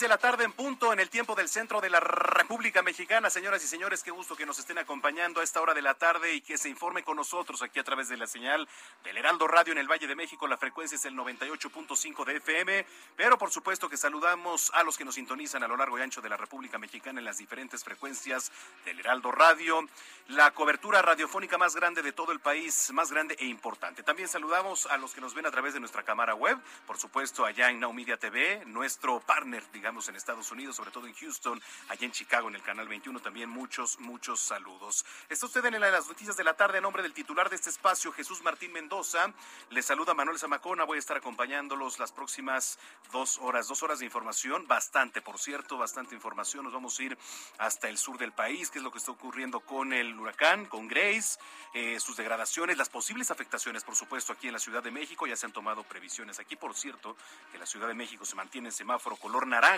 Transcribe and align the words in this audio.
De 0.00 0.08
la 0.08 0.18
tarde 0.18 0.44
en 0.44 0.52
punto 0.52 0.92
en 0.92 1.00
el 1.00 1.10
tiempo 1.10 1.34
del 1.34 1.48
centro 1.48 1.80
de 1.80 1.90
la 1.90 1.98
República 1.98 2.82
Mexicana. 2.82 3.30
Señoras 3.30 3.64
y 3.64 3.66
señores, 3.66 4.02
qué 4.02 4.10
gusto 4.10 4.36
que 4.36 4.46
nos 4.46 4.58
estén 4.58 4.78
acompañando 4.78 5.40
a 5.40 5.44
esta 5.44 5.60
hora 5.60 5.74
de 5.74 5.82
la 5.82 5.94
tarde 5.94 6.34
y 6.34 6.40
que 6.40 6.58
se 6.58 6.68
informe 6.68 7.02
con 7.02 7.16
nosotros 7.16 7.62
aquí 7.62 7.80
a 7.80 7.84
través 7.84 8.08
de 8.08 8.16
la 8.16 8.26
señal 8.26 8.68
del 9.02 9.16
Heraldo 9.16 9.48
Radio 9.48 9.72
en 9.72 9.78
el 9.78 9.88
Valle 9.88 10.06
de 10.06 10.14
México. 10.14 10.46
La 10.46 10.56
frecuencia 10.56 10.96
es 10.96 11.04
el 11.04 11.14
98.5 11.14 12.24
de 12.24 12.36
FM, 12.36 12.86
pero 13.16 13.38
por 13.38 13.50
supuesto 13.50 13.88
que 13.88 13.96
saludamos 13.96 14.70
a 14.74 14.82
los 14.82 14.96
que 14.96 15.04
nos 15.04 15.14
sintonizan 15.14 15.62
a 15.62 15.68
lo 15.68 15.76
largo 15.76 15.98
y 15.98 16.02
ancho 16.02 16.20
de 16.20 16.28
la 16.28 16.36
República 16.36 16.78
Mexicana 16.78 17.18
en 17.18 17.24
las 17.24 17.38
diferentes 17.38 17.82
frecuencias 17.82 18.52
del 18.84 19.00
Heraldo 19.00 19.32
Radio, 19.32 19.80
la 20.28 20.52
cobertura 20.52 21.02
radiofónica 21.02 21.58
más 21.58 21.74
grande 21.74 22.02
de 22.02 22.12
todo 22.12 22.32
el 22.32 22.40
país, 22.40 22.92
más 22.92 23.10
grande 23.10 23.36
e 23.40 23.46
importante. 23.46 24.02
También 24.02 24.28
saludamos 24.28 24.86
a 24.86 24.96
los 24.96 25.14
que 25.14 25.20
nos 25.20 25.34
ven 25.34 25.46
a 25.46 25.50
través 25.50 25.74
de 25.74 25.80
nuestra 25.80 26.04
cámara 26.04 26.34
web, 26.34 26.58
por 26.86 26.98
supuesto 26.98 27.44
allá 27.44 27.70
en 27.70 27.80
Now 27.80 27.92
Media 27.92 28.16
TV, 28.16 28.64
nuestro 28.66 29.20
partner 29.20 29.64
digamos, 29.72 29.87
en 29.88 30.16
Estados 30.16 30.52
Unidos, 30.52 30.76
sobre 30.76 30.90
todo 30.90 31.06
en 31.06 31.14
Houston, 31.14 31.62
allá 31.88 32.04
en 32.04 32.12
Chicago, 32.12 32.48
en 32.48 32.56
el 32.56 32.62
Canal 32.62 32.86
21, 32.86 33.20
también 33.20 33.48
muchos, 33.48 33.98
muchos 33.98 34.38
saludos. 34.38 35.02
Está 35.30 35.46
usted 35.46 35.64
en 35.64 35.80
las 35.80 36.06
noticias 36.06 36.36
de 36.36 36.44
la 36.44 36.54
tarde 36.54 36.76
a 36.76 36.80
nombre 36.82 37.02
del 37.02 37.14
titular 37.14 37.48
de 37.48 37.56
este 37.56 37.70
espacio, 37.70 38.12
Jesús 38.12 38.42
Martín 38.42 38.70
Mendoza. 38.70 39.32
Le 39.70 39.80
saluda 39.80 40.12
Manuel 40.12 40.38
Zamacona, 40.38 40.84
voy 40.84 40.96
a 40.96 40.98
estar 40.98 41.16
acompañándolos 41.16 41.98
las 41.98 42.12
próximas 42.12 42.78
dos 43.10 43.38
horas, 43.38 43.66
dos 43.66 43.82
horas 43.82 43.98
de 43.98 44.04
información, 44.04 44.66
bastante, 44.66 45.22
por 45.22 45.38
cierto, 45.38 45.78
bastante 45.78 46.14
información. 46.14 46.64
Nos 46.64 46.74
vamos 46.74 46.98
a 46.98 47.02
ir 47.04 47.18
hasta 47.56 47.88
el 47.88 47.96
sur 47.96 48.18
del 48.18 48.32
país, 48.32 48.68
qué 48.70 48.80
es 48.80 48.84
lo 48.84 48.92
que 48.92 48.98
está 48.98 49.12
ocurriendo 49.12 49.60
con 49.60 49.94
el 49.94 50.20
huracán, 50.20 50.66
con 50.66 50.86
Grace, 50.86 51.38
eh, 51.72 51.98
sus 51.98 52.18
degradaciones, 52.18 52.76
las 52.76 52.90
posibles 52.90 53.30
afectaciones, 53.30 53.84
por 53.84 53.96
supuesto, 53.96 54.34
aquí 54.34 54.48
en 54.48 54.52
la 54.52 54.58
Ciudad 54.58 54.82
de 54.82 54.90
México. 54.90 55.26
Ya 55.26 55.36
se 55.36 55.46
han 55.46 55.52
tomado 55.52 55.82
previsiones 55.82 56.38
aquí, 56.38 56.56
por 56.56 56.74
cierto, 56.74 57.16
que 57.50 57.58
la 57.58 57.64
Ciudad 57.64 57.88
de 57.88 57.94
México 57.94 58.26
se 58.26 58.36
mantiene 58.36 58.68
en 58.68 58.72
semáforo 58.72 59.16
color 59.16 59.46
naranja. 59.46 59.77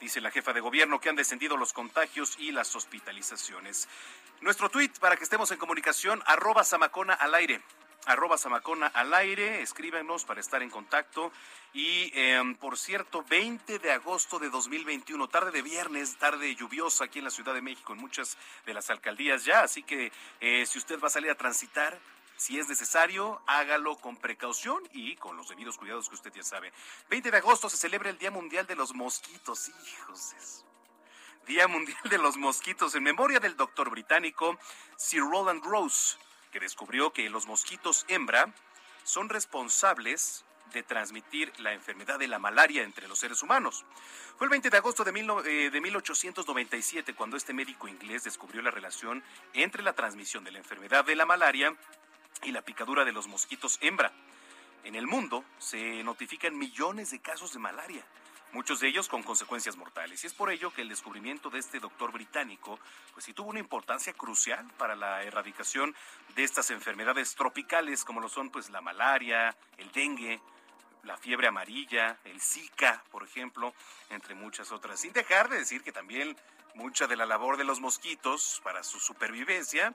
Dice 0.00 0.20
la 0.20 0.32
jefa 0.32 0.52
de 0.52 0.60
gobierno 0.60 1.00
que 1.00 1.08
han 1.08 1.16
descendido 1.16 1.56
los 1.56 1.72
contagios 1.72 2.34
y 2.38 2.50
las 2.50 2.74
hospitalizaciones. 2.74 3.88
Nuestro 4.40 4.68
tuit 4.68 4.98
para 4.98 5.16
que 5.16 5.22
estemos 5.22 5.50
en 5.52 5.58
comunicación, 5.58 6.20
arroba 6.26 6.64
Samacona 6.64 7.14
al 7.14 7.34
aire. 7.34 7.62
Arroba 8.06 8.36
Samacona 8.36 8.88
al 8.88 9.14
aire, 9.14 9.62
escríbenos 9.62 10.24
para 10.24 10.40
estar 10.40 10.60
en 10.60 10.70
contacto. 10.70 11.30
Y 11.72 12.10
em, 12.18 12.56
por 12.56 12.76
cierto, 12.76 13.22
20 13.22 13.78
de 13.78 13.92
agosto 13.92 14.40
de 14.40 14.50
2021, 14.50 15.28
tarde 15.28 15.52
de 15.52 15.62
viernes, 15.62 16.16
tarde 16.16 16.52
lluviosa 16.56 17.04
aquí 17.04 17.20
en 17.20 17.26
la 17.26 17.30
Ciudad 17.30 17.54
de 17.54 17.62
México, 17.62 17.92
en 17.92 18.00
muchas 18.00 18.36
de 18.66 18.74
las 18.74 18.90
alcaldías 18.90 19.44
ya. 19.44 19.62
Así 19.62 19.84
que 19.84 20.10
eh, 20.40 20.66
si 20.66 20.78
usted 20.78 20.98
va 21.00 21.06
a 21.06 21.10
salir 21.10 21.30
a 21.30 21.36
transitar, 21.36 21.96
si 22.42 22.58
es 22.58 22.68
necesario, 22.68 23.40
hágalo 23.46 23.94
con 23.94 24.16
precaución 24.16 24.82
y 24.92 25.14
con 25.14 25.36
los 25.36 25.48
debidos 25.48 25.78
cuidados 25.78 26.08
que 26.08 26.16
usted 26.16 26.32
ya 26.32 26.42
sabe. 26.42 26.72
20 27.08 27.30
de 27.30 27.36
agosto 27.36 27.70
se 27.70 27.76
celebra 27.76 28.10
el 28.10 28.18
Día 28.18 28.32
Mundial 28.32 28.66
de 28.66 28.74
los 28.74 28.92
Mosquitos. 28.94 29.68
Hijos. 29.68 30.64
Día 31.46 31.68
Mundial 31.68 32.02
de 32.10 32.18
los 32.18 32.36
Mosquitos 32.36 32.96
en 32.96 33.04
memoria 33.04 33.38
del 33.38 33.56
doctor 33.56 33.90
británico 33.90 34.58
Sir 34.96 35.20
Roland 35.20 35.62
Rose, 35.64 36.16
que 36.50 36.58
descubrió 36.58 37.12
que 37.12 37.30
los 37.30 37.46
mosquitos 37.46 38.04
hembra 38.08 38.52
son 39.04 39.28
responsables 39.28 40.44
de 40.72 40.82
transmitir 40.82 41.52
la 41.60 41.72
enfermedad 41.72 42.18
de 42.18 42.26
la 42.26 42.40
malaria 42.40 42.82
entre 42.82 43.06
los 43.06 43.20
seres 43.20 43.40
humanos. 43.44 43.84
Fue 44.36 44.46
el 44.46 44.50
20 44.50 44.68
de 44.68 44.76
agosto 44.78 45.04
de, 45.04 45.12
eh, 45.46 45.70
de 45.70 45.80
1897 45.80 47.14
cuando 47.14 47.36
este 47.36 47.52
médico 47.52 47.86
inglés 47.86 48.24
descubrió 48.24 48.62
la 48.62 48.72
relación 48.72 49.22
entre 49.52 49.82
la 49.84 49.92
transmisión 49.92 50.42
de 50.42 50.50
la 50.50 50.58
enfermedad 50.58 51.04
de 51.04 51.14
la 51.14 51.26
malaria 51.26 51.76
y 52.44 52.52
la 52.52 52.62
picadura 52.62 53.04
de 53.04 53.12
los 53.12 53.28
mosquitos 53.28 53.78
hembra. 53.80 54.12
En 54.84 54.94
el 54.94 55.06
mundo 55.06 55.44
se 55.58 56.02
notifican 56.02 56.58
millones 56.58 57.10
de 57.10 57.20
casos 57.20 57.52
de 57.52 57.58
malaria, 57.58 58.04
muchos 58.52 58.80
de 58.80 58.88
ellos 58.88 59.08
con 59.08 59.22
consecuencias 59.22 59.76
mortales. 59.76 60.24
Y 60.24 60.26
es 60.26 60.34
por 60.34 60.50
ello 60.50 60.72
que 60.72 60.82
el 60.82 60.88
descubrimiento 60.88 61.50
de 61.50 61.60
este 61.60 61.78
doctor 61.78 62.12
británico, 62.12 62.78
pues 63.12 63.24
sí 63.24 63.32
tuvo 63.32 63.50
una 63.50 63.60
importancia 63.60 64.12
crucial 64.12 64.66
para 64.76 64.96
la 64.96 65.22
erradicación 65.22 65.94
de 66.34 66.44
estas 66.44 66.70
enfermedades 66.70 67.34
tropicales, 67.34 68.04
como 68.04 68.20
lo 68.20 68.28
son 68.28 68.50
pues 68.50 68.70
la 68.70 68.80
malaria, 68.80 69.56
el 69.78 69.92
dengue, 69.92 70.40
la 71.04 71.16
fiebre 71.16 71.48
amarilla, 71.48 72.18
el 72.24 72.40
Zika, 72.40 73.02
por 73.10 73.24
ejemplo, 73.24 73.74
entre 74.10 74.34
muchas 74.34 74.72
otras. 74.72 75.00
Sin 75.00 75.12
dejar 75.12 75.48
de 75.48 75.58
decir 75.58 75.82
que 75.82 75.92
también 75.92 76.36
mucha 76.74 77.06
de 77.06 77.16
la 77.16 77.26
labor 77.26 77.56
de 77.56 77.64
los 77.64 77.80
mosquitos 77.80 78.60
para 78.64 78.82
su 78.82 78.98
supervivencia, 78.98 79.94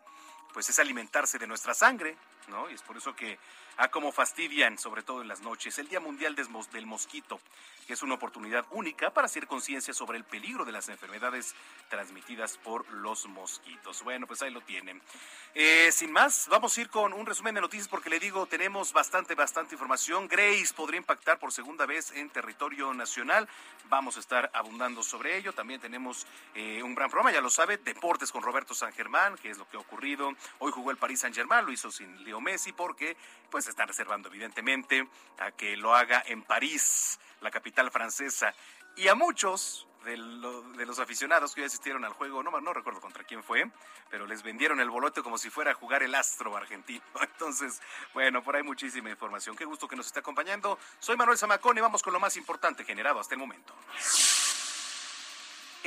pues 0.54 0.70
es 0.70 0.80
alimentarse 0.80 1.38
de 1.38 1.48
nuestra 1.48 1.74
sangre, 1.74 2.18
¿no? 2.48 2.70
Y 2.70 2.74
es 2.74 2.82
por 2.82 2.98
eso 2.98 3.16
que 3.16 3.38
a 3.78 3.90
como 3.90 4.12
fastidian, 4.12 4.78
sobre 4.78 5.04
todo 5.04 5.22
en 5.22 5.28
las 5.28 5.42
noches, 5.42 5.78
el 5.78 5.88
Día 5.88 6.00
Mundial 6.00 6.36
del 6.36 6.86
Mosquito, 6.86 7.40
que 7.88 7.94
es 7.94 8.04
una 8.04 8.16
oportunidad 8.16 8.66
única 8.72 9.12
para 9.12 9.26
hacer 9.26 9.48
conciencia 9.48 9.94
sobre 9.94 10.18
el 10.18 10.26
peligro 10.26 10.66
de 10.66 10.74
las 10.74 10.90
enfermedades 10.90 11.56
transmitidas 11.90 12.58
por 12.58 12.88
los 12.92 13.26
mosquitos. 13.28 14.04
Bueno, 14.04 14.28
pues 14.28 14.42
ahí 14.42 14.52
lo 14.52 14.60
tienen. 14.62 15.02
Eh, 15.56 15.90
sin 15.94 16.12
más, 16.12 16.48
vamos 16.50 16.78
a 16.78 16.82
ir 16.82 16.90
con 16.90 17.14
un 17.14 17.26
resumen 17.26 17.56
de 17.56 17.62
noticias 17.62 17.88
porque 17.88 18.10
le 18.10 18.20
digo, 18.20 18.46
tenemos 18.46 18.92
bastante, 18.92 19.36
bastante 19.36 19.76
información. 19.76 20.28
Grace 20.28 20.74
podría 20.76 21.00
impactar 21.00 21.40
por 21.40 21.54
segunda 21.54 21.86
vez 21.86 22.12
en 22.12 22.30
territorio 22.30 22.94
nacional. 22.94 23.48
Vamos 23.90 24.18
a 24.18 24.20
estar 24.20 24.52
abundando 24.54 25.02
sobre 25.02 25.38
ello. 25.38 25.54
También 25.54 25.80
tenemos 25.80 26.28
eh, 26.56 26.84
un 26.84 26.94
gran 26.94 27.10
programa, 27.10 27.32
ya 27.32 27.42
lo 27.42 27.50
sabe, 27.50 27.78
Deportes 27.78 28.34
con 28.34 28.44
Roberto 28.44 28.74
San 28.74 28.92
Germán, 28.92 29.36
que 29.38 29.50
es 29.50 29.58
lo 29.58 29.68
que 29.70 29.78
ha 29.78 29.80
ocurrido. 29.80 30.34
Hoy 30.60 30.74
jugó 30.74 30.92
el 30.92 30.98
París 30.98 31.22
San 31.22 31.34
Germán, 31.34 31.66
lo 31.66 31.72
hizo 31.72 31.90
sin 31.90 32.24
Leo 32.26 32.42
Messi 32.42 32.74
porque 32.74 33.16
pues 33.50 33.68
están 33.68 33.88
reservando 33.88 34.30
evidentemente 34.30 35.08
a 35.40 35.52
que 35.52 35.78
lo 35.78 35.96
haga 35.96 36.24
en 36.26 36.44
París, 36.44 37.20
la 37.42 37.52
capital 37.52 37.92
francesa. 37.92 38.54
Y 38.96 39.08
a 39.10 39.16
muchos 39.16 39.88
de, 40.04 40.18
lo- 40.18 40.62
de 40.74 40.86
los 40.86 40.98
aficionados 41.00 41.54
que 41.54 41.62
hoy 41.62 41.68
asistieron 41.68 42.04
al 42.06 42.14
juego, 42.14 42.42
no, 42.42 42.60
no 42.62 42.74
recuerdo 42.74 43.00
contra 43.02 43.24
quién 43.24 43.44
fue, 43.44 43.70
pero 44.10 44.26
les 44.26 44.42
vendieron 44.42 44.80
el 44.80 44.90
boleto 44.90 45.22
como 45.24 45.38
si 45.38 45.50
fuera 45.50 45.72
a 45.72 45.74
jugar 45.76 46.02
el 46.02 46.16
astro 46.16 46.56
argentino. 46.58 47.04
Entonces, 47.22 47.82
bueno, 48.14 48.44
por 48.44 48.56
ahí 48.56 48.64
muchísima 48.64 49.10
información. 49.10 49.56
Qué 49.56 49.66
gusto 49.66 49.88
que 49.88 49.96
nos 49.96 50.08
esté 50.08 50.20
acompañando. 50.20 50.80
Soy 51.00 51.16
Manuel 51.18 51.38
Zamacón 51.38 51.78
y 51.78 51.82
vamos 51.82 52.02
con 52.02 52.14
lo 52.14 52.20
más 52.20 52.38
importante 52.38 52.84
generado 52.86 53.20
hasta 53.20 53.36
el 53.36 53.40
momento. 53.40 53.74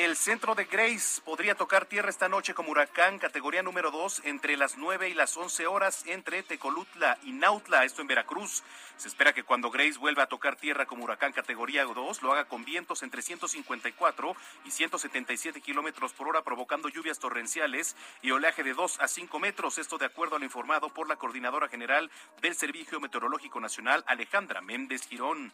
El 0.01 0.17
centro 0.17 0.55
de 0.55 0.65
Grace 0.65 1.21
podría 1.27 1.55
tocar 1.55 1.85
tierra 1.85 2.09
esta 2.09 2.31
noche 2.31 2.55
como 2.55 2.71
huracán 2.71 3.19
categoría 3.19 3.63
número 3.63 3.91
2 3.91 4.23
entre 4.25 4.57
las 4.57 4.79
9 4.79 5.11
y 5.11 5.13
las 5.13 5.37
11 5.37 5.67
horas 5.67 6.05
entre 6.07 6.43
Tecolutla 6.43 7.19
y 7.23 7.33
Nautla, 7.33 7.85
esto 7.85 8.01
en 8.01 8.09
Veracruz. 8.09 8.63
Se 8.97 9.09
espera 9.09 9.35
que 9.35 9.43
cuando 9.43 9.71
Grace 9.71 9.99
vuelva 9.99 10.23
a 10.23 10.27
tocar 10.27 10.57
tierra 10.57 10.87
como 10.87 11.05
huracán 11.05 11.35
categoría 11.35 11.85
2, 11.85 12.23
lo 12.23 12.33
haga 12.33 12.47
con 12.47 12.65
vientos 12.65 13.03
entre 13.03 13.21
154 13.21 14.35
y 14.65 14.71
177 14.71 15.61
kilómetros 15.61 16.15
por 16.15 16.29
hora, 16.29 16.41
provocando 16.41 16.89
lluvias 16.89 17.19
torrenciales 17.19 17.95
y 18.23 18.31
oleaje 18.31 18.63
de 18.63 18.73
2 18.73 19.01
a 19.01 19.07
5 19.07 19.39
metros. 19.39 19.77
Esto 19.77 19.99
de 19.99 20.07
acuerdo 20.07 20.37
a 20.37 20.39
lo 20.39 20.47
informado 20.47 20.89
por 20.89 21.09
la 21.09 21.17
Coordinadora 21.17 21.69
General 21.69 22.11
del 22.41 22.55
Servicio 22.55 23.01
Meteorológico 23.01 23.61
Nacional, 23.61 24.03
Alejandra 24.07 24.63
Méndez 24.63 25.07
Girón. 25.07 25.53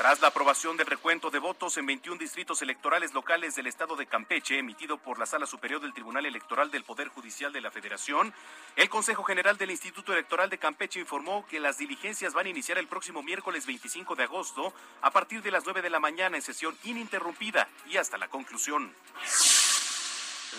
Tras 0.00 0.22
la 0.22 0.28
aprobación 0.28 0.78
del 0.78 0.86
recuento 0.86 1.28
de 1.28 1.38
votos 1.38 1.76
en 1.76 1.84
21 1.84 2.18
distritos 2.18 2.62
electorales 2.62 3.12
locales 3.12 3.54
del 3.54 3.66
estado 3.66 3.96
de 3.96 4.06
Campeche, 4.06 4.58
emitido 4.58 4.96
por 4.96 5.18
la 5.18 5.26
Sala 5.26 5.44
Superior 5.44 5.78
del 5.78 5.92
Tribunal 5.92 6.24
Electoral 6.24 6.70
del 6.70 6.84
Poder 6.84 7.08
Judicial 7.08 7.52
de 7.52 7.60
la 7.60 7.70
Federación, 7.70 8.32
el 8.76 8.88
Consejo 8.88 9.24
General 9.24 9.58
del 9.58 9.70
Instituto 9.70 10.14
Electoral 10.14 10.48
de 10.48 10.56
Campeche 10.56 11.00
informó 11.00 11.46
que 11.46 11.60
las 11.60 11.76
diligencias 11.76 12.32
van 12.32 12.46
a 12.46 12.48
iniciar 12.48 12.78
el 12.78 12.88
próximo 12.88 13.22
miércoles 13.22 13.66
25 13.66 14.16
de 14.16 14.22
agosto 14.22 14.72
a 15.02 15.10
partir 15.10 15.42
de 15.42 15.50
las 15.50 15.64
9 15.66 15.82
de 15.82 15.90
la 15.90 16.00
mañana 16.00 16.34
en 16.34 16.42
sesión 16.42 16.74
ininterrumpida 16.84 17.68
y 17.84 17.98
hasta 17.98 18.16
la 18.16 18.28
conclusión. 18.28 18.94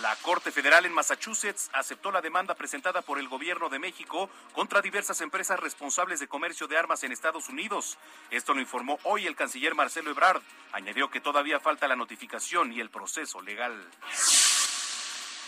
La 0.00 0.16
Corte 0.16 0.50
Federal 0.50 0.86
en 0.86 0.94
Massachusetts 0.94 1.68
aceptó 1.74 2.10
la 2.10 2.22
demanda 2.22 2.54
presentada 2.54 3.02
por 3.02 3.18
el 3.18 3.28
gobierno 3.28 3.68
de 3.68 3.78
México 3.78 4.30
contra 4.54 4.80
diversas 4.80 5.20
empresas 5.20 5.60
responsables 5.60 6.18
de 6.18 6.28
comercio 6.28 6.66
de 6.66 6.78
armas 6.78 7.04
en 7.04 7.12
Estados 7.12 7.50
Unidos. 7.50 7.98
Esto 8.30 8.54
lo 8.54 8.60
informó 8.60 8.98
hoy 9.02 9.26
el 9.26 9.36
canciller 9.36 9.74
Marcelo 9.74 10.10
Ebrard. 10.10 10.40
Añadió 10.72 11.10
que 11.10 11.20
todavía 11.20 11.60
falta 11.60 11.88
la 11.88 11.96
notificación 11.96 12.72
y 12.72 12.80
el 12.80 12.88
proceso 12.88 13.42
legal. 13.42 13.86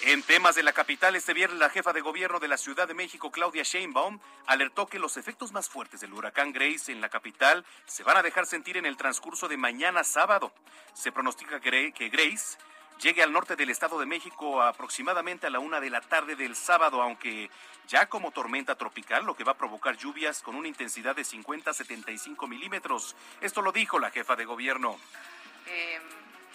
En 0.03 0.23
temas 0.23 0.55
de 0.55 0.63
la 0.63 0.75
capital, 0.75 1.17
este 1.17 1.33
viernes 1.33 1.59
la 1.59 1.71
jefa 1.71 1.95
de 1.95 2.03
gobierno 2.03 2.39
de 2.39 2.49
la 2.49 2.59
Ciudad 2.59 2.87
de 2.87 2.93
México, 2.93 3.31
Claudia 3.31 3.63
Sheinbaum, 3.63 4.21
alertó 4.45 4.87
que 4.87 4.99
los 4.99 5.17
efectos 5.17 5.53
más 5.53 5.71
fuertes 5.71 6.01
del 6.01 6.13
huracán 6.13 6.53
Grace 6.53 6.93
en 6.93 7.01
la 7.01 7.09
capital 7.09 7.65
se 7.87 8.03
van 8.03 8.19
a 8.19 8.23
dejar 8.23 8.45
sentir 8.45 8.77
en 8.77 8.85
el 8.85 8.99
transcurso 8.99 9.49
de 9.49 9.57
mañana 9.57 10.05
sábado. 10.05 10.53
Se 10.93 11.11
pronostica 11.11 11.59
que 11.61 12.11
Grace 12.11 12.59
llegue 13.01 13.23
al 13.23 13.33
norte 13.33 13.57
del 13.57 13.71
Estado 13.71 13.99
de 13.99 14.07
México 14.07 14.63
aproximadamente 14.63 15.47
a 15.47 15.51
la 15.51 15.59
una 15.59 15.81
de 15.81 15.91
la 15.91 16.01
tarde 16.01 16.37
del 16.37 16.57
sábado, 16.57 17.03
aunque 17.03 17.51
ya 17.89 18.07
como 18.07 18.31
tormenta 18.31 18.75
tropical, 18.75 19.25
lo 19.25 19.37
que 19.37 19.45
va 19.45 19.53
a 19.53 19.59
provocar 19.59 19.97
lluvias 19.97 20.43
con 20.43 20.55
una 20.55 20.69
intensidad 20.69 21.15
de 21.15 21.25
50 21.25 21.71
a 21.71 21.75
75 21.75 22.47
milímetros. 22.47 23.15
Esto 23.41 23.63
lo 23.63 23.73
dijo 23.73 23.99
la 23.99 24.11
jefa 24.11 24.37
de 24.37 24.45
gobierno. 24.45 24.99
Eh, 25.67 26.01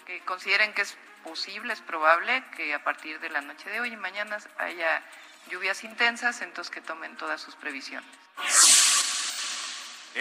que 0.06 0.20
consideren 0.22 0.74
que 0.74 0.82
es 0.82 0.98
posible, 1.24 1.74
es 1.74 1.82
probable 1.82 2.44
que 2.56 2.74
a 2.74 2.84
partir 2.84 3.20
de 3.20 3.30
la 3.30 3.42
noche 3.42 3.70
de 3.70 3.80
hoy 3.80 3.94
y 3.94 3.98
mañana 3.98 4.38
haya 4.58 5.04
lluvias 5.50 5.84
intensas, 5.84 6.42
entonces 6.42 6.74
que 6.74 6.82
tomen 6.82 7.16
todas 7.18 7.42
sus 7.42 7.56
previsiones. 7.56 8.10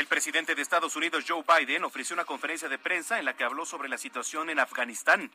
El 0.09 0.17
presidente 0.17 0.55
de 0.55 0.63
Estados 0.63 0.97
Unidos, 0.97 1.27
Joe 1.29 1.45
Biden, 1.47 1.85
ofreció 1.85 2.15
una 2.15 2.25
conferencia 2.25 2.67
de 2.67 2.79
prensa 2.79 3.19
en 3.19 3.27
la 3.27 3.37
que 3.37 3.45
habló 3.45 3.67
sobre 3.67 3.91
la 3.91 3.99
situación 3.99 4.49
en 4.49 4.59
Afganistán. 4.59 5.31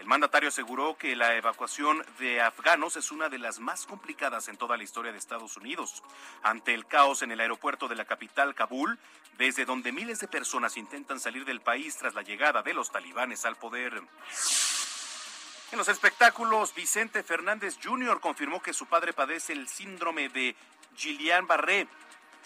El 0.00 0.06
mandatario 0.06 0.48
aseguró 0.48 0.98
que 0.98 1.14
la 1.14 1.36
evacuación 1.36 2.04
de 2.18 2.40
afganos 2.40 2.96
es 2.96 3.12
una 3.12 3.28
de 3.28 3.38
las 3.38 3.60
más 3.60 3.86
complicadas 3.86 4.48
en 4.48 4.56
toda 4.56 4.76
la 4.76 4.82
historia 4.82 5.12
de 5.12 5.18
Estados 5.18 5.56
Unidos. 5.56 6.02
Ante 6.42 6.74
el 6.74 6.86
caos 6.86 7.22
en 7.22 7.30
el 7.30 7.38
aeropuerto 7.38 7.86
de 7.86 7.94
la 7.94 8.04
capital, 8.04 8.56
Kabul, 8.56 8.98
desde 9.38 9.64
donde 9.64 9.92
miles 9.92 10.18
de 10.18 10.26
personas 10.26 10.76
intentan 10.76 11.20
salir 11.20 11.44
del 11.44 11.60
país 11.60 11.96
tras 11.96 12.14
la 12.14 12.22
llegada 12.22 12.64
de 12.64 12.74
los 12.74 12.90
talibanes 12.90 13.44
al 13.44 13.54
poder. 13.54 14.02
En 15.70 15.78
los 15.78 15.86
espectáculos, 15.86 16.74
Vicente 16.74 17.22
Fernández 17.22 17.78
Jr. 17.80 18.18
confirmó 18.18 18.60
que 18.60 18.72
su 18.72 18.86
padre 18.86 19.12
padece 19.12 19.52
el 19.52 19.68
síndrome 19.68 20.30
de 20.30 20.56
Guillain-Barré 20.98 21.86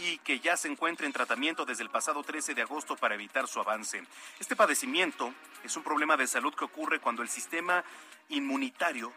y 0.01 0.19
que 0.19 0.41
ya 0.41 0.57
se 0.57 0.69
encuentra 0.69 1.07
en 1.07 1.13
tratamiento 1.13 1.67
desde 1.67 1.83
el 1.83 1.91
pasado 1.91 2.23
13 2.23 2.55
de 2.55 2.63
agosto 2.63 2.97
para 2.97 3.15
evitar 3.15 3.47
su 3.47 3.61
avance. 3.61 4.03
Este 4.39 4.57
padecimiento 4.57 5.33
es 5.63 5.77
un 5.77 5.83
problema 5.83 6.17
de 6.17 6.27
salud 6.27 6.55
que 6.55 6.65
ocurre 6.65 7.01
cuando 7.01 7.23
el 7.23 7.29
sistema 7.29 7.85
inmunitario 8.31 9.13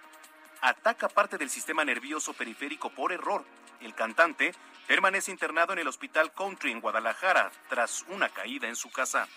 ataca 0.62 1.08
parte 1.08 1.38
del 1.38 1.50
sistema 1.50 1.86
nervioso 1.86 2.34
periférico 2.34 2.90
por 2.90 3.14
error. 3.14 3.46
El 3.80 3.96
cantante 3.96 4.54
permanece 4.86 5.32
internado 5.32 5.72
en 5.72 5.80
el 5.80 5.88
Hospital 5.88 6.34
Country 6.34 6.72
en 6.72 6.82
Guadalajara 6.82 7.50
tras 7.70 8.04
una 8.10 8.28
caída 8.30 8.68
en 8.68 8.76
su 8.76 8.92
casa. 8.92 9.28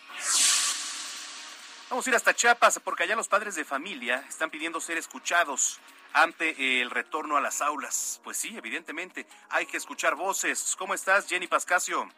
Vamos 1.89 2.05
a 2.05 2.11
ir 2.11 2.17
hasta 2.17 2.35
Chiapas 2.35 2.81
porque 2.81 3.05
allá 3.05 3.15
los 3.15 3.29
padres 3.29 3.55
de 3.55 3.65
familia 3.65 4.25
están 4.29 4.51
pidiendo 4.51 4.81
ser 4.81 4.99
escuchados 4.99 5.79
ante 6.17 6.81
el 6.81 6.91
retorno 6.91 7.37
a 7.37 7.41
las 7.41 7.61
aulas. 7.61 8.21
Pues 8.25 8.39
sí, 8.39 8.57
evidentemente, 8.57 9.27
hay 9.51 9.67
que 9.67 9.77
escuchar 9.77 10.15
voces. 10.15 10.75
¿Cómo 10.79 10.95
estás, 10.95 11.29
Jenny 11.29 11.47
Pascasio? 11.47 12.09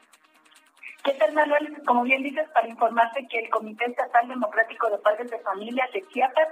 ¿Qué 1.03 1.13
tal, 1.15 1.33
Manuel? 1.33 1.83
Como 1.85 2.05
bien 2.05 2.23
dices, 2.23 2.49
para 2.55 2.69
informarte 2.69 3.27
que 3.29 3.41
el 3.41 3.51
Comité 3.51 3.87
Estatal 3.87 4.29
Democrático 4.29 4.89
de 4.89 4.99
Padres 4.99 5.31
de 5.31 5.41
Familia 5.41 5.89
de 5.93 6.07
Chiapas 6.09 6.49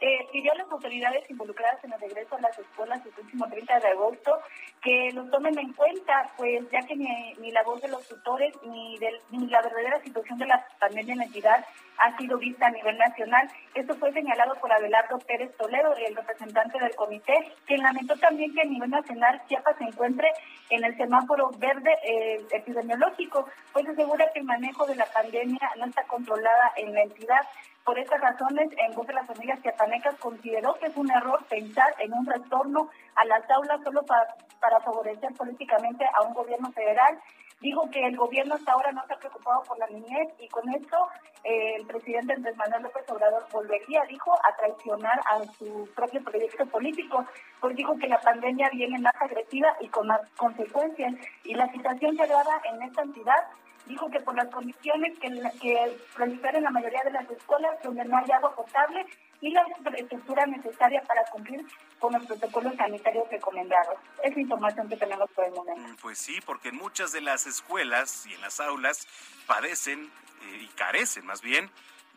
eh, 0.00 0.26
pidió 0.32 0.52
a 0.52 0.56
las 0.56 0.70
autoridades 0.70 1.28
involucradas 1.30 1.82
en 1.84 1.92
el 1.92 2.00
regreso 2.00 2.36
a 2.36 2.40
las 2.40 2.58
escuelas 2.58 3.04
el 3.06 3.12
próximo 3.12 3.48
30 3.48 3.80
de 3.80 3.88
agosto 3.88 4.38
que 4.82 5.10
lo 5.12 5.24
tomen 5.30 5.58
en 5.58 5.72
cuenta, 5.72 6.32
pues 6.36 6.68
ya 6.70 6.80
que 6.82 6.96
ni, 6.96 7.50
la 7.52 7.62
voz 7.62 7.80
de 7.80 7.88
los 7.88 8.06
tutores 8.08 8.52
ni, 8.64 8.98
ni 9.30 9.46
la 9.46 9.62
verdadera 9.62 10.00
situación 10.02 10.38
de 10.38 10.46
la 10.46 10.66
pandemia 10.78 11.12
en 11.12 11.18
la 11.18 11.24
entidad 11.24 11.64
ha 11.98 12.16
sido 12.16 12.38
vista 12.38 12.66
a 12.66 12.70
nivel 12.70 12.96
nacional. 12.98 13.48
Esto 13.74 13.94
fue 13.94 14.12
señalado 14.12 14.54
por 14.56 14.72
Abelardo 14.72 15.18
Pérez 15.20 15.56
Toledo, 15.56 15.94
el 15.96 16.16
representante 16.16 16.78
del 16.78 16.94
comité, 16.94 17.52
quien 17.66 17.82
lamentó 17.82 18.16
también 18.16 18.52
que 18.54 18.62
a 18.62 18.64
nivel 18.64 18.90
nacional 18.90 19.42
Chiapas 19.48 19.76
se 19.78 19.84
encuentre 19.84 20.30
en 20.70 20.84
el 20.84 20.96
semáforo 20.96 21.50
verde 21.58 21.96
eh, 22.04 22.44
epidemiológico, 22.50 23.46
pues 23.72 23.88
asegura 23.88 24.30
que 24.32 24.40
el 24.40 24.46
manejo 24.46 24.86
de 24.86 24.96
la 24.96 25.06
pandemia 25.06 25.70
no 25.78 25.86
está 25.86 26.02
controlada 26.04 26.72
en 26.76 26.94
la 26.94 27.02
entidad. 27.02 27.40
Por 27.84 27.98
estas 27.98 28.18
razones, 28.18 28.70
en 28.78 28.94
voz 28.94 29.06
de 29.06 29.12
las 29.12 29.26
familias 29.26 29.60
chiapanecas 29.60 30.14
consideró 30.16 30.72
que 30.74 30.86
es 30.86 30.96
un 30.96 31.10
error 31.10 31.44
pensar 31.50 31.94
en 31.98 32.14
un 32.14 32.24
retorno 32.24 32.88
a 33.14 33.26
las 33.26 33.48
aulas 33.50 33.82
solo 33.84 34.02
para, 34.04 34.80
favorecer 34.80 35.34
políticamente 35.34 36.06
a 36.14 36.22
un 36.22 36.32
gobierno 36.32 36.72
federal. 36.72 37.20
Dijo 37.60 37.88
que 37.90 38.06
el 38.06 38.16
gobierno 38.16 38.54
hasta 38.54 38.72
ahora 38.72 38.92
no 38.92 39.02
está 39.02 39.16
preocupado 39.16 39.62
por 39.64 39.78
la 39.78 39.86
niñez 39.88 40.28
y 40.38 40.48
con 40.48 40.66
esto 40.70 40.96
eh, 41.44 41.76
el 41.76 41.86
presidente 41.86 42.32
Andrés 42.32 42.56
Manuel 42.56 42.84
López 42.84 43.04
Obrador 43.10 43.44
volvería, 43.52 44.02
dijo, 44.08 44.32
a 44.32 44.56
traicionar 44.56 45.20
a 45.30 45.44
su 45.58 45.86
propio 45.94 46.24
proyecto 46.24 46.64
político, 46.66 47.26
pues 47.60 47.76
dijo 47.76 47.96
que 47.98 48.08
la 48.08 48.20
pandemia 48.20 48.70
viene 48.70 48.98
más 48.98 49.14
agresiva 49.20 49.76
y 49.80 49.88
con 49.88 50.06
más 50.06 50.20
consecuencias 50.38 51.14
y 51.44 51.54
la 51.54 51.70
situación 51.70 52.16
se 52.16 52.22
agrava 52.22 52.62
en 52.64 52.82
esta 52.82 53.02
entidad 53.02 53.44
dijo 53.86 54.10
que 54.10 54.20
por 54.20 54.34
las 54.34 54.48
condiciones 54.48 55.18
que, 55.18 55.28
que 55.60 55.98
proliferan 56.14 56.62
la 56.62 56.70
mayoría 56.70 57.02
de 57.04 57.12
las 57.12 57.30
escuelas 57.30 57.76
donde 57.82 58.04
no 58.04 58.16
hay 58.16 58.30
agua 58.30 58.54
potable 58.54 59.06
y 59.40 59.50
la 59.50 59.62
infraestructura 59.76 60.46
necesaria 60.46 61.02
para 61.02 61.22
cumplir 61.26 61.66
con 61.98 62.12
los 62.14 62.24
protocolos 62.26 62.74
sanitarios 62.76 63.28
recomendados. 63.30 63.98
Es 64.22 64.36
información 64.36 64.88
que 64.88 64.96
tenemos 64.96 65.30
por 65.32 65.44
el 65.44 65.52
momento. 65.52 65.82
Mm, 65.82 65.96
pues 65.96 66.18
sí, 66.18 66.40
porque 66.46 66.70
en 66.70 66.76
muchas 66.76 67.12
de 67.12 67.20
las 67.20 67.46
escuelas 67.46 68.26
y 68.26 68.34
en 68.34 68.40
las 68.40 68.60
aulas 68.60 69.06
padecen 69.46 70.04
eh, 70.04 70.58
y 70.62 70.66
carecen 70.68 71.26
más 71.26 71.42
bien 71.42 71.70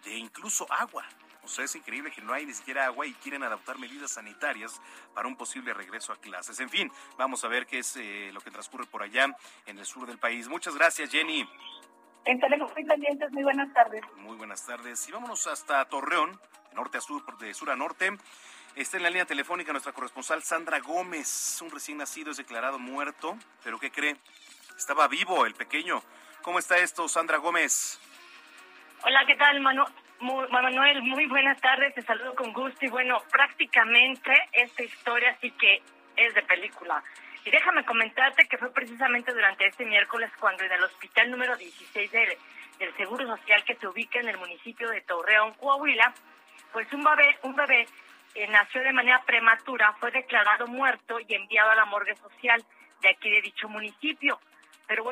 de 0.05 0.17
incluso 0.17 0.65
agua. 0.71 1.03
O 1.47 1.49
sea, 1.49 1.63
es 1.63 1.73
increíble 1.77 2.11
que 2.11 2.21
no 2.21 2.33
hay 2.33 2.45
ni 2.45 2.53
siquiera 2.53 2.87
agua 2.87 3.07
y 3.07 3.13
quieren 3.13 3.41
adoptar 3.41 3.79
medidas 3.79 4.11
sanitarias 4.11 4.81
para 5.13 5.29
un 5.29 5.37
posible 5.37 5.73
regreso 5.73 6.11
a 6.11 6.17
clases. 6.17 6.59
En 6.59 6.69
fin, 6.69 6.91
vamos 7.17 7.41
a 7.45 7.47
ver 7.47 7.65
qué 7.65 7.79
es 7.79 7.95
eh, 7.95 8.31
lo 8.33 8.41
que 8.41 8.51
transcurre 8.51 8.85
por 8.85 9.01
allá 9.01 9.33
en 9.65 9.79
el 9.79 9.85
sur 9.85 10.05
del 10.05 10.17
país. 10.17 10.49
Muchas 10.49 10.75
gracias, 10.75 11.09
Jenny. 11.09 11.49
Estaremos 12.25 12.69
muy 12.73 12.83
pendientes. 12.83 13.31
Muy 13.31 13.43
buenas 13.43 13.73
tardes. 13.73 14.01
Muy 14.17 14.35
buenas 14.35 14.65
tardes. 14.65 15.07
Y 15.07 15.13
vámonos 15.13 15.47
hasta 15.47 15.85
Torreón, 15.85 16.37
de 16.69 16.75
norte 16.75 16.97
a 16.97 17.01
sur, 17.01 17.37
de 17.37 17.53
sur 17.53 17.69
a 17.69 17.77
norte. 17.77 18.11
Está 18.75 18.97
en 18.97 19.03
la 19.03 19.09
línea 19.09 19.25
telefónica 19.25 19.71
nuestra 19.71 19.93
corresponsal 19.93 20.43
Sandra 20.43 20.81
Gómez. 20.81 21.61
Un 21.61 21.71
recién 21.71 21.97
nacido 21.97 22.31
es 22.31 22.35
declarado 22.35 22.77
muerto, 22.77 23.37
pero 23.63 23.79
¿qué 23.79 23.89
cree? 23.89 24.17
Estaba 24.77 25.07
vivo 25.07 25.45
el 25.45 25.53
pequeño. 25.53 26.03
¿Cómo 26.41 26.59
está 26.59 26.77
esto, 26.77 27.07
Sandra 27.07 27.37
Gómez? 27.37 28.01
Hola, 29.05 29.25
¿qué 29.25 29.37
tal, 29.37 29.61
Manu? 30.19 30.47
Manuel, 30.49 31.01
muy 31.03 31.25
buenas 31.25 31.59
tardes, 31.61 31.93
te 31.93 32.01
saludo 32.01 32.35
con 32.35 32.51
gusto 32.53 32.85
y 32.85 32.89
bueno, 32.89 33.21
prácticamente 33.31 34.31
esta 34.53 34.83
historia 34.83 35.35
sí 35.41 35.51
que 35.51 35.81
es 36.15 36.33
de 36.33 36.41
película. 36.43 37.03
Y 37.45 37.51
déjame 37.51 37.85
comentarte 37.85 38.47
que 38.47 38.57
fue 38.57 38.71
precisamente 38.73 39.31
durante 39.31 39.67
este 39.67 39.85
miércoles 39.85 40.31
cuando 40.39 40.63
en 40.63 40.71
el 40.71 40.83
hospital 40.83 41.31
número 41.31 41.55
16 41.55 42.11
del, 42.11 42.37
del 42.79 42.95
Seguro 42.97 43.25
Social 43.27 43.63
que 43.63 43.75
se 43.75 43.87
ubica 43.87 44.19
en 44.19 44.29
el 44.29 44.37
municipio 44.37 44.89
de 44.89 45.01
Torreón, 45.01 45.53
Coahuila, 45.53 46.13
pues 46.73 46.91
un 46.91 47.03
bebé, 47.03 47.37
un 47.43 47.55
bebé 47.55 47.87
eh, 48.35 48.47
nació 48.47 48.81
de 48.81 48.93
manera 48.93 49.23
prematura, 49.25 49.95
fue 49.99 50.11
declarado 50.11 50.67
muerto 50.67 51.19
y 51.19 51.33
enviado 51.33 51.71
a 51.71 51.75
la 51.75 51.85
morgue 51.85 52.15
social 52.17 52.63
de 53.01 53.09
aquí 53.09 53.29
de 53.29 53.41
dicho 53.41 53.69
municipio. 53.69 54.39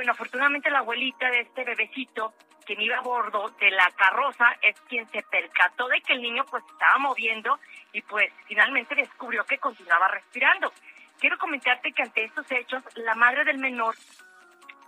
Bueno, 0.05 0.13
afortunadamente 0.13 0.69
la 0.69 0.79
abuelita 0.79 1.31
de 1.31 1.39
este 1.39 1.63
bebecito, 1.63 2.35
quien 2.63 2.79
iba 2.79 2.95
a 2.95 3.01
bordo 3.01 3.49
de 3.59 3.71
la 3.71 3.89
carroza, 3.97 4.55
es 4.61 4.79
quien 4.81 5.09
se 5.09 5.23
percató 5.23 5.87
de 5.87 5.99
que 6.01 6.13
el 6.13 6.21
niño 6.21 6.45
pues 6.45 6.63
estaba 6.71 6.99
moviendo 6.99 7.57
y 7.91 8.03
pues 8.03 8.31
finalmente 8.47 8.93
descubrió 8.93 9.43
que 9.45 9.57
continuaba 9.57 10.07
respirando. 10.09 10.71
Quiero 11.19 11.39
comentarte 11.39 11.91
que 11.91 12.03
ante 12.03 12.23
estos 12.23 12.45
hechos, 12.51 12.83
la 12.97 13.15
madre 13.15 13.45
del 13.45 13.57
menor 13.57 13.95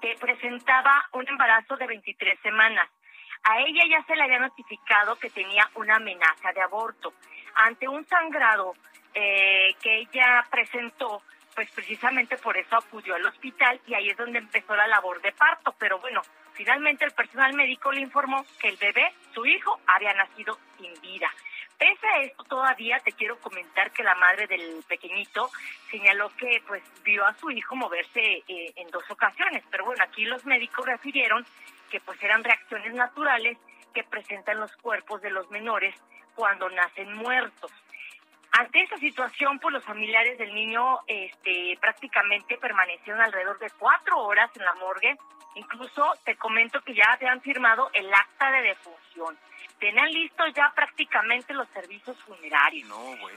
te 0.02 0.16
presentaba 0.20 1.10
un 1.14 1.28
embarazo 1.28 1.76
de 1.78 1.88
23 1.88 2.40
semanas. 2.42 2.88
A 3.42 3.60
ella 3.62 3.86
ya 3.90 4.04
se 4.04 4.16
le 4.16 4.22
había 4.22 4.38
notificado 4.38 5.16
que 5.16 5.32
tenía 5.32 5.68
una 5.74 5.96
amenaza 5.96 6.54
de 6.54 6.62
aborto. 6.62 7.16
Ante 7.56 7.88
un 7.88 8.06
sangrado 8.06 8.76
eh, 9.16 9.74
que 9.82 9.98
ella 9.98 10.46
presentó, 10.52 11.24
pues 11.58 11.72
precisamente 11.72 12.38
por 12.38 12.56
eso 12.56 12.76
acudió 12.76 13.16
al 13.16 13.26
hospital 13.26 13.82
y 13.88 13.96
ahí 13.96 14.10
es 14.10 14.18
donde 14.18 14.38
empezó 14.38 14.76
la 14.76 14.86
labor 14.86 15.20
de 15.24 15.32
parto. 15.32 15.74
Pero 15.80 15.98
bueno, 15.98 16.22
finalmente 16.54 17.04
el 17.04 17.14
personal 17.14 17.52
médico 17.56 17.92
le 17.92 18.02
informó 18.02 18.46
que 18.60 18.68
el 18.68 18.78
bebé, 18.78 19.12
su 19.34 19.44
hijo, 19.44 19.80
había 19.88 20.14
nacido 20.14 20.56
sin 20.78 20.94
vida. 21.02 21.28
Pese 21.80 22.08
a 22.08 22.22
esto, 22.22 22.44
todavía 22.44 23.00
te 23.00 23.12
quiero 23.12 23.40
comentar 23.40 23.90
que 23.90 24.04
la 24.04 24.14
madre 24.14 24.46
del 24.46 24.84
pequeñito 24.88 25.50
señaló 25.90 26.30
que 26.38 26.62
pues 26.68 26.84
vio 27.04 27.26
a 27.26 27.34
su 27.34 27.50
hijo 27.50 27.76
moverse 27.76 28.44
eh, 28.48 28.74
en 28.76 28.92
dos 28.92 29.10
ocasiones, 29.10 29.64
pero 29.72 29.86
bueno, 29.86 30.04
aquí 30.04 30.26
los 30.26 30.46
médicos 30.46 30.86
refirieron 30.86 31.44
que 31.90 32.00
pues 32.02 32.22
eran 32.22 32.44
reacciones 32.44 32.94
naturales 32.94 33.58
que 33.96 34.04
presentan 34.04 34.60
los 34.60 34.76
cuerpos 34.78 35.24
de 35.24 35.32
los 35.32 35.50
menores 35.50 35.96
cuando 36.36 36.70
nacen 36.70 37.16
muertos. 37.16 37.72
Ante 38.52 38.82
esta 38.82 38.98
situación, 38.98 39.60
pues 39.60 39.74
los 39.74 39.84
familiares 39.84 40.38
del 40.38 40.54
niño 40.54 41.00
este, 41.08 41.78
prácticamente 41.80 42.58
permanecieron 42.58 43.22
alrededor 43.22 43.60
de 43.60 43.70
cuatro 43.78 44.20
horas 44.20 44.50
en 44.56 44.66
la 44.66 44.74
morgue. 44.76 45.16
Incluso 45.56 46.14
te 46.24 46.36
comento 46.36 46.82
que 46.82 46.94
ya 46.94 47.14
habían 47.14 47.42
firmado 47.42 47.90
el 47.94 48.12
acta 48.14 48.52
de 48.52 48.62
defunción 48.62 49.38
tenían 49.80 50.12
listos 50.12 50.48
ya 50.56 50.72
prácticamente 50.76 51.54
los 51.54 51.68
servicios 51.70 52.18
funerarios. 52.24 52.90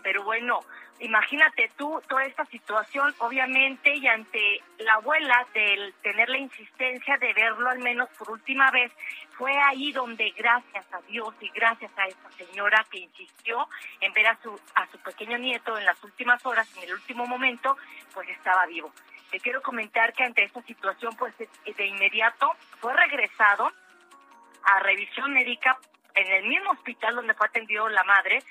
Pero 0.02 0.24
bueno, 0.24 0.60
imagínate 1.00 1.70
tú 1.76 2.00
toda 2.08 2.24
esta 2.24 2.44
situación, 2.46 3.14
obviamente, 3.18 3.94
y 3.94 4.06
ante 4.06 4.62
la 4.78 4.94
abuela 4.94 5.46
del 5.54 5.94
tener 6.02 6.28
la 6.28 6.38
insistencia 6.38 7.16
de 7.18 7.32
verlo 7.34 7.68
al 7.68 7.78
menos 7.80 8.08
por 8.18 8.30
última 8.30 8.70
vez, 8.70 8.92
fue 9.36 9.56
ahí 9.58 9.92
donde 9.92 10.30
gracias 10.30 10.84
a 10.92 11.00
Dios 11.02 11.34
y 11.40 11.48
gracias 11.50 11.90
a 11.96 12.06
esta 12.06 12.30
señora 12.32 12.84
que 12.90 12.98
insistió 12.98 13.68
en 14.00 14.12
ver 14.12 14.28
a 14.28 14.38
su, 14.42 14.58
a 14.74 14.86
su 14.88 14.98
pequeño 14.98 15.38
nieto 15.38 15.76
en 15.78 15.84
las 15.84 16.02
últimas 16.04 16.44
horas, 16.44 16.68
en 16.76 16.84
el 16.84 16.94
último 16.94 17.26
momento, 17.26 17.76
pues 18.12 18.28
estaba 18.28 18.66
vivo. 18.66 18.92
Te 19.30 19.38
quiero 19.38 19.62
comentar 19.62 20.12
que 20.12 20.24
ante 20.24 20.42
esta 20.42 20.60
situación, 20.62 21.14
pues 21.16 21.34
de 21.38 21.86
inmediato 21.86 22.50
fue 22.80 22.92
regresado 22.94 23.70
a 24.64 24.80
revisión 24.80 25.32
médica 25.32 25.78
en 26.14 26.32
el 26.32 26.46
mismo 26.46 26.70
hospital 26.70 27.14
donde 27.14 27.34
fue 27.34 27.46
atendido 27.46 27.88
la 27.88 28.04
madre, 28.04 28.42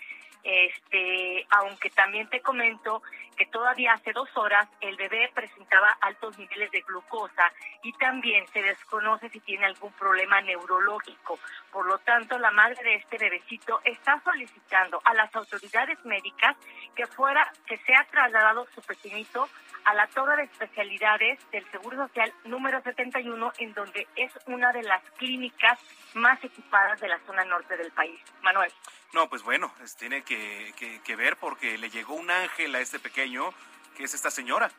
este, 0.43 1.45
aunque 1.49 1.89
también 1.89 2.29
te 2.29 2.41
comento 2.41 3.01
que 3.39 3.45
todavía 3.45 3.93
hace 3.93 4.11
dos 4.11 4.29
horas 4.35 4.67
el 4.81 4.97
bebé 4.97 5.31
presentaba 5.33 5.97
altos 6.01 6.37
niveles 6.37 6.69
de 6.71 6.81
glucosa 6.81 7.51
y 7.83 7.93
también 7.93 8.45
se 8.47 8.61
desconoce 8.61 9.29
si 9.29 9.39
tiene 9.39 9.65
algún 9.65 9.93
problema 9.93 10.41
neurológico. 10.41 11.39
Por 11.71 11.85
lo 11.85 11.97
tanto, 11.99 12.37
la 12.37 12.51
madre 12.51 12.83
de 12.83 12.95
este 12.95 13.17
bebecito 13.17 13.79
está 13.85 14.21
solicitando 14.25 15.01
a 15.05 15.13
las 15.13 15.33
autoridades 15.33 16.03
médicas 16.03 16.57
que 16.95 17.07
fuera, 17.07 17.49
que 17.65 17.77
sea 17.77 18.05
trasladado 18.11 18.67
su 18.75 18.81
pequeñito 18.81 19.47
a 19.85 19.93
la 19.93 20.07
torre 20.07 20.35
de 20.35 20.43
especialidades 20.43 21.39
del 21.51 21.65
Seguro 21.71 21.95
Social 21.95 22.33
número 22.43 22.81
71, 22.81 23.53
en 23.59 23.73
donde 23.73 24.05
es 24.17 24.31
una 24.47 24.73
de 24.73 24.83
las 24.83 25.01
clínicas 25.11 25.79
más 26.13 26.43
equipadas 26.43 26.99
de 26.99 27.07
la 27.07 27.19
zona 27.19 27.45
norte 27.45 27.77
del 27.77 27.91
país. 27.93 28.19
Manuel. 28.41 28.71
No, 29.13 29.27
pues 29.27 29.41
bueno, 29.41 29.73
tiene 29.97 30.23
que, 30.23 30.73
que, 31.03 31.15
ver 31.15 31.35
porque 31.37 31.77
le 31.77 31.89
llegó 31.89 32.13
un 32.13 32.29
ángel 32.29 32.75
a 32.75 32.79
este 32.79 32.99
pequeño, 32.99 33.53
que 33.97 34.03
es 34.03 34.13
esta 34.13 34.29
señora. 34.29 34.71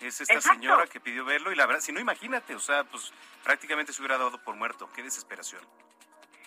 Es 0.00 0.20
esta 0.20 0.40
señora 0.40 0.86
que 0.86 1.00
pidió 1.00 1.24
verlo 1.24 1.52
y 1.52 1.54
la 1.54 1.66
verdad, 1.66 1.80
si 1.80 1.92
no 1.92 2.00
imagínate, 2.00 2.54
o 2.54 2.60
sea, 2.60 2.84
pues 2.84 3.12
prácticamente 3.44 3.92
se 3.92 4.02
hubiera 4.02 4.18
dado 4.18 4.38
por 4.38 4.56
muerto. 4.56 4.90
Qué 4.94 5.02
desesperación. 5.02 5.62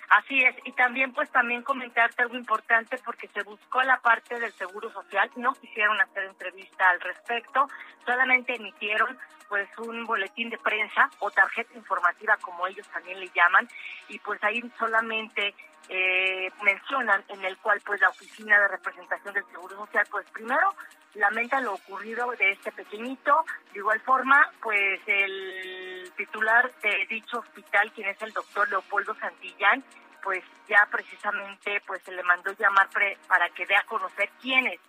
Así 0.10 0.42
es, 0.42 0.56
y 0.64 0.72
también 0.72 1.12
pues 1.12 1.30
también 1.32 1.64
comentarte 1.64 2.22
algo 2.22 2.38
importante 2.38 2.98
porque 3.04 3.28
se 3.28 3.44
buscó 3.44 3.82
la 3.84 4.00
parte 4.00 4.40
del 4.40 4.54
Seguro 4.54 4.92
Social, 4.92 5.30
no 5.36 5.54
quisieron 5.54 6.00
hacer 6.00 6.24
entrevista 6.24 6.90
al 6.90 7.02
respecto, 7.02 7.68
solamente 8.06 8.56
emitieron 8.56 9.18
pues 9.50 9.68
un 9.78 10.06
boletín 10.06 10.50
de 10.50 10.58
prensa 10.58 11.10
o 11.20 11.30
tarjeta 11.30 11.74
informativa 11.74 12.38
como 12.38 12.68
ellos 12.68 12.88
también 12.88 13.20
le 13.20 13.30
llaman 13.36 13.68
y 14.08 14.18
pues 14.20 14.42
ahí 14.44 14.62
solamente 14.80 15.54
eh, 15.90 16.52
mencionan 16.64 17.24
en 17.30 17.44
el 17.46 17.58
cual 17.58 17.82
pues 17.86 18.02
la 18.02 18.10
oficina 18.10 18.60
de 18.60 18.68
representación 18.68 19.34
del 19.34 19.46
Seguro 19.46 19.76
Social 19.78 20.06
pues 20.12 20.26
primero 20.32 20.74
lamenta 21.16 21.62
lo 21.62 21.74
ocurrido 21.74 22.32
de 22.32 22.52
este 22.52 22.72
pequeñito, 22.72 23.46
de 23.74 23.80
igual 23.80 24.00
forma 24.02 24.52
pues 24.62 25.00
el 25.08 26.12
titular 26.16 26.72
de 26.82 27.06
dicho 27.10 27.40
hospital 27.40 27.92
quien 27.94 28.10
es 28.10 28.22
el 28.22 28.34
doctor 28.34 28.70
Leopoldo 28.70 29.16
Santillán 29.16 29.84
pues 30.24 30.44
ya 30.68 30.88
precisamente 30.92 31.82
pues 31.88 32.02
se 32.04 32.12
le 32.12 32.24
mandó 32.24 32.52
llamar 32.60 32.90
para 33.28 33.50
que 33.50 33.66
dé 33.66 33.76
a 33.76 33.84
conocer 33.84 34.30
quién 34.42 34.68
es 34.68 34.80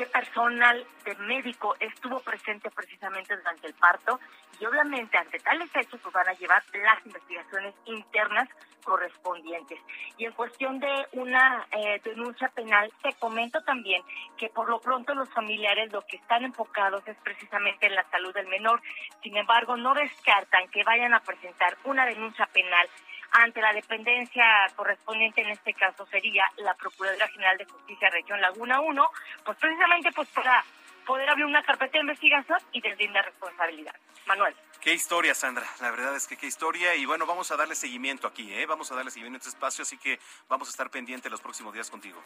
qué 0.00 0.06
personal 0.06 0.86
de 1.04 1.14
médico 1.16 1.76
estuvo 1.78 2.20
presente 2.20 2.70
precisamente 2.70 3.36
durante 3.36 3.66
el 3.66 3.74
parto 3.74 4.18
y 4.58 4.64
obviamente 4.64 5.18
ante 5.18 5.38
tales 5.40 5.68
hechos 5.76 6.00
pues 6.02 6.14
van 6.14 6.26
a 6.26 6.32
llevar 6.32 6.62
las 6.72 7.04
investigaciones 7.04 7.74
internas 7.84 8.48
correspondientes. 8.82 9.78
Y 10.16 10.24
en 10.24 10.32
cuestión 10.32 10.80
de 10.80 11.06
una 11.12 11.66
eh, 11.72 12.00
denuncia 12.02 12.48
penal, 12.48 12.90
te 13.02 13.12
comento 13.18 13.60
también 13.60 14.02
que 14.38 14.48
por 14.48 14.70
lo 14.70 14.80
pronto 14.80 15.14
los 15.14 15.28
familiares 15.34 15.92
lo 15.92 16.00
que 16.06 16.16
están 16.16 16.44
enfocados 16.44 17.06
es 17.06 17.18
precisamente 17.18 17.86
en 17.86 17.94
la 17.94 18.08
salud 18.10 18.32
del 18.32 18.46
menor. 18.46 18.80
Sin 19.22 19.36
embargo, 19.36 19.76
no 19.76 19.92
descartan 19.92 20.68
que 20.70 20.82
vayan 20.82 21.12
a 21.12 21.20
presentar 21.20 21.76
una 21.84 22.06
denuncia 22.06 22.46
penal 22.46 22.88
ante 23.32 23.60
la 23.60 23.72
dependencia 23.72 24.44
correspondiente, 24.76 25.42
en 25.42 25.50
este 25.50 25.74
caso 25.74 26.06
sería 26.06 26.44
la 26.56 26.74
Procuraduría 26.74 27.28
General 27.28 27.56
de 27.58 27.64
Justicia 27.64 28.10
Región 28.10 28.40
Laguna 28.40 28.80
1, 28.80 29.10
pues 29.44 29.58
precisamente 29.58 30.10
pues 30.12 30.28
para 30.28 30.64
poder 31.06 31.28
abrir 31.28 31.46
una 31.46 31.62
carpeta 31.62 31.92
de 31.92 32.00
investigación 32.00 32.58
y 32.72 32.80
deslindar 32.80 33.24
responsabilidad. 33.24 33.94
Manuel. 34.26 34.54
Qué 34.80 34.94
historia, 34.94 35.34
Sandra. 35.34 35.66
La 35.80 35.90
verdad 35.90 36.14
es 36.16 36.26
que 36.26 36.36
qué 36.36 36.46
historia. 36.46 36.94
Y 36.94 37.04
bueno, 37.04 37.26
vamos 37.26 37.50
a 37.50 37.56
darle 37.56 37.74
seguimiento 37.74 38.26
aquí, 38.26 38.52
¿eh? 38.52 38.66
Vamos 38.66 38.90
a 38.90 38.94
darle 38.94 39.10
seguimiento 39.10 39.36
a 39.36 39.40
este 39.40 39.50
espacio, 39.50 39.82
así 39.82 39.98
que 39.98 40.18
vamos 40.48 40.68
a 40.68 40.70
estar 40.70 40.90
pendientes 40.90 41.30
los 41.30 41.40
próximos 41.40 41.74
días 41.74 41.90
contigo. 41.90 42.22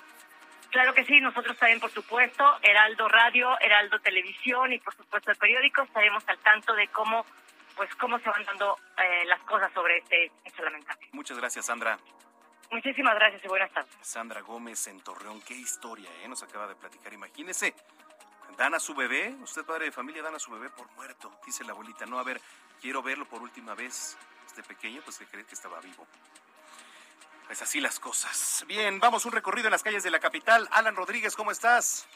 Claro 0.71 0.93
que 0.93 1.05
sí, 1.05 1.21
nosotros 1.21 1.57
también, 1.57 1.81
por 1.81 1.91
supuesto, 1.91 2.45
Heraldo 2.63 3.09
Radio, 3.09 3.59
Heraldo 3.61 4.01
Televisión 4.01 4.73
y 4.73 4.79
por 4.79 4.95
supuesto 4.95 5.31
el 5.31 5.37
periódico, 5.37 5.83
estaremos 5.83 6.23
al 6.29 6.39
tanto 6.39 6.75
de 6.75 6.89
cómo 6.89 7.25
pues 7.77 7.95
cómo 7.97 8.19
se 8.19 8.29
van 8.29 8.45
dando 8.45 8.77
eh, 8.99 9.25
las 9.27 9.41
cosas 9.43 9.73
sobre 9.73 9.99
este 9.99 10.31
hecho 10.45 10.63
lamentable. 10.63 11.09
Muchas 11.13 11.39
gracias, 11.39 11.67
Sandra. 11.67 11.99
Muchísimas 12.71 13.15
gracias 13.15 13.45
y 13.45 13.49
buenas 13.49 13.71
tardes. 13.73 13.93
Sandra 14.01 14.41
Gómez 14.41 14.87
en 14.89 15.01
Torreón, 15.01 15.41
qué 15.43 15.55
historia, 15.55 16.11
¿eh? 16.23 16.29
Nos 16.29 16.43
acaba 16.43 16.67
de 16.67 16.75
platicar. 16.75 17.13
Imagínese, 17.13 17.75
dan 18.57 18.75
a 18.75 18.81
su 18.81 18.95
bebé, 18.95 19.35
usted 19.43 19.65
padre 19.65 19.87
de 19.87 19.93
familia, 19.93 20.23
dan 20.23 20.35
a 20.35 20.39
su 20.39 20.51
bebé 20.51 20.71
por 20.71 20.91
muerto, 20.93 21.33
dice 21.47 21.65
la 21.65 21.73
abuelita. 21.73 22.07
No, 22.07 22.19
a 22.19 22.25
ver, 22.25 22.41
quiero 22.81 23.03
verlo 23.03 23.27
por 23.27 23.43
última 23.43 23.75
vez. 23.75 24.17
Este 24.47 24.63
pequeño, 24.63 25.01
pues 25.05 25.19
que 25.19 25.27
cree 25.27 25.45
que 25.45 25.55
estaba 25.55 25.81
vivo. 25.81 26.07
Pues 27.47 27.61
así 27.61 27.81
las 27.81 28.01
cosas. 28.01 28.65
Bien, 28.67 28.99
vamos 29.01 29.25
un 29.27 29.33
recorrido 29.33 29.69
en 29.69 29.73
las 29.73 29.83
calles 29.83 30.03
de 30.03 30.11
la 30.11 30.21
capital. 30.21 30.69
Alan 30.73 30.97
Rodríguez, 30.97 31.37
¿cómo 31.37 31.51
estás? 31.51 32.09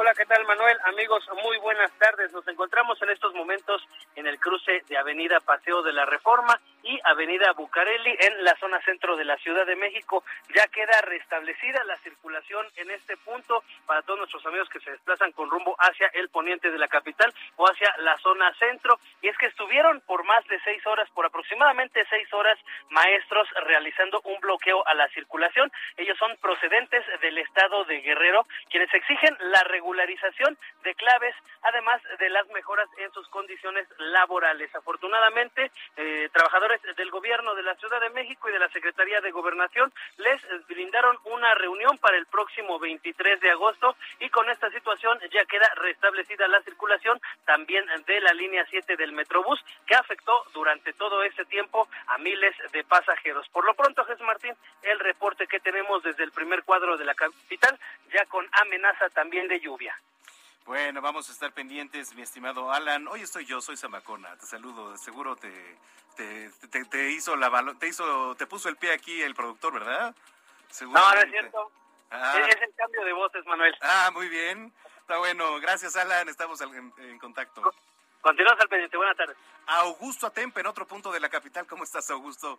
Hola, 0.00 0.14
¿qué 0.14 0.26
tal 0.26 0.44
Manuel? 0.46 0.78
Amigos, 0.84 1.28
muy 1.42 1.58
buenas 1.58 1.90
tardes. 1.98 2.32
Nos 2.32 2.46
encontramos 2.46 3.02
en 3.02 3.10
estos 3.10 3.34
momentos 3.34 3.82
en 4.14 4.28
el 4.28 4.38
cruce 4.38 4.84
de 4.86 4.96
Avenida 4.96 5.40
Paseo 5.40 5.82
de 5.82 5.92
la 5.92 6.06
Reforma 6.06 6.60
y 6.84 7.00
Avenida 7.02 7.50
Bucareli 7.50 8.16
en 8.20 8.44
la 8.44 8.54
zona 8.60 8.80
centro 8.82 9.16
de 9.16 9.24
la 9.24 9.36
Ciudad 9.38 9.66
de 9.66 9.74
México. 9.74 10.22
Ya 10.54 10.68
queda 10.68 11.00
restablecida 11.02 11.82
la 11.82 11.96
circulación 11.96 12.64
en 12.76 12.92
este 12.92 13.16
punto 13.16 13.64
para 13.86 14.02
todos 14.02 14.20
nuestros 14.20 14.46
amigos 14.46 14.68
que 14.68 14.78
se 14.78 14.92
desplazan 14.92 15.32
con 15.32 15.50
rumbo 15.50 15.74
hacia 15.80 16.06
el 16.14 16.28
poniente 16.28 16.70
de 16.70 16.78
la 16.78 16.86
capital 16.86 17.34
o 17.56 17.66
hacia 17.68 17.92
la 17.98 18.16
zona 18.18 18.54
centro. 18.54 19.00
Y 19.20 19.26
es 19.26 19.36
que 19.36 19.46
estuvieron 19.46 20.00
por 20.02 20.22
más 20.22 20.46
de 20.46 20.60
seis 20.60 20.86
horas, 20.86 21.10
por 21.10 21.26
aproximadamente 21.26 22.06
seis 22.08 22.32
horas, 22.32 22.56
maestros 22.90 23.48
realizando 23.66 24.20
un 24.22 24.38
bloqueo 24.38 24.86
a 24.86 24.94
la 24.94 25.08
circulación. 25.08 25.72
Ellos 25.96 26.16
son 26.18 26.36
procedentes 26.36 27.04
del 27.20 27.38
estado 27.38 27.84
de 27.86 28.00
Guerrero, 28.00 28.46
quienes 28.70 28.94
exigen 28.94 29.36
la 29.40 29.64
regulación 29.64 29.87
regularización 29.88 30.56
de 30.84 30.94
claves, 30.94 31.34
además 31.62 32.00
de 32.18 32.28
las 32.28 32.46
mejoras 32.48 32.88
en 32.98 33.10
sus 33.12 33.26
condiciones 33.28 33.86
laborales. 33.98 34.74
Afortunadamente, 34.74 35.70
eh, 35.96 36.28
trabajadores 36.32 36.80
del 36.96 37.10
gobierno 37.10 37.54
de 37.54 37.62
la 37.62 37.74
Ciudad 37.76 38.00
de 38.00 38.10
México 38.10 38.48
y 38.48 38.52
de 38.52 38.58
la 38.58 38.68
Secretaría 38.68 39.20
de 39.20 39.30
Gobernación 39.30 39.92
les 40.18 40.40
brindaron 40.66 41.16
una 41.24 41.54
reunión 41.54 41.96
para 41.98 42.18
el 42.18 42.26
próximo 42.26 42.78
23 42.78 43.40
de 43.40 43.50
agosto 43.50 43.96
y 44.20 44.28
con 44.28 44.48
esta 44.50 44.70
situación 44.70 45.18
ya 45.32 45.44
queda 45.46 45.68
restablecida 45.76 46.46
la 46.48 46.60
circulación 46.62 47.18
también 47.46 47.84
de 48.06 48.20
la 48.20 48.32
línea 48.34 48.66
7 48.68 48.96
del 48.96 49.12
Metrobús 49.12 49.64
que 49.86 49.94
afectó 49.94 50.44
durante 50.52 50.92
todo 50.92 51.22
ese 51.22 51.44
tiempo 51.46 51.88
a 52.08 52.18
miles 52.18 52.54
de 52.72 52.84
pasajeros. 52.84 53.48
Por 53.48 53.64
lo 53.64 53.74
pronto, 53.74 54.04
Jesús 54.04 54.26
Martín, 54.26 54.54
el 54.82 54.98
reporte 54.98 55.46
que 55.46 55.60
tenemos 55.60 56.02
desde 56.02 56.24
el 56.24 56.32
primer 56.32 56.62
cuadro 56.64 56.96
de 56.96 57.04
la 57.04 57.14
capital, 57.14 57.78
ya 58.12 58.24
con 58.26 58.46
amenaza 58.52 59.08
también 59.10 59.48
de 59.48 59.60
lluvia. 59.60 59.77
Bueno, 60.68 61.00
vamos 61.00 61.28
a 61.30 61.32
estar 61.32 61.52
pendientes, 61.52 62.14
mi 62.14 62.20
estimado 62.20 62.70
Alan. 62.70 63.08
Hoy 63.08 63.22
estoy 63.22 63.46
yo, 63.46 63.60
soy 63.62 63.78
Zamacona. 63.78 64.36
Te 64.36 64.44
saludo. 64.44 64.98
Seguro 64.98 65.34
te, 65.34 65.50
te, 66.14 66.50
te, 66.84 67.10
hizo 67.10 67.36
la 67.36 67.74
te 67.78 67.88
hizo, 67.88 68.34
te 68.36 68.46
puso 68.46 68.68
el 68.68 68.76
pie 68.76 68.92
aquí 68.92 69.22
el 69.22 69.34
productor, 69.34 69.72
¿verdad? 69.72 70.14
No, 70.82 70.90
no 70.90 71.12
es 71.14 71.30
cierto. 71.30 71.72
Ah. 72.10 72.34
Es 72.48 72.60
el 72.60 72.74
cambio 72.74 73.04
de 73.04 73.12
voces, 73.14 73.46
Manuel. 73.46 73.74
Ah, 73.80 74.10
muy 74.12 74.28
bien. 74.28 74.72
Está 75.00 75.16
bueno. 75.18 75.58
Gracias, 75.60 75.96
Alan. 75.96 76.28
Estamos 76.28 76.60
en, 76.60 77.18
contacto. 77.18 77.72
Continuamos 78.20 78.60
al 78.60 78.68
pendiente. 78.68 78.96
Buenas 78.96 79.16
tardes. 79.16 79.36
Augusto 79.66 80.26
Atempe, 80.26 80.60
en 80.60 80.66
otro 80.66 80.86
punto 80.86 81.10
de 81.10 81.20
la 81.20 81.28
capital. 81.28 81.66
¿Cómo 81.66 81.84
estás, 81.84 82.10
Augusto? 82.10 82.58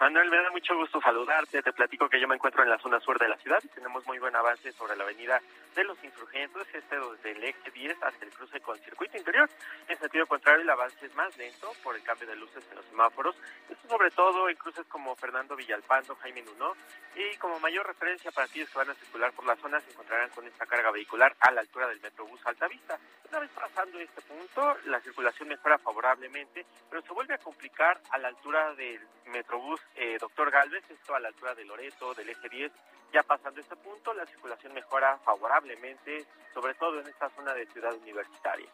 Manuel, 0.00 0.30
me 0.30 0.42
da 0.42 0.50
mucho 0.50 0.74
gusto 0.78 0.98
saludarte. 0.98 1.62
Te 1.62 1.74
platico 1.74 2.08
que 2.08 2.18
yo 2.18 2.26
me 2.26 2.34
encuentro 2.34 2.62
en 2.62 2.70
la 2.70 2.78
zona 2.78 2.98
sur 3.00 3.18
de 3.18 3.28
la 3.28 3.36
ciudad 3.36 3.58
y 3.62 3.68
tenemos 3.68 4.06
muy 4.06 4.18
buen 4.18 4.34
avance 4.34 4.72
sobre 4.72 4.96
la 4.96 5.04
avenida 5.04 5.42
de 5.76 5.84
los 5.84 6.02
insurgentes, 6.02 6.66
este 6.72 6.96
desde 6.98 7.32
el 7.32 7.44
eje 7.44 7.70
10 7.70 8.02
hasta 8.02 8.24
el 8.24 8.30
cruce 8.32 8.60
con 8.60 8.78
el 8.78 8.82
circuito 8.82 9.18
interior. 9.18 9.50
En 9.88 9.98
sentido 9.98 10.26
contrario, 10.26 10.62
el 10.62 10.70
avance 10.70 11.04
es 11.04 11.14
más 11.14 11.36
lento 11.36 11.70
por 11.84 11.94
el 11.94 12.02
cambio 12.02 12.26
de 12.26 12.34
luces 12.36 12.64
en 12.70 12.76
los 12.76 12.86
semáforos. 12.86 13.36
Esto 13.68 13.88
sobre 13.88 14.10
todo 14.12 14.48
en 14.48 14.56
cruces 14.56 14.86
como 14.86 15.14
Fernando 15.16 15.54
Villalpando, 15.54 16.16
Jaime 16.16 16.42
Nuno. 16.44 16.72
Y 17.14 17.36
como 17.36 17.60
mayor 17.60 17.86
referencia 17.86 18.30
para 18.30 18.46
aquellos 18.46 18.70
que 18.70 18.78
van 18.78 18.88
a 18.88 18.94
circular 18.94 19.32
por 19.32 19.44
la 19.44 19.56
zona, 19.56 19.80
se 19.80 19.90
encontrarán 19.90 20.30
con 20.30 20.46
esta 20.46 20.64
carga 20.64 20.92
vehicular 20.92 21.36
a 21.40 21.50
la 21.50 21.60
altura 21.60 21.86
del 21.88 22.00
Metrobús 22.00 22.40
Altavista. 22.46 22.98
Una 23.28 23.40
vez 23.40 23.50
pasando 23.50 24.00
este 24.00 24.22
punto, 24.22 24.76
la 24.86 25.00
circulación 25.00 25.48
mejora 25.48 25.76
favorablemente, 25.78 26.64
pero 26.88 27.02
se 27.02 27.12
vuelve 27.12 27.34
a 27.34 27.38
complicar 27.38 28.00
a 28.10 28.18
la 28.18 28.28
altura 28.28 28.74
del 28.74 29.06
Metrobús 29.26 29.80
eh, 29.94 30.18
doctor 30.20 30.50
Galvez, 30.50 30.84
esto 30.90 31.14
a 31.14 31.20
la 31.20 31.28
altura 31.28 31.54
de 31.54 31.64
Loreto, 31.64 32.14
del 32.14 32.28
eje 32.28 32.48
10. 32.48 32.72
Ya 33.12 33.22
pasando 33.22 33.60
este 33.60 33.76
punto, 33.76 34.14
la 34.14 34.26
circulación 34.26 34.72
mejora 34.72 35.18
favorablemente, 35.24 36.26
sobre 36.54 36.74
todo 36.74 37.00
en 37.00 37.06
esta 37.08 37.28
zona 37.30 37.54
de 37.54 37.66
ciudad 37.66 37.94
universitaria. 37.94 38.68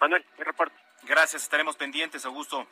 Manuel, 0.00 0.24
mi 0.36 0.44
reporte. 0.44 0.74
Gracias, 1.04 1.42
estaremos 1.42 1.76
pendientes, 1.76 2.24
Augusto. 2.26 2.66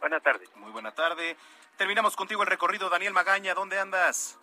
Buenas 0.00 0.22
tardes. 0.22 0.54
Muy 0.56 0.70
buena 0.70 0.92
tarde. 0.92 1.36
Terminamos 1.76 2.14
contigo 2.16 2.42
el 2.42 2.48
recorrido. 2.48 2.88
Daniel 2.88 3.12
Magaña, 3.12 3.54
¿dónde 3.54 3.78
andas? 3.78 4.38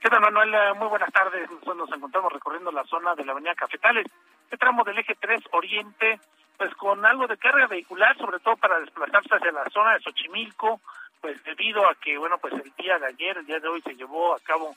¿Qué 0.00 0.08
tal, 0.08 0.20
Manuel? 0.20 0.54
Eh, 0.54 0.74
muy 0.74 0.88
buenas 0.88 1.12
tardes. 1.12 1.48
Nos 1.50 1.92
encontramos 1.92 2.32
recorriendo 2.32 2.72
la 2.72 2.84
zona 2.84 3.14
de 3.14 3.24
la 3.24 3.32
avenida 3.32 3.54
Cafetales, 3.54 4.06
este 4.44 4.56
tramo 4.56 4.84
del 4.84 4.98
eje 4.98 5.14
3 5.20 5.40
Oriente, 5.52 6.18
pues 6.56 6.74
con 6.74 7.04
algo 7.04 7.26
de 7.26 7.36
carga 7.36 7.66
vehicular, 7.66 8.16
sobre 8.16 8.40
todo 8.40 8.56
para 8.56 8.80
desplazarse 8.80 9.34
hacia 9.34 9.52
la 9.52 9.68
zona 9.70 9.94
de 9.94 10.00
Xochimilco, 10.00 10.80
pues 11.28 11.44
debido 11.44 11.86
a 11.86 11.94
que, 11.94 12.16
bueno, 12.16 12.38
pues 12.38 12.54
el 12.54 12.72
día 12.78 12.98
de 12.98 13.06
ayer, 13.06 13.36
el 13.36 13.44
día 13.44 13.60
de 13.60 13.68
hoy 13.68 13.82
se 13.82 13.94
llevó 13.94 14.34
a 14.34 14.40
cabo 14.40 14.74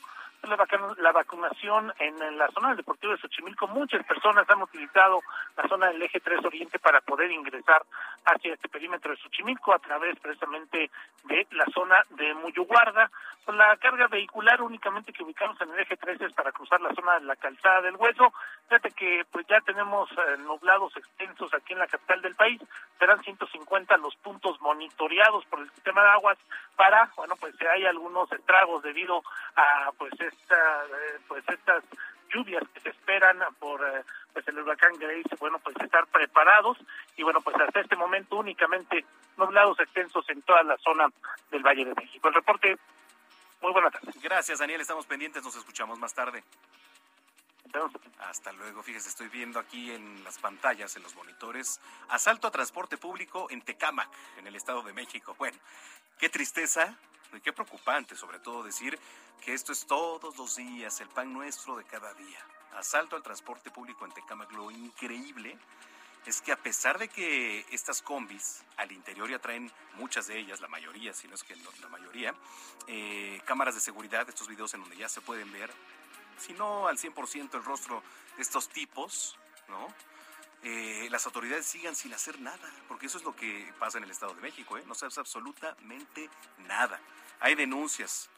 la, 0.47 1.11
vacunación 1.11 1.93
en, 1.99 2.37
la 2.37 2.49
zona 2.51 2.69
del 2.69 2.77
Deportivo 2.77 3.13
de 3.13 3.19
Xochimilco. 3.19 3.67
Muchas 3.67 4.03
personas 4.05 4.49
han 4.49 4.61
utilizado 4.61 5.21
la 5.55 5.67
zona 5.67 5.87
del 5.87 6.01
eje 6.01 6.19
3 6.19 6.43
Oriente 6.45 6.79
para 6.79 7.01
poder 7.01 7.31
ingresar 7.31 7.83
hacia 8.25 8.53
este 8.53 8.69
perímetro 8.69 9.11
de 9.11 9.17
Xochimilco 9.17 9.73
a 9.73 9.79
través 9.79 10.19
precisamente 10.19 10.89
de 11.25 11.47
la 11.51 11.65
zona 11.73 12.03
de 12.11 12.33
Muyuguarda. 12.35 13.09
Con 13.45 13.57
la 13.57 13.75
carga 13.77 14.07
vehicular 14.07 14.61
únicamente 14.61 15.11
que 15.11 15.23
ubicamos 15.23 15.59
en 15.61 15.71
el 15.71 15.79
eje 15.79 15.97
3 15.97 16.21
es 16.21 16.33
para 16.33 16.51
cruzar 16.51 16.79
la 16.81 16.93
zona 16.93 17.19
de 17.19 17.25
la 17.25 17.35
calzada 17.35 17.81
del 17.81 17.95
Hueso. 17.95 18.33
Fíjate 18.67 18.91
que 18.91 19.25
pues 19.31 19.45
ya 19.47 19.59
tenemos 19.61 20.09
eh, 20.11 20.37
nublados 20.39 20.95
extensos 20.95 21.53
aquí 21.53 21.73
en 21.73 21.79
la 21.79 21.87
capital 21.87 22.21
del 22.21 22.35
país. 22.35 22.61
Serán 22.99 23.21
150 23.21 23.97
los 23.97 24.15
puntos 24.17 24.61
monitoreados 24.61 25.45
por 25.45 25.59
el 25.59 25.71
sistema 25.71 26.03
de 26.03 26.09
aguas 26.09 26.37
para, 26.75 27.11
bueno, 27.15 27.35
pues 27.39 27.55
si 27.57 27.65
hay 27.65 27.85
algunos 27.85 28.31
estragos 28.31 28.83
debido 28.83 29.23
a 29.55 29.91
pues 29.97 30.13
esta, 30.31 30.85
eh, 30.85 31.19
pues 31.27 31.43
estas 31.47 31.83
lluvias 32.33 32.63
que 32.73 32.79
se 32.79 32.89
esperan 32.89 33.39
por 33.59 33.81
eh, 33.81 34.03
pues 34.33 34.47
el 34.47 34.59
huracán 34.59 34.93
Grace, 34.97 35.35
bueno, 35.39 35.59
pues 35.59 35.75
estar 35.77 36.07
preparados 36.07 36.77
y 37.17 37.23
bueno, 37.23 37.41
pues 37.41 37.55
hasta 37.57 37.81
este 37.81 37.95
momento 37.95 38.37
únicamente 38.37 39.05
nublados 39.37 39.79
extensos 39.79 40.27
en 40.29 40.41
toda 40.43 40.63
la 40.63 40.77
zona 40.77 41.07
del 41.49 41.63
Valle 41.63 41.85
de 41.85 41.95
México. 41.95 42.27
El 42.27 42.33
reporte, 42.35 42.77
muy 43.61 43.71
buena 43.71 43.91
tarde. 43.91 44.11
Gracias, 44.21 44.59
Daniel, 44.59 44.81
estamos 44.81 45.05
pendientes, 45.05 45.43
nos 45.43 45.55
escuchamos 45.55 45.99
más 45.99 46.13
tarde. 46.13 46.43
Hasta 48.19 48.51
luego, 48.51 48.83
fíjese, 48.83 49.09
estoy 49.09 49.27
viendo 49.29 49.59
aquí 49.59 49.91
en 49.91 50.23
las 50.23 50.37
pantallas, 50.39 50.95
en 50.95 51.03
los 51.03 51.15
monitores, 51.15 51.79
asalto 52.09 52.47
a 52.47 52.51
transporte 52.51 52.97
público 52.97 53.47
en 53.49 53.61
Tecámac, 53.61 54.09
en 54.37 54.47
el 54.47 54.55
Estado 54.55 54.81
de 54.83 54.93
México. 54.93 55.35
Bueno, 55.37 55.57
qué 56.17 56.29
tristeza, 56.29 56.97
y 57.33 57.39
qué 57.39 57.53
preocupante, 57.53 58.15
sobre 58.15 58.39
todo 58.39 58.63
decir 58.63 58.99
que 59.43 59.53
esto 59.53 59.71
es 59.71 59.85
todos 59.85 60.37
los 60.37 60.55
días, 60.55 60.99
el 61.01 61.07
pan 61.09 61.33
nuestro 61.33 61.77
de 61.77 61.85
cada 61.85 62.13
día. 62.13 62.39
Asalto 62.77 63.15
al 63.15 63.23
transporte 63.23 63.71
público 63.71 64.05
en 64.05 64.11
Tecámac. 64.11 64.51
Lo 64.51 64.69
increíble 64.71 65.57
es 66.25 66.41
que 66.41 66.51
a 66.51 66.57
pesar 66.57 66.99
de 66.99 67.07
que 67.07 67.65
estas 67.71 68.01
combis 68.01 68.63
al 68.77 68.91
interior 68.91 69.29
ya 69.29 69.39
traen 69.39 69.71
muchas 69.95 70.27
de 70.27 70.37
ellas, 70.37 70.61
la 70.61 70.67
mayoría, 70.67 71.13
si 71.13 71.27
no 71.27 71.35
es 71.35 71.43
que 71.43 71.55
la 71.55 71.89
mayoría, 71.89 72.35
eh, 72.87 73.41
cámaras 73.45 73.75
de 73.75 73.81
seguridad, 73.81 74.27
estos 74.29 74.47
videos 74.47 74.73
en 74.73 74.81
donde 74.81 74.97
ya 74.97 75.09
se 75.09 75.21
pueden 75.21 75.51
ver, 75.51 75.71
si 76.41 76.53
no 76.53 76.87
al 76.87 76.97
100% 76.97 77.55
el 77.55 77.63
rostro 77.63 78.03
de 78.35 78.41
estos 78.41 78.67
tipos, 78.69 79.37
¿no? 79.69 79.87
Eh, 80.63 81.07
las 81.09 81.25
autoridades 81.25 81.65
sigan 81.65 81.95
sin 81.95 82.13
hacer 82.13 82.39
nada, 82.39 82.71
porque 82.87 83.07
eso 83.07 83.17
es 83.17 83.23
lo 83.23 83.35
que 83.35 83.73
pasa 83.79 83.97
en 83.97 84.03
el 84.03 84.11
Estado 84.11 84.33
de 84.35 84.41
México, 84.41 84.77
¿eh? 84.77 84.83
no 84.85 84.93
se 84.93 85.05
hace 85.07 85.19
absolutamente 85.19 86.29
nada. 86.67 86.99
Hay 87.39 87.55
denuncias, 87.55 88.29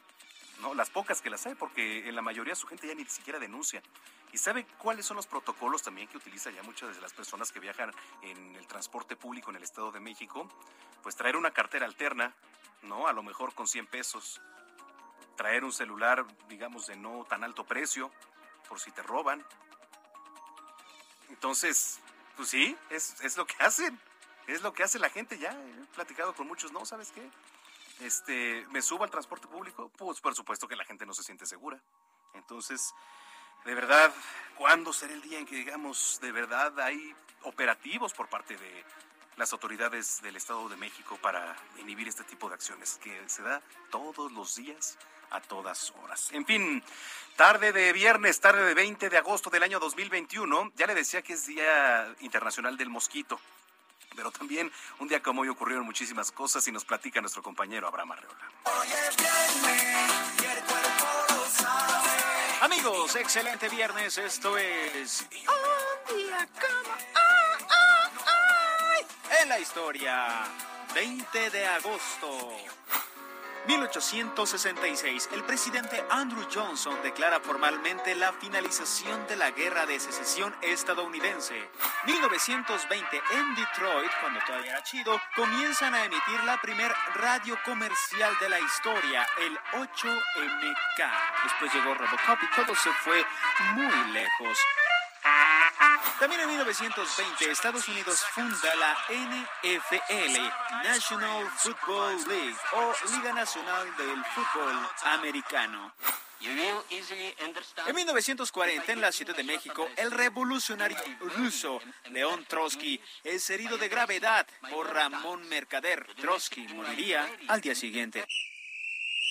¿no? 0.62 0.72
Las 0.74 0.88
pocas 0.88 1.20
que 1.20 1.28
las 1.28 1.44
hay, 1.46 1.54
porque 1.54 2.08
en 2.08 2.14
la 2.14 2.22
mayoría 2.22 2.54
su 2.54 2.66
gente 2.66 2.86
ya 2.86 2.94
ni 2.94 3.04
siquiera 3.04 3.38
denuncia. 3.38 3.82
¿Y 4.32 4.38
sabe 4.38 4.66
cuáles 4.78 5.06
son 5.06 5.16
los 5.16 5.26
protocolos 5.26 5.82
también 5.82 6.08
que 6.08 6.16
utiliza 6.16 6.50
ya 6.50 6.62
muchas 6.62 6.94
de 6.94 7.00
las 7.00 7.12
personas 7.12 7.52
que 7.52 7.60
viajan 7.60 7.92
en 8.22 8.56
el 8.56 8.66
transporte 8.66 9.16
público 9.16 9.50
en 9.50 9.56
el 9.56 9.62
Estado 9.62 9.92
de 9.92 10.00
México? 10.00 10.48
Pues 11.02 11.14
traer 11.14 11.36
una 11.36 11.52
cartera 11.52 11.86
alterna, 11.86 12.34
¿no? 12.82 13.06
A 13.06 13.12
lo 13.12 13.22
mejor 13.22 13.54
con 13.54 13.68
100 13.68 13.86
pesos. 13.86 14.40
Traer 15.36 15.64
un 15.64 15.72
celular, 15.72 16.24
digamos, 16.48 16.86
de 16.86 16.96
no 16.96 17.24
tan 17.24 17.44
alto 17.44 17.64
precio, 17.64 18.10
por 18.68 18.80
si 18.80 18.90
te 18.90 19.02
roban. 19.02 19.44
Entonces, 21.28 22.00
pues 22.36 22.48
sí, 22.48 22.76
es, 22.90 23.20
es 23.20 23.36
lo 23.36 23.46
que 23.46 23.56
hacen. 23.62 23.98
Es 24.46 24.62
lo 24.62 24.72
que 24.72 24.82
hace 24.82 24.98
la 24.98 25.10
gente 25.10 25.38
ya. 25.38 25.50
He 25.50 25.94
platicado 25.94 26.34
con 26.34 26.46
muchos, 26.46 26.72
¿no? 26.72 26.84
¿Sabes 26.84 27.10
qué? 27.12 27.28
Este, 28.00 28.66
me 28.70 28.82
subo 28.82 29.04
al 29.04 29.10
transporte 29.10 29.46
público, 29.46 29.90
pues 29.96 30.20
por 30.20 30.34
supuesto 30.34 30.66
que 30.66 30.76
la 30.76 30.84
gente 30.84 31.06
no 31.06 31.14
se 31.14 31.22
siente 31.22 31.46
segura. 31.46 31.80
Entonces, 32.34 32.92
de 33.64 33.74
verdad, 33.74 34.12
¿cuándo 34.56 34.92
será 34.92 35.14
el 35.14 35.22
día 35.22 35.38
en 35.38 35.46
que 35.46 35.56
digamos, 35.56 36.18
de 36.20 36.32
verdad 36.32 36.78
hay 36.80 37.14
operativos 37.42 38.12
por 38.12 38.28
parte 38.28 38.56
de 38.56 38.84
las 39.36 39.52
autoridades 39.52 40.20
del 40.22 40.36
Estado 40.36 40.68
de 40.68 40.76
México 40.76 41.18
para 41.22 41.56
inhibir 41.78 42.08
este 42.08 42.24
tipo 42.24 42.48
de 42.48 42.54
acciones 42.54 42.98
que 43.02 43.28
se 43.28 43.42
da 43.42 43.62
todos 43.90 44.32
los 44.32 44.56
días 44.56 44.98
a 45.30 45.40
todas 45.40 45.92
horas. 46.02 46.30
En 46.32 46.44
fin, 46.46 46.82
tarde 47.36 47.72
de 47.72 47.92
viernes, 47.92 48.40
tarde 48.40 48.64
de 48.64 48.74
20 48.74 49.10
de 49.10 49.18
agosto 49.18 49.50
del 49.50 49.62
año 49.62 49.80
2021, 49.80 50.72
ya 50.76 50.86
le 50.86 50.94
decía 50.94 51.22
que 51.22 51.34
es 51.34 51.46
Día 51.46 52.14
Internacional 52.20 52.76
del 52.76 52.90
Mosquito. 52.90 53.40
Pero 54.16 54.30
también 54.30 54.70
un 55.00 55.08
día 55.08 55.20
como 55.22 55.42
hoy 55.42 55.48
ocurrieron 55.48 55.84
muchísimas 55.84 56.30
cosas 56.30 56.66
y 56.68 56.72
nos 56.72 56.84
platica 56.84 57.20
nuestro 57.20 57.42
compañero 57.42 57.88
Abraham 57.88 58.12
Arreola. 58.12 58.50
Amigos, 62.60 63.16
excelente 63.16 63.68
viernes. 63.68 64.16
Esto 64.16 64.56
es. 64.56 65.26
Un 65.30 66.16
día 66.16 66.48
como. 66.54 66.94
En 69.42 69.48
la 69.48 69.58
historia, 69.58 70.44
20 70.94 71.50
de 71.50 71.66
agosto. 71.66 72.56
1866, 73.66 75.30
el 75.32 75.42
presidente 75.44 76.04
Andrew 76.10 76.46
Johnson 76.52 76.94
declara 77.02 77.40
formalmente 77.40 78.14
la 78.14 78.32
finalización 78.32 79.26
de 79.26 79.36
la 79.36 79.52
Guerra 79.52 79.86
de 79.86 79.98
Secesión 79.98 80.54
estadounidense. 80.60 81.70
1920, 82.04 83.22
en 83.32 83.54
Detroit, 83.54 84.10
cuando 84.20 84.40
todavía 84.46 84.72
era 84.72 84.82
chido, 84.82 85.18
comienzan 85.34 85.94
a 85.94 86.04
emitir 86.04 86.44
la 86.44 86.60
primer 86.60 86.92
radio 87.14 87.56
comercial 87.64 88.32
de 88.38 88.48
la 88.50 88.60
historia, 88.60 89.26
el 89.40 89.58
8MK. 89.80 91.10
Después 91.44 91.72
llegó 91.72 91.94
Robocop 91.94 92.38
y 92.42 92.56
todo 92.56 92.74
se 92.74 92.90
fue 92.92 93.24
muy 93.74 94.12
lejos. 94.12 94.58
También 96.18 96.40
en 96.42 96.48
1920 96.48 97.50
Estados 97.50 97.88
Unidos 97.88 98.24
funda 98.32 98.74
la 98.76 98.96
NFL, 99.10 100.38
National 100.82 101.50
Football 101.56 102.16
League 102.28 102.56
o 102.72 102.94
Liga 103.14 103.32
Nacional 103.32 103.96
del 103.96 104.24
Fútbol 104.26 104.88
Americano. 105.04 105.92
En 106.40 107.94
1940, 107.94 108.92
en 108.92 109.00
la 109.00 109.12
Ciudad 109.12 109.34
de 109.34 109.44
México, 109.44 109.88
el 109.96 110.10
revolucionario 110.10 110.98
ruso 111.36 111.80
León 112.10 112.44
Trotsky 112.46 113.00
es 113.22 113.48
herido 113.50 113.78
de 113.78 113.88
gravedad 113.88 114.46
por 114.70 114.92
Ramón 114.92 115.48
Mercader. 115.48 116.06
Trotsky 116.16 116.68
moriría 116.68 117.26
al 117.48 117.60
día 117.60 117.74
siguiente. 117.74 118.26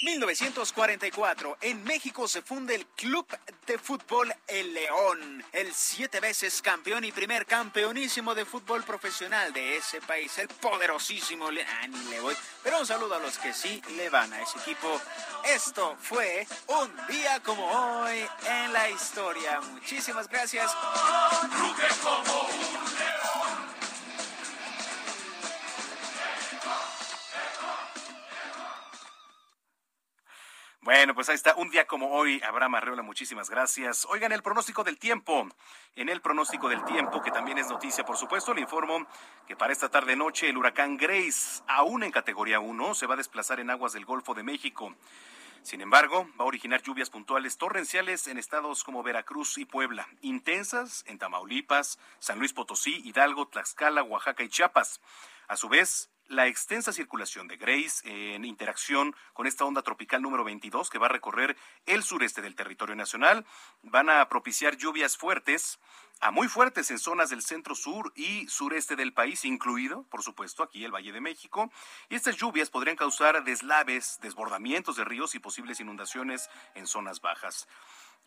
1944, 0.04 1.60
en 1.62 1.82
México 1.86 2.28
se 2.28 2.42
funda 2.42 2.74
el 2.74 2.86
Club 2.88 3.26
de 3.66 3.78
Fútbol 3.78 4.34
El 4.48 4.74
León, 4.74 5.44
el 5.54 5.74
siete 5.74 6.20
veces 6.20 6.62
campeón 6.62 7.06
y 7.06 7.14
primer 7.14 7.46
campeonísimo 7.46 8.36
de 8.36 8.44
fútbol 8.44 8.84
profesional 8.84 9.54
de 9.54 9.78
ese 9.78 10.02
país, 10.02 10.38
el 10.40 10.50
poderosísimo 10.50 11.50
Le 11.50 11.64
ah, 11.64 11.88
le 12.10 12.20
voy. 12.20 12.36
Pero 12.64 12.80
un 12.80 12.86
saludo 12.86 13.16
a 13.16 13.20
los 13.20 13.38
que 13.38 13.54
sí 13.54 13.82
le 13.96 14.10
van 14.10 14.34
a 14.34 14.42
ese 14.42 14.60
equipo. 14.60 15.00
Esto 15.46 15.96
fue 16.02 16.46
un 16.68 17.08
día 17.08 17.42
como 17.42 17.66
hoy 17.66 18.26
en 18.46 18.74
la 18.74 18.90
historia. 18.90 19.62
Muchísimas 19.62 20.28
gracias. 20.28 20.70
Bueno, 30.84 31.16
pues 31.16 31.30
ahí 31.30 31.36
está. 31.36 31.56
Un 31.56 31.70
día 31.70 31.88
como 31.88 32.12
hoy, 32.12 32.42
Abraham 32.44 32.76
Arreola, 32.76 33.04
muchísimas 33.04 33.50
gracias. 33.50 34.06
Oigan, 34.10 34.34
el 34.34 34.44
pronóstico 34.44 34.84
del 34.84 34.98
tiempo. 34.98 35.48
En 35.96 36.10
el 36.10 36.20
pronóstico 36.20 36.68
del 36.68 36.84
tiempo, 36.84 37.22
que 37.22 37.32
también 37.32 37.58
es 37.58 37.70
noticia, 37.70 38.04
por 38.04 38.18
supuesto, 38.18 38.54
le 38.54 38.60
informo 38.60 39.08
que 39.48 39.56
para 39.56 39.72
esta 39.72 39.88
tarde-noche 39.88 40.50
el 40.50 40.58
huracán 40.58 40.98
Grace, 40.98 41.64
aún 41.68 42.04
en 42.04 42.12
categoría 42.12 42.60
1, 42.60 42.96
se 42.96 43.08
va 43.08 43.14
a 43.14 43.18
desplazar 43.18 43.62
en 43.62 43.70
aguas 43.70 43.94
del 43.94 44.04
Golfo 44.04 44.34
de 44.34 44.44
México. 44.44 44.94
Sin 45.62 45.80
embargo, 45.80 46.28
va 46.38 46.44
a 46.44 46.48
originar 46.50 46.82
lluvias 46.82 47.10
puntuales 47.10 47.58
torrenciales 47.58 48.28
en 48.28 48.38
estados 48.38 48.84
como 48.84 49.04
Veracruz 49.04 49.58
y 49.58 49.64
Puebla, 49.64 50.10
intensas 50.20 51.06
en 51.08 51.18
Tamaulipas, 51.18 51.98
San 52.20 52.40
Luis 52.40 52.52
Potosí, 52.52 53.02
Hidalgo, 53.06 53.48
Tlaxcala, 53.48 54.04
Oaxaca 54.04 54.44
y 54.44 54.50
Chiapas. 54.50 55.00
A 55.48 55.56
su 55.56 55.70
vez, 55.70 56.10
la 56.28 56.48
extensa 56.48 56.94
circulación 56.94 57.48
de 57.48 57.58
Grace 57.58 58.02
en 58.06 58.46
interacción 58.46 59.16
con 59.34 59.48
esta 59.48 59.66
onda 59.66 59.82
tropical 59.82 60.22
número 60.22 60.44
22 60.44 60.90
que 60.90 60.98
va 60.98 61.08
a 61.08 61.10
recorrer 61.10 61.56
el 61.86 62.04
sureste 62.04 62.42
del 62.42 62.56
territorio 62.56 62.96
nacional 62.96 63.46
van 63.82 64.10
a 64.10 64.28
propiciar 64.30 64.78
lluvias 64.78 65.18
fuertes 65.18 65.80
a 66.22 66.32
muy 66.32 66.48
fuertes 66.48 66.90
en 66.92 67.00
zonas 67.00 67.30
del 67.30 67.42
centro 67.42 67.76
sur 67.76 68.14
y 68.16 68.48
sureste 68.48 68.96
del 68.96 69.14
país, 69.14 69.44
incluido, 69.44 70.04
por 70.04 70.24
supuesto, 70.24 70.64
aquí 70.64 70.86
el 70.86 70.94
Valle 70.94 71.12
de 71.12 71.20
México. 71.20 71.70
Y 72.08 72.16
estas 72.16 72.38
lluvias 72.38 72.70
podrían 72.70 72.96
causar 72.96 73.44
deslaves, 73.44 74.20
desbordamientos 74.22 74.96
de 74.96 75.04
ríos 75.04 75.36
y 75.36 75.40
posibles 75.40 75.82
inundaciones 75.82 76.50
en 76.76 76.88
zonas 76.88 77.20
bajas. 77.20 77.68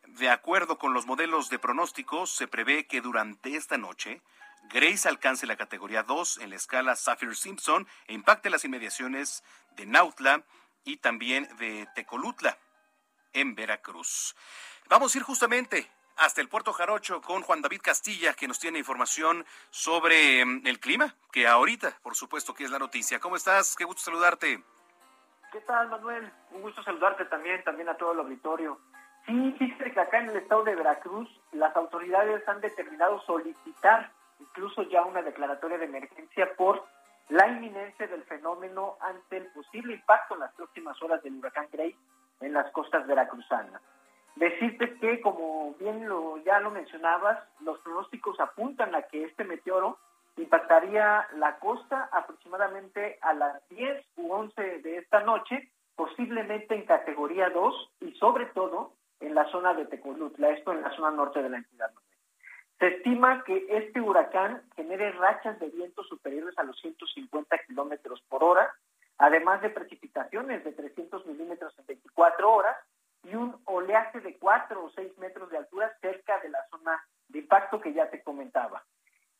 De 0.09 0.28
acuerdo 0.28 0.78
con 0.78 0.92
los 0.92 1.06
modelos 1.06 1.48
de 1.48 1.59
pronósticos, 1.59 2.30
se 2.30 2.46
prevé 2.46 2.87
que 2.87 3.00
durante 3.00 3.56
esta 3.56 3.78
noche 3.78 4.20
Grace 4.68 5.09
alcance 5.09 5.46
la 5.46 5.57
categoría 5.57 6.02
2 6.02 6.38
en 6.38 6.50
la 6.50 6.57
escala 6.57 6.96
Saffir-Simpson 6.96 7.87
e 8.07 8.14
impacte 8.14 8.50
las 8.50 8.64
inmediaciones 8.64 9.44
de 9.76 9.87
Nautla 9.87 10.42
y 10.85 10.96
también 10.96 11.48
de 11.59 11.87
Tecolutla 11.94 12.59
en 13.33 13.55
Veracruz. 13.55 14.35
Vamos 14.88 15.14
a 15.14 15.18
ir 15.18 15.24
justamente 15.24 15.90
hasta 16.16 16.40
el 16.40 16.48
puerto 16.48 16.72
Jarocho 16.72 17.20
con 17.20 17.42
Juan 17.42 17.62
David 17.62 17.81
Castilla, 17.83 18.35
que 18.35 18.48
nos 18.48 18.59
tiene 18.59 18.79
información 18.79 19.44
sobre 19.70 20.44
mm, 20.44 20.66
el 20.66 20.81
clima, 20.81 21.14
que 21.31 21.46
ahorita, 21.46 21.98
por 22.02 22.16
supuesto, 22.16 22.55
que 22.55 22.64
es 22.64 22.70
la 22.70 22.79
noticia. 22.79 23.20
¿Cómo 23.20 23.37
estás? 23.37 23.76
Qué 23.76 23.85
gusto 23.85 24.02
saludarte. 24.02 24.62
¿Qué 25.52 25.61
tal, 25.61 25.88
Manuel? 25.88 26.33
Un 26.50 26.62
gusto 26.62 26.83
saludarte 26.83 27.24
también, 27.26 27.62
también 27.64 27.88
a 27.88 27.96
todo 27.96 28.12
el 28.12 28.20
auditorio. 28.20 28.81
Sí, 29.26 29.55
fíjate 29.59 29.92
que 29.92 30.00
acá 30.00 30.18
en 30.18 30.31
el 30.31 30.37
estado 30.37 30.64
de 30.64 30.74
Veracruz 30.74 31.29
las 31.52 31.74
autoridades 31.76 32.46
han 32.48 32.61
determinado 32.61 33.20
solicitar 33.22 34.12
incluso 34.40 34.83
ya 34.83 35.03
una 35.03 35.22
declaratoria 35.22 35.79
de 35.79 35.87
emergencia 35.87 36.55
por 36.57 36.85
la 37.29 37.49
inminencia 37.49 38.07
del 38.07 38.22
fenómeno 38.25 38.96
ante 39.01 39.38
el 39.38 39.46
posible 39.49 39.94
impacto 39.94 40.35
en 40.35 40.40
las 40.40 40.53
próximas 40.55 41.01
horas 41.03 41.22
del 41.22 41.37
huracán 41.37 41.68
Grace 41.72 41.96
en 42.40 42.53
las 42.53 42.70
costas 42.72 43.07
veracruzanas. 43.07 43.83
Decirte 44.37 44.99
que, 44.99 45.20
como 45.22 45.75
bien 45.81 46.09
lo, 46.09 46.37
ya 46.44 46.61
lo 46.61 46.70
mencionabas, 46.70 47.42
los 47.61 47.79
pronósticos 47.81 48.38
apuntan 48.38 48.94
a 48.94 49.03
que 49.03 49.25
este 49.25 49.44
meteoro 49.44 49.99
impactaría 50.37 51.27
la 51.37 51.59
costa 51.59 52.11
aproximadamente 52.12 53.18
a 53.22 53.33
las 53.33 53.66
10 53.70 54.05
u 54.16 54.33
11 54.33 54.79
de 54.81 54.99
esta 54.99 55.20
noche, 55.20 55.70
posiblemente 55.96 56.75
en 56.75 56.85
categoría 56.85 57.49
2 57.49 57.90
y 58.03 58.12
sobre 58.12 58.46
todo 58.46 58.92
en 59.20 59.35
la 59.35 59.46
zona 59.51 59.72
de 59.72 59.87
Tecolutla, 59.87 60.51
esto 60.51 60.72
en 60.72 60.83
la 60.83 60.90
zona 60.94 61.11
norte 61.11 61.42
de 61.42 61.49
la 61.49 61.57
entidad. 61.57 61.90
Se 62.78 62.88
estima 62.88 63.42
que 63.44 63.66
este 63.70 64.00
huracán 64.00 64.62
genere 64.74 65.12
rachas 65.12 65.58
de 65.58 65.68
viento 65.68 66.04
superiores 66.04 66.56
a 66.58 66.62
los 66.62 66.78
150 66.80 67.58
kilómetros 67.66 68.20
por 68.28 68.44
hora, 68.44 68.70
además 69.16 69.62
de 69.62 69.70
precipitaciones 69.70 70.62
de 70.62 70.72
300 70.72 71.24
milímetros 71.26 71.78
en 71.78 71.86
24 71.86 72.52
horas 72.52 72.76
y 73.24 73.34
un 73.34 73.56
oleaje 73.64 74.20
de 74.20 74.36
4 74.36 74.84
o 74.84 74.90
6 74.90 75.18
metros 75.18 75.50
de 75.50 75.56
altura 75.56 75.90
cerca 76.00 76.38
de 76.40 76.50
la 76.50 76.58
zona 76.68 77.02
de 77.28 77.38
impacto 77.38 77.80
que 77.80 77.94
ya 77.94 78.10
te 78.10 78.22
comentaba. 78.22 78.84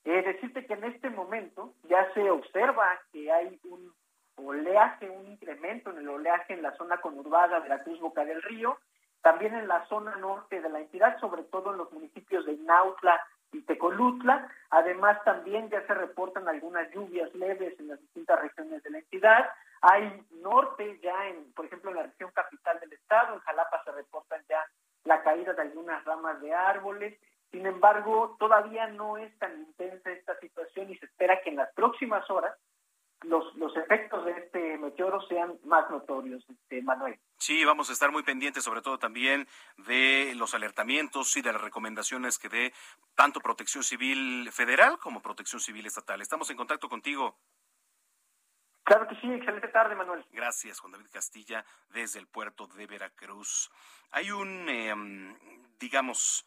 Eh, 0.05 0.23
decirte 0.23 0.65
que 0.65 0.75
en 0.75 0.85
este 0.85 1.11
momento 1.11 1.75
ya 1.89 2.11
se 2.15 2.31
observa 2.31 2.99
que 3.13 3.31
hay 3.31 3.61
un 3.65 3.93
oleaje, 4.37 5.11
un 5.11 5.27
incremento 5.27 5.91
en 5.91 5.99
el 5.99 6.09
oleaje 6.09 6.55
en 6.55 6.63
la 6.63 6.75
zona 6.77 6.99
conurbada 7.01 7.61
de 7.61 7.69
la 7.69 7.83
Cruz 7.83 8.01
Boca 8.01 8.25
del 8.25 8.43
Río 8.43 8.79
también 9.27 9.57
en 9.57 9.67
la 9.67 9.85
zona 9.89 10.15
norte 10.15 10.61
de 10.61 10.69
la 10.69 10.79
entidad, 10.79 11.19
sobre 11.19 11.43
todo 11.43 11.73
en 11.73 11.79
los 11.79 11.91
municipios 11.91 12.47
de 12.47 12.57
Nautla 12.59 13.21
y 13.51 13.61
Tecolutla. 13.63 14.49
Además, 14.71 15.19
también 15.25 15.69
ya 15.69 15.85
se 15.85 15.95
reportan 15.95 16.49
algunas 16.49 16.89
lluvias 16.93 17.35
leves 17.35 17.75
en 17.81 17.89
las 17.89 18.01
distintas 18.01 18.41
regiones 18.41 18.85
de 18.85 18.91
la 18.91 18.99
entidad. 18.99 19.51
Hay 19.81 20.25
norte 20.31 21.01
ya, 21.03 21.27
en, 21.27 21.53
por 21.55 21.67
ejemplo, 21.67 21.91
en 21.91 21.97
la 21.97 22.03
región 22.05 22.31
capital 22.37 22.79
del 22.79 22.93
estado, 22.93 23.35
en 23.35 23.41
Jalapa 23.41 23.83
se 23.83 23.91
reportan 23.91 24.45
ya 24.49 24.65
la 25.03 25.21
caída 25.25 25.55
de 25.55 25.63
algunas 25.63 26.05
ramas 26.05 26.41
de 26.41 26.55
árboles. 26.55 27.19
Sin 27.51 27.67
embargo, 27.67 28.37
todavía 28.39 28.87
no 28.87 29.17
es 29.17 29.37
tan 29.41 29.59
intensa 29.59 30.13
esta 30.13 30.39
situación 30.39 30.89
y 30.89 30.99
se 30.99 31.07
espera 31.07 31.43
que 31.43 31.51
en 31.51 31.57
las 31.57 31.73
próximas 31.75 32.31
horas 32.31 32.57
los, 33.23 33.57
los 33.57 33.77
efectos 33.77 34.25
de 34.25 34.31
este 34.31 34.79
meteoro 34.79 35.21
sean 35.23 35.59
más 35.65 35.91
notorios, 35.91 36.49
este, 36.49 36.81
Manuel. 36.83 37.19
Sí, 37.39 37.65
vamos 37.65 37.91
a 37.91 37.93
estar 37.93 38.11
muy 38.11 38.23
pendientes, 38.23 38.65
sobre 38.65 38.81
todo 38.83 38.99
también 38.99 39.47
de 39.77 40.33
los 40.37 40.55
alertamientos 40.55 41.37
y 41.37 41.43
de 41.43 41.53
las 41.53 41.61
recomendaciones 41.61 42.39
que 42.39 42.49
dé 42.49 42.73
tanto 43.15 43.41
Protección 43.41 43.85
Civil 43.85 44.51
Federal 44.53 44.99
como 44.99 45.21
Protección 45.21 45.61
Civil 45.61 45.87
Estatal. 45.87 46.21
Estamos 46.21 46.49
en 46.51 46.57
contacto 46.57 46.89
contigo. 46.89 47.39
Claro 48.85 49.07
que 49.09 49.17
sí, 49.17 49.27
excelente 49.33 49.69
tarde, 49.69 49.97
Manuel. 49.97 50.25
Gracias, 50.31 50.79
Juan 50.79 50.93
David 50.93 51.09
Castilla, 51.13 51.65
desde 51.89 52.21
el 52.21 52.29
puerto 52.29 52.69
de 52.69 52.87
Veracruz. 52.87 53.71
Hay 54.13 54.31
un, 54.31 54.69
em, 54.69 55.37
digamos, 55.79 56.47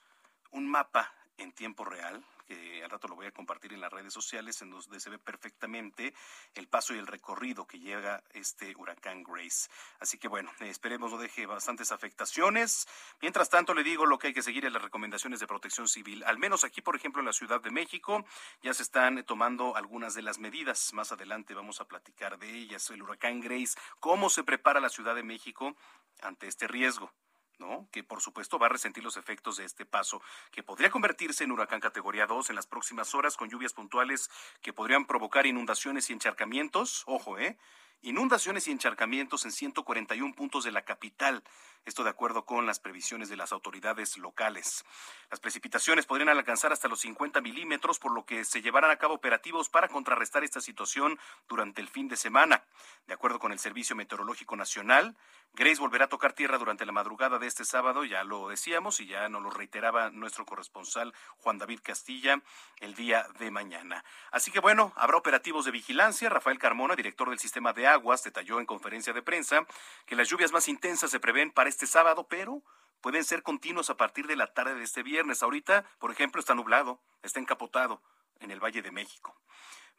un 0.52 0.68
mapa 0.68 1.14
en 1.38 1.52
tiempo 1.52 1.84
real 1.86 2.24
que 2.50 2.84
al 2.84 2.90
rato 2.90 3.08
lo 3.08 3.16
voy 3.16 3.28
a 3.28 3.32
compartir 3.32 3.74
en 3.74 3.82
las 3.82 3.94
redes 3.94 4.12
sociales, 4.12 4.60
en 4.64 4.72
donde 4.72 5.00
se 5.00 5.12
ve 5.12 5.20
perfectamente 5.20 6.16
el 6.56 6.68
paso 6.68 6.96
y 6.96 6.98
el 6.98 7.06
recorrido 7.06 7.68
que 7.68 7.78
llega 7.78 8.24
este 8.32 8.76
huracán 8.76 9.22
Grace. 9.24 9.70
Así 10.00 10.18
que 10.18 10.28
bueno, 10.28 10.52
esperemos 10.62 11.12
no 11.12 11.20
deje 11.20 11.46
bastantes 11.46 11.92
afectaciones. 11.92 12.88
Mientras 13.22 13.50
tanto, 13.50 13.76
le 13.76 13.84
digo 13.84 14.08
lo 14.08 14.18
que 14.18 14.28
hay 14.28 14.34
que 14.34 14.42
seguir 14.42 14.66
en 14.66 14.74
las 14.74 14.82
recomendaciones 14.82 15.40
de 15.40 15.46
protección 15.46 15.88
civil. 15.88 16.24
Al 16.24 16.40
menos 16.40 16.64
aquí, 16.64 16.82
por 16.82 16.96
ejemplo, 16.96 17.20
en 17.22 17.28
la 17.28 17.34
Ciudad 17.34 17.62
de 17.62 17.70
México, 17.70 18.26
ya 18.64 18.74
se 18.74 18.82
están 18.82 19.24
tomando 19.26 19.76
algunas 19.76 20.16
de 20.16 20.24
las 20.24 20.40
medidas. 20.40 20.92
Más 20.94 21.12
adelante 21.12 21.54
vamos 21.54 21.82
a 21.82 21.86
platicar 21.86 22.40
de 22.40 22.52
ellas. 22.52 22.90
El 22.90 23.04
huracán 23.04 23.42
Grace, 23.42 23.78
cómo 24.00 24.32
se 24.32 24.44
prepara 24.44 24.80
la 24.80 24.90
Ciudad 24.90 25.14
de 25.14 25.24
México 25.24 25.76
ante 26.22 26.48
este 26.48 26.68
riesgo. 26.68 27.14
¿No? 27.60 27.88
que 27.92 28.04
por 28.04 28.22
supuesto 28.22 28.58
va 28.58 28.68
a 28.68 28.70
resentir 28.70 29.04
los 29.04 29.18
efectos 29.18 29.58
de 29.58 29.66
este 29.66 29.86
paso, 29.86 30.22
que 30.52 30.64
podría 30.64 30.90
convertirse 30.90 31.44
en 31.44 31.52
huracán 31.52 31.80
categoría 31.80 32.26
2 32.26 32.50
en 32.50 32.56
las 32.56 32.68
próximas 32.68 33.14
horas 33.14 33.38
con 33.38 33.50
lluvias 33.50 33.74
puntuales 33.74 34.30
que 34.62 34.74
podrían 34.74 35.06
provocar 35.06 35.46
inundaciones 35.46 36.10
y 36.10 36.14
encharcamientos, 36.14 37.04
ojo, 37.06 37.38
¿eh? 37.38 37.58
Inundaciones 38.02 38.68
y 38.68 38.72
encharcamientos 38.72 39.46
en 39.46 39.52
141 39.52 40.34
puntos 40.34 40.64
de 40.64 40.72
la 40.72 40.84
capital. 40.84 41.44
Esto 41.86 42.04
de 42.04 42.10
acuerdo 42.10 42.46
con 42.46 42.66
las 42.66 42.80
previsiones 42.80 43.30
de 43.30 43.38
las 43.38 43.52
autoridades 43.52 44.18
locales. 44.18 44.86
Las 45.32 45.40
precipitaciones 45.40 46.06
podrían 46.06 46.30
alcanzar 46.30 46.72
hasta 46.72 46.88
los 46.88 47.00
50 47.02 47.42
milímetros, 47.42 48.00
por 48.00 48.12
lo 48.12 48.26
que 48.26 48.44
se 48.44 48.62
llevarán 48.62 48.92
a 48.92 48.98
cabo 48.98 49.16
operativos 49.16 49.70
para 49.70 49.88
contrarrestar 49.88 50.44
esta 50.44 50.62
situación 50.62 51.18
durante 51.48 51.82
el 51.82 51.88
fin 51.88 52.08
de 52.08 52.18
semana. 52.18 52.64
De 53.08 53.14
acuerdo 53.14 53.40
con 53.40 53.52
el 53.52 53.60
Servicio 53.60 53.96
Meteorológico 53.96 54.56
Nacional, 54.56 55.16
Grace 55.54 55.82
volverá 55.82 56.06
a 56.06 56.10
tocar 56.10 56.34
tierra 56.34 56.58
durante 56.58 56.86
la 56.86 56.92
madrugada 56.92 57.40
de 57.40 57.48
este 57.48 57.66
sábado, 57.66 58.06
ya 58.06 58.24
lo 58.24 58.50
decíamos 58.50 59.00
y 59.00 59.08
ya 59.08 59.28
nos 59.30 59.42
lo 59.42 59.50
reiteraba 59.50 60.10
nuestro 60.12 60.46
corresponsal 60.46 61.14
Juan 61.38 61.58
David 61.58 61.80
Castilla 61.82 62.42
el 62.80 62.94
día 62.94 63.26
de 63.40 63.52
mañana. 63.52 64.04
Así 64.32 64.52
que 64.52 64.60
bueno, 64.60 64.94
habrá 64.96 65.18
operativos 65.18 65.66
de 65.66 65.72
vigilancia. 65.72 66.30
Rafael 66.30 66.60
Carmona, 66.60 66.96
director 66.96 67.30
del 67.30 67.40
sistema 67.40 67.74
de 67.74 67.88
aguas, 67.92 68.24
detalló 68.24 68.60
en 68.60 68.66
conferencia 68.66 69.14
de 69.14 69.22
prensa 69.22 69.66
que 70.06 70.16
las 70.16 70.30
lluvias 70.30 70.52
más 70.52 70.68
intensas 70.68 71.12
se 71.12 71.20
prevén 71.20 71.52
para 71.52 71.70
este 71.70 71.88
sábado, 71.88 72.28
pero 72.30 72.62
pueden 73.02 73.24
ser 73.24 73.44
continuos 73.44 73.90
a 73.90 73.98
partir 73.98 74.28
de 74.28 74.36
la 74.36 74.54
tarde 74.54 74.76
de 74.76 74.84
este 74.84 75.04
viernes. 75.04 75.44
Ahorita, 75.44 75.86
por 76.00 76.12
ejemplo, 76.12 76.40
está 76.40 76.56
nublado, 76.56 77.00
está 77.24 77.40
encapotado 77.40 78.02
en 78.40 78.52
el 78.52 78.60
Valle 78.60 78.82
de 78.82 78.92
México. 78.92 79.36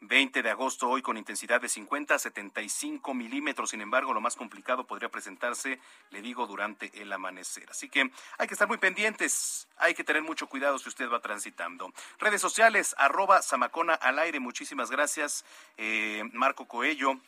20 0.03 0.43
de 0.43 0.51
agosto 0.51 0.89
hoy 0.89 1.03
con 1.03 1.19
intensidad 1.19 1.61
de 1.61 1.69
50 1.69 2.15
a 2.15 2.19
75 2.19 3.13
milímetros. 3.13 3.71
Sin 3.71 3.83
embargo, 3.83 4.15
lo 4.15 4.23
más 4.23 4.35
complicado 4.35 4.87
podría 4.87 5.11
presentarse, 5.11 5.79
le 6.11 6.23
digo, 6.23 6.47
durante 6.47 6.91
el 7.03 7.13
amanecer. 7.13 7.69
Así 7.71 7.91
que 7.91 8.11
hay 8.39 8.47
que 8.47 8.55
estar 8.55 8.67
muy 8.67 8.79
pendientes. 8.79 9.69
Hay 9.77 9.93
que 9.93 10.03
tener 10.03 10.23
mucho 10.23 10.47
cuidado 10.47 10.79
si 10.79 10.89
usted 10.89 11.11
va 11.11 11.21
transitando. 11.21 11.93
Redes 12.19 12.41
sociales, 12.41 12.95
arroba 12.97 13.43
Samacona 13.43 13.95
al 13.95 14.19
aire. 14.19 14.41
Muchísimas 14.41 14.91
gracias, 14.91 15.45
eh, 15.77 16.23
Marco 16.33 16.67
Coello 16.67 17.21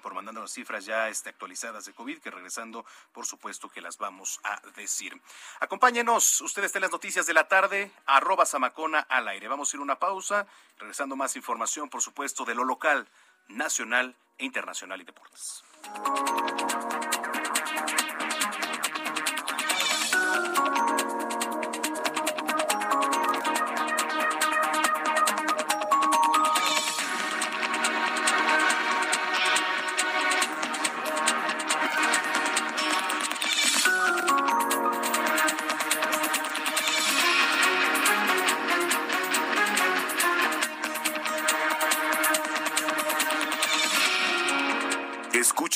por 0.00 0.14
mandándonos 0.14 0.52
cifras 0.52 0.84
ya 0.84 1.08
este, 1.08 1.30
actualizadas 1.30 1.84
de 1.84 1.92
COVID, 1.92 2.18
que 2.18 2.30
regresando, 2.30 2.84
por 3.12 3.26
supuesto 3.26 3.68
que 3.68 3.80
las 3.80 3.98
vamos 3.98 4.40
a 4.44 4.60
decir. 4.76 5.20
Acompáñenos, 5.60 6.40
ustedes 6.40 6.74
en 6.74 6.82
las 6.82 6.92
noticias 6.92 7.26
de 7.26 7.34
la 7.34 7.48
tarde, 7.48 7.90
arroba 8.06 8.46
Samacona 8.46 9.00
al 9.00 9.28
aire. 9.28 9.48
Vamos 9.48 9.72
a 9.72 9.76
ir 9.76 9.80
una 9.80 9.98
pausa, 9.98 10.46
regresando 10.78 11.16
más 11.16 11.36
información, 11.36 11.88
por 11.88 12.02
supuesto, 12.02 12.44
de 12.44 12.54
lo 12.54 12.64
local, 12.64 13.08
nacional 13.48 14.14
e 14.38 14.44
internacional 14.44 15.00
y 15.00 15.04
deportes. 15.04 15.64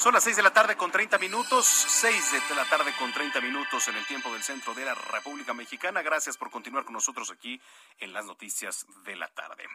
Son 0.00 0.14
las 0.14 0.24
seis 0.24 0.36
de 0.36 0.42
la 0.42 0.50
tarde 0.50 0.78
con 0.78 0.90
30 0.90 1.18
minutos, 1.18 1.66
seis 1.66 2.32
de 2.32 2.54
la 2.54 2.64
tarde 2.64 2.90
con 2.98 3.12
30 3.12 3.38
minutos 3.42 3.86
en 3.86 3.96
el 3.96 4.06
tiempo 4.06 4.32
del 4.32 4.42
centro 4.42 4.72
de 4.72 4.86
la 4.86 4.94
República 4.94 5.52
Mexicana. 5.52 6.00
Gracias 6.00 6.38
por 6.38 6.50
continuar 6.50 6.86
con 6.86 6.94
nosotros 6.94 7.30
aquí 7.30 7.60
en 7.98 8.14
las 8.14 8.24
noticias 8.24 8.86
de 9.04 9.14
la 9.14 9.28
tarde. 9.28 9.68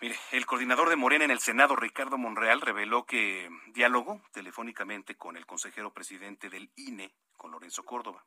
Mire, 0.00 0.18
el 0.32 0.46
coordinador 0.46 0.88
de 0.88 0.96
Morena 0.96 1.24
en 1.24 1.30
el 1.30 1.38
Senado, 1.38 1.76
Ricardo 1.76 2.18
Monreal, 2.18 2.60
reveló 2.60 3.06
que 3.06 3.48
dialogó 3.68 4.20
telefónicamente 4.32 5.14
con 5.14 5.36
el 5.36 5.46
consejero 5.46 5.92
presidente 5.92 6.50
del 6.50 6.72
INE, 6.74 7.14
con 7.36 7.52
Lorenzo 7.52 7.84
Córdoba. 7.84 8.26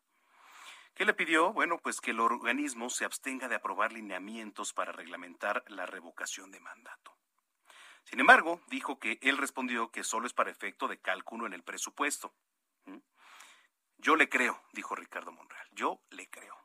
¿Qué 0.94 1.04
le 1.04 1.14
pidió? 1.14 1.52
Bueno, 1.52 1.80
pues 1.80 2.00
que 2.00 2.12
el 2.12 2.22
organismo 2.22 2.90
se 2.90 3.04
abstenga 3.04 3.50
de 3.50 3.56
aprobar 3.56 3.92
lineamientos 3.92 4.72
para 4.72 4.94
reglamentar 4.94 5.66
la 5.68 5.86
revocación 5.86 6.50
de 6.50 6.62
mandato. 6.62 7.18
Sin 8.04 8.20
embargo, 8.20 8.62
dijo 8.68 9.00
que 9.00 9.20
él 9.22 9.38
respondió 9.38 9.92
que 9.92 10.04
solo 10.04 10.28
es 10.28 10.34
para 10.34 10.52
efecto 10.52 10.88
de 10.88 11.00
cálculo 11.00 11.46
en 11.46 11.54
el 11.54 11.64
presupuesto. 11.64 12.34
¿Mm? 12.86 12.98
Yo 13.98 14.16
le 14.16 14.30
creo, 14.30 14.62
dijo 14.74 14.96
Ricardo 14.96 15.32
Monreal, 15.32 15.68
yo 15.72 16.02
le 16.10 16.30
creo. 16.30 16.58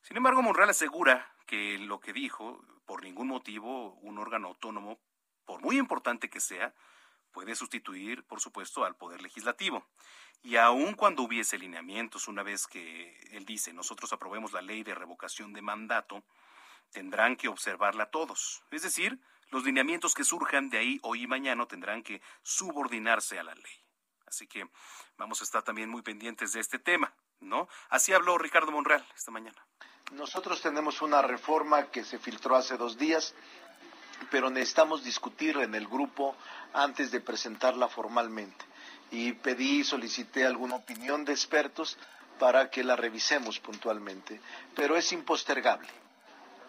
Sin 0.00 0.16
embargo, 0.16 0.42
Monreal 0.42 0.70
asegura 0.70 1.34
que 1.46 1.78
lo 1.78 2.00
que 2.00 2.12
dijo, 2.12 2.64
por 2.86 3.02
ningún 3.02 3.28
motivo, 3.28 3.94
un 3.94 4.18
órgano 4.18 4.48
autónomo, 4.48 4.98
por 5.44 5.60
muy 5.60 5.78
importante 5.78 6.30
que 6.30 6.40
sea, 6.40 6.74
puede 7.32 7.54
sustituir, 7.54 8.24
por 8.24 8.40
supuesto, 8.40 8.84
al 8.84 8.96
Poder 8.96 9.20
Legislativo. 9.20 9.86
Y 10.42 10.56
aun 10.56 10.94
cuando 10.94 11.22
hubiese 11.22 11.58
lineamientos, 11.58 12.28
una 12.28 12.42
vez 12.42 12.66
que 12.66 13.18
él 13.32 13.44
dice, 13.44 13.72
nosotros 13.72 14.12
aprobemos 14.12 14.52
la 14.52 14.62
ley 14.62 14.82
de 14.82 14.94
revocación 14.94 15.52
de 15.52 15.62
mandato, 15.62 16.24
tendrán 16.90 17.36
que 17.36 17.48
observarla 17.48 18.10
todos. 18.10 18.62
Es 18.70 18.82
decir, 18.82 19.20
los 19.50 19.64
lineamientos 19.64 20.14
que 20.14 20.24
surjan 20.24 20.68
de 20.68 20.78
ahí 20.78 20.98
hoy 21.02 21.22
y 21.22 21.26
mañana 21.26 21.66
tendrán 21.66 22.02
que 22.02 22.20
subordinarse 22.42 23.38
a 23.38 23.44
la 23.44 23.54
ley. 23.54 23.72
Así 24.26 24.46
que 24.46 24.68
vamos 25.16 25.40
a 25.40 25.44
estar 25.44 25.62
también 25.62 25.88
muy 25.88 26.02
pendientes 26.02 26.52
de 26.52 26.60
este 26.60 26.78
tema, 26.78 27.12
¿no? 27.40 27.68
Así 27.88 28.12
habló 28.12 28.36
Ricardo 28.36 28.70
Monreal 28.70 29.04
esta 29.16 29.30
mañana. 29.30 29.64
Nosotros 30.12 30.60
tenemos 30.60 31.02
una 31.02 31.22
reforma 31.22 31.90
que 31.90 32.04
se 32.04 32.18
filtró 32.18 32.56
hace 32.56 32.76
dos 32.76 32.98
días, 32.98 33.34
pero 34.30 34.50
necesitamos 34.50 35.04
discutir 35.04 35.56
en 35.58 35.74
el 35.74 35.86
grupo 35.86 36.36
antes 36.72 37.10
de 37.10 37.20
presentarla 37.20 37.88
formalmente. 37.88 38.64
Y 39.10 39.32
pedí, 39.32 39.84
solicité 39.84 40.44
alguna 40.44 40.76
opinión 40.76 41.24
de 41.24 41.32
expertos 41.32 41.96
para 42.38 42.70
que 42.70 42.84
la 42.84 42.96
revisemos 42.96 43.58
puntualmente, 43.58 44.40
pero 44.74 44.96
es 44.96 45.12
impostergable 45.12 45.88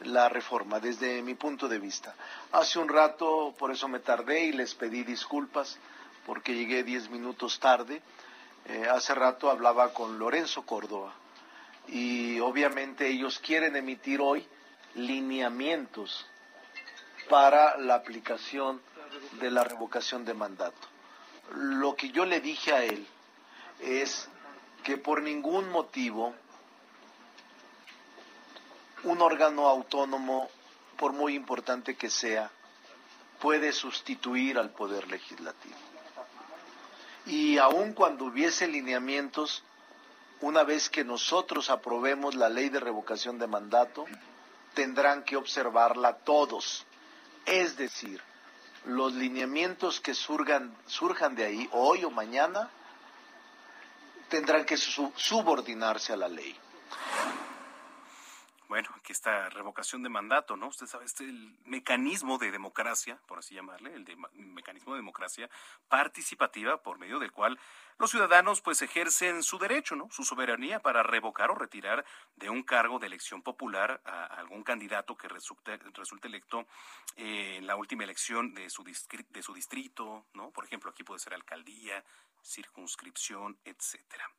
la 0.02 0.30
reforma 0.30 0.80
desde 0.80 1.22
mi 1.22 1.36
punto 1.36 1.68
de 1.68 1.80
vista. 1.80 2.16
Hace 2.52 2.80
un 2.80 2.90
rato, 2.90 3.54
por 3.58 3.72
eso 3.72 3.88
me 3.88 4.00
tardé 4.00 4.46
y 4.46 4.52
les 4.54 4.76
pedí 4.76 5.04
disculpas 5.04 5.78
porque 6.26 6.56
llegué 6.56 6.84
diez 6.84 7.10
minutos 7.10 7.60
tarde. 7.60 8.02
Eh, 8.66 8.88
hace 8.90 9.16
rato 9.16 9.50
hablaba 9.50 9.94
con 9.94 10.20
Lorenzo 10.20 10.64
Córdoba 10.64 11.14
y 11.88 12.40
obviamente 12.40 13.08
ellos 13.08 13.40
quieren 13.40 13.76
emitir 13.76 14.22
hoy 14.22 14.48
lineamientos 14.96 16.26
para 17.30 17.78
la 17.78 17.96
aplicación 17.96 18.82
de 19.40 19.52
la 19.52 19.64
revocación 19.64 20.26
de 20.26 20.34
mandato. 20.34 20.88
Lo 21.54 21.96
que 21.96 22.10
yo 22.10 22.26
le 22.26 22.42
dije 22.42 22.74
a 22.74 22.84
él 22.84 23.08
es 23.80 24.30
que 24.84 24.98
por 24.98 25.22
ningún 25.22 25.70
motivo 25.70 26.34
un 29.04 29.22
órgano 29.22 29.68
autónomo, 29.68 30.50
por 30.98 31.14
muy 31.14 31.36
importante 31.36 31.96
que 31.96 32.10
sea, 32.10 32.52
puede 33.40 33.72
sustituir 33.72 34.58
al 34.58 34.72
Poder 34.72 35.08
Legislativo. 35.08 35.76
Y 37.26 37.58
aun 37.58 37.94
cuando 37.94 38.26
hubiese 38.26 38.68
lineamientos, 38.68 39.64
una 40.42 40.64
vez 40.64 40.90
que 40.90 41.04
nosotros 41.04 41.70
aprobemos 41.70 42.36
la 42.36 42.50
ley 42.50 42.70
de 42.70 42.80
revocación 42.80 43.40
de 43.40 43.48
mandato, 43.48 44.06
tendrán 44.74 45.24
que 45.24 45.36
observarla 45.36 46.18
todos. 46.18 46.86
Es 47.46 47.78
decir, 47.78 48.22
los 48.86 49.14
lineamientos 49.14 50.00
que 50.00 50.14
surgan, 50.14 50.76
surjan 50.88 51.36
de 51.36 51.46
ahí, 51.46 51.70
hoy 51.72 52.04
o 52.04 52.12
mañana, 52.12 52.70
tendrán 54.30 54.66
que 54.66 54.78
subordinarse 54.78 56.14
a 56.14 56.18
la 56.18 56.28
ley. 56.28 56.58
Bueno, 58.70 58.88
aquí 58.96 59.12
está 59.12 59.50
revocación 59.50 60.04
de 60.04 60.10
mandato, 60.10 60.56
¿no? 60.56 60.68
Usted 60.68 60.86
sabe, 60.86 61.04
este 61.04 61.24
el 61.24 61.58
mecanismo 61.66 62.38
de 62.38 62.52
democracia, 62.52 63.20
por 63.26 63.40
así 63.40 63.56
llamarle, 63.56 63.96
el 63.96 64.06
mecanismo 64.34 64.94
de 64.94 65.00
democracia 65.00 65.50
participativa 65.88 66.84
por 66.84 67.00
medio 67.00 67.18
del 67.18 67.32
cual 67.32 67.60
los 67.98 68.12
ciudadanos 68.12 68.62
pues 68.62 68.84
ejercen 68.84 69.42
su 69.42 69.58
derecho, 69.58 69.96
¿no? 69.96 70.08
Su 70.12 70.24
soberanía 70.24 70.82
para 70.82 71.02
revocar 71.02 71.50
o 71.50 71.56
retirar 71.56 72.06
de 72.36 72.52
un 72.52 72.62
cargo 72.62 73.00
de 73.00 73.08
elección 73.08 73.42
popular 73.42 74.02
a 74.06 74.26
algún 74.26 74.62
candidato 74.62 75.18
que 75.18 75.28
resulte, 75.28 75.78
resulte 75.96 76.28
electo 76.28 76.68
eh, 77.16 77.56
en 77.58 77.66
la 77.66 77.76
última 77.76 78.04
elección 78.04 78.54
de 78.54 78.70
su, 78.70 78.84
de 78.84 79.42
su 79.42 79.54
distrito, 79.56 80.28
¿no? 80.34 80.52
Por 80.52 80.64
ejemplo, 80.64 80.92
aquí 80.92 81.04
puede 81.04 81.20
ser 81.20 81.34
alcaldía, 81.34 82.06
circunscripción, 82.44 83.58
etcétera. 83.66 84.30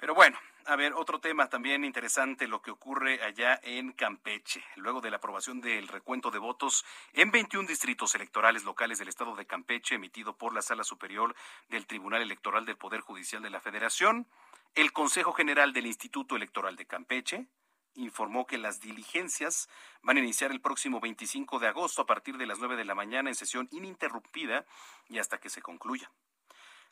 Pero 0.00 0.14
bueno, 0.14 0.38
a 0.64 0.76
ver, 0.76 0.94
otro 0.94 1.20
tema 1.20 1.50
también 1.50 1.84
interesante, 1.84 2.48
lo 2.48 2.62
que 2.62 2.70
ocurre 2.70 3.22
allá 3.22 3.60
en 3.62 3.92
Campeche. 3.92 4.64
Luego 4.76 5.02
de 5.02 5.10
la 5.10 5.18
aprobación 5.18 5.60
del 5.60 5.88
recuento 5.88 6.30
de 6.30 6.38
votos 6.38 6.86
en 7.12 7.30
21 7.30 7.68
distritos 7.68 8.14
electorales 8.14 8.64
locales 8.64 8.98
del 8.98 9.08
estado 9.08 9.36
de 9.36 9.44
Campeche, 9.44 9.96
emitido 9.96 10.38
por 10.38 10.54
la 10.54 10.62
Sala 10.62 10.84
Superior 10.84 11.36
del 11.68 11.86
Tribunal 11.86 12.22
Electoral 12.22 12.64
del 12.64 12.78
Poder 12.78 13.02
Judicial 13.02 13.42
de 13.42 13.50
la 13.50 13.60
Federación, 13.60 14.26
el 14.74 14.90
Consejo 14.92 15.34
General 15.34 15.74
del 15.74 15.84
Instituto 15.84 16.34
Electoral 16.34 16.76
de 16.76 16.86
Campeche 16.86 17.48
informó 17.94 18.46
que 18.46 18.56
las 18.56 18.80
diligencias 18.80 19.68
van 20.00 20.16
a 20.16 20.20
iniciar 20.20 20.50
el 20.50 20.62
próximo 20.62 21.00
25 21.00 21.58
de 21.58 21.68
agosto 21.68 22.00
a 22.00 22.06
partir 22.06 22.38
de 22.38 22.46
las 22.46 22.58
9 22.58 22.76
de 22.76 22.86
la 22.86 22.94
mañana 22.94 23.28
en 23.28 23.34
sesión 23.34 23.68
ininterrumpida 23.70 24.64
y 25.10 25.18
hasta 25.18 25.36
que 25.38 25.50
se 25.50 25.60
concluya. 25.60 26.10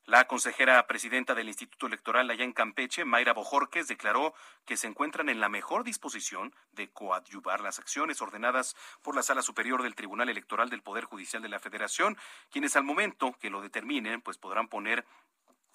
La 0.05 0.27
consejera 0.27 0.87
presidenta 0.87 1.35
del 1.35 1.49
Instituto 1.49 1.87
Electoral 1.87 2.31
allá 2.31 2.43
en 2.43 2.55
Campeche, 2.55 3.05
Mayra 3.05 3.35
Bojorques, 3.35 3.89
declaró 3.89 4.33
que 4.65 4.79
se 4.79 4.87
encuentran 4.87 5.29
en 5.29 5.39
la 5.39 5.51
mejor 5.51 5.85
disposición 5.85 6.55
de 6.73 6.91
coadyuvar 6.91 7.61
las 7.61 7.79
acciones 7.79 8.23
ordenadas 8.23 8.75
por 9.03 9.15
la 9.15 9.23
Sala 9.23 9.43
Superior 9.43 9.83
del 9.83 9.95
Tribunal 9.95 10.31
Electoral 10.31 10.71
del 10.71 10.83
Poder 10.83 11.05
Judicial 11.05 11.43
de 11.43 11.51
la 11.51 11.61
Federación, 11.61 12.17
quienes 12.51 12.75
al 12.75 12.85
momento 12.85 13.37
que 13.39 13.51
lo 13.51 13.61
determinen, 13.61 14.23
pues 14.23 14.39
podrán 14.39 14.69
poner 14.69 15.05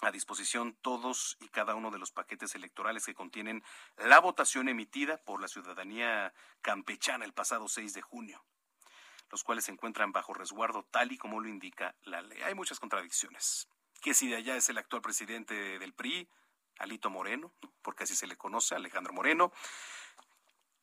a 0.02 0.12
disposición 0.12 0.76
todos 0.82 1.38
y 1.40 1.50
cada 1.50 1.76
uno 1.76 1.92
de 1.92 2.00
los 2.00 2.12
paquetes 2.12 2.56
electorales 2.56 3.06
que 3.06 3.14
contienen 3.14 3.64
la 3.98 4.20
votación 4.20 4.68
emitida 4.68 5.18
por 5.18 5.42
la 5.42 5.48
ciudadanía 5.48 6.34
campechana 6.62 7.24
el 7.24 7.34
pasado 7.34 7.68
6 7.68 7.94
de 7.94 8.02
junio, 8.02 8.44
los 9.30 9.44
cuales 9.44 9.66
se 9.66 9.72
encuentran 9.72 10.12
bajo 10.12 10.34
resguardo 10.34 10.84
tal 10.90 11.12
y 11.12 11.20
como 11.20 11.40
lo 11.40 11.48
indica 11.48 11.96
la 12.02 12.22
ley. 12.22 12.42
Hay 12.42 12.56
muchas 12.56 12.80
contradicciones 12.80 13.70
que 14.04 14.14
si 14.14 14.28
de 14.28 14.36
allá 14.36 14.58
es 14.58 14.68
el 14.68 14.78
actual 14.78 15.02
presidente 15.02 15.80
del 15.80 15.94
PRI, 15.94 16.28
Alito 16.78 17.10
Moreno, 17.10 17.54
porque 17.82 18.04
así 18.04 18.16
se 18.16 18.28
le 18.28 18.36
conoce, 18.36 18.76
Alejandro 18.76 19.14
Moreno, 19.14 19.54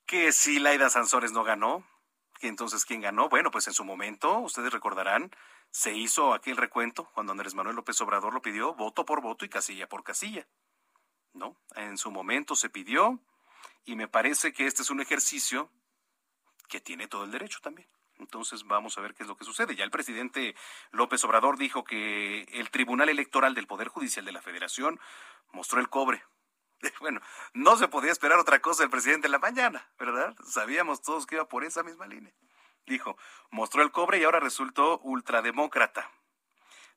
que 0.07 0.33
si 0.33 0.59
Laida 0.59 0.89
Sansores 0.89 1.31
no 1.31 1.45
ganó, 1.45 1.87
que 2.41 2.49
entonces 2.49 2.87
¿quién 2.87 3.03
ganó? 3.03 3.29
Bueno, 3.29 3.51
pues 3.51 3.67
en 3.67 3.75
su 3.75 3.85
momento, 3.85 4.39
ustedes 4.39 4.73
recordarán, 4.73 5.31
se 5.71 5.93
hizo 5.95 6.33
aquel 6.33 6.57
recuento 6.57 7.11
cuando 7.13 7.33
Andrés 7.33 7.55
Manuel 7.55 7.77
López 7.77 8.01
Obrador 8.01 8.33
lo 8.33 8.41
pidió 8.41 8.75
voto 8.75 9.05
por 9.05 9.21
voto 9.21 9.45
y 9.45 9.51
casilla 9.51 9.87
por 9.87 10.03
casilla. 10.03 10.47
¿No? 11.35 11.57
En 11.77 11.99
su 11.99 12.11
momento 12.11 12.57
se 12.57 12.71
pidió 12.71 13.21
y 13.85 13.97
me 13.97 14.09
parece 14.09 14.55
que 14.55 14.67
este 14.67 14.81
es 14.81 14.89
un 14.89 15.03
ejercicio 15.03 15.71
que 16.69 16.81
tiene 16.81 17.07
todo 17.07 17.25
el 17.25 17.31
derecho 17.31 17.61
también. 17.61 17.87
Entonces 18.21 18.65
vamos 18.65 18.97
a 18.97 19.01
ver 19.01 19.15
qué 19.15 19.25
es 19.25 19.29
lo 19.29 19.37
que 19.37 19.45
sucede. 19.45 19.75
Ya 19.75 19.85
el 19.85 19.91
presidente 19.91 20.55
López 20.93 21.25
Obrador 21.25 21.59
dijo 21.59 21.85
que 21.85 22.43
el 22.53 22.71
Tribunal 22.71 23.09
Electoral 23.09 23.55
del 23.55 23.67
Poder 23.67 23.89
Judicial 23.89 24.25
de 24.25 24.33
la 24.33 24.43
Federación 24.43 25.01
mostró 25.53 25.81
el 25.81 25.89
cobre. 25.89 26.23
Bueno, 27.01 27.21
no 27.53 27.77
se 27.77 27.89
podía 27.89 28.13
esperar 28.13 28.39
otra 28.39 28.61
cosa 28.61 28.83
del 28.83 28.91
presidente 28.91 29.27
en 29.27 29.33
la 29.33 29.39
mañana, 29.39 29.87
¿verdad? 29.99 30.35
Sabíamos 30.47 31.03
todos 31.03 31.27
que 31.27 31.35
iba 31.35 31.47
por 31.47 31.65
esa 31.65 31.83
misma 31.83 32.07
línea. 32.07 32.33
Dijo, 32.87 33.19
mostró 33.51 33.83
el 33.83 33.91
cobre 33.91 34.19
y 34.19 34.25
ahora 34.25 34.41
resultó 34.41 34.99
ultrademócrata 35.01 36.11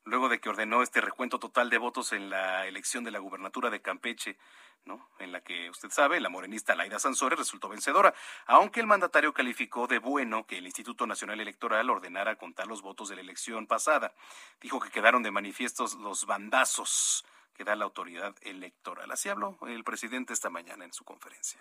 luego 0.04 0.28
de 0.28 0.38
que 0.38 0.48
ordenó 0.48 0.82
este 0.82 1.00
recuento 1.00 1.38
total 1.38 1.70
de 1.70 1.78
votos 1.78 2.12
en 2.12 2.30
la 2.30 2.66
elección 2.66 3.04
de 3.04 3.10
la 3.10 3.18
gubernatura 3.18 3.70
de 3.70 3.80
Campeche, 3.80 4.36
¿no? 4.84 5.08
En 5.18 5.32
la 5.32 5.40
que 5.40 5.70
usted 5.70 5.90
sabe, 5.90 6.20
la 6.20 6.28
morenista 6.28 6.74
Laida 6.74 6.98
Sansores 6.98 7.38
resultó 7.38 7.68
vencedora, 7.68 8.14
aunque 8.46 8.80
el 8.80 8.86
mandatario 8.86 9.32
calificó 9.32 9.86
de 9.86 9.98
bueno 9.98 10.46
que 10.46 10.58
el 10.58 10.66
Instituto 10.66 11.06
Nacional 11.06 11.40
Electoral 11.40 11.88
ordenara 11.88 12.36
contar 12.36 12.66
los 12.66 12.82
votos 12.82 13.08
de 13.08 13.16
la 13.16 13.22
elección 13.22 13.66
pasada. 13.66 14.12
Dijo 14.60 14.80
que 14.80 14.90
quedaron 14.90 15.22
de 15.22 15.30
manifiestos 15.30 15.94
los 15.94 16.26
bandazos 16.26 17.24
que 17.54 17.64
da 17.64 17.74
la 17.76 17.84
autoridad 17.84 18.34
electoral. 18.42 19.10
Así 19.10 19.28
habló 19.28 19.56
el 19.66 19.84
presidente 19.84 20.32
esta 20.32 20.50
mañana 20.50 20.84
en 20.84 20.92
su 20.92 21.04
conferencia. 21.04 21.60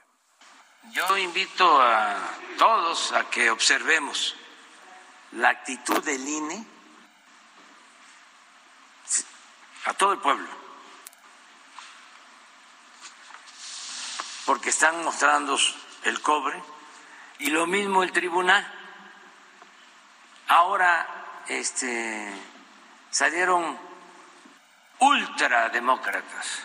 Yo 0.92 1.18
invito 1.18 1.82
a 1.82 2.18
todos 2.58 3.14
a 3.14 3.30
que 3.30 3.50
observemos 3.50 4.36
la 5.32 5.50
actitud 5.50 6.04
del 6.04 6.28
INE 6.28 6.66
a 9.86 9.94
todo 9.94 10.14
el 10.14 10.20
pueblo, 10.20 10.48
porque 14.46 14.70
están 14.70 15.04
mostrando 15.04 15.58
el 16.04 16.22
cobre 16.22 16.62
y 17.40 17.50
lo 17.50 17.68
mismo 17.68 18.04
el 18.04 18.12
tribunal. 18.12 18.66
Ahora 20.48 21.44
este, 21.48 22.32
salieron 23.10 23.78
ultrademócratas, 25.00 26.60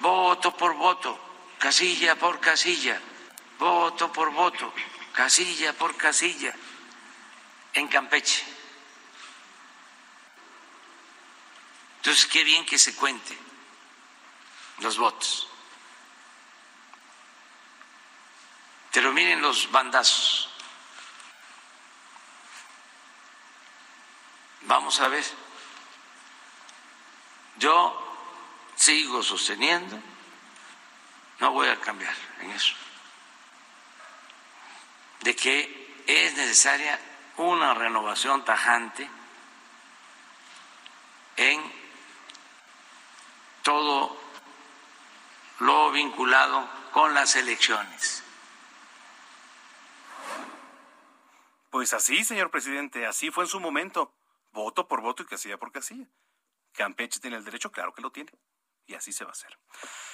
voto 0.00 0.56
por 0.56 0.74
voto, 0.74 1.18
casilla 1.58 2.16
por 2.16 2.38
casilla, 2.40 3.00
voto 3.58 4.12
por 4.12 4.30
voto, 4.30 4.72
casilla 5.12 5.72
por 5.72 5.96
casilla, 5.96 6.54
en 7.72 7.88
Campeche. 7.88 8.57
Entonces, 12.08 12.26
qué 12.32 12.42
bien 12.42 12.64
que 12.64 12.78
se 12.78 12.94
cuente 12.96 13.36
los 14.78 14.96
votos. 14.96 15.46
Pero 18.90 19.12
miren 19.12 19.42
los 19.42 19.70
bandazos. 19.70 20.48
Vamos 24.62 24.98
a 25.00 25.08
ver. 25.08 25.24
Yo 27.58 28.16
sigo 28.74 29.22
sosteniendo, 29.22 30.00
no 31.40 31.52
voy 31.52 31.68
a 31.68 31.78
cambiar 31.78 32.16
en 32.40 32.52
eso, 32.52 32.74
de 35.20 35.36
que 35.36 36.04
es 36.06 36.32
necesaria 36.32 36.98
una 37.36 37.74
renovación 37.74 38.46
tajante 38.46 39.10
en 41.36 41.77
todo 43.68 44.16
lo 45.58 45.92
vinculado 45.92 46.66
con 46.90 47.12
las 47.12 47.36
elecciones. 47.36 48.24
Pues 51.68 51.92
así, 51.92 52.24
señor 52.24 52.50
presidente, 52.50 53.04
así 53.04 53.30
fue 53.30 53.44
en 53.44 53.50
su 53.50 53.60
momento. 53.60 54.14
Voto 54.52 54.88
por 54.88 55.02
voto 55.02 55.22
y 55.22 55.26
casilla 55.26 55.58
por 55.58 55.70
casilla. 55.70 56.06
Campeche 56.72 57.20
tiene 57.20 57.36
el 57.36 57.44
derecho, 57.44 57.70
claro 57.70 57.92
que 57.92 58.00
lo 58.00 58.10
tiene. 58.10 58.32
Y 58.86 58.94
así 58.94 59.12
se 59.12 59.24
va 59.24 59.32
a 59.32 59.32
hacer. 59.32 59.58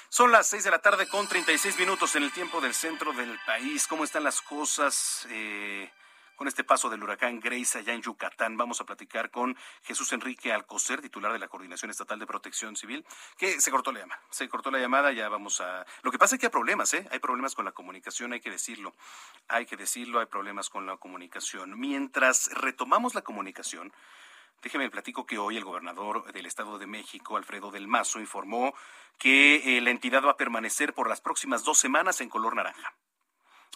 Son 0.08 0.32
las 0.32 0.48
seis 0.48 0.64
de 0.64 0.72
la 0.72 0.82
tarde 0.82 1.06
con 1.06 1.28
36 1.28 1.78
minutos 1.78 2.16
en 2.16 2.24
el 2.24 2.32
tiempo 2.32 2.60
del 2.60 2.74
centro 2.74 3.12
del 3.12 3.38
país. 3.46 3.86
¿Cómo 3.86 4.02
están 4.02 4.24
las 4.24 4.40
cosas? 4.40 5.28
Eh, 5.30 5.92
con 6.36 6.48
este 6.48 6.64
paso 6.64 6.90
del 6.90 7.02
huracán 7.02 7.40
Grace 7.40 7.78
allá 7.78 7.92
en 7.92 8.02
Yucatán. 8.02 8.56
Vamos 8.56 8.80
a 8.80 8.84
platicar 8.84 9.30
con 9.30 9.56
Jesús 9.82 10.12
Enrique 10.12 10.52
Alcocer, 10.52 11.00
titular 11.00 11.32
de 11.32 11.38
la 11.38 11.48
Coordinación 11.48 11.90
Estatal 11.90 12.18
de 12.18 12.26
Protección 12.26 12.76
Civil, 12.76 13.04
que 13.36 13.60
se 13.60 13.70
cortó 13.70 13.92
la 13.92 14.00
llamada. 14.00 14.20
Se 14.30 14.48
cortó 14.48 14.70
la 14.70 14.78
llamada, 14.78 15.12
ya 15.12 15.28
vamos 15.28 15.60
a... 15.60 15.86
Lo 16.02 16.10
que 16.10 16.18
pasa 16.18 16.34
es 16.34 16.40
que 16.40 16.46
hay 16.46 16.52
problemas, 16.52 16.92
¿eh? 16.94 17.06
Hay 17.10 17.18
problemas 17.18 17.54
con 17.54 17.64
la 17.64 17.72
comunicación, 17.72 18.32
hay 18.32 18.40
que 18.40 18.50
decirlo. 18.50 18.94
Hay 19.48 19.66
que 19.66 19.76
decirlo, 19.76 20.20
hay 20.20 20.26
problemas 20.26 20.70
con 20.70 20.86
la 20.86 20.96
comunicación. 20.96 21.78
Mientras 21.78 22.50
retomamos 22.52 23.14
la 23.14 23.22
comunicación, 23.22 23.92
Déjeme 24.62 24.88
platico 24.88 25.26
que 25.26 25.36
hoy 25.36 25.58
el 25.58 25.64
gobernador 25.64 26.32
del 26.32 26.46
Estado 26.46 26.78
de 26.78 26.86
México, 26.86 27.36
Alfredo 27.36 27.70
del 27.70 27.86
Mazo, 27.86 28.18
informó 28.18 28.74
que 29.18 29.76
eh, 29.76 29.82
la 29.82 29.90
entidad 29.90 30.24
va 30.24 30.30
a 30.30 30.36
permanecer 30.38 30.94
por 30.94 31.06
las 31.06 31.20
próximas 31.20 31.64
dos 31.64 31.76
semanas 31.76 32.22
en 32.22 32.30
color 32.30 32.56
naranja 32.56 32.94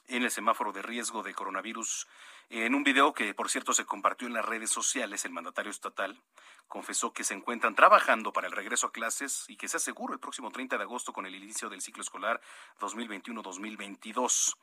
en 0.09 0.23
el 0.23 0.31
semáforo 0.31 0.73
de 0.73 0.83
riesgo 0.83 1.23
de 1.23 1.35
coronavirus 1.35 2.09
en 2.51 2.75
un 2.75 2.83
video 2.83 3.13
que, 3.13 3.35
por 3.35 3.51
cierto, 3.51 3.75
se 3.75 3.85
compartió 3.85 4.27
en 4.27 4.33
las 4.33 4.45
redes 4.45 4.71
sociales, 4.71 5.25
el 5.25 5.33
mandatario 5.33 5.71
estatal 5.71 6.23
confesó 6.67 7.13
que 7.13 7.25
se 7.25 7.35
encuentran 7.35 7.75
trabajando 7.75 8.33
para 8.33 8.47
el 8.47 8.53
regreso 8.53 8.87
a 8.87 8.93
clases 8.93 9.45
y 9.49 9.57
que 9.57 9.69
se 9.69 9.77
aseguró 9.77 10.15
el 10.15 10.21
próximo 10.21 10.51
30 10.51 10.79
de 10.79 10.83
agosto 10.83 11.13
con 11.13 11.27
el 11.27 11.35
inicio 11.35 11.69
del 11.69 11.83
ciclo 11.83 12.03
escolar 12.03 12.41
2021-2022. 12.81 14.57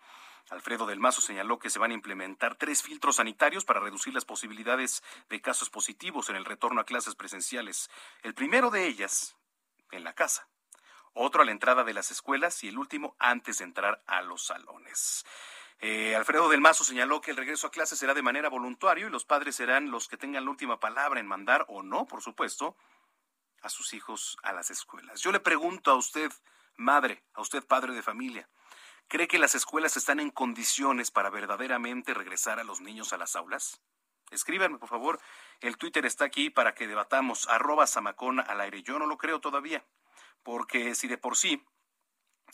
Alfredo 0.49 0.85
del 0.85 0.99
Mazo 0.99 1.21
señaló 1.21 1.57
que 1.57 1.69
se 1.69 1.79
van 1.79 1.91
a 1.91 1.95
implementar 1.95 2.55
tres 2.55 2.83
filtros 2.83 3.15
sanitarios 3.15 3.65
para 3.65 3.79
reducir 3.79 4.13
las 4.13 4.25
posibilidades 4.25 5.03
de 5.29 5.41
casos 5.41 5.69
positivos 5.69 6.29
en 6.29 6.35
el 6.35 6.45
retorno 6.45 6.81
a 6.81 6.85
clases 6.85 7.15
presenciales. 7.15 7.89
El 8.21 8.35
primero 8.35 8.69
de 8.69 8.87
ellas, 8.87 9.35
en 9.91 10.03
la 10.03 10.13
casa. 10.13 10.47
otro 11.13 11.43
a 11.43 11.45
la 11.45 11.51
entrada 11.51 11.83
de 11.83 11.93
las 11.93 12.11
escuelas 12.11 12.63
y 12.63 12.67
el 12.67 12.77
último 12.77 13.15
antes 13.19 13.59
de 13.59 13.63
entrar 13.63 14.03
a 14.05 14.21
los 14.21 14.47
salones. 14.47 15.23
Eh, 15.79 16.15
Alfredo 16.15 16.49
del 16.49 16.61
Mazo 16.61 16.83
señaló 16.83 17.21
que 17.21 17.31
el 17.31 17.37
regreso 17.37 17.67
a 17.67 17.71
clases 17.71 17.99
será 17.99 18.13
de 18.13 18.21
manera 18.21 18.49
voluntaria 18.49 19.07
y 19.07 19.09
los 19.09 19.25
padres 19.25 19.55
serán 19.55 19.91
los 19.91 20.07
que 20.07 20.17
tengan 20.17 20.45
la 20.45 20.51
última 20.51 20.79
palabra 20.79 21.19
en 21.19 21.27
mandar 21.27 21.65
o 21.67 21.83
no, 21.83 22.05
por 22.05 22.21
supuesto, 22.21 22.75
a 23.61 23.69
sus 23.69 23.93
hijos 23.93 24.37
a 24.43 24.53
las 24.53 24.71
escuelas. 24.71 25.21
Yo 25.21 25.31
le 25.31 25.39
pregunto 25.39 25.91
a 25.91 25.95
usted, 25.95 26.31
madre, 26.77 27.23
a 27.33 27.41
usted 27.41 27.65
padre 27.65 27.93
de 27.93 28.01
familia, 28.01 28.47
¿cree 29.07 29.27
que 29.27 29.39
las 29.39 29.55
escuelas 29.55 29.97
están 29.97 30.19
en 30.19 30.31
condiciones 30.31 31.11
para 31.11 31.29
verdaderamente 31.29 32.13
regresar 32.13 32.59
a 32.59 32.63
los 32.63 32.79
niños 32.79 33.11
a 33.11 33.17
las 33.17 33.35
aulas? 33.35 33.81
Escríbanme, 34.31 34.77
por 34.77 34.89
favor. 34.89 35.19
El 35.61 35.77
Twitter 35.77 36.05
está 36.05 36.25
aquí 36.25 36.49
para 36.49 36.73
que 36.73 36.87
debatamos. 36.87 37.47
Arroba 37.47 37.85
al 37.85 38.61
aire. 38.61 38.83
Yo 38.83 38.97
no 38.99 39.05
lo 39.05 39.17
creo 39.17 39.39
todavía. 39.39 39.85
Porque 40.43 40.95
si 40.95 41.07
de 41.07 41.17
por 41.17 41.37
sí, 41.37 41.63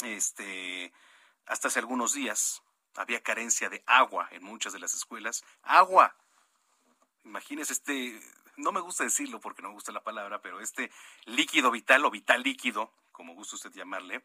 este, 0.03 0.93
hasta 1.45 1.69
hace 1.69 1.79
algunos 1.79 2.13
días, 2.13 2.61
había 2.95 3.23
carencia 3.23 3.69
de 3.69 3.83
agua 3.85 4.27
en 4.31 4.43
muchas 4.43 4.73
de 4.73 4.79
las 4.79 4.93
escuelas. 4.93 5.43
¡Agua! 5.63 6.15
Imagínese 7.23 7.73
este, 7.73 8.19
no 8.57 8.71
me 8.71 8.81
gusta 8.81 9.03
decirlo 9.03 9.39
porque 9.39 9.61
no 9.61 9.69
me 9.69 9.75
gusta 9.75 9.91
la 9.91 10.03
palabra, 10.03 10.41
pero 10.41 10.59
este 10.59 10.91
líquido 11.25 11.71
vital 11.71 12.05
o 12.05 12.11
vital 12.11 12.43
líquido, 12.43 12.91
como 13.11 13.33
gusta 13.33 13.55
usted 13.55 13.71
llamarle, 13.71 14.23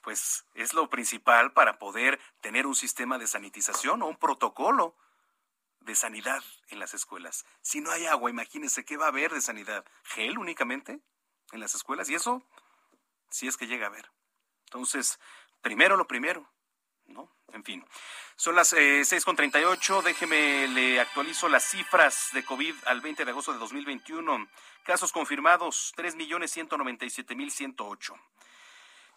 pues 0.00 0.46
es 0.54 0.72
lo 0.72 0.88
principal 0.88 1.52
para 1.52 1.78
poder 1.78 2.18
tener 2.40 2.66
un 2.66 2.74
sistema 2.74 3.18
de 3.18 3.26
sanitización 3.26 4.02
o 4.02 4.06
un 4.06 4.16
protocolo 4.16 4.96
de 5.80 5.94
sanidad 5.94 6.42
en 6.68 6.78
las 6.78 6.94
escuelas. 6.94 7.44
Si 7.62 7.80
no 7.80 7.90
hay 7.90 8.06
agua, 8.06 8.30
imagínese 8.30 8.84
qué 8.84 8.96
va 8.96 9.06
a 9.06 9.08
haber 9.08 9.32
de 9.32 9.40
sanidad. 9.40 9.84
¿Gel 10.04 10.38
únicamente 10.38 11.00
en 11.52 11.60
las 11.60 11.74
escuelas? 11.74 12.08
Y 12.08 12.14
eso, 12.14 12.42
si 13.30 13.46
es 13.46 13.56
que 13.56 13.66
llega 13.66 13.86
a 13.86 13.88
haber. 13.90 14.10
Entonces, 14.66 15.18
primero 15.62 15.96
lo 15.96 16.06
primero, 16.06 16.48
¿no? 17.06 17.30
En 17.52 17.64
fin. 17.64 17.84
Son 18.36 18.54
las 18.54 18.72
eh, 18.72 19.00
6.38. 19.02 20.02
Déjeme, 20.02 20.68
le 20.68 21.00
actualizo 21.00 21.48
las 21.48 21.64
cifras 21.64 22.28
de 22.32 22.44
COVID 22.44 22.74
al 22.86 23.00
20 23.00 23.24
de 23.24 23.30
agosto 23.30 23.52
de 23.52 23.58
2021. 23.58 24.46
Casos 24.84 25.10
confirmados, 25.12 25.92
3.197.108. 25.96 28.14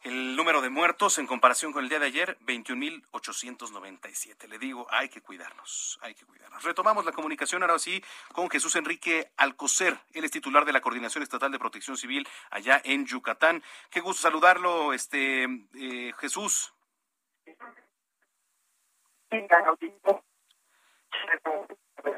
El 0.03 0.35
número 0.35 0.61
de 0.61 0.69
muertos 0.69 1.17
en 1.17 1.27
comparación 1.27 1.71
con 1.71 1.85
el 1.85 1.89
día 1.89 1.99
de 1.99 2.07
ayer, 2.07 2.37
21.897. 2.41 4.49
Le 4.49 4.59
digo, 4.59 4.85
hay 4.91 5.07
que 5.07 5.21
cuidarnos, 5.21 5.97
hay 6.01 6.13
que 6.13 6.25
cuidarnos. 6.25 6.61
Retomamos 6.61 7.05
la 7.05 7.13
comunicación 7.13 7.61
ahora 7.61 7.79
sí 7.79 8.03
con 8.33 8.49
Jesús 8.49 8.75
Enrique 8.75 9.31
Alcocer. 9.37 9.97
Él 10.11 10.25
es 10.25 10.31
titular 10.31 10.65
de 10.65 10.73
la 10.73 10.81
Coordinación 10.81 11.23
Estatal 11.23 11.53
de 11.53 11.59
Protección 11.59 11.95
Civil 11.95 12.27
allá 12.51 12.81
en 12.83 13.05
Yucatán. 13.05 13.63
Qué 13.89 14.01
gusto 14.01 14.23
saludarlo, 14.23 14.91
este 14.91 15.45
eh, 15.75 16.11
Jesús. 16.19 16.73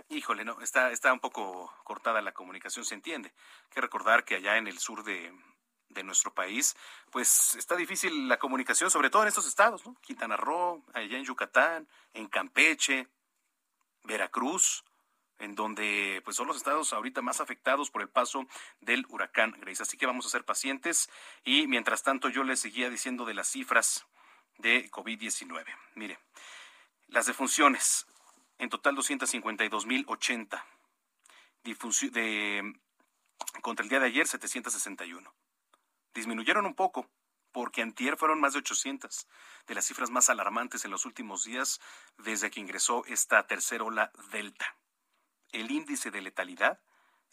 Híjole, 0.10 0.46
no, 0.46 0.62
está, 0.62 0.92
está 0.92 1.14
un 1.14 1.20
poco 1.20 1.74
cortada 1.84 2.22
la 2.22 2.34
comunicación, 2.34 2.86
se 2.86 2.96
entiende. 2.96 3.30
Hay 3.64 3.70
que 3.70 3.82
recordar 3.82 4.24
que 4.24 4.36
allá 4.36 4.58
en 4.58 4.68
el 4.68 4.80
sur 4.80 5.04
de, 5.04 5.34
de 5.90 6.04
nuestro 6.04 6.34
país, 6.34 6.76
pues 7.12 7.56
está 7.56 7.76
difícil 7.76 8.28
la 8.28 8.38
comunicación, 8.38 8.90
sobre 8.90 9.10
todo 9.10 9.24
en 9.24 9.28
estos 9.30 9.48
estados, 9.48 9.86
¿no? 9.86 9.96
Quintana 10.02 10.38
Roo, 10.38 10.84
allá 10.94 11.18
en 11.18 11.26
Yucatán, 11.26 11.88
en 12.14 12.28
Campeche, 12.28 13.08
Veracruz, 14.04 14.84
en 15.40 15.56
donde 15.56 16.22
pues 16.24 16.38
son 16.38 16.48
los 16.48 16.58
estados 16.58 16.94
ahorita 16.94 17.22
más 17.22 17.42
afectados 17.42 17.92
por 17.92 18.02
el 18.02 18.10
paso 18.10 18.48
del 18.80 19.06
huracán 19.10 19.56
Grace. 19.60 19.84
Así 19.84 19.98
que 19.98 20.06
vamos 20.06 20.26
a 20.26 20.30
ser 20.30 20.46
pacientes 20.46 21.10
y 21.44 21.68
mientras 21.68 22.04
tanto 22.04 22.30
yo 22.30 22.44
les 22.44 22.60
seguía 22.60 22.90
diciendo 22.90 23.26
de 23.26 23.34
las 23.34 23.48
cifras 23.48 24.06
de 24.58 24.90
COVID-19. 24.90 25.66
Mire, 25.96 26.18
las 27.08 27.26
defunciones, 27.26 28.06
en 28.58 28.70
total 28.70 28.96
252.080. 28.96 30.64
De, 31.64 32.74
contra 33.62 33.84
el 33.84 33.90
día 33.90 34.00
de 34.00 34.06
ayer, 34.06 34.28
761 34.28 35.34
disminuyeron 36.16 36.66
un 36.66 36.74
poco, 36.74 37.08
porque 37.52 37.84
antier 37.84 38.18
fueron 38.18 38.40
más 38.40 38.54
de 38.54 38.60
800, 38.60 39.28
de 39.68 39.76
las 39.76 39.86
cifras 39.86 40.10
más 40.10 40.30
alarmantes 40.30 40.86
en 40.86 40.92
los 40.92 41.06
últimos 41.06 41.44
días 41.44 41.80
desde 42.18 42.50
que 42.50 42.62
ingresó 42.62 43.06
esta 43.06 43.46
tercera 43.46 43.84
ola 43.84 44.12
Delta. 44.32 44.78
El 45.52 45.70
índice 45.70 46.10
de 46.10 46.22
letalidad 46.22 46.80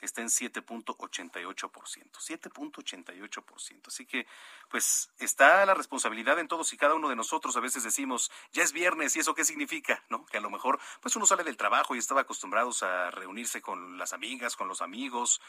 está 0.03 0.21
en 0.21 0.29
7.88%, 0.29 2.19
7.88%. 2.19 3.89
Así 3.89 4.05
que, 4.05 4.27
pues, 4.69 5.11
está 5.19 5.65
la 5.65 5.75
responsabilidad 5.75 6.39
en 6.39 6.49
todos 6.49 6.73
y 6.73 6.77
cada 6.77 6.95
uno 6.95 7.09
de 7.09 7.17
nosotros. 7.17 7.57
A 7.57 7.61
veces 7.61 7.85
decimos, 7.85 8.31
ya 8.53 8.63
es 8.63 8.73
viernes, 8.73 9.17
¿y 9.17 9.21
eso 9.21 9.35
qué 9.35 9.45
significa? 9.45 10.03
¿No? 10.11 10.27
Que 10.27 10.39
a 10.39 10.41
lo 10.41 10.51
mejor, 10.51 10.81
pues, 11.01 11.17
uno 11.17 11.25
sale 11.25 11.45
del 11.45 11.57
trabajo 11.57 11.95
y 11.95 11.99
estaba 11.99 12.23
acostumbrados 12.23 12.83
a 12.83 13.11
reunirse 13.11 13.63
con 13.63 13.97
las 13.97 14.13
amigas, 14.13 14.57
con 14.57 14.69
los 14.69 14.83
amigos, 14.83 15.41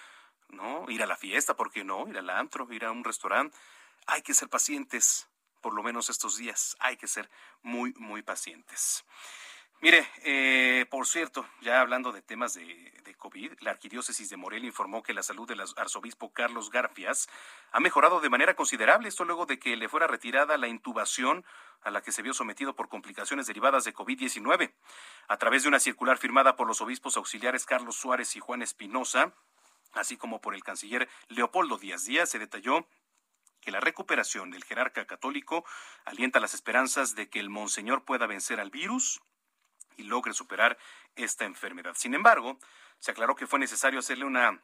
¿no? 0.50 0.86
Ir 0.90 1.04
a 1.04 1.08
la 1.08 1.18
fiesta, 1.18 1.56
¿por 1.56 1.72
qué 1.72 1.84
no? 1.84 2.08
Ir 2.08 2.18
al 2.18 2.30
antro, 2.30 2.72
ir 2.72 2.86
a 2.86 2.92
un 2.92 3.04
restaurante. 3.04 3.58
Hay 4.06 4.22
que 4.22 4.34
ser 4.34 4.50
pacientes, 4.50 5.28
por 5.62 5.74
lo 5.74 5.84
menos 5.84 6.10
estos 6.10 6.38
días. 6.38 6.78
Hay 6.80 6.98
que 6.98 7.08
ser 7.08 7.30
muy, 7.62 7.94
muy 7.98 8.22
pacientes. 8.22 9.04
Mire, 9.84 10.08
eh, 10.24 10.86
por 10.90 11.06
cierto, 11.06 11.46
ya 11.60 11.82
hablando 11.82 12.14
de 12.14 12.22
temas 12.22 12.54
de, 12.54 12.94
COVID, 13.18 13.52
la 13.60 13.72
Arquidiócesis 13.72 14.30
de 14.30 14.38
Morelia 14.38 14.68
informó 14.68 15.04
que 15.04 15.14
la 15.14 15.24
salud 15.24 15.46
del 15.46 15.60
arzobispo 15.60 16.32
Carlos 16.32 16.70
Garfias 16.70 17.28
ha 17.74 17.82
mejorado 17.82 18.22
de 18.22 18.30
manera 18.30 18.54
considerable, 18.56 19.10
esto 19.10 19.26
luego 19.26 19.46
de 19.46 19.60
que 19.60 19.76
le 19.76 19.90
fuera 19.90 20.08
retirada 20.08 20.58
la 20.58 20.70
intubación 20.70 21.44
a 21.82 21.92
la 21.92 22.02
que 22.02 22.14
se 22.14 22.22
vio 22.22 22.34
sometido 22.34 22.78
por 22.78 22.88
complicaciones 22.88 23.46
derivadas 23.46 23.84
de 23.84 23.94
COVID-19. 23.94 24.74
A 25.28 25.38
través 25.38 25.64
de 25.64 25.68
una 25.68 25.82
circular 25.82 26.18
firmada 26.18 26.56
por 26.56 26.66
los 26.66 26.80
obispos 26.80 27.18
auxiliares 27.18 27.66
Carlos 27.66 27.98
Suárez 27.98 28.38
y 28.38 28.40
Juan 28.40 28.62
Espinosa, 28.62 29.34
así 29.92 30.16
como 30.16 30.40
por 30.40 30.56
el 30.56 30.64
canciller 30.64 31.10
Leopoldo 31.28 31.78
Díaz 31.78 32.06
Díaz, 32.06 32.30
se 32.30 32.40
detalló 32.40 32.88
que 33.60 33.72
la 33.72 33.82
recuperación 33.82 34.50
del 34.50 34.64
jerarca 34.64 35.06
católico 35.06 35.66
alienta 36.06 36.40
las 36.40 36.54
esperanzas 36.54 37.16
de 37.16 37.30
que 37.30 37.42
el 37.42 37.50
monseñor 37.50 38.06
pueda 38.06 38.28
vencer 38.28 38.62
al 38.62 38.70
virus 38.70 39.22
y 39.98 40.04
logre 40.04 40.34
superar 40.34 40.78
esta 41.16 41.46
enfermedad. 41.46 41.96
Sin 41.96 42.14
embargo, 42.14 42.60
se 43.00 43.12
aclaró 43.12 43.36
que 43.36 43.48
fue 43.48 43.60
necesario 43.60 44.00
hacerle 44.00 44.26
una 44.26 44.62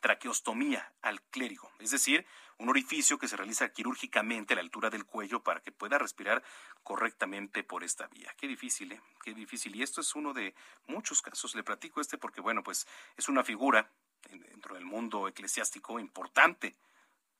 traqueostomía 0.00 0.92
al 1.00 1.22
clérigo, 1.22 1.72
es 1.78 1.90
decir, 1.90 2.26
un 2.58 2.68
orificio 2.68 3.18
que 3.18 3.26
se 3.26 3.36
realiza 3.36 3.72
quirúrgicamente 3.72 4.52
a 4.52 4.56
la 4.56 4.62
altura 4.62 4.90
del 4.90 5.06
cuello 5.06 5.42
para 5.42 5.60
que 5.60 5.72
pueda 5.72 5.98
respirar 5.98 6.42
correctamente 6.82 7.64
por 7.64 7.82
esta 7.82 8.06
vía. 8.08 8.34
Qué 8.36 8.46
difícil, 8.46 8.92
¿eh? 8.92 9.00
Qué 9.22 9.34
difícil. 9.34 9.74
Y 9.74 9.82
esto 9.82 10.00
es 10.00 10.14
uno 10.14 10.32
de 10.32 10.54
muchos 10.86 11.22
casos. 11.22 11.54
Le 11.54 11.64
platico 11.64 12.00
este 12.00 12.18
porque, 12.18 12.40
bueno, 12.40 12.62
pues 12.62 12.86
es 13.16 13.28
una 13.28 13.42
figura 13.42 13.90
dentro 14.30 14.74
del 14.74 14.84
mundo 14.84 15.26
eclesiástico 15.26 15.98
importante 15.98 16.76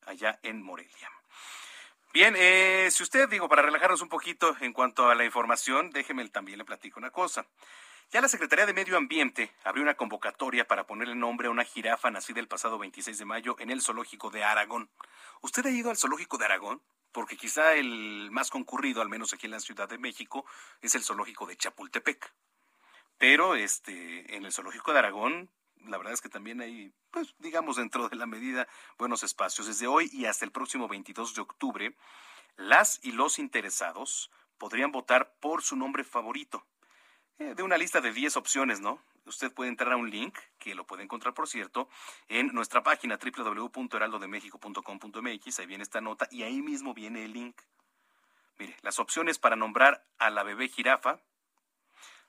allá 0.06 0.40
en 0.42 0.62
Morelia. 0.62 1.10
Bien, 2.14 2.36
eh, 2.38 2.90
si 2.92 3.02
usted, 3.02 3.28
digo, 3.28 3.48
para 3.48 3.62
relajarnos 3.62 4.00
un 4.00 4.08
poquito 4.08 4.54
en 4.60 4.72
cuanto 4.72 5.10
a 5.10 5.16
la 5.16 5.24
información, 5.24 5.90
déjeme 5.90 6.28
también 6.28 6.58
le 6.58 6.64
platico 6.64 7.00
una 7.00 7.10
cosa. 7.10 7.44
Ya 8.12 8.20
la 8.20 8.28
Secretaría 8.28 8.66
de 8.66 8.72
Medio 8.72 8.96
Ambiente 8.96 9.50
abrió 9.64 9.82
una 9.82 9.96
convocatoria 9.96 10.64
para 10.68 10.86
ponerle 10.86 11.16
nombre 11.16 11.48
a 11.48 11.50
una 11.50 11.64
jirafa 11.64 12.12
nacida 12.12 12.38
el 12.38 12.46
pasado 12.46 12.78
26 12.78 13.18
de 13.18 13.24
mayo 13.24 13.56
en 13.58 13.70
el 13.70 13.82
zoológico 13.82 14.30
de 14.30 14.44
Aragón. 14.44 14.88
¿Usted 15.40 15.66
ha 15.66 15.70
ido 15.70 15.90
al 15.90 15.96
zoológico 15.96 16.38
de 16.38 16.44
Aragón? 16.44 16.80
Porque 17.10 17.36
quizá 17.36 17.74
el 17.74 18.30
más 18.30 18.48
concurrido, 18.48 19.02
al 19.02 19.08
menos 19.08 19.32
aquí 19.32 19.46
en 19.46 19.50
la 19.50 19.58
Ciudad 19.58 19.88
de 19.88 19.98
México, 19.98 20.46
es 20.82 20.94
el 20.94 21.02
zoológico 21.02 21.46
de 21.46 21.56
Chapultepec. 21.56 22.32
Pero 23.18 23.56
este, 23.56 24.36
en 24.36 24.44
el 24.44 24.52
zoológico 24.52 24.92
de 24.92 25.00
Aragón 25.00 25.50
la 25.88 25.98
verdad 25.98 26.12
es 26.12 26.20
que 26.20 26.28
también 26.28 26.60
hay, 26.60 26.92
pues 27.10 27.34
digamos 27.38 27.76
dentro 27.76 28.08
de 28.08 28.16
la 28.16 28.26
medida, 28.26 28.68
buenos 28.98 29.22
espacios. 29.22 29.66
Desde 29.66 29.86
hoy 29.86 30.10
y 30.12 30.26
hasta 30.26 30.44
el 30.44 30.52
próximo 30.52 30.88
22 30.88 31.34
de 31.34 31.40
octubre, 31.40 31.96
las 32.56 33.00
y 33.02 33.12
los 33.12 33.38
interesados 33.38 34.30
podrían 34.58 34.92
votar 34.92 35.34
por 35.40 35.62
su 35.62 35.76
nombre 35.76 36.04
favorito. 36.04 36.66
Eh, 37.38 37.54
de 37.56 37.62
una 37.64 37.76
lista 37.76 38.00
de 38.00 38.12
10 38.12 38.36
opciones, 38.36 38.80
¿no? 38.80 39.02
Usted 39.26 39.52
puede 39.52 39.70
entrar 39.70 39.92
a 39.92 39.96
un 39.96 40.10
link, 40.10 40.38
que 40.58 40.74
lo 40.74 40.84
puede 40.86 41.02
encontrar, 41.02 41.34
por 41.34 41.48
cierto, 41.48 41.88
en 42.28 42.46
nuestra 42.48 42.82
página 42.82 43.18
www.heraldodemexico.com.mx. 43.18 45.58
Ahí 45.58 45.66
viene 45.66 45.82
esta 45.82 46.00
nota 46.00 46.28
y 46.30 46.44
ahí 46.44 46.62
mismo 46.62 46.94
viene 46.94 47.24
el 47.24 47.32
link. 47.32 47.60
Mire, 48.58 48.76
las 48.82 49.00
opciones 49.00 49.38
para 49.38 49.56
nombrar 49.56 50.06
a 50.18 50.30
la 50.30 50.44
bebé 50.44 50.68
jirafa 50.68 51.20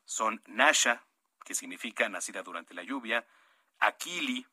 son 0.05 0.41
Nasha, 0.47 1.03
que 1.43 1.53
significa 1.53 2.09
nacida 2.09 2.41
durante 2.41 2.73
la 2.73 2.81
lluvia, 2.83 3.27
Aquili, 3.79 4.45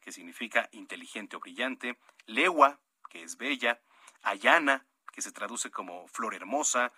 que 0.00 0.12
significa 0.12 0.68
inteligente 0.72 1.36
o 1.36 1.40
brillante, 1.40 1.98
Lewa, 2.26 2.80
que 3.08 3.22
es 3.22 3.36
bella, 3.36 3.80
Ayana, 4.22 4.86
que 5.12 5.22
se 5.22 5.32
traduce 5.32 5.70
como 5.70 6.08
flor 6.08 6.34
hermosa, 6.34 6.92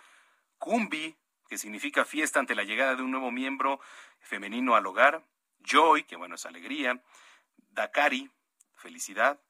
Kumbi, 0.58 1.16
que 1.48 1.58
significa 1.58 2.04
fiesta 2.04 2.40
ante 2.40 2.54
la 2.54 2.64
llegada 2.64 2.96
de 2.96 3.02
un 3.02 3.10
nuevo 3.10 3.30
miembro 3.30 3.80
femenino 4.20 4.74
al 4.74 4.86
hogar, 4.86 5.24
Joy, 5.60 6.04
que 6.04 6.16
bueno 6.16 6.36
es 6.36 6.46
alegría, 6.46 7.02
Dakari, 7.70 8.30
felicidad, 8.74 9.40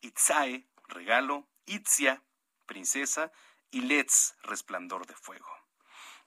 Itzae, 0.00 0.66
regalo, 0.88 1.46
Itzia, 1.66 2.22
Princesa 2.66 3.32
y 3.70 3.82
Let's 3.82 4.36
Resplandor 4.42 5.06
de 5.06 5.14
Fuego. 5.14 5.50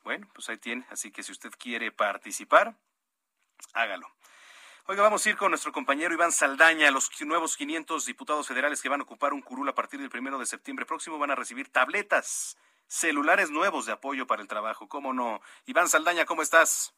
Bueno, 0.03 0.27
pues 0.33 0.49
ahí 0.49 0.57
tiene, 0.57 0.85
así 0.89 1.11
que 1.11 1.23
si 1.23 1.31
usted 1.31 1.51
quiere 1.57 1.91
participar, 1.91 2.75
hágalo. 3.73 4.09
Oiga, 4.89 5.03
vamos 5.03 5.25
a 5.25 5.29
ir 5.29 5.35
con 5.35 5.51
nuestro 5.51 5.73
compañero 5.73 6.13
Iván 6.13 6.31
Saldaña. 6.31 6.89
Los 6.91 7.11
nuevos 7.25 7.57
500 7.57 8.05
diputados 8.05 8.47
federales 8.47 8.81
que 8.81 8.88
van 8.88 9.01
a 9.01 9.03
ocupar 9.03 9.33
un 9.33 9.41
curul 9.41 9.67
a 9.67 9.75
partir 9.75 9.99
del 9.99 10.09
primero 10.09 10.39
de 10.39 10.45
septiembre 10.45 10.85
próximo 10.85 11.19
van 11.19 11.29
a 11.29 11.35
recibir 11.35 11.67
tabletas, 11.67 12.57
celulares 12.88 13.51
nuevos 13.51 13.85
de 13.85 13.91
apoyo 13.91 14.27
para 14.27 14.41
el 14.41 14.47
trabajo. 14.47 14.88
¿Cómo 14.88 15.11
no? 15.13 15.41
Iván 15.65 15.89
Saldaña, 15.89 16.23
¿cómo 16.23 16.41
estás? 16.41 16.95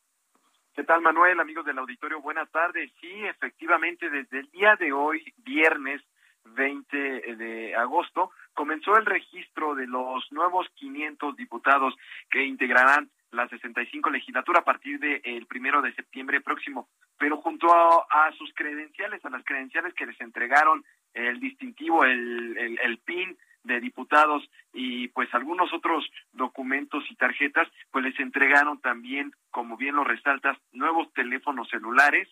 ¿Qué 0.76 0.84
tal, 0.84 1.02
Manuel? 1.02 1.40
Amigos 1.40 1.66
del 1.66 1.80
auditorio, 1.80 2.22
buenas 2.22 2.48
tardes. 2.52 2.92
Sí, 3.02 3.26
efectivamente, 3.26 4.08
desde 4.12 4.42
el 4.42 4.52
día 4.52 4.76
de 4.76 4.94
hoy, 4.94 5.24
viernes 5.38 6.00
20 6.44 6.96
de 7.38 7.76
agosto, 7.76 8.30
comenzó 8.54 8.98
el 8.98 9.08
registro 9.08 9.74
de 9.74 9.88
los 9.88 10.32
nuevos 10.32 10.68
500 10.76 11.36
diputados 11.36 11.96
que 12.30 12.44
integrarán 12.44 13.10
la 13.32 13.48
65 13.48 14.10
legislatura 14.10 14.60
a 14.60 14.64
partir 14.64 15.00
del 15.00 15.46
primero 15.46 15.82
de 15.82 15.94
septiembre 15.94 16.42
próximo. 16.42 16.90
Pero 17.18 17.38
junto 17.38 17.68
a, 17.74 18.32
sus 18.38 18.54
credenciales, 18.54 19.24
a 19.26 19.30
las 19.30 19.44
credenciales 19.44 19.94
que 19.94 20.06
les 20.06 20.20
entregaron 20.22 20.84
el 21.14 21.40
distintivo, 21.40 22.04
el, 22.06 22.58
el, 22.58 22.80
el 22.80 22.98
PIN 23.00 23.38
de 23.64 23.80
diputados 23.80 24.50
y 24.74 25.10
pues 25.10 25.34
algunos 25.34 25.72
otros 25.74 26.10
documentos 26.32 27.04
y 27.10 27.16
tarjetas, 27.16 27.68
pues 27.92 28.06
les 28.06 28.20
entregaron 28.20 28.80
también, 28.80 29.34
como 29.52 29.78
bien 29.78 29.96
lo 29.96 30.04
resaltas, 30.04 30.58
nuevos 30.72 31.12
teléfonos 31.14 31.70
celulares, 31.70 32.28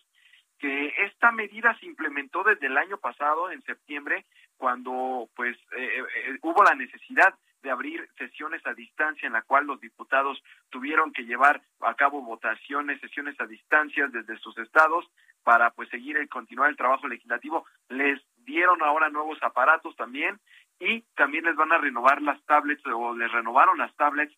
que 0.58 0.92
esta 1.04 1.30
medida 1.30 1.76
se 1.78 1.86
implementó 1.86 2.42
desde 2.42 2.66
el 2.66 2.76
año 2.76 2.98
pasado, 2.98 3.50
en 3.50 3.62
septiembre, 3.62 4.24
cuando 4.56 5.28
pues 5.36 5.56
eh, 5.76 6.00
eh, 6.00 6.38
hubo 6.42 6.64
la 6.64 6.74
necesidad 6.74 7.34
de 7.62 7.70
abrir 7.70 8.08
sesiones 8.16 8.64
a 8.66 8.74
distancia 8.74 9.26
en 9.26 9.32
la 9.32 9.42
cual 9.42 9.66
los 9.66 9.80
diputados 9.80 10.42
tuvieron 10.70 11.12
que 11.12 11.24
llevar 11.24 11.60
a 11.80 11.94
cabo 11.94 12.22
votaciones, 12.22 13.00
sesiones 13.00 13.40
a 13.40 13.46
distancia 13.46 14.06
desde 14.08 14.38
sus 14.38 14.56
estados 14.58 15.08
para 15.42 15.70
pues 15.70 15.88
seguir 15.88 16.18
y 16.22 16.28
continuar 16.28 16.70
el 16.70 16.76
trabajo 16.76 17.08
legislativo. 17.08 17.66
Les 17.88 18.20
dieron 18.44 18.82
ahora 18.82 19.08
nuevos 19.08 19.38
aparatos 19.42 19.96
también 19.96 20.38
y 20.78 21.02
también 21.16 21.44
les 21.44 21.56
van 21.56 21.72
a 21.72 21.78
renovar 21.78 22.22
las 22.22 22.40
tablets 22.44 22.84
o 22.86 23.14
les 23.16 23.30
renovaron 23.32 23.78
las 23.78 23.94
tablets 23.96 24.34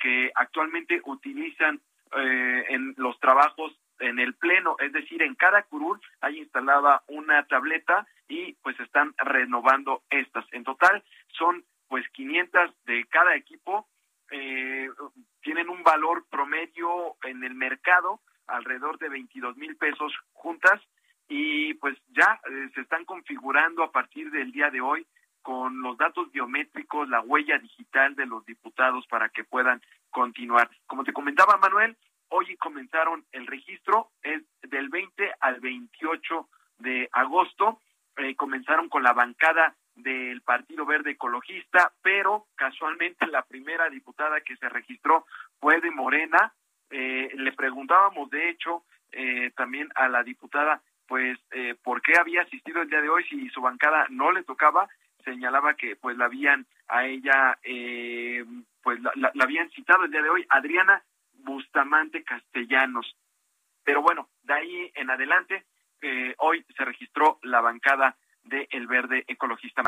que 0.00 0.30
actualmente 0.34 1.00
utilizan 1.04 1.80
eh, 2.16 2.64
en 2.68 2.94
los 2.96 3.18
trabajos 3.20 3.72
en 4.00 4.18
el 4.18 4.34
pleno, 4.34 4.76
es 4.80 4.92
decir, 4.92 5.22
en 5.22 5.34
cada 5.34 5.62
curul 5.62 6.00
hay 6.20 6.38
instalada 6.38 7.02
una 7.06 7.46
tableta 7.46 8.06
y 8.28 8.54
pues 8.54 8.78
están 8.80 9.14
renovando 9.18 10.02
estas. 10.10 10.44
En 10.52 10.64
total 10.64 11.02
son 11.28 11.64
pues 11.94 12.08
500 12.08 12.72
de 12.86 13.06
cada 13.06 13.36
equipo, 13.36 13.86
eh, 14.32 14.88
tienen 15.42 15.68
un 15.68 15.84
valor 15.84 16.26
promedio 16.28 17.14
en 17.22 17.44
el 17.44 17.54
mercado 17.54 18.20
alrededor 18.48 18.98
de 18.98 19.08
22 19.08 19.56
mil 19.56 19.76
pesos 19.76 20.12
juntas 20.32 20.82
y 21.28 21.74
pues 21.74 21.96
ya 22.08 22.40
eh, 22.50 22.68
se 22.74 22.80
están 22.80 23.04
configurando 23.04 23.84
a 23.84 23.92
partir 23.92 24.32
del 24.32 24.50
día 24.50 24.70
de 24.70 24.80
hoy 24.80 25.06
con 25.40 25.82
los 25.82 25.96
datos 25.96 26.32
biométricos, 26.32 27.08
la 27.08 27.20
huella 27.20 27.58
digital 27.58 28.16
de 28.16 28.26
los 28.26 28.44
diputados 28.44 29.06
para 29.06 29.28
que 29.28 29.44
puedan 29.44 29.80
continuar. 30.10 30.68
Como 30.86 31.04
te 31.04 31.12
comentaba 31.12 31.58
Manuel, 31.58 31.96
hoy 32.26 32.56
comenzaron 32.56 33.24
el 33.30 33.46
registro, 33.46 34.10
es 34.20 34.42
del 34.62 34.88
20 34.88 35.32
al 35.38 35.60
28 35.60 36.48
de 36.78 37.08
agosto, 37.12 37.78
eh, 38.16 38.34
comenzaron 38.34 38.88
con 38.88 39.04
la 39.04 39.12
bancada 39.12 39.76
del 39.96 40.42
Partido 40.42 40.84
Verde 40.84 41.12
Ecologista, 41.12 41.92
pero 42.02 42.46
casualmente 42.56 43.26
la 43.26 43.42
primera 43.42 43.88
diputada 43.88 44.40
que 44.40 44.56
se 44.56 44.68
registró 44.68 45.26
fue 45.60 45.80
de 45.80 45.90
Morena. 45.90 46.52
Eh, 46.90 47.30
le 47.34 47.52
preguntábamos, 47.52 48.30
de 48.30 48.50
hecho, 48.50 48.84
eh, 49.12 49.50
también 49.56 49.88
a 49.94 50.08
la 50.08 50.22
diputada, 50.22 50.82
pues, 51.06 51.38
eh, 51.52 51.76
por 51.82 52.02
qué 52.02 52.18
había 52.18 52.42
asistido 52.42 52.82
el 52.82 52.88
día 52.88 53.00
de 53.00 53.08
hoy 53.08 53.24
si 53.24 53.48
su 53.50 53.60
bancada 53.60 54.06
no 54.10 54.32
le 54.32 54.42
tocaba. 54.42 54.88
Señalaba 55.24 55.74
que, 55.74 55.96
pues, 55.96 56.16
la 56.16 56.26
habían 56.26 56.66
a 56.88 57.06
ella, 57.06 57.58
pues, 58.82 59.00
la, 59.00 59.32
habían 59.40 59.70
citado 59.70 60.04
el 60.04 60.10
día 60.10 60.22
de 60.22 60.28
hoy, 60.28 60.44
Adriana 60.50 61.02
Bustamante 61.32 62.22
Castellanos. 62.24 63.16
Pero 63.84 64.02
bueno, 64.02 64.28
de 64.42 64.54
ahí 64.54 64.92
en 64.94 65.10
adelante, 65.10 65.64
hoy 66.38 66.64
se 66.76 66.84
registró 66.84 67.38
la 67.42 67.62
bancada 67.62 68.16
de 68.44 68.68
El 68.70 68.86
Verde 68.86 69.24
Ecologista. 69.26 69.82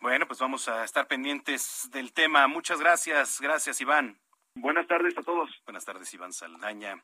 Bueno, 0.00 0.26
pues 0.26 0.38
vamos 0.38 0.68
a 0.68 0.84
estar 0.84 1.06
pendientes 1.06 1.88
del 1.92 2.12
tema. 2.12 2.46
Muchas 2.46 2.80
gracias. 2.80 3.40
Gracias, 3.40 3.80
Iván. 3.80 4.18
Buenas 4.54 4.86
tardes 4.86 5.16
a 5.16 5.22
todos. 5.22 5.50
Buenas 5.64 5.84
tardes, 5.84 6.12
Iván 6.12 6.32
Saldaña. 6.32 7.02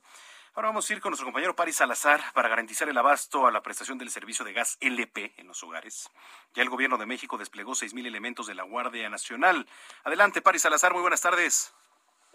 Ahora 0.55 0.69
vamos 0.69 0.89
a 0.89 0.93
ir 0.93 1.01
con 1.01 1.11
nuestro 1.11 1.27
compañero 1.27 1.55
Paris 1.55 1.77
Salazar 1.77 2.21
para 2.35 2.49
garantizar 2.49 2.89
el 2.89 2.99
abasto 2.99 3.47
a 3.47 3.53
la 3.53 3.63
prestación 3.63 3.97
del 3.97 4.11
servicio 4.11 4.45
de 4.45 4.53
gas 4.53 4.77
LP 4.81 5.35
en 5.37 5.47
los 5.47 5.63
hogares. 5.63 6.11
Ya 6.55 6.63
el 6.63 6.69
gobierno 6.69 6.99
de 6.99 7.07
México 7.07 7.39
desplegó 7.39 7.73
6.000 7.73 8.07
elementos 8.07 8.47
de 8.47 8.55
la 8.55 8.65
Guardia 8.65 9.09
Nacional. 9.09 9.67
Adelante, 10.05 10.43
Paris 10.43 10.63
Salazar, 10.63 10.93
muy 10.93 11.03
buenas 11.03 11.21
tardes. 11.21 11.75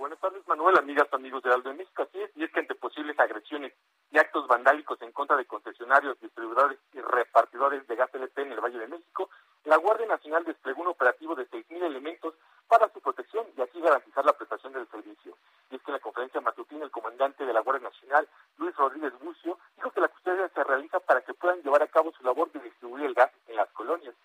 Buenas 0.03 0.19
tardes, 0.19 0.45
Manuel, 0.49 0.77
amigas, 0.77 1.07
amigos 1.13 1.41
de 1.43 1.53
Aldo 1.53 1.69
de 1.69 1.77
México. 1.77 2.03
Así 2.03 2.21
es, 2.21 2.29
y 2.35 2.43
es 2.43 2.51
que 2.51 2.59
ante 2.59 2.75
posibles 2.75 3.17
agresiones 3.17 3.71
y 4.11 4.17
actos 4.17 4.45
vandálicos 4.47 5.01
en 5.01 5.13
contra 5.13 5.37
de 5.37 5.45
concesionarios, 5.45 6.19
distribuidores 6.19 6.77
y 6.91 6.99
repartidores 6.99 7.87
de 7.87 7.95
gas 7.95 8.13
LP 8.13 8.41
en 8.41 8.51
el 8.51 8.59
Valle 8.59 8.79
de 8.79 8.89
México, 8.89 9.29
la 9.63 9.77
Guardia 9.77 10.05
Nacional 10.05 10.43
desplegó 10.43 10.81
un 10.81 10.89
operativo 10.89 11.35
de 11.35 11.49
6.000 11.49 11.83
elementos 11.83 12.33
para 12.67 12.91
su 12.91 12.99
protección 12.99 13.47
y 13.55 13.61
así 13.61 13.79
garantizar 13.79 14.25
la 14.25 14.33
prestación 14.33 14.73
del 14.73 14.89
servicio. 14.89 15.37
Y 15.71 15.77
es 15.77 15.81
que 15.81 15.91
en 15.91 15.93
la 15.93 16.01
conferencia 16.01 16.41
matutina 16.41 16.83
el 16.83 16.91
comandante 16.91 17.45
de 17.45 17.53
la 17.53 17.61
Guardia 17.61 17.87
Nacional, 17.87 18.27
Luis 18.57 18.75
Rodríguez 18.75 19.17
Bucio, 19.21 19.57
dijo 19.77 19.89
que 19.91 20.01
la 20.01 20.09
custodia 20.09 20.49
se 20.49 20.65
realiza 20.65 20.99
para 20.99 21.21
que 21.21 21.33
puedan 21.33 21.61
llevar 21.61 21.81
a 21.81 21.87
cabo 21.87 22.11
su 22.11 22.25
labor 22.25 22.51
de 22.51 22.59
distribuir 22.59 23.05
el 23.05 23.13
gas 23.13 23.31
en 23.47 23.55
las 23.55 23.69
colonias. 23.69 24.15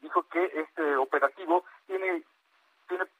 Dijo 0.00 0.24
que 0.24 0.50
este 0.52 0.96
operativo 0.96 1.62
tiene 1.86 2.24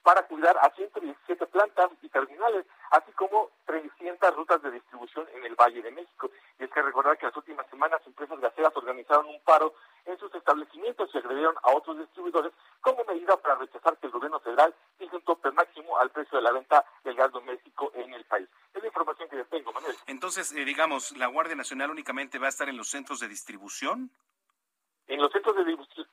para 0.08 0.22
cuidar 0.22 0.56
a 0.62 0.70
117 0.70 1.46
plantas 1.48 1.90
y 2.00 2.08
terminales, 2.08 2.64
así 2.92 3.12
como 3.12 3.50
300 3.66 4.34
rutas 4.36 4.62
de 4.62 4.70
distribución 4.70 5.26
en 5.34 5.44
el 5.44 5.54
Valle 5.54 5.82
de 5.82 5.90
México. 5.90 6.30
Y 6.58 6.64
es 6.64 6.70
que 6.70 6.80
recordar 6.80 7.18
que 7.18 7.26
las 7.26 7.36
últimas 7.36 7.68
semanas 7.68 8.00
empresas 8.06 8.40
gaseras 8.40 8.74
organizaron 8.74 9.26
un 9.26 9.38
paro 9.44 9.74
en 10.06 10.18
sus 10.18 10.34
establecimientos 10.34 11.10
y 11.12 11.18
agredieron 11.18 11.54
a 11.62 11.76
otros 11.76 11.98
distribuidores 11.98 12.54
como 12.80 13.04
medida 13.04 13.36
para 13.36 13.56
rechazar 13.56 13.98
que 13.98 14.06
el 14.06 14.12
gobierno 14.14 14.40
federal 14.40 14.74
fije 14.96 15.14
un 15.14 15.20
tope 15.24 15.50
máximo 15.50 15.98
al 15.98 16.10
precio 16.10 16.38
de 16.38 16.42
la 16.42 16.52
venta 16.52 16.82
del 17.04 17.14
gas 17.14 17.30
doméstico 17.30 17.92
en 17.94 18.14
el 18.14 18.24
país. 18.24 18.48
Es 18.72 18.80
la 18.80 18.88
información 18.88 19.28
que 19.28 19.36
yo 19.36 19.44
tengo, 19.44 19.74
Manuel. 19.74 19.94
Entonces, 20.06 20.52
eh, 20.52 20.64
digamos, 20.64 21.14
¿la 21.18 21.26
Guardia 21.26 21.54
Nacional 21.54 21.90
únicamente 21.90 22.38
va 22.38 22.46
a 22.46 22.48
estar 22.48 22.70
en 22.70 22.78
los 22.78 22.88
centros 22.88 23.20
de 23.20 23.28
distribución? 23.28 24.10
En 25.06 25.20
los 25.20 25.30
centros 25.32 25.54
de 25.56 25.64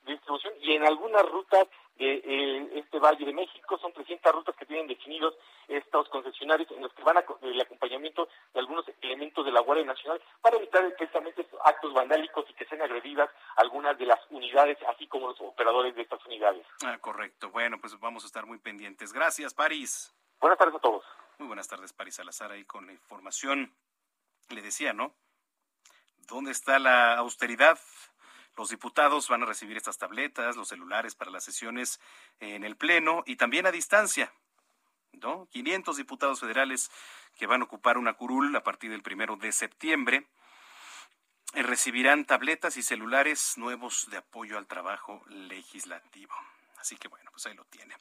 distribución 0.04 0.52
y 0.60 0.74
en 0.74 0.84
algunas 0.84 1.22
rutas 1.30 1.66
de 1.98 2.22
eh, 2.24 2.70
este 2.74 2.98
Valle 2.98 3.24
de 3.24 3.32
México. 3.32 3.78
Son 3.78 3.92
300 3.92 4.32
rutas 4.32 4.56
que 4.56 4.66
tienen 4.66 4.86
definidos 4.86 5.34
estos 5.68 6.08
concesionarios 6.08 6.70
en 6.70 6.82
los 6.82 6.92
que 6.92 7.02
van 7.02 7.18
a, 7.18 7.24
el 7.42 7.60
acompañamiento 7.60 8.28
de 8.54 8.60
algunos 8.60 8.84
elementos 9.00 9.44
de 9.44 9.52
la 9.52 9.60
Guardia 9.60 9.84
Nacional 9.84 10.20
para 10.40 10.56
evitar 10.56 10.82
precisamente 10.96 11.46
actos 11.64 11.92
vandálicos 11.92 12.44
y 12.48 12.54
que 12.54 12.64
sean 12.66 12.82
agredidas 12.82 13.30
algunas 13.56 13.98
de 13.98 14.06
las 14.06 14.20
unidades, 14.30 14.78
así 14.88 15.06
como 15.06 15.28
los 15.28 15.40
operadores 15.40 15.94
de 15.94 16.02
estas 16.02 16.24
unidades. 16.26 16.66
Ah, 16.84 16.98
correcto. 16.98 17.50
Bueno, 17.50 17.78
pues 17.80 17.98
vamos 17.98 18.24
a 18.24 18.26
estar 18.26 18.46
muy 18.46 18.58
pendientes. 18.58 19.12
Gracias, 19.12 19.54
París. 19.54 20.14
Buenas 20.40 20.58
tardes 20.58 20.74
a 20.76 20.80
todos. 20.80 21.04
Muy 21.38 21.48
buenas 21.48 21.68
tardes, 21.68 21.92
París 21.92 22.14
Salazar, 22.14 22.50
ahí 22.50 22.64
con 22.64 22.86
la 22.86 22.92
información. 22.92 23.74
Le 24.48 24.62
decía, 24.62 24.92
¿no? 24.92 25.14
¿Dónde 26.28 26.50
está 26.50 26.78
la 26.78 27.14
austeridad? 27.16 27.78
Los 28.56 28.70
diputados 28.70 29.28
van 29.28 29.42
a 29.42 29.46
recibir 29.46 29.76
estas 29.76 29.98
tabletas, 29.98 30.56
los 30.56 30.68
celulares 30.68 31.14
para 31.14 31.30
las 31.30 31.44
sesiones 31.44 32.00
en 32.40 32.64
el 32.64 32.76
Pleno 32.76 33.22
y 33.26 33.36
también 33.36 33.66
a 33.66 33.70
distancia. 33.70 34.32
¿no? 35.12 35.46
500 35.50 35.96
diputados 35.96 36.40
federales 36.40 36.90
que 37.36 37.46
van 37.46 37.60
a 37.60 37.64
ocupar 37.64 37.98
una 37.98 38.14
curul 38.14 38.54
a 38.56 38.62
partir 38.62 38.90
del 38.90 39.02
primero 39.02 39.36
de 39.36 39.52
septiembre 39.52 40.26
eh, 41.54 41.62
recibirán 41.62 42.24
tabletas 42.24 42.76
y 42.76 42.82
celulares 42.82 43.56
nuevos 43.56 44.08
de 44.10 44.18
apoyo 44.18 44.58
al 44.58 44.66
trabajo 44.66 45.22
legislativo. 45.28 46.34
Así 46.78 46.96
que 46.96 47.08
bueno, 47.08 47.30
pues 47.30 47.46
ahí 47.46 47.54
lo 47.54 47.64
tiene. 47.64 47.96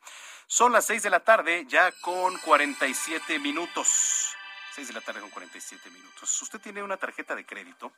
Son 0.48 0.72
las 0.72 0.86
6 0.86 1.04
de 1.04 1.10
la 1.10 1.22
tarde, 1.22 1.66
ya 1.68 1.92
con 2.02 2.38
47 2.40 3.40
minutos. 3.40 4.36
6 4.74 4.88
de 4.90 4.94
la 4.94 5.02
tarde 5.02 5.22
con 5.22 5.30
47 5.30 5.90
minutos. 5.90 6.42
¿Usted 6.42 6.60
tiene 6.60 6.84
una 6.84 6.98
tarjeta 6.98 7.36
de 7.36 7.46
crédito? 7.46 7.94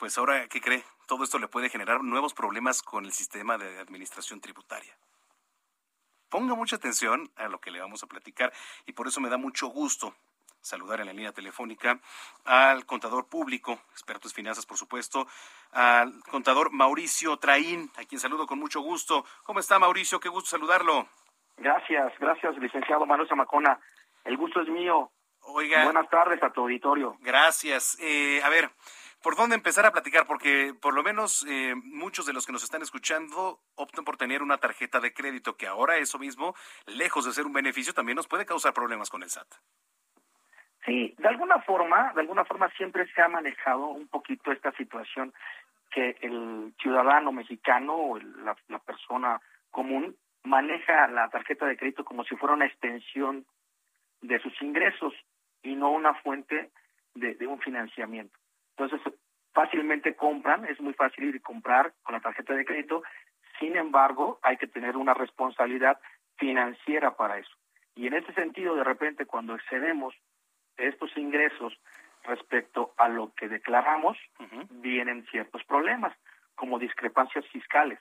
Pues 0.00 0.16
ahora, 0.16 0.48
¿qué 0.48 0.62
cree? 0.62 0.82
Todo 1.06 1.24
esto 1.24 1.38
le 1.38 1.46
puede 1.46 1.68
generar 1.68 2.02
nuevos 2.02 2.32
problemas 2.32 2.82
con 2.82 3.04
el 3.04 3.12
sistema 3.12 3.58
de 3.58 3.80
administración 3.80 4.40
tributaria. 4.40 4.96
Ponga 6.30 6.54
mucha 6.54 6.76
atención 6.76 7.30
a 7.36 7.48
lo 7.48 7.60
que 7.60 7.70
le 7.70 7.80
vamos 7.80 8.02
a 8.02 8.06
platicar 8.06 8.52
y 8.86 8.92
por 8.92 9.08
eso 9.08 9.20
me 9.20 9.28
da 9.28 9.36
mucho 9.36 9.66
gusto 9.66 10.14
saludar 10.60 11.00
en 11.00 11.06
la 11.06 11.12
línea 11.12 11.32
telefónica 11.32 12.00
al 12.44 12.86
contador 12.86 13.28
público, 13.28 13.80
experto 13.90 14.28
en 14.28 14.34
finanzas, 14.34 14.64
por 14.64 14.76
supuesto, 14.78 15.26
al 15.72 16.22
contador 16.30 16.70
Mauricio 16.72 17.36
Traín, 17.36 17.90
a 17.96 18.04
quien 18.04 18.20
saludo 18.20 18.46
con 18.46 18.58
mucho 18.58 18.80
gusto. 18.80 19.24
¿Cómo 19.42 19.60
está, 19.60 19.78
Mauricio? 19.78 20.20
Qué 20.20 20.28
gusto 20.28 20.50
saludarlo. 20.50 21.08
Gracias, 21.56 22.12
gracias, 22.18 22.56
licenciado 22.56 23.04
Manuel 23.04 23.28
Zamacona. 23.28 23.78
El 24.24 24.36
gusto 24.36 24.62
es 24.62 24.68
mío. 24.68 25.10
Oiga. 25.42 25.84
Buenas 25.84 26.08
tardes 26.08 26.42
a 26.42 26.50
tu 26.50 26.62
auditorio. 26.62 27.16
Gracias. 27.20 27.98
Eh, 28.00 28.42
a 28.42 28.48
ver, 28.48 28.70
¿por 29.22 29.36
dónde 29.36 29.56
empezar 29.56 29.86
a 29.86 29.92
platicar? 29.92 30.26
Porque 30.26 30.74
por 30.80 30.94
lo 30.94 31.02
menos 31.02 31.46
eh, 31.48 31.74
muchos 31.74 32.26
de 32.26 32.32
los 32.32 32.46
que 32.46 32.52
nos 32.52 32.64
están 32.64 32.82
escuchando 32.82 33.60
optan 33.74 34.04
por 34.04 34.16
tener 34.16 34.42
una 34.42 34.58
tarjeta 34.58 35.00
de 35.00 35.12
crédito 35.12 35.56
que 35.56 35.66
ahora 35.66 35.98
eso 35.98 36.18
mismo, 36.18 36.54
lejos 36.86 37.24
de 37.24 37.32
ser 37.32 37.46
un 37.46 37.52
beneficio, 37.52 37.92
también 37.92 38.16
nos 38.16 38.28
puede 38.28 38.46
causar 38.46 38.72
problemas 38.72 39.10
con 39.10 39.22
el 39.22 39.30
SAT. 39.30 39.48
Sí, 40.84 41.14
de 41.18 41.28
alguna 41.28 41.60
forma, 41.60 42.12
de 42.14 42.22
alguna 42.22 42.44
forma 42.44 42.70
siempre 42.70 43.06
se 43.12 43.20
ha 43.20 43.28
manejado 43.28 43.86
un 43.88 44.08
poquito 44.08 44.50
esta 44.50 44.72
situación 44.72 45.32
que 45.90 46.16
el 46.22 46.72
ciudadano 46.80 47.32
mexicano 47.32 47.94
o 47.94 48.18
la, 48.18 48.78
persona 48.78 49.40
común 49.70 50.16
maneja 50.42 51.06
la 51.08 51.28
tarjeta 51.28 51.66
de 51.66 51.76
crédito 51.76 52.04
como 52.04 52.24
si 52.24 52.36
fuera 52.36 52.54
una 52.54 52.66
extensión 52.66 53.44
de 54.22 54.40
sus 54.40 54.60
ingresos 54.62 55.12
y 55.62 55.74
no 55.74 55.90
una 55.90 56.14
fuente 56.14 56.70
de, 57.14 57.34
de, 57.34 57.46
un 57.46 57.60
financiamiento. 57.60 58.38
Entonces, 58.80 59.12
fácilmente 59.52 60.16
compran, 60.16 60.64
es 60.64 60.80
muy 60.80 60.94
fácil 60.94 61.24
ir 61.24 61.34
y 61.34 61.40
comprar 61.40 61.92
con 62.02 62.14
la 62.14 62.20
tarjeta 62.20 62.54
de 62.54 62.64
crédito, 62.64 63.02
sin 63.58 63.76
embargo, 63.76 64.38
hay 64.42 64.56
que 64.56 64.66
tener 64.66 64.96
una 64.96 65.12
responsabilidad 65.12 66.00
financiera 66.38 67.14
para 67.14 67.38
eso. 67.38 67.54
Y 67.94 68.06
en 68.06 68.14
ese 68.14 68.32
sentido, 68.32 68.74
de 68.74 68.84
repente, 68.84 69.26
cuando 69.26 69.54
excedemos 69.54 70.14
estos 70.78 71.14
ingresos 71.18 71.78
respecto 72.24 72.94
a 72.96 73.08
lo 73.08 73.34
que 73.34 73.48
declaramos, 73.48 74.16
vienen 74.70 75.26
ciertos 75.26 75.62
problemas, 75.64 76.16
como 76.54 76.78
discrepancias 76.78 77.46
fiscales. 77.48 77.98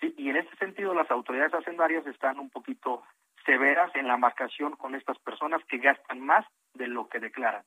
Y 0.00 0.30
en 0.30 0.36
ese 0.36 0.54
sentido, 0.56 0.94
las 0.94 1.10
autoridades 1.10 1.54
hacendarias 1.54 2.06
están 2.06 2.38
un 2.38 2.50
poquito 2.50 3.02
severas 3.44 3.92
en 3.96 4.06
la 4.06 4.16
marcación 4.16 4.76
con 4.76 4.94
estas 4.94 5.18
personas 5.18 5.60
que 5.64 5.78
gastan 5.78 6.20
más 6.20 6.46
de 6.74 6.86
lo 6.86 7.08
que 7.08 7.18
declaran. 7.18 7.64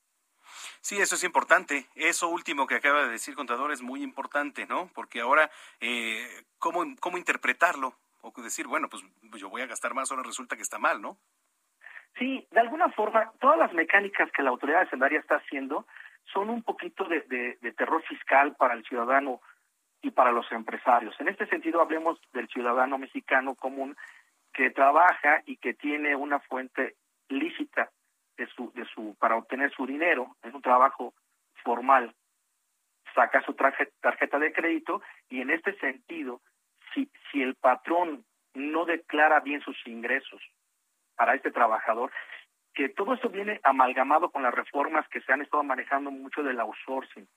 Sí, 0.82 1.00
eso 1.00 1.16
es 1.16 1.24
importante. 1.24 1.88
Eso 1.96 2.30
último 2.30 2.68
que 2.68 2.76
acaba 2.76 3.04
de 3.04 3.12
decir 3.12 3.36
contador 3.36 3.72
es 3.72 3.82
muy 3.82 4.04
importante, 4.04 4.66
¿no? 4.66 4.90
Porque 4.94 5.22
ahora, 5.22 5.50
eh, 5.80 6.28
¿cómo, 6.60 6.84
¿cómo 7.00 7.18
interpretarlo? 7.18 7.96
O 8.22 8.32
decir, 8.42 8.68
bueno, 8.68 8.88
pues 8.90 9.04
yo 9.40 9.50
voy 9.50 9.62
a 9.62 9.68
gastar 9.68 9.94
más, 9.94 10.12
ahora 10.12 10.24
resulta 10.24 10.56
que 10.56 10.62
está 10.62 10.78
mal, 10.78 11.02
¿no? 11.02 11.18
Sí, 12.18 12.48
de 12.52 12.60
alguna 12.60 12.90
forma, 12.90 13.32
todas 13.40 13.58
las 13.58 13.74
mecánicas 13.74 14.32
que 14.32 14.44
la 14.44 14.50
autoridad 14.50 14.82
hacendaria 14.82 15.20
está 15.20 15.36
haciendo 15.36 15.88
son 16.34 16.50
un 16.50 16.62
poquito 16.62 17.06
de, 17.06 17.22
de, 17.22 17.72
terror 17.74 18.04
fiscal 18.04 18.56
para 18.56 18.74
el 18.74 18.84
ciudadano 18.86 19.42
y 20.02 20.12
para 20.12 20.32
los 20.32 20.52
empresarios. 20.52 21.16
En 21.20 21.30
este 21.30 21.48
sentido, 21.48 21.82
hablemos 21.82 22.20
del 22.34 22.48
ciudadano 22.50 22.98
mexicano 22.98 23.56
común 23.56 23.96
que 24.54 24.70
trabaja 24.70 25.42
y 25.46 25.58
que 25.58 25.74
tiene 25.74 26.16
una 26.16 26.40
fuente 26.40 26.96
lícita 27.30 27.90
de 28.42 28.48
su, 28.48 28.72
de 28.74 28.86
su, 28.86 29.16
para 29.20 29.36
obtener 29.36 29.72
su 29.72 29.86
dinero, 29.86 30.36
en 30.42 30.56
un 30.56 30.62
trabajo 30.64 31.14
formal, 31.64 32.16
saca 33.14 33.42
su 33.44 33.54
tarjeta 33.54 34.40
de 34.40 34.52
crédito 34.52 35.02
y 35.30 35.42
en 35.42 35.52
este 35.52 35.78
sentido, 35.78 36.42
si, 36.94 37.12
si 37.32 37.42
el 37.44 37.56
patrón 37.56 38.26
no 38.56 38.86
declara 38.86 39.42
bien 39.42 39.62
sus 39.62 39.78
ingresos 39.86 40.42
para 41.16 41.36
este 41.36 41.52
trabajador, 41.52 42.12
que 42.74 42.90
todo 42.90 43.14
esto 43.14 43.30
viene 43.30 43.60
amalgamado 43.64 44.32
con 44.32 44.42
las 44.42 44.54
reformas 44.54 45.08
que 45.10 45.22
se 45.22 45.32
han 45.32 45.42
estado 45.42 45.62
manejando 45.64 46.10
mucho 46.10 46.42
del 46.42 46.60
outsourcing. 46.60 47.28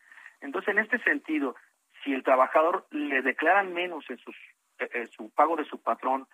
Entonces, 0.40 0.68
en 0.70 0.78
este 0.78 0.98
sentido, 1.00 1.54
si 2.02 2.14
el 2.14 2.22
trabajador 2.22 2.86
le 2.90 3.20
declaran 3.20 3.74
menos 3.74 4.08
en, 4.08 4.18
sus, 4.18 4.36
eh, 4.78 4.88
en 4.94 5.08
su 5.08 5.30
pago 5.34 5.56
de 5.56 5.64
su 5.66 5.82
patrón 5.82 6.26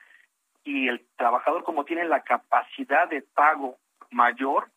y 0.62 0.86
el 0.86 1.08
trabajador 1.16 1.64
como 1.64 1.84
tiene 1.84 2.04
la 2.04 2.22
capacidad 2.22 3.08
de 3.08 3.22
pago 3.22 3.78
mayor, 4.11 4.70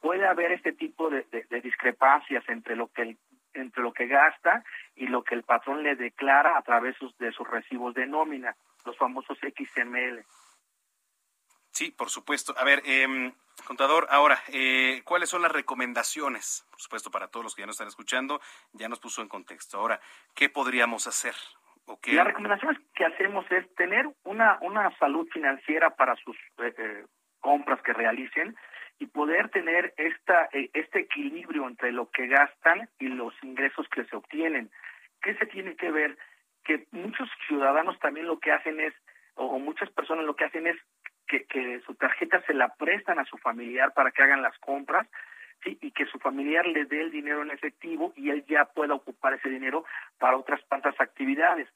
puede 0.00 0.26
haber 0.26 0.52
este 0.52 0.72
tipo 0.72 1.10
de, 1.10 1.24
discrepancias 1.62 2.44
entre 2.48 2.76
lo 2.76 2.88
que 2.88 3.16
entre 3.54 3.82
lo 3.82 3.92
que 3.92 4.06
gasta 4.06 4.62
y 4.94 5.06
lo 5.06 5.24
que 5.24 5.34
el 5.34 5.42
patrón 5.42 5.82
le 5.82 5.96
declara 5.96 6.58
a 6.58 6.62
través 6.62 6.94
de 7.18 7.32
sus 7.32 7.48
recibos 7.48 7.94
de 7.94 8.06
nómina, 8.06 8.54
los 8.84 8.98
famosos 8.98 9.38
XML. 9.38 10.22
Sí, 11.70 11.90
por 11.90 12.10
supuesto. 12.10 12.54
A 12.58 12.64
ver, 12.64 12.82
eh, 12.84 13.32
contador, 13.66 14.06
ahora, 14.10 14.38
eh, 14.48 15.02
¿cuáles 15.04 15.30
son 15.30 15.42
las 15.42 15.52
recomendaciones? 15.52 16.66
Por 16.70 16.80
supuesto, 16.80 17.10
para 17.10 17.28
todos 17.28 17.44
los 17.44 17.54
que 17.54 17.62
ya 17.62 17.66
nos 17.66 17.76
están 17.76 17.88
escuchando, 17.88 18.40
ya 18.72 18.88
nos 18.88 19.00
puso 19.00 19.22
en 19.22 19.28
contexto. 19.28 19.78
Ahora, 19.78 20.00
¿qué 20.34 20.48
podríamos 20.48 21.06
hacer? 21.06 21.34
¿O 21.86 21.98
qué... 21.98 22.12
Las 22.12 22.26
recomendaciones 22.26 22.78
que 22.94 23.04
hacemos 23.04 23.44
es 23.50 23.74
tener 23.74 24.08
una, 24.24 24.58
una 24.60 24.96
salud 24.98 25.26
financiera 25.32 25.90
para 25.90 26.16
sus 26.16 26.36
eh, 26.58 26.74
eh, 26.76 27.04
compras 27.40 27.80
que 27.82 27.92
realicen 27.92 28.56
y 28.98 29.06
poder 29.06 29.50
tener 29.50 29.92
esta, 29.96 30.48
este 30.52 31.00
equilibrio 31.00 31.66
entre 31.68 31.92
lo 31.92 32.10
que 32.10 32.26
gastan 32.26 32.88
y 32.98 33.08
los 33.08 33.34
ingresos 33.42 33.88
que 33.88 34.04
se 34.04 34.16
obtienen. 34.16 34.70
¿Qué 35.22 35.34
se 35.34 35.46
tiene 35.46 35.76
que 35.76 35.90
ver? 35.90 36.16
Que 36.64 36.86
muchos 36.92 37.28
ciudadanos 37.46 37.98
también 37.98 38.26
lo 38.26 38.38
que 38.38 38.52
hacen 38.52 38.80
es, 38.80 38.94
o 39.34 39.58
muchas 39.58 39.90
personas 39.90 40.24
lo 40.24 40.34
que 40.34 40.44
hacen 40.44 40.66
es 40.66 40.76
que, 41.26 41.80
su 41.84 41.94
tarjeta 41.94 42.40
se 42.42 42.54
la 42.54 42.74
prestan 42.74 43.18
a 43.18 43.24
su 43.24 43.36
familiar 43.38 43.92
para 43.92 44.10
que 44.10 44.22
hagan 44.22 44.42
las 44.42 44.56
compras, 44.58 45.06
¿sí? 45.62 45.78
y 45.80 45.90
que 45.90 46.06
su 46.06 46.18
familiar 46.18 46.66
le 46.66 46.84
dé 46.84 47.02
el 47.02 47.10
dinero 47.10 47.42
en 47.42 47.50
efectivo 47.50 48.12
y 48.16 48.30
él 48.30 48.44
ya 48.46 48.66
pueda 48.66 48.94
ocupar 48.94 49.34
ese 49.34 49.48
dinero 49.48 49.84
para 50.18 50.36
otras 50.36 50.60
tantas 50.68 50.98
actividades. 51.00 51.68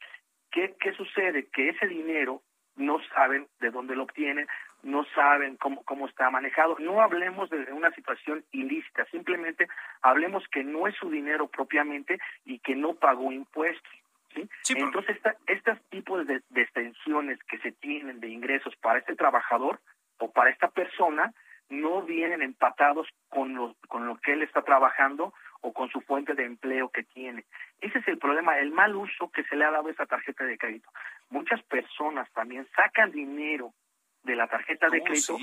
¿Qué, 0.50 0.74
qué 0.80 0.92
sucede? 0.92 1.48
Que 1.52 1.70
ese 1.70 1.86
dinero 1.86 2.42
no 2.76 3.00
saben 3.14 3.46
de 3.60 3.70
dónde 3.70 3.94
lo 3.94 4.04
obtienen, 4.04 4.48
no 4.82 5.04
saben 5.14 5.56
cómo, 5.56 5.82
cómo 5.84 6.06
está 6.06 6.30
manejado. 6.30 6.76
No 6.78 7.00
hablemos 7.00 7.50
de 7.50 7.72
una 7.72 7.90
situación 7.92 8.44
ilícita, 8.52 9.04
simplemente 9.06 9.68
hablemos 10.02 10.46
que 10.48 10.64
no 10.64 10.86
es 10.86 10.94
su 10.96 11.10
dinero 11.10 11.48
propiamente 11.48 12.18
y 12.44 12.58
que 12.58 12.74
no 12.74 12.94
pagó 12.94 13.32
impuestos. 13.32 13.92
¿sí? 14.34 14.48
Entonces, 14.76 15.16
esta, 15.16 15.36
estos 15.46 15.78
tipos 15.90 16.26
de, 16.26 16.42
extensiones 16.54 17.38
que 17.44 17.58
se 17.58 17.72
tienen 17.72 18.20
de 18.20 18.28
ingresos 18.28 18.74
para 18.76 18.98
este 18.98 19.16
trabajador 19.16 19.80
o 20.18 20.30
para 20.30 20.50
esta 20.50 20.68
persona 20.68 21.32
no 21.68 22.02
vienen 22.02 22.42
empatados 22.42 23.08
con 23.28 23.54
lo, 23.54 23.76
con 23.88 24.06
lo 24.06 24.16
que 24.16 24.32
él 24.32 24.42
está 24.42 24.62
trabajando 24.62 25.32
o 25.60 25.72
con 25.72 25.88
su 25.90 26.00
fuente 26.00 26.34
de 26.34 26.44
empleo 26.44 26.88
que 26.88 27.04
tiene. 27.04 27.44
Ese 27.80 27.98
es 27.98 28.08
el 28.08 28.18
problema, 28.18 28.58
el 28.58 28.72
mal 28.72 28.96
uso 28.96 29.30
que 29.30 29.44
se 29.44 29.56
le 29.56 29.64
ha 29.64 29.70
dado 29.70 29.88
a 29.88 29.90
esa 29.90 30.06
tarjeta 30.06 30.44
de 30.44 30.58
crédito. 30.58 30.90
Muchas 31.28 31.62
personas 31.64 32.30
también 32.32 32.66
sacan 32.74 33.12
dinero 33.12 33.72
de 34.22 34.36
la 34.36 34.48
tarjeta 34.48 34.88
de 34.88 35.00
oh, 35.00 35.04
crédito 35.04 35.36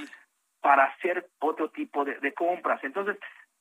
para 0.61 0.86
hacer 0.86 1.30
otro 1.39 1.69
tipo 1.69 2.03
de, 2.03 2.19
de 2.19 2.34
compras. 2.34 2.84
Entonces, 2.84 3.17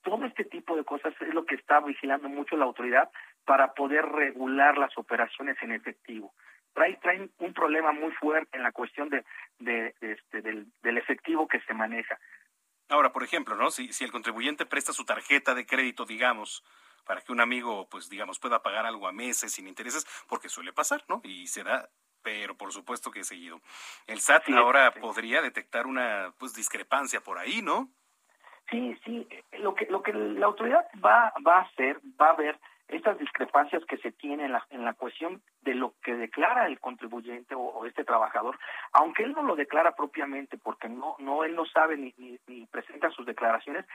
todo 0.06 0.24
este 0.24 0.44
tipo 0.44 0.76
de 0.76 0.84
cosas 0.84 1.14
es 1.20 1.34
lo 1.34 1.44
que 1.44 1.56
está 1.56 1.80
vigilando 1.80 2.28
mucho 2.28 2.56
la 2.56 2.64
autoridad 2.64 3.10
para 3.44 3.74
poder 3.74 4.06
regular 4.06 4.78
las 4.78 4.96
operaciones 4.96 5.56
en 5.62 5.72
efectivo. 5.72 6.32
Traen, 6.72 7.00
traen 7.00 7.32
un 7.38 7.52
problema 7.52 7.92
muy 7.92 8.12
fuerte 8.12 8.56
en 8.56 8.62
la 8.62 8.70
cuestión 8.70 9.08
de, 9.08 9.94
este, 10.00 10.42
del, 10.42 10.98
efectivo 10.98 11.48
que 11.48 11.60
se 11.62 11.74
maneja. 11.74 12.18
Ahora, 12.88 13.12
por 13.12 13.24
ejemplo, 13.24 13.56
¿no? 13.56 13.70
Si, 13.70 13.92
si 13.92 14.04
el 14.04 14.12
contribuyente 14.12 14.64
presta 14.64 14.92
su 14.92 15.04
tarjeta 15.04 15.54
de 15.54 15.66
crédito, 15.66 16.04
digamos, 16.04 16.62
para 17.04 17.20
que 17.20 17.32
un 17.32 17.40
amigo, 17.40 17.88
pues, 17.88 18.08
digamos, 18.08 18.38
pueda 18.38 18.62
pagar 18.62 18.86
algo 18.86 19.08
a 19.08 19.12
meses 19.12 19.52
sin 19.52 19.66
intereses, 19.66 20.06
porque 20.28 20.48
suele 20.48 20.72
pasar, 20.72 21.02
¿no? 21.08 21.20
Y 21.24 21.48
se 21.48 21.64
da 21.64 21.88
pero 22.27 22.57
por 22.57 22.72
supuesto 22.72 23.12
que 23.12 23.20
he 23.20 23.24
seguido. 23.24 23.61
El 24.09 24.18
SAT 24.18 24.49
ahora 24.49 24.91
podría 24.91 25.41
detectar 25.41 25.87
una 25.87 26.33
pues 26.41 26.55
discrepancia 26.55 27.20
por 27.20 27.39
ahí, 27.39 27.62
¿no? 27.62 27.89
Sí, 28.68 28.99
sí, 29.05 29.29
lo 29.61 29.77
que 29.77 29.87
lo 29.87 30.03
que 30.03 30.12
la 30.12 30.47
autoridad 30.47 30.89
va 30.97 31.33
va 31.47 31.59
a 31.59 31.61
hacer, 31.61 32.01
va 32.20 32.31
a 32.31 32.37
ver 32.37 32.59
estas 32.89 33.16
discrepancias 33.20 33.85
que 33.85 33.97
se 33.99 34.11
tienen 34.11 34.47
en 34.47 34.53
la, 34.53 34.66
en 34.70 34.85
la 34.85 34.95
cuestión 34.95 35.41
de 35.61 35.74
lo 35.74 35.95
que 36.03 36.16
declara 36.16 36.66
el 36.66 36.81
contribuyente 36.81 37.55
o, 37.55 37.87
este 37.87 38.05
trabajador, 38.05 38.59
aunque 38.93 39.22
él 39.22 39.33
no 39.33 39.45
lo 39.45 39.55
declara 39.55 39.95
propiamente 39.95 40.59
porque 40.59 40.89
no 40.89 41.14
no 41.20 41.45
él 41.45 41.55
no 41.55 41.64
sabe 41.64 41.97
ni, 41.97 42.12
ni, 42.16 42.41
ni 42.49 42.66
presenta 42.66 43.09
sus 43.11 43.24
declaraciones, 43.24 43.87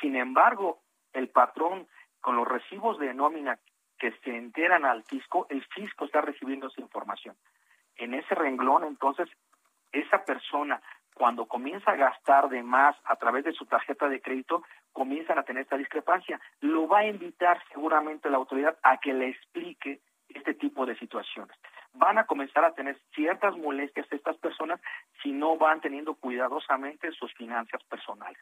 sin 0.00 0.14
embargo, 0.14 0.78
el 1.12 1.28
patrón 1.28 1.88
con 2.20 2.36
los 2.36 2.46
recibos 2.46 3.00
de 3.00 3.12
nómina 3.14 3.58
que 3.98 4.12
se 4.24 4.36
enteran 4.36 4.84
al 4.84 5.02
fisco, 5.02 5.48
el 5.50 5.64
fisco 5.66 6.04
está 6.04 6.20
recibiendo 6.20 6.68
esa 6.68 6.80
información. 6.80 7.36
En 8.00 8.14
ese 8.14 8.34
renglón, 8.34 8.84
entonces, 8.84 9.28
esa 9.92 10.24
persona 10.24 10.80
cuando 11.14 11.46
comienza 11.46 11.90
a 11.90 11.96
gastar 11.96 12.48
de 12.48 12.62
más 12.62 12.96
a 13.04 13.14
través 13.16 13.44
de 13.44 13.52
su 13.52 13.66
tarjeta 13.66 14.08
de 14.08 14.22
crédito, 14.22 14.62
comienzan 14.92 15.38
a 15.38 15.42
tener 15.42 15.64
esta 15.64 15.76
discrepancia. 15.76 16.40
Lo 16.60 16.88
va 16.88 17.00
a 17.00 17.06
invitar 17.06 17.62
seguramente 17.70 18.30
la 18.30 18.38
autoridad 18.38 18.78
a 18.82 18.96
que 18.96 19.12
le 19.12 19.28
explique 19.28 20.00
este 20.30 20.54
tipo 20.54 20.86
de 20.86 20.96
situaciones. 20.96 21.54
Van 21.92 22.16
a 22.16 22.24
comenzar 22.24 22.64
a 22.64 22.72
tener 22.72 22.98
ciertas 23.14 23.54
molestias 23.58 24.10
estas 24.10 24.38
personas 24.38 24.80
si 25.22 25.32
no 25.32 25.58
van 25.58 25.82
teniendo 25.82 26.14
cuidadosamente 26.14 27.12
sus 27.12 27.34
finanzas 27.34 27.82
personales. 27.84 28.40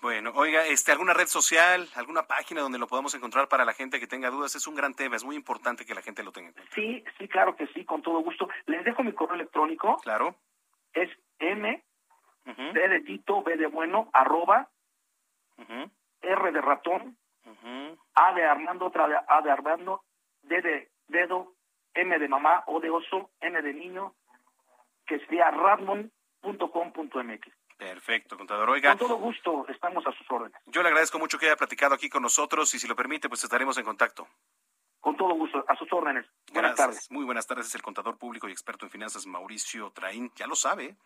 Bueno, 0.00 0.32
oiga, 0.34 0.66
este, 0.66 0.92
¿alguna 0.92 1.12
red 1.12 1.26
social, 1.26 1.86
alguna 1.94 2.22
página 2.22 2.62
donde 2.62 2.78
lo 2.78 2.86
podamos 2.86 3.14
encontrar 3.14 3.48
para 3.48 3.66
la 3.66 3.74
gente 3.74 4.00
que 4.00 4.06
tenga 4.06 4.30
dudas? 4.30 4.54
Es 4.54 4.66
un 4.66 4.74
gran 4.74 4.94
tema, 4.94 5.16
es 5.16 5.24
muy 5.24 5.36
importante 5.36 5.84
que 5.84 5.94
la 5.94 6.00
gente 6.00 6.22
lo 6.22 6.32
tenga 6.32 6.52
Sí, 6.74 7.04
sí, 7.18 7.28
claro 7.28 7.54
que 7.54 7.66
sí, 7.68 7.84
con 7.84 8.00
todo 8.00 8.20
gusto. 8.20 8.48
Les 8.66 8.82
dejo 8.84 9.02
mi 9.02 9.12
correo 9.12 9.34
electrónico. 9.34 9.98
Claro. 9.98 10.36
Es 10.94 11.10
m, 11.38 11.84
b 12.44 12.88
de 12.88 13.00
Tito, 13.00 13.42
b 13.42 13.56
de 13.56 13.66
bueno, 13.66 14.08
arroba, 14.12 14.68
r 16.22 16.52
de 16.52 16.60
ratón, 16.60 17.16
a 18.14 18.34
de 18.34 18.44
Armando, 18.44 18.86
otra 18.86 19.06
de, 19.06 19.16
a 19.16 19.40
de 19.42 19.50
Armando, 19.50 20.02
d 20.42 20.62
de 20.62 20.90
dedo, 21.08 21.54
m 21.94 22.18
de 22.18 22.28
mamá, 22.28 22.64
o 22.66 22.80
de 22.80 22.88
oso, 22.88 23.30
n 23.40 23.60
de 23.60 23.74
niño, 23.74 24.14
que 25.06 25.18
sería 25.20 25.50
radmon.com.mx. 25.50 27.59
Perfecto, 27.80 28.36
contador. 28.36 28.68
Oiga. 28.68 28.90
Con 28.90 29.08
todo 29.08 29.16
gusto, 29.16 29.64
estamos 29.68 30.06
a 30.06 30.12
sus 30.12 30.30
órdenes. 30.30 30.60
Yo 30.66 30.82
le 30.82 30.88
agradezco 30.88 31.18
mucho 31.18 31.38
que 31.38 31.46
haya 31.46 31.56
platicado 31.56 31.94
aquí 31.94 32.10
con 32.10 32.22
nosotros 32.22 32.74
y 32.74 32.78
si 32.78 32.86
lo 32.86 32.94
permite, 32.94 33.30
pues 33.30 33.42
estaremos 33.42 33.78
en 33.78 33.84
contacto. 33.86 34.28
Con 35.00 35.16
todo 35.16 35.32
gusto, 35.32 35.64
a 35.66 35.74
sus 35.76 35.90
órdenes. 35.90 36.26
Buenas 36.52 36.76
tardes. 36.76 37.10
Muy 37.10 37.24
buenas 37.24 37.46
tardes, 37.46 37.68
es 37.68 37.74
el 37.74 37.80
contador 37.80 38.18
público 38.18 38.46
y 38.50 38.52
experto 38.52 38.84
en 38.84 38.90
finanzas 38.90 39.24
Mauricio 39.24 39.90
Traín. 39.92 40.30
Ya 40.36 40.46
lo 40.46 40.56
sabe, 40.56 40.98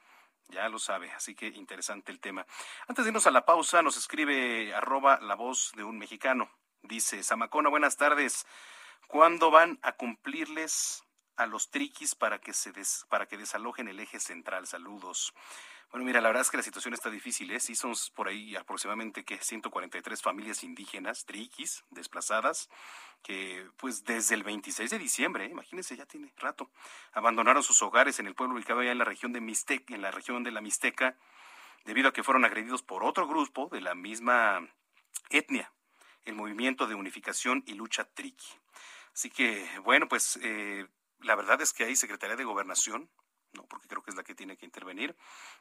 ya 0.48 0.68
lo 0.68 0.80
sabe, 0.80 1.12
así 1.12 1.36
que 1.36 1.46
interesante 1.46 2.10
el 2.10 2.18
tema. 2.18 2.44
Antes 2.88 3.04
de 3.04 3.10
irnos 3.10 3.28
a 3.28 3.30
la 3.30 3.44
pausa, 3.44 3.80
nos 3.80 3.96
escribe 3.96 4.74
arroba 4.74 5.20
la 5.20 5.36
voz 5.36 5.70
de 5.76 5.84
un 5.84 5.96
mexicano. 5.96 6.50
Dice, 6.82 7.22
Samacona, 7.22 7.68
buenas 7.68 7.96
tardes. 7.96 8.48
¿Cuándo 9.06 9.52
van 9.52 9.78
a 9.82 9.92
cumplirles 9.92 11.04
a 11.36 11.46
los 11.46 11.70
triquis 11.70 12.16
para 12.16 12.40
que 12.40 12.52
se 12.52 12.72
para 13.08 13.26
que 13.26 13.38
desalojen 13.38 13.86
el 13.86 14.00
eje 14.00 14.18
central? 14.18 14.66
Saludos. 14.66 15.32
Bueno, 15.94 16.06
mira, 16.06 16.20
la 16.20 16.26
verdad 16.26 16.40
es 16.40 16.50
que 16.50 16.56
la 16.56 16.64
situación 16.64 16.92
está 16.92 17.08
difícil, 17.08 17.52
¿eh? 17.52 17.60
Sí, 17.60 17.76
son 17.76 17.92
por 18.16 18.26
ahí 18.26 18.56
aproximadamente 18.56 19.24
que 19.24 19.38
143 19.38 20.20
familias 20.20 20.64
indígenas, 20.64 21.24
triquis, 21.24 21.84
desplazadas, 21.90 22.68
que 23.22 23.70
pues 23.76 24.02
desde 24.02 24.34
el 24.34 24.42
26 24.42 24.90
de 24.90 24.98
diciembre, 24.98 25.44
¿eh? 25.44 25.50
imagínense, 25.50 25.96
ya 25.96 26.04
tiene 26.04 26.32
rato, 26.36 26.68
abandonaron 27.12 27.62
sus 27.62 27.80
hogares 27.80 28.18
en 28.18 28.26
el 28.26 28.34
pueblo 28.34 28.56
ubicado 28.56 28.80
allá 28.80 28.90
en 28.90 28.98
la 28.98 29.04
región 29.04 29.32
de 29.32 29.40
Mixteca, 29.40 29.94
en 29.94 30.02
la 30.02 30.10
región 30.10 30.42
de 30.42 30.50
la 30.50 30.60
Mixteca, 30.60 31.16
debido 31.84 32.08
a 32.08 32.12
que 32.12 32.24
fueron 32.24 32.44
agredidos 32.44 32.82
por 32.82 33.04
otro 33.04 33.28
grupo 33.28 33.68
de 33.70 33.80
la 33.80 33.94
misma 33.94 34.68
etnia, 35.30 35.72
el 36.24 36.34
Movimiento 36.34 36.88
de 36.88 36.96
Unificación 36.96 37.62
y 37.66 37.74
Lucha 37.74 38.02
Triqui. 38.02 38.48
Así 39.12 39.30
que, 39.30 39.64
bueno, 39.84 40.08
pues 40.08 40.40
eh, 40.42 40.88
la 41.20 41.36
verdad 41.36 41.62
es 41.62 41.72
que 41.72 41.84
hay 41.84 41.94
Secretaría 41.94 42.34
de 42.34 42.42
Gobernación, 42.42 43.08
¿no? 43.54 43.64
porque 43.64 43.88
creo 43.88 44.02
que 44.02 44.10
es 44.10 44.16
la 44.16 44.24
que 44.24 44.34
tiene 44.34 44.56
que 44.56 44.66
intervenir. 44.66 45.16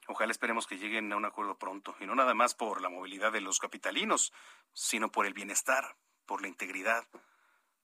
Ojalá 0.07 0.31
esperemos 0.31 0.67
que 0.67 0.77
lleguen 0.77 1.11
a 1.13 1.15
un 1.15 1.25
acuerdo 1.25 1.57
pronto, 1.57 1.95
y 1.99 2.05
no 2.05 2.15
nada 2.15 2.33
más 2.33 2.55
por 2.55 2.81
la 2.81 2.89
movilidad 2.89 3.31
de 3.31 3.41
los 3.41 3.59
capitalinos, 3.59 4.33
sino 4.73 5.11
por 5.11 5.25
el 5.25 5.33
bienestar, 5.33 5.95
por 6.25 6.41
la 6.41 6.47
integridad, 6.47 7.07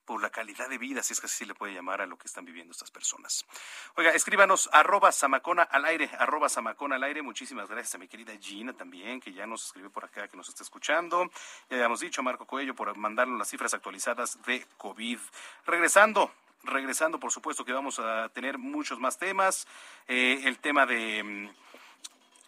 por 0.10 0.24
la 0.24 0.32
calidad 0.32 0.68
de 0.68 0.80
vida, 0.80 1.04
si 1.04 1.14
es 1.14 1.20
que 1.20 1.28
así 1.28 1.46
le 1.46 1.54
puede 1.54 1.72
llamar 1.72 2.02
a 2.02 2.08
lo 2.08 2.18
que 2.18 2.26
están 2.26 2.44
viviendo 2.44 2.72
estas 2.72 2.90
personas. 2.90 3.46
Oiga, 3.94 4.10
escríbanos 4.10 4.68
arroba 4.74 5.12
samacona 5.12 5.62
al 5.62 5.86
aire, 5.86 6.10
arroba 6.18 6.50
samacona 6.50 6.96
al 6.96 7.04
aire. 7.04 7.22
Muchísimas 7.22 7.70
gracias 7.70 7.94
a 7.94 8.00
mi 8.00 8.08
querida 8.08 8.36
Gina 8.42 8.74
también, 8.74 9.20
que 9.20 9.32
ya 9.32 9.46
nos 9.46 9.68
escribió 9.68 9.92
por 9.92 10.06
acá, 10.06 10.28
que 10.28 10.36
nos 10.36 10.50
está 10.50 10.64
escuchando. 10.64 11.30
Ya 11.70 11.76
habíamos 11.76 12.00
dicho 12.00 12.22
a 12.22 12.24
Marco 12.24 12.48
Coello 12.48 12.74
por 12.74 12.98
mandarnos 12.98 13.38
las 13.38 13.50
cifras 13.50 13.76
actualizadas 13.76 14.42
de 14.48 14.66
COVID. 14.78 15.20
Regresando, 15.68 16.34
regresando, 16.64 17.20
por 17.20 17.32
supuesto 17.32 17.66
que 17.66 17.74
vamos 17.74 18.00
a 18.00 18.30
tener 18.30 18.58
muchos 18.58 19.00
más 19.00 19.18
temas. 19.18 19.68
Eh, 20.08 20.42
el 20.46 20.60
tema 20.60 20.86
de 20.86 21.24
mm, 21.24 21.50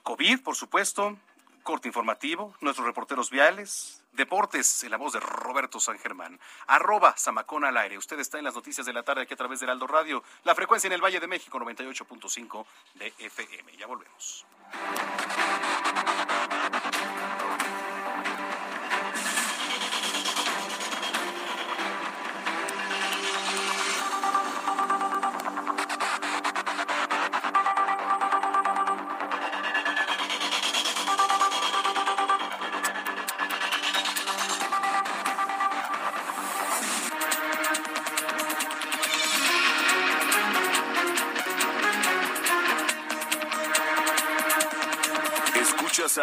COVID, 0.04 0.42
por 0.42 0.56
supuesto, 0.56 1.18
corte 1.64 1.88
informativo, 1.88 2.56
nuestros 2.62 2.86
reporteros 2.86 3.30
viales, 3.30 4.04
deportes, 4.14 4.84
en 4.84 4.92
la 4.92 4.98
voz 4.98 5.14
de 5.14 5.20
Roberto 5.20 5.80
San 5.80 5.98
Germán. 6.00 6.40
Arroba 6.68 7.16
Zamacona 7.18 7.70
al 7.70 7.78
aire. 7.78 7.98
Usted 7.98 8.20
está 8.20 8.38
en 8.38 8.44
las 8.44 8.56
noticias 8.56 8.86
de 8.86 8.94
la 8.94 9.04
tarde 9.04 9.22
aquí 9.22 9.34
a 9.34 9.38
través 9.38 9.60
del 9.60 9.70
Aldo 9.70 9.88
Radio. 9.88 10.24
La 10.44 10.56
frecuencia 10.56 10.88
en 10.88 10.94
el 10.94 11.02
Valle 11.02 11.20
de 11.20 11.28
México, 11.28 11.60
98.5 11.60 12.66
de 12.96 13.14
FM. 13.20 13.78
Ya 13.78 13.88
volvemos. 13.88 14.46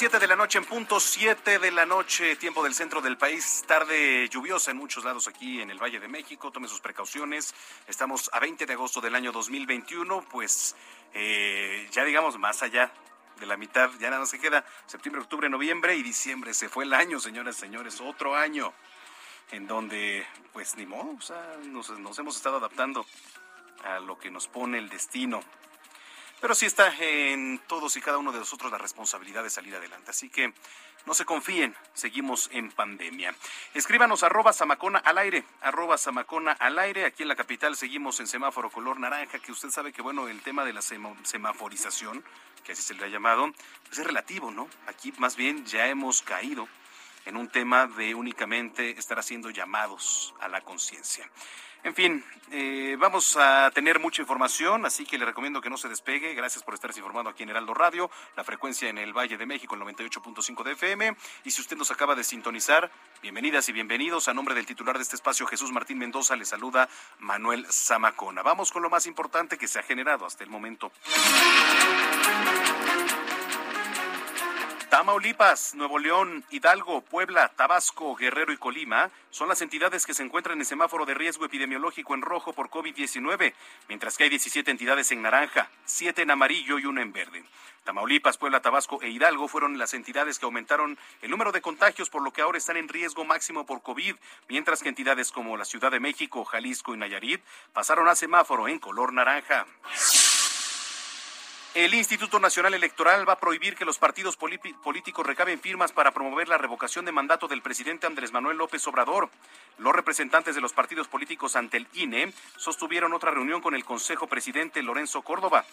7 0.00 0.18
de 0.18 0.28
la 0.28 0.34
noche 0.34 0.56
en 0.56 0.64
punto, 0.64 0.98
7 0.98 1.58
de 1.58 1.70
la 1.70 1.84
noche, 1.84 2.34
tiempo 2.36 2.64
del 2.64 2.72
centro 2.72 3.02
del 3.02 3.18
país, 3.18 3.62
tarde 3.66 4.30
lluviosa 4.30 4.70
en 4.70 4.78
muchos 4.78 5.04
lados 5.04 5.28
aquí 5.28 5.60
en 5.60 5.70
el 5.70 5.78
Valle 5.78 6.00
de 6.00 6.08
México, 6.08 6.50
tome 6.50 6.68
sus 6.68 6.80
precauciones, 6.80 7.54
estamos 7.86 8.30
a 8.32 8.40
20 8.40 8.64
de 8.64 8.72
agosto 8.72 9.02
del 9.02 9.14
año 9.14 9.30
2021, 9.30 10.24
pues 10.30 10.74
eh, 11.12 11.86
ya 11.92 12.02
digamos 12.02 12.38
más 12.38 12.62
allá 12.62 12.90
de 13.38 13.44
la 13.44 13.58
mitad, 13.58 13.90
ya 13.98 14.08
nada 14.08 14.24
se 14.24 14.38
queda, 14.38 14.64
septiembre, 14.86 15.20
octubre, 15.20 15.50
noviembre 15.50 15.94
y 15.94 16.02
diciembre, 16.02 16.54
se 16.54 16.70
fue 16.70 16.84
el 16.84 16.94
año, 16.94 17.20
señoras 17.20 17.58
y 17.58 17.60
señores, 17.60 18.00
otro 18.00 18.34
año 18.34 18.72
en 19.50 19.66
donde 19.66 20.26
pues 20.54 20.76
ni 20.76 20.86
modo, 20.86 21.14
o 21.18 21.20
sea, 21.20 21.58
nos, 21.66 21.90
nos 21.90 22.18
hemos 22.18 22.36
estado 22.36 22.56
adaptando 22.56 23.04
a 23.84 24.00
lo 24.00 24.18
que 24.18 24.30
nos 24.30 24.48
pone 24.48 24.78
el 24.78 24.88
destino. 24.88 25.42
Pero 26.40 26.54
sí 26.54 26.66
está 26.66 26.94
en 26.98 27.60
todos 27.66 27.96
y 27.96 28.00
cada 28.00 28.18
uno 28.18 28.32
de 28.32 28.38
nosotros 28.38 28.72
la 28.72 28.78
responsabilidad 28.78 29.42
de 29.42 29.50
salir 29.50 29.74
adelante. 29.76 30.10
Así 30.10 30.30
que 30.30 30.52
no 31.06 31.14
se 31.14 31.24
confíen, 31.24 31.74
seguimos 31.92 32.48
en 32.52 32.70
pandemia. 32.70 33.34
Escríbanos 33.74 34.22
arroba 34.22 34.52
samacona 34.52 34.98
al 35.00 35.18
aire, 35.18 35.44
arroba 35.60 35.98
samacona 35.98 36.52
al 36.52 36.78
aire. 36.78 37.04
Aquí 37.04 37.22
en 37.22 37.28
la 37.28 37.36
capital 37.36 37.76
seguimos 37.76 38.20
en 38.20 38.26
semáforo 38.26 38.70
color 38.70 38.98
naranja, 38.98 39.38
que 39.38 39.52
usted 39.52 39.70
sabe 39.70 39.92
que 39.92 40.02
bueno, 40.02 40.28
el 40.28 40.40
tema 40.42 40.64
de 40.64 40.72
la 40.72 40.82
semaforización, 40.82 42.24
que 42.64 42.72
así 42.72 42.82
se 42.82 42.94
le 42.94 43.04
ha 43.04 43.08
llamado, 43.08 43.50
pues 43.86 43.98
es 43.98 44.06
relativo, 44.06 44.50
¿no? 44.50 44.68
Aquí 44.86 45.12
más 45.18 45.36
bien 45.36 45.64
ya 45.66 45.86
hemos 45.88 46.22
caído 46.22 46.68
en 47.26 47.36
un 47.36 47.48
tema 47.48 47.86
de 47.86 48.14
únicamente 48.14 48.98
estar 48.98 49.18
haciendo 49.18 49.50
llamados 49.50 50.34
a 50.40 50.48
la 50.48 50.62
conciencia. 50.62 51.30
En 51.82 51.94
fin, 51.94 52.22
eh, 52.50 52.96
vamos 52.98 53.36
a 53.38 53.70
tener 53.70 54.00
mucha 54.00 54.20
información, 54.20 54.84
así 54.84 55.06
que 55.06 55.16
le 55.16 55.24
recomiendo 55.24 55.62
que 55.62 55.70
no 55.70 55.78
se 55.78 55.88
despegue. 55.88 56.34
Gracias 56.34 56.62
por 56.62 56.74
estarse 56.74 56.98
informando 56.98 57.30
aquí 57.30 57.42
en 57.42 57.48
Heraldo 57.48 57.72
Radio, 57.72 58.10
la 58.36 58.44
frecuencia 58.44 58.88
en 58.90 58.98
el 58.98 59.16
Valle 59.16 59.38
de 59.38 59.46
México, 59.46 59.76
el 59.76 59.80
98.5 59.80 60.62
de 60.62 60.72
FM. 60.72 61.16
Y 61.44 61.50
si 61.50 61.62
usted 61.62 61.76
nos 61.76 61.90
acaba 61.90 62.14
de 62.14 62.24
sintonizar, 62.24 62.90
bienvenidas 63.22 63.68
y 63.70 63.72
bienvenidos. 63.72 64.28
A 64.28 64.34
nombre 64.34 64.54
del 64.54 64.66
titular 64.66 64.96
de 64.96 65.02
este 65.02 65.16
espacio, 65.16 65.46
Jesús 65.46 65.72
Martín 65.72 65.98
Mendoza, 65.98 66.36
le 66.36 66.44
saluda 66.44 66.88
Manuel 67.18 67.66
Zamacona. 67.70 68.42
Vamos 68.42 68.72
con 68.72 68.82
lo 68.82 68.90
más 68.90 69.06
importante 69.06 69.56
que 69.56 69.66
se 69.66 69.78
ha 69.78 69.82
generado 69.82 70.26
hasta 70.26 70.44
el 70.44 70.50
momento. 70.50 70.92
Tamaulipas, 74.90 75.76
Nuevo 75.76 76.00
León, 76.00 76.44
Hidalgo, 76.50 77.00
Puebla, 77.02 77.52
Tabasco, 77.54 78.16
Guerrero 78.16 78.52
y 78.52 78.56
Colima 78.56 79.12
son 79.30 79.48
las 79.48 79.62
entidades 79.62 80.04
que 80.04 80.14
se 80.14 80.24
encuentran 80.24 80.58
en 80.58 80.64
semáforo 80.64 81.06
de 81.06 81.14
riesgo 81.14 81.44
epidemiológico 81.44 82.12
en 82.12 82.22
rojo 82.22 82.52
por 82.52 82.70
COVID-19, 82.70 83.54
mientras 83.88 84.16
que 84.16 84.24
hay 84.24 84.30
17 84.30 84.68
entidades 84.68 85.12
en 85.12 85.22
naranja, 85.22 85.70
7 85.84 86.22
en 86.22 86.32
amarillo 86.32 86.80
y 86.80 86.86
1 86.86 87.02
en 87.02 87.12
verde. 87.12 87.44
Tamaulipas, 87.84 88.36
Puebla, 88.36 88.62
Tabasco 88.62 89.00
e 89.00 89.10
Hidalgo 89.10 89.46
fueron 89.46 89.78
las 89.78 89.94
entidades 89.94 90.40
que 90.40 90.46
aumentaron 90.46 90.98
el 91.22 91.30
número 91.30 91.52
de 91.52 91.62
contagios, 91.62 92.10
por 92.10 92.22
lo 92.22 92.32
que 92.32 92.42
ahora 92.42 92.58
están 92.58 92.76
en 92.76 92.88
riesgo 92.88 93.24
máximo 93.24 93.64
por 93.66 93.82
COVID, 93.82 94.16
mientras 94.48 94.82
que 94.82 94.88
entidades 94.88 95.30
como 95.30 95.56
la 95.56 95.64
Ciudad 95.64 95.92
de 95.92 96.00
México, 96.00 96.44
Jalisco 96.44 96.94
y 96.94 96.98
Nayarit 96.98 97.40
pasaron 97.72 98.08
a 98.08 98.16
semáforo 98.16 98.66
en 98.66 98.80
color 98.80 99.12
naranja. 99.12 99.66
El 101.74 101.94
Instituto 101.94 102.40
Nacional 102.40 102.74
Electoral 102.74 103.28
va 103.28 103.34
a 103.34 103.38
prohibir 103.38 103.76
que 103.76 103.84
los 103.84 103.96
partidos 103.96 104.36
políticos 104.36 105.24
recaben 105.24 105.60
firmas 105.60 105.92
para 105.92 106.10
promover 106.10 106.48
la 106.48 106.58
revocación 106.58 107.04
de 107.04 107.12
mandato 107.12 107.46
del 107.46 107.62
presidente 107.62 108.08
Andrés 108.08 108.32
Manuel 108.32 108.58
López 108.58 108.84
Obrador. 108.88 109.30
Los 109.78 109.94
representantes 109.94 110.56
de 110.56 110.60
los 110.60 110.72
partidos 110.72 111.06
políticos 111.06 111.54
ante 111.54 111.76
el 111.76 111.86
INE 111.94 112.32
sostuvieron 112.56 113.12
otra 113.12 113.30
reunión 113.30 113.60
con 113.60 113.76
el 113.76 113.84
Consejo 113.84 114.26
Presidente 114.26 114.82
Lorenzo 114.82 115.22
Córdoba. 115.22 115.64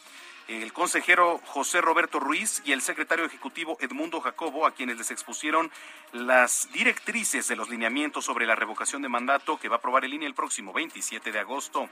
El 0.48 0.72
consejero 0.72 1.42
José 1.48 1.82
Roberto 1.82 2.20
Ruiz 2.20 2.62
y 2.64 2.74
el 2.74 2.84
secretario 2.84 3.26
ejecutivo 3.26 3.76
Edmundo 3.82 4.22
Jacobo, 4.22 4.68
a 4.68 4.72
quienes 4.72 4.98
les 4.98 5.10
expusieron 5.10 5.72
las 6.14 6.70
directrices 6.72 7.48
de 7.48 7.56
los 7.56 7.70
lineamientos 7.70 8.24
sobre 8.24 8.46
la 8.46 8.56
revocación 8.56 9.02
de 9.02 9.10
mandato 9.10 9.58
que 9.58 9.68
va 9.68 9.78
a 9.78 9.80
aprobar 9.80 10.06
el 10.06 10.14
INE 10.14 10.28
el 10.28 10.36
próximo 10.36 10.74
27 10.74 11.32
de 11.32 11.40
agosto. 11.40 11.90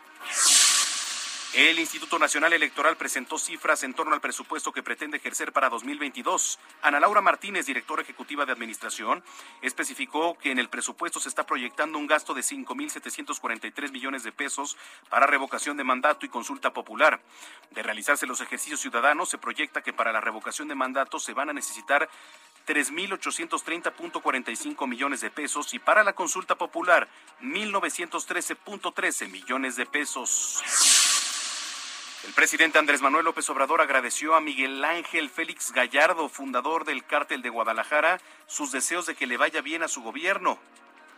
El 1.56 1.80
Instituto 1.80 2.20
Nacional 2.20 2.52
Electoral 2.52 2.98
presentó 2.98 3.38
cifras 3.38 3.84
en 3.84 3.94
torno 3.94 4.14
al 4.14 4.20
presupuesto 4.20 4.74
que 4.74 4.84
pretende 4.84 5.16
ejercer 5.16 5.54
para 5.54 5.70
2022. 5.70 6.60
Ana 6.82 7.00
Laura 7.00 7.22
Martínez, 7.22 7.66
directora 7.66 8.02
ejecutiva 8.02 8.46
de 8.46 8.52
Administración, 8.52 9.24
especificó 9.62 10.38
que 10.38 10.52
en 10.52 10.60
el 10.60 10.68
presupuesto 10.68 11.22
se 11.22 11.30
está 11.30 11.46
proyectando 11.46 11.98
un 11.98 12.08
gasto 12.08 12.34
de 12.34 12.42
5.743 12.42 13.94
millones 13.94 14.24
de 14.24 14.34
pesos 14.34 14.76
para 15.10 15.28
revocación 15.28 15.78
de 15.78 15.86
mandato 15.86 16.26
y 16.26 16.30
consulta 16.30 16.74
popular. 16.74 17.22
De 17.72 17.84
realizarse 17.84 18.28
los 18.28 18.42
ejercicios 18.42 18.82
ciudadanos, 18.82 19.30
se 19.30 19.38
proyecta 19.38 19.82
que 19.82 19.94
para 19.94 20.12
la 20.12 20.20
revocación 20.20 20.68
de 20.68 20.76
mandato 20.76 21.20
se 21.20 21.32
van 21.32 21.50
a 21.50 21.54
necesitar 21.54 22.10
3.830.45 22.68 24.90
millones 24.90 25.22
de 25.22 25.30
pesos 25.30 25.74
y 25.74 25.80
para 25.80 26.04
la 26.04 26.12
consulta 26.12 26.56
popular 26.56 27.08
1.913.13 27.42 29.30
millones 29.30 29.78
de 29.78 29.86
pesos. 29.86 30.62
El 32.26 32.34
presidente 32.34 32.80
Andrés 32.80 33.04
Manuel 33.04 33.26
López 33.26 33.48
Obrador 33.52 33.82
agradeció 33.82 34.34
a 34.34 34.42
Miguel 34.42 34.84
Ángel 34.84 35.30
Félix 35.30 35.72
Gallardo, 35.72 36.28
fundador 36.28 36.84
del 36.84 37.06
cártel 37.06 37.44
de 37.44 37.50
Guadalajara, 37.50 38.20
sus 38.48 38.72
deseos 38.72 39.06
de 39.06 39.14
que 39.14 39.28
le 39.28 39.38
vaya 39.38 39.62
bien 39.62 39.84
a 39.84 39.88
su 39.88 40.02
gobierno. 40.02 40.58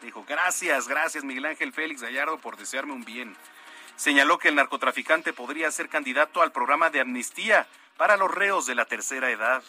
Dijo, 0.01 0.25
gracias, 0.27 0.89
gracias 0.89 1.23
Miguel 1.23 1.45
Ángel 1.45 1.71
Félix 1.71 2.01
Gallardo 2.01 2.39
por 2.39 2.57
desearme 2.57 2.91
un 2.91 3.05
bien. 3.05 3.37
Señaló 3.95 4.37
que 4.37 4.49
el 4.49 4.55
narcotraficante 4.55 5.31
podría 5.31 5.71
ser 5.71 5.87
candidato 5.87 6.41
al 6.41 6.51
programa 6.51 6.89
de 6.89 6.99
amnistía 6.99 7.67
para 7.95 8.17
los 8.17 8.29
reos 8.29 8.65
de 8.65 8.75
la 8.75 8.83
tercera 8.83 9.31
edad. 9.31 9.63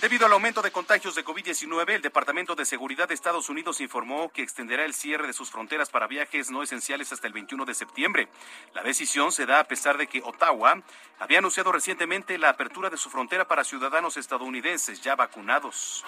Debido 0.00 0.26
al 0.26 0.32
aumento 0.34 0.60
de 0.60 0.70
contagios 0.70 1.14
de 1.14 1.24
COVID-19, 1.24 1.94
el 1.94 2.02
Departamento 2.02 2.54
de 2.54 2.66
Seguridad 2.66 3.08
de 3.08 3.14
Estados 3.14 3.48
Unidos 3.48 3.80
informó 3.80 4.30
que 4.30 4.42
extenderá 4.42 4.84
el 4.84 4.92
cierre 4.92 5.26
de 5.26 5.32
sus 5.32 5.50
fronteras 5.50 5.88
para 5.88 6.06
viajes 6.06 6.50
no 6.50 6.62
esenciales 6.62 7.12
hasta 7.12 7.26
el 7.26 7.32
21 7.32 7.64
de 7.64 7.74
septiembre. 7.74 8.28
La 8.74 8.82
decisión 8.82 9.32
se 9.32 9.46
da 9.46 9.58
a 9.58 9.64
pesar 9.64 9.96
de 9.96 10.06
que 10.06 10.20
Ottawa 10.22 10.82
había 11.18 11.38
anunciado 11.38 11.72
recientemente 11.72 12.36
la 12.36 12.50
apertura 12.50 12.90
de 12.90 12.98
su 12.98 13.08
frontera 13.08 13.48
para 13.48 13.64
ciudadanos 13.64 14.18
estadounidenses 14.18 15.00
ya 15.00 15.16
vacunados. 15.16 16.04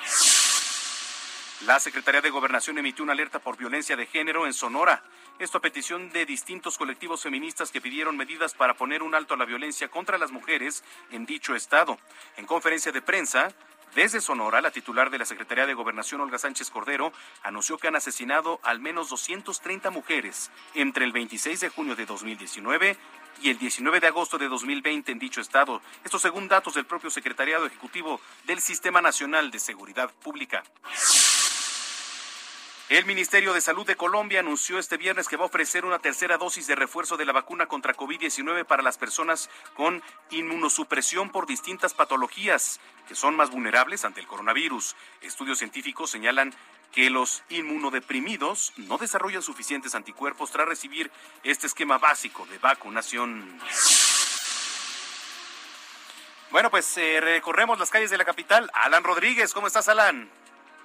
La 1.63 1.81
Secretaría 1.81 2.21
de 2.21 2.31
Gobernación 2.31 2.77
emitió 2.77 3.03
una 3.03 3.15
alerta 3.15 3.39
por 3.39 3.57
violencia 3.57 3.97
de 3.97 4.07
género 4.07 4.47
en 4.47 4.53
Sonora. 4.53 5.03
Esto 5.39 5.59
a 5.59 5.61
petición 5.61 6.11
de 6.11 6.27
distintos 6.27 6.77
colectivos 6.77 7.23
feministas 7.23 7.71
que 7.71 7.81
pidieron 7.81 8.17
medidas 8.17 8.55
para 8.55 8.75
poner 8.75 9.03
un 9.03 9.15
alto 9.15 9.35
a 9.35 9.37
la 9.37 9.45
violencia 9.45 9.89
contra 9.89 10.19
las 10.19 10.31
mujeres 10.31 10.85
en 11.11 11.27
dicho 11.27 11.57
estado. 11.57 11.99
En 12.37 12.47
conferencia 12.47 12.93
de 12.93 13.03
prensa, 13.03 13.53
desde 13.95 14.21
Sonora, 14.21 14.61
la 14.61 14.71
titular 14.71 15.11
de 15.11 15.19
la 15.19 15.25
Secretaría 15.25 15.67
de 15.67 15.75
Gobernación, 15.75 16.21
Olga 16.21 16.39
Sánchez 16.39 16.71
Cordero, 16.71 17.13
anunció 17.43 17.79
que 17.79 17.89
han 17.89 17.97
asesinado 17.97 18.61
al 18.63 18.81
menos 18.81 19.09
230 19.09 19.91
mujeres 19.91 20.51
entre 20.75 21.05
el 21.05 21.13
26 21.13 21.61
de 21.61 21.69
junio 21.69 21.97
de 21.97 22.07
2019 22.07 22.97
y 23.43 23.51
el 23.51 23.59
19 23.59 24.01
de 24.01 24.07
agosto 24.07 24.39
de 24.39 24.49
2020 24.49 25.13
en 25.13 25.19
dicho 25.19 25.41
estado. 25.41 25.81
Esto 26.05 26.19
según 26.19 26.49
datos 26.49 26.75
del 26.75 26.87
propio 26.87 27.11
Secretariado 27.11 27.67
Ejecutivo 27.67 28.21
del 28.47 28.61
Sistema 28.61 29.01
Nacional 29.01 29.51
de 29.51 29.59
Seguridad 29.59 30.11
Pública. 30.23 30.63
El 32.89 33.05
Ministerio 33.05 33.53
de 33.53 33.61
Salud 33.61 33.87
de 33.87 33.97
Colombia 33.97 34.41
anunció 34.41 34.79
este 34.79 34.97
viernes 34.97 35.29
que 35.29 35.37
va 35.37 35.43
a 35.43 35.49
ofrecer 35.49 35.85
una 35.85 35.99
tercera 35.99 36.39
dosis 36.39 36.67
de 36.67 36.75
refuerzo 36.75 37.19
de 37.19 37.27
la 37.27 37.35
vacuna 37.35 37.67
contra 37.67 37.95
COVID-19 37.95 38.65
para 38.65 38.83
las 38.83 38.97
personas 38.97 39.51
con 39.75 40.03
inmunosupresión 40.31 41.29
por 41.29 41.47
distintas 41.47 41.93
patologías 41.93 42.81
que 43.07 43.15
son 43.15 43.37
más 43.37 43.51
vulnerables 43.51 44.07
ante 44.07 44.21
el 44.21 44.27
coronavirus. 44.27 44.97
Estudios 45.21 45.59
científicos 45.59 46.09
señalan 46.09 46.55
que 46.91 47.11
los 47.11 47.43
inmunodeprimidos 47.51 48.73
no 48.79 48.97
desarrollan 48.97 49.43
suficientes 49.43 49.95
anticuerpos 49.95 50.51
tras 50.51 50.67
recibir 50.67 51.11
este 51.43 51.67
esquema 51.67 51.99
básico 51.99 52.47
de 52.47 52.57
vacunación. 52.57 53.61
Bueno, 56.51 56.71
pues 56.71 56.97
eh, 56.97 57.21
recorremos 57.21 57.79
las 57.79 57.91
calles 57.91 58.09
de 58.09 58.17
la 58.17 58.25
capital. 58.25 58.71
Alan 58.73 59.05
Rodríguez, 59.05 59.53
¿cómo 59.53 59.67
estás, 59.67 59.91
Alan? 59.91 60.31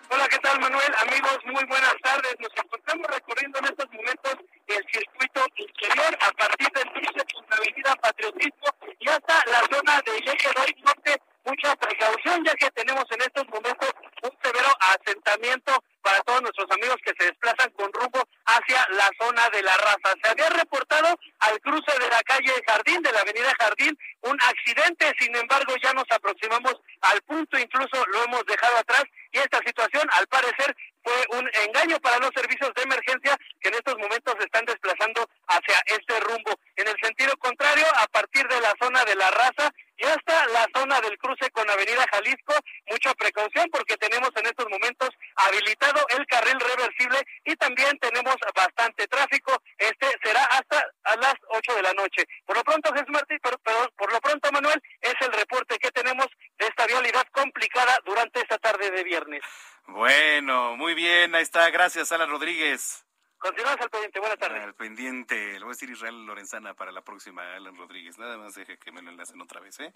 Hola, 0.09 0.27
¿qué 0.27 0.37
tal 0.39 0.59
Manuel? 0.59 0.93
Amigos, 1.01 1.39
muy 1.45 1.63
buenas 1.65 1.95
tardes. 2.03 2.35
Nos 2.39 2.51
encontramos 2.55 3.07
recorriendo 3.07 3.59
en 3.59 3.65
estos 3.65 3.87
momentos 3.91 4.35
el 4.67 4.85
circuito 4.91 5.45
interior 5.55 6.17
a 6.21 6.31
partir 6.31 6.67
del 6.69 6.91
cruce 6.91 7.25
con 7.33 7.45
la 7.49 7.55
avenida 7.57 7.95
Patriotismo 7.95 8.67
y 8.99 9.09
hasta 9.09 9.45
la 9.45 9.61
zona 9.71 10.01
de 10.05 10.17
Eje 10.17 10.49
Norte. 10.83 11.21
Mucha 11.45 11.75
precaución 11.75 12.43
ya 12.45 12.53
que 12.55 12.71
tenemos 12.71 13.05
en 13.11 13.21
estos 13.21 13.47
momentos 13.49 13.91
un 14.23 14.37
severo 14.41 14.69
asentamiento 14.79 15.83
para 16.01 16.19
todos 16.21 16.41
nuestros 16.41 16.69
amigos 16.71 16.97
que 17.03 17.13
se 17.17 17.25
desplazan 17.25 17.69
con 17.71 17.91
rumbo 17.93 18.21
hacia 18.45 18.87
la 18.91 19.09
zona 19.19 19.49
de 19.49 19.63
la 19.63 19.75
raza. 19.77 20.15
Se 20.21 20.31
había 20.31 20.49
reportado 20.49 21.07
al 21.39 21.59
cruce 21.61 21.91
de 21.99 22.09
la 22.09 22.21
calle 22.23 22.51
Jardín, 22.67 23.01
de 23.01 23.11
la 23.11 23.21
avenida 23.21 23.53
Jardín, 23.59 23.97
un 24.21 24.37
accidente, 24.41 25.13
sin 25.19 25.35
embargo 25.35 25.73
ya 25.81 25.93
nos 25.93 26.05
aproximamos 26.09 26.75
al 27.01 27.21
punto, 27.21 27.57
incluso 27.57 28.05
lo 28.07 28.23
hemos 28.23 28.45
dejado 28.45 28.77
atrás 28.77 29.03
y 29.31 29.39
esta 29.39 29.59
situación 29.65 30.07
al 30.11 30.27
parecer 30.27 30.75
fue 31.03 31.37
un 31.37 31.49
engaño 31.65 31.99
para 31.99 32.17
los 32.19 32.31
servicios 32.33 32.71
de 32.75 32.83
emergencia 32.83 33.37
que 33.59 33.69
en 33.69 33.75
estos 33.75 33.97
momentos 33.97 34.35
se 34.37 34.45
están 34.45 34.63
desplazando 34.65 35.27
hacia 35.47 35.77
este 35.87 36.19
rumbo. 36.21 36.51
En 36.77 36.87
el 36.87 36.95
sentido 37.01 37.35
contrario, 37.37 37.85
a 37.97 38.07
partir 38.07 38.47
de 38.47 38.61
la 38.61 38.73
zona 38.81 39.03
de 39.03 39.15
la 39.15 39.29
raza 39.31 39.73
y 39.97 40.05
hasta 40.05 40.47
la 40.47 40.67
zona 40.75 40.99
del 41.01 41.17
cruce 41.17 41.49
con 41.51 41.69
Avenida 41.69 42.05
Jalisco, 42.11 42.53
mucha 42.89 43.13
precaución 43.13 43.67
porque 43.71 43.97
tenemos 43.97 44.29
en 44.35 44.45
estos 44.45 44.67
momentos 44.69 45.09
habilitado 45.35 46.05
el 46.17 46.25
carril 46.27 46.59
reversible 46.59 47.19
y 47.45 47.55
también 47.55 47.97
tenemos 47.99 48.35
bastante 48.55 49.07
tráfico. 49.07 49.61
Este 49.77 50.07
será 50.23 50.43
hasta 50.45 50.85
a 51.03 51.15
las 51.17 51.35
8 51.49 51.75
de 51.75 51.81
la 51.81 51.93
noche. 51.93 52.25
Por 52.45 52.57
lo 52.57 52.63
pronto, 52.63 52.91
Jesús 52.93 53.09
Martín, 53.09 53.39
pero, 53.41 53.57
por 53.95 54.11
lo 54.11 54.19
pronto, 54.19 54.51
Manuel, 54.51 54.81
es 55.01 55.15
el 55.21 55.31
reporte 55.33 55.77
que 55.77 55.91
tenemos 55.91 56.27
de 56.57 56.67
esta 56.67 56.87
vialidad 56.87 57.25
complicada 57.31 57.99
durante 58.05 58.41
esta 58.41 58.57
tarde 58.57 58.91
de 58.91 59.03
viernes. 59.03 59.41
Bueno, 59.87 60.75
muy 60.75 60.93
bien, 60.93 61.35
ahí 61.35 61.43
está. 61.43 61.69
Gracias, 61.69 62.11
Alan 62.11 62.29
Rodríguez. 62.29 63.05
Continuamos 63.43 63.81
al 63.81 63.89
pendiente, 63.89 64.19
buenas 64.21 64.39
tardes. 64.39 64.63
Al 64.63 64.73
pendiente, 64.73 65.35
le 65.35 65.59
voy 65.59 65.67
a 65.67 65.75
decir 65.75 65.89
Israel 65.89 66.25
Lorenzana 66.25 66.75
para 66.75 66.93
la 66.93 67.01
próxima, 67.01 67.43
Alan 67.55 67.75
Rodríguez. 67.75 68.17
Nada 68.17 68.37
más 68.37 68.55
deje 68.55 68.77
que 68.77 68.89
me 68.93 69.01
lo 69.01 69.09
enlacen 69.09 69.41
otra 69.41 69.59
vez, 69.59 69.81
¿eh? 69.81 69.93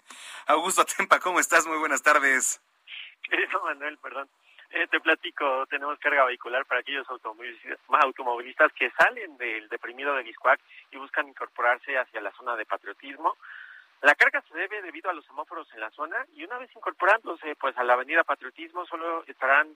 Augusto 0.48 0.82
Atempa, 0.82 1.18
¿cómo 1.18 1.40
estás? 1.40 1.66
Muy 1.66 1.78
buenas 1.78 2.02
tardes. 2.02 2.60
Querido 3.22 3.64
Manuel, 3.64 3.96
perdón. 4.02 4.28
Eh, 4.68 4.86
te 4.88 5.00
platico, 5.00 5.64
tenemos 5.70 5.98
carga 5.98 6.26
vehicular 6.26 6.66
para 6.66 6.80
aquellos 6.80 7.08
automovilistas, 7.08 7.78
automovilistas 7.88 8.70
que 8.74 8.90
salen 8.90 9.38
del 9.38 9.66
deprimido 9.70 10.14
de 10.14 10.24
Biscuac 10.24 10.60
y 10.90 10.98
buscan 10.98 11.26
incorporarse 11.26 11.96
hacia 11.96 12.20
la 12.20 12.32
zona 12.32 12.54
de 12.54 12.66
patriotismo. 12.66 13.38
La 14.02 14.14
carga 14.14 14.42
se 14.42 14.58
debe 14.58 14.82
debido 14.82 15.08
a 15.08 15.14
los 15.14 15.24
semáforos 15.24 15.66
en 15.72 15.80
la 15.80 15.90
zona 15.92 16.22
y 16.34 16.44
una 16.44 16.58
vez 16.58 16.70
incorporándose 16.76 17.56
pues 17.56 17.74
a 17.78 17.82
la 17.82 17.94
avenida 17.94 18.24
Patriotismo 18.24 18.84
solo 18.84 19.24
estarán 19.26 19.74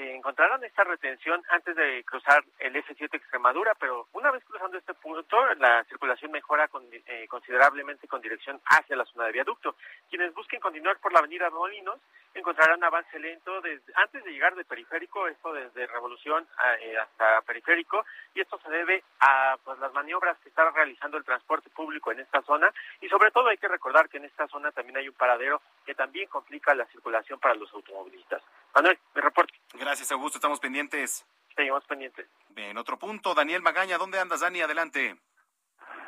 eh, 0.00 0.16
encontrarán 0.16 0.62
esta 0.64 0.82
retención 0.84 1.42
antes 1.50 1.76
de 1.76 2.02
cruzar 2.04 2.44
el 2.58 2.74
F7 2.74 3.14
Extremadura, 3.14 3.74
pero 3.78 4.08
una 4.12 4.30
vez 4.30 4.42
cruzando 4.44 4.76
este 4.76 4.94
punto, 4.94 5.36
la 5.56 5.84
circulación 5.84 6.32
mejora 6.32 6.68
con, 6.68 6.84
eh, 6.92 7.26
considerablemente 7.28 8.08
con 8.08 8.20
dirección 8.20 8.60
hacia 8.66 8.96
la 8.96 9.04
zona 9.04 9.26
de 9.26 9.32
viaducto. 9.32 9.76
Quienes 10.10 10.34
busquen 10.34 10.60
continuar 10.60 10.98
por 10.98 11.12
la 11.12 11.20
avenida 11.20 11.50
Molinos 11.50 12.00
encontrarán 12.34 12.82
avance 12.82 13.18
lento 13.18 13.60
desde, 13.60 13.92
antes 13.94 14.24
de 14.24 14.32
llegar 14.32 14.54
de 14.56 14.64
periférico, 14.64 15.28
esto 15.28 15.52
desde 15.52 15.86
Revolución 15.86 16.46
eh, 16.80 16.98
hasta 16.98 17.42
periférico, 17.42 18.04
y 18.34 18.40
esto 18.40 18.58
se 18.58 18.70
debe 18.70 19.04
a 19.20 19.56
pues, 19.64 19.78
las 19.78 19.92
maniobras 19.92 20.36
que 20.38 20.48
está 20.48 20.68
realizando 20.70 21.16
el 21.16 21.24
transporte 21.24 21.70
público 21.70 22.10
en 22.10 22.20
esta 22.20 22.42
zona, 22.42 22.72
y 23.00 23.08
sobre 23.08 23.30
todo 23.30 23.48
hay 23.48 23.58
que 23.58 23.68
recordar 23.68 24.08
que 24.08 24.16
en 24.16 24.24
esta 24.24 24.48
zona 24.48 24.72
también 24.72 24.96
hay 24.96 25.08
un 25.08 25.14
paradero 25.14 25.62
que 25.84 25.94
también 25.94 26.28
complica 26.28 26.74
la 26.74 26.86
circulación 26.86 27.38
para 27.38 27.54
los 27.54 27.72
automovilistas. 27.72 28.42
Manuel, 28.74 28.98
mi 29.14 29.20
reporte. 29.20 29.54
Gracias, 29.74 30.10
Augusto. 30.12 30.38
Estamos 30.38 30.60
pendientes. 30.60 31.26
Seguimos 31.54 31.84
pendientes. 31.84 32.26
En 32.56 32.78
otro 32.78 32.98
punto, 32.98 33.34
Daniel 33.34 33.62
Magaña, 33.62 33.98
¿dónde 33.98 34.18
andas, 34.18 34.40
Dani? 34.40 34.60
Adelante. 34.60 35.16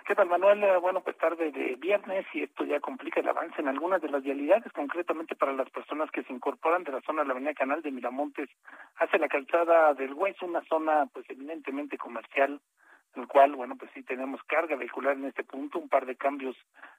¿Qué 0.06 0.14
tal, 0.14 0.28
Manuel? 0.28 0.62
Eh, 0.62 0.76
bueno, 0.76 1.00
pues 1.00 1.18
tarde 1.18 1.50
de 1.50 1.74
viernes 1.74 2.24
y 2.32 2.44
esto 2.44 2.64
ya 2.64 2.78
complica 2.78 3.18
el 3.18 3.28
avance 3.28 3.60
en 3.60 3.66
algunas 3.66 4.00
de 4.00 4.08
las 4.08 4.22
vialidades, 4.22 4.72
concretamente 4.72 5.34
para 5.34 5.52
las 5.52 5.68
personas 5.70 6.12
que 6.12 6.22
se 6.22 6.32
incorporan 6.32 6.84
de 6.84 6.92
la 6.92 7.00
zona 7.00 7.22
de 7.22 7.28
la 7.28 7.32
Avenida 7.32 7.54
Canal 7.54 7.82
de 7.82 7.90
Miramontes 7.90 8.48
hacia 8.96 9.18
la 9.18 9.26
calzada 9.26 9.94
del 9.94 10.14
Hueso, 10.14 10.46
una 10.46 10.62
zona 10.66 11.06
pues 11.12 11.28
eminentemente 11.28 11.98
comercial 11.98 12.60
el 13.16 13.28
cual, 13.28 13.54
bueno, 13.54 13.76
pues 13.76 13.90
sí 13.94 14.02
tenemos 14.02 14.42
carga 14.44 14.76
vehicular 14.76 15.16
en 15.16 15.26
este 15.26 15.44
punto, 15.44 15.78
un 15.78 15.88
par 15.88 16.06
de 16.06 16.16
cambios 16.16 16.56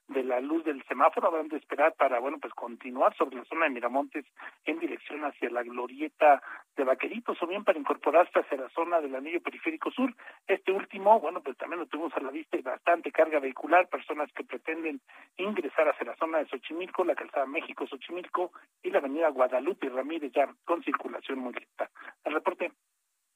de 0.08 0.22
la 0.24 0.40
luz 0.40 0.64
del 0.64 0.82
semáforo, 0.84 1.28
habrán 1.28 1.48
de 1.48 1.58
esperar 1.58 1.94
para, 1.94 2.18
bueno, 2.18 2.38
pues 2.40 2.52
continuar 2.54 3.14
sobre 3.16 3.36
la 3.36 3.44
zona 3.44 3.64
de 3.64 3.70
Miramontes 3.70 4.24
en 4.64 4.78
dirección 4.78 5.24
hacia 5.24 5.50
la 5.50 5.62
glorieta 5.62 6.42
de 6.76 6.84
Vaqueritos 6.84 7.40
o 7.42 7.46
bien 7.46 7.64
para 7.64 7.78
incorporarse 7.78 8.38
hacia 8.38 8.56
la 8.56 8.68
zona 8.70 9.00
del 9.00 9.14
anillo 9.14 9.42
periférico 9.42 9.90
sur. 9.90 10.14
Este 10.46 10.72
último, 10.72 11.20
bueno, 11.20 11.42
pues 11.42 11.56
también 11.56 11.80
lo 11.80 11.86
tuvimos 11.86 12.14
a 12.14 12.20
la 12.20 12.30
vista 12.30 12.56
y 12.56 12.62
bastante 12.62 13.12
carga 13.12 13.38
vehicular, 13.38 13.88
personas 13.88 14.32
que 14.32 14.44
pretenden 14.44 15.00
ingresar 15.36 15.88
hacia 15.88 16.06
la 16.06 16.16
zona 16.16 16.38
de 16.38 16.46
Xochimilco, 16.46 17.04
la 17.04 17.14
calzada 17.14 17.46
México-Xochimilco 17.46 18.52
y 18.82 18.90
la 18.90 18.98
avenida 18.98 19.28
Guadalupe 19.28 19.88
Ramírez 19.88 20.32
ya 20.32 20.48
con 20.64 20.82
circulación 20.82 21.38
muy 21.38 21.52
lenta. 21.52 21.90
El 22.24 22.32
reporte, 22.32 22.72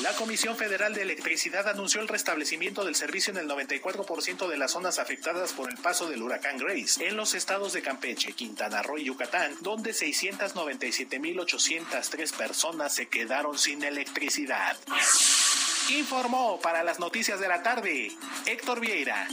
La 0.00 0.14
Comisión 0.14 0.56
Federal 0.56 0.94
de 0.94 1.02
Electricidad 1.02 1.68
anunció 1.68 2.00
el 2.00 2.08
restablecimiento 2.08 2.82
del 2.84 2.96
servicio 2.96 3.30
en 3.30 3.36
el 3.38 3.48
94% 3.48 4.48
de 4.48 4.56
las 4.56 4.72
zonas 4.72 4.98
afectadas 4.98 5.52
por 5.52 5.70
el 5.70 5.76
paso 5.76 6.08
del 6.08 6.22
huracán 6.22 6.56
Grace 6.56 7.06
en 7.06 7.16
los 7.16 7.34
estados 7.34 7.72
de 7.72 7.82
Campeche, 7.82 8.32
Quintana 8.32 8.82
Roo 8.82 8.98
y 8.98 9.04
Yucatán, 9.04 9.54
donde 9.60 9.92
697.803 9.92 12.36
personas 12.36 12.92
se 12.94 13.08
quedaron 13.08 13.56
sin 13.58 13.84
electricidad. 13.84 14.76
Informó 15.90 16.58
para 16.60 16.82
las 16.82 16.98
noticias 16.98 17.38
de 17.38 17.46
la 17.48 17.62
tarde 17.62 18.10
Héctor 18.46 18.80
Vieira. 18.80 19.28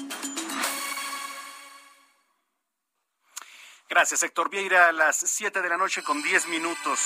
Gracias, 3.89 4.21
Héctor 4.21 4.51
Vieira, 4.51 4.89
a 4.89 4.91
las 4.91 5.17
7 5.17 5.61
de 5.61 5.69
la 5.69 5.77
noche 5.77 6.03
con 6.03 6.21
10 6.21 6.47
minutos. 6.47 6.99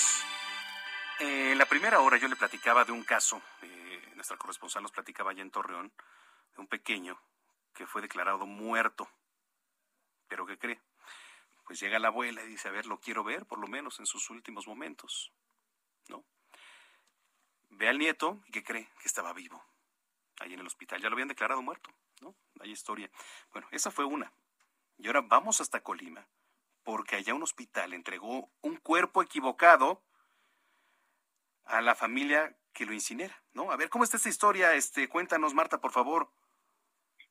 Eh, 1.20 1.52
en 1.52 1.58
la 1.58 1.66
primera 1.66 2.00
hora 2.00 2.18
yo 2.18 2.28
le 2.28 2.36
platicaba 2.36 2.86
de 2.86 2.92
un 2.92 3.04
caso, 3.04 3.42
eh, 3.62 4.12
nuestra 4.16 4.38
corresponsal 4.38 4.82
nos 4.82 4.92
platicaba 4.92 5.32
allá 5.32 5.42
en 5.42 5.52
Torreón, 5.52 5.94
de 6.56 6.62
un 6.62 6.68
pequeño 6.68 7.20
que 7.74 7.86
fue 7.86 8.02
declarado 8.02 8.46
muerto. 8.46 9.08
¿Pero 10.28 10.46
qué 10.46 10.58
cree? 10.58 10.82
Pues 11.66 11.80
llega 11.80 12.00
la 12.00 12.10
abuela 12.10 12.44
y 12.44 12.48
dice, 12.48 12.68
a 12.68 12.72
ver, 12.72 12.86
lo 12.86 13.00
quiero 13.00 13.24
ver, 13.24 13.46
por 13.46 13.60
lo 13.60 13.68
menos 13.68 14.00
en 14.00 14.06
sus 14.06 14.30
últimos 14.30 14.68
momentos. 14.68 15.32
¿No? 16.08 16.24
Ve 17.70 17.88
al 17.88 18.00
nieto 18.00 18.42
y 18.48 18.52
¿qué 18.52 18.64
cree? 18.64 18.90
Que 19.00 19.08
estaba 19.08 19.34
vivo. 19.34 19.64
Ahí 20.40 20.54
en 20.54 20.60
el 20.60 20.68
hospital. 20.68 21.02
Ya 21.02 21.10
lo 21.10 21.16
habían 21.16 21.30
declarado 21.30 21.62
muerto. 21.62 21.90
¿No? 22.22 22.36
Hay 22.60 22.72
historia. 22.72 23.10
Bueno, 23.52 23.68
esa 23.72 23.92
fue 23.92 24.06
una. 24.06 24.32
Y 24.98 25.08
ahora 25.08 25.22
vamos 25.22 25.62
hasta 25.62 25.82
Colima, 25.82 26.28
porque 26.84 27.16
allá 27.16 27.34
un 27.34 27.44
hospital 27.44 27.94
entregó 27.94 28.50
un 28.62 28.78
cuerpo 28.78 29.24
equivocado 29.24 30.02
a 31.66 31.82
la 31.82 31.96
familia 31.96 32.56
que 32.74 32.86
lo 32.86 32.94
incinera, 32.94 33.36
¿no? 33.54 33.72
A 33.72 33.78
ver, 33.78 33.90
¿cómo 33.90 34.04
está 34.04 34.18
esta 34.18 34.30
historia? 34.30 34.74
Este, 34.74 35.08
cuéntanos, 35.08 35.54
Marta, 35.54 35.80
por 35.80 35.92
favor. 35.92 36.30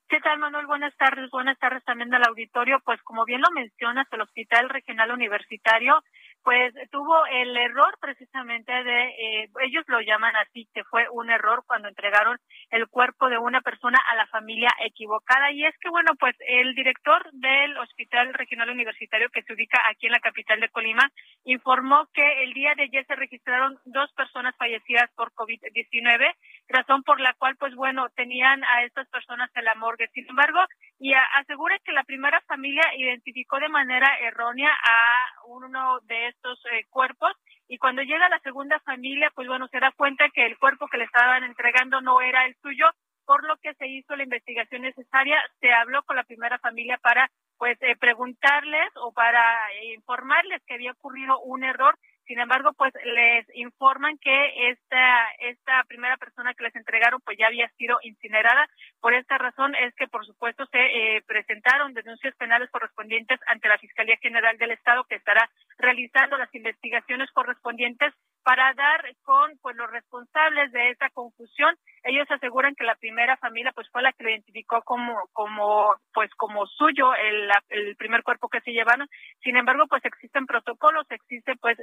¿Qué 0.09 0.21
tal, 0.21 0.39
Manuel? 0.39 0.67
Buenas 0.67 0.95
tardes. 0.97 1.31
Buenas 1.31 1.59
tardes 1.59 1.83
también 1.85 2.13
al 2.15 2.25
auditorio. 2.29 2.81
Pues 2.85 3.03
como 3.03 3.25
bien 3.25 3.41
lo 3.41 3.51
mencionas, 3.51 4.07
el 4.13 4.21
Hospital 4.21 4.69
Regional 4.69 5.11
Universitario 5.11 6.03
pues 6.43 6.75
tuvo 6.91 7.25
el 7.27 7.57
error 7.57 7.97
precisamente 8.01 8.73
de, 8.73 9.05
eh, 9.09 9.49
ellos 9.65 9.85
lo 9.87 10.01
llaman 10.01 10.35
así, 10.37 10.69
que 10.75 10.85
fue 10.85 11.09
un 11.11 11.31
error 11.31 11.63
cuando 11.67 11.89
entregaron 11.89 12.39
el 12.71 12.89
cuerpo 12.89 13.29
de 13.29 13.39
una 13.39 13.61
persona 13.61 13.99
a 14.11 14.17
la 14.17 14.27
familia 14.27 14.71
equivocada. 14.85 15.53
Y 15.53 15.65
es 15.65 15.75
que, 15.79 15.89
bueno, 15.89 16.13
pues 16.19 16.35
el 16.47 16.75
director 16.75 17.31
del 17.33 17.77
Hospital 17.79 18.35
Regional 18.35 18.71
Universitario 18.71 19.31
que 19.31 19.43
se 19.43 19.53
ubica 19.53 19.81
aquí 19.89 20.07
en 20.07 20.13
la 20.13 20.21
capital 20.21 20.61
de 20.61 20.69
Colima 20.69 21.09
informó 21.45 22.07
que 22.13 22.45
el 22.45 22.53
día 22.55 22.75
de 22.75 22.85
ayer 22.85 23.07
se 23.07 23.17
registraron 23.17 23.79
dos 23.85 24.13
personas 24.13 24.57
fallecidas 24.57 25.11
por 25.15 25.33
COVID-19, 25.33 26.35
razón 26.73 27.03
por 27.03 27.21
la 27.21 27.35
cual, 27.35 27.57
pues 27.57 27.75
bueno, 27.75 28.09
tenían 28.17 28.65
a 28.65 28.85
estas 28.85 29.09
personas 29.09 29.51
en 29.55 29.65
la 29.65 29.75
morgue. 29.75 30.09
Sin 30.13 30.29
embargo, 30.29 30.61
y 30.99 31.13
asegura 31.35 31.79
que 31.85 31.93
la 31.93 32.05
primera 32.05 32.41
familia 32.43 32.83
identificó 32.97 33.59
de 33.59 33.69
manera 33.69 34.19
errónea 34.21 34.71
a 34.71 35.27
uno 35.47 36.01
de 36.05 36.29
estos 36.29 36.59
eh, 36.73 36.87
cuerpos 36.91 37.33
y 37.69 37.79
cuando 37.79 38.03
llega 38.03 38.29
la 38.29 38.39
segunda 38.41 38.79
familia, 38.81 39.31
pues 39.35 39.49
bueno, 39.49 39.67
se 39.69 39.81
da 39.81 39.93
cuenta 39.93 40.29
que 40.35 40.45
el 40.45 40.59
cuerpo 40.59 40.89
que 40.89 40.99
le 40.99 41.05
estaban 41.05 41.43
entregando 41.45 42.01
no 42.01 42.21
era 42.21 42.45
el 42.45 42.55
suyo, 42.57 42.87
por 43.25 43.45
lo 43.45 43.57
que 43.57 43.75
se 43.75 43.87
hizo 43.87 44.15
la 44.17 44.25
investigación 44.25 44.83
necesaria, 44.83 45.41
se 45.61 45.73
habló 45.73 46.03
con 46.03 46.17
la 46.17 46.25
primera 46.25 46.59
familia 46.59 46.99
para 46.99 47.31
pues 47.57 47.79
eh, 47.81 47.97
preguntarles 47.97 48.91
o 48.97 49.13
para 49.13 49.41
eh, 49.73 49.95
informarles 49.95 50.63
que 50.67 50.75
había 50.75 50.93
ocurrido 50.93 51.41
un 51.41 51.65
error 51.65 51.97
sin 52.33 52.41
embargo, 52.41 52.73
pues 52.79 52.95
les 53.05 53.45
informan 53.57 54.17
que 54.17 54.71
esta, 54.71 55.31
esta 55.41 55.85
primera 55.87 56.17
persona 56.17 56.55
que 56.55 56.65
les 56.65 56.75
entregaron 56.75 57.21
pues 57.21 57.37
ya 57.37 57.49
había 57.49 57.69
sido 57.77 57.99
incinerada. 58.01 58.67
Por 59.03 59.13
esta 59.13 59.37
razón 59.37 59.75
es 59.75 59.95
que, 59.97 60.09
por 60.09 60.25
supuesto, 60.25 60.65
se 60.73 60.79
eh, 60.79 61.23
presentaron 61.27 61.93
denuncias 61.93 62.35
penales 62.37 62.71
correspondientes 62.71 63.39
ante 63.49 63.69
la 63.69 63.77
Fiscalía 63.77 64.17
General 64.17 64.57
del 64.57 64.71
Estado 64.71 65.05
que 65.05 65.17
estará 65.17 65.47
realizando 65.77 66.39
las 66.39 66.49
investigaciones 66.55 67.31
correspondientes 67.33 68.15
para 68.43 68.73
dar 68.75 69.05
con 69.23 69.53
pues 69.61 69.77
los 69.77 69.91
responsables 69.91 70.73
de 70.73 70.91
esta 70.91 71.11
confusión. 71.11 71.77
Ellos 72.03 72.29
aseguran 72.31 72.75
que 72.75 72.85
la 72.85 72.97
primera 72.97 73.37
familia 73.37 73.73
pues 73.73 73.89
fue 73.91 74.03
la 74.03 74.13
que 74.13 74.25
lo 74.25 74.31
identificó 74.31 74.83
como 74.83 75.17
como 75.33 75.95
pues 76.13 76.31
como 76.35 76.67
suyo 76.67 77.15
el, 77.15 77.51
el 77.69 77.97
primer 77.97 78.23
cuerpo 78.23 78.49
que 78.49 78.61
se 78.63 78.73
llevaron. 78.73 79.09
Sin 79.43 79.57
embargo, 79.57 79.87
pues 79.89 80.05
existen 80.05 80.47
protocolos, 80.47 81.07
existen 81.11 81.57
pues 81.61 81.79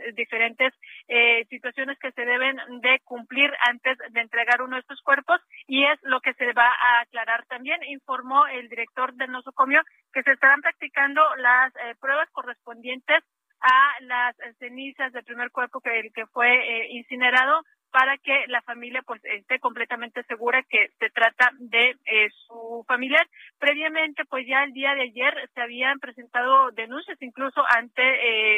eh, 1.07 1.45
situaciones 1.49 1.97
que 1.99 2.11
se 2.11 2.25
deben 2.25 2.57
de 2.81 2.99
cumplir 3.03 3.51
antes 3.67 3.97
de 4.11 4.21
entregar 4.21 4.61
uno 4.61 4.75
de 4.75 4.81
estos 4.81 5.01
cuerpos 5.01 5.39
y 5.67 5.83
es 5.85 5.99
lo 6.03 6.21
que 6.21 6.33
se 6.33 6.53
va 6.53 6.67
a 6.67 7.01
aclarar. 7.01 7.45
También 7.47 7.83
informó 7.83 8.47
el 8.47 8.69
director 8.69 9.13
del 9.13 9.31
nosocomio 9.31 9.81
que 10.13 10.23
se 10.23 10.31
estarán 10.31 10.61
practicando 10.61 11.21
las 11.37 11.75
eh, 11.75 11.95
pruebas 11.99 12.29
correspondientes 12.31 13.23
a 13.61 14.01
las 14.01 14.35
cenizas 14.57 15.11
del 15.11 15.23
primer 15.23 15.51
cuerpo 15.51 15.81
que, 15.81 16.09
que 16.13 16.25
fue 16.27 16.49
eh, 16.49 16.87
incinerado 16.91 17.61
para 17.91 18.17
que 18.17 18.45
la 18.47 18.61
familia 18.61 19.01
pues 19.05 19.21
esté 19.23 19.59
completamente 19.59 20.23
segura 20.23 20.63
que 20.69 20.89
se 20.99 21.09
trata 21.09 21.51
de 21.57 21.95
eh, 22.05 22.29
su 22.47 22.83
familiar. 22.87 23.27
Previamente, 23.57 24.25
pues 24.25 24.45
ya 24.47 24.63
el 24.63 24.73
día 24.73 24.93
de 24.95 25.03
ayer 25.03 25.49
se 25.53 25.61
habían 25.61 25.99
presentado 25.99 26.71
denuncias 26.71 27.17
incluso 27.21 27.63
ante 27.75 28.03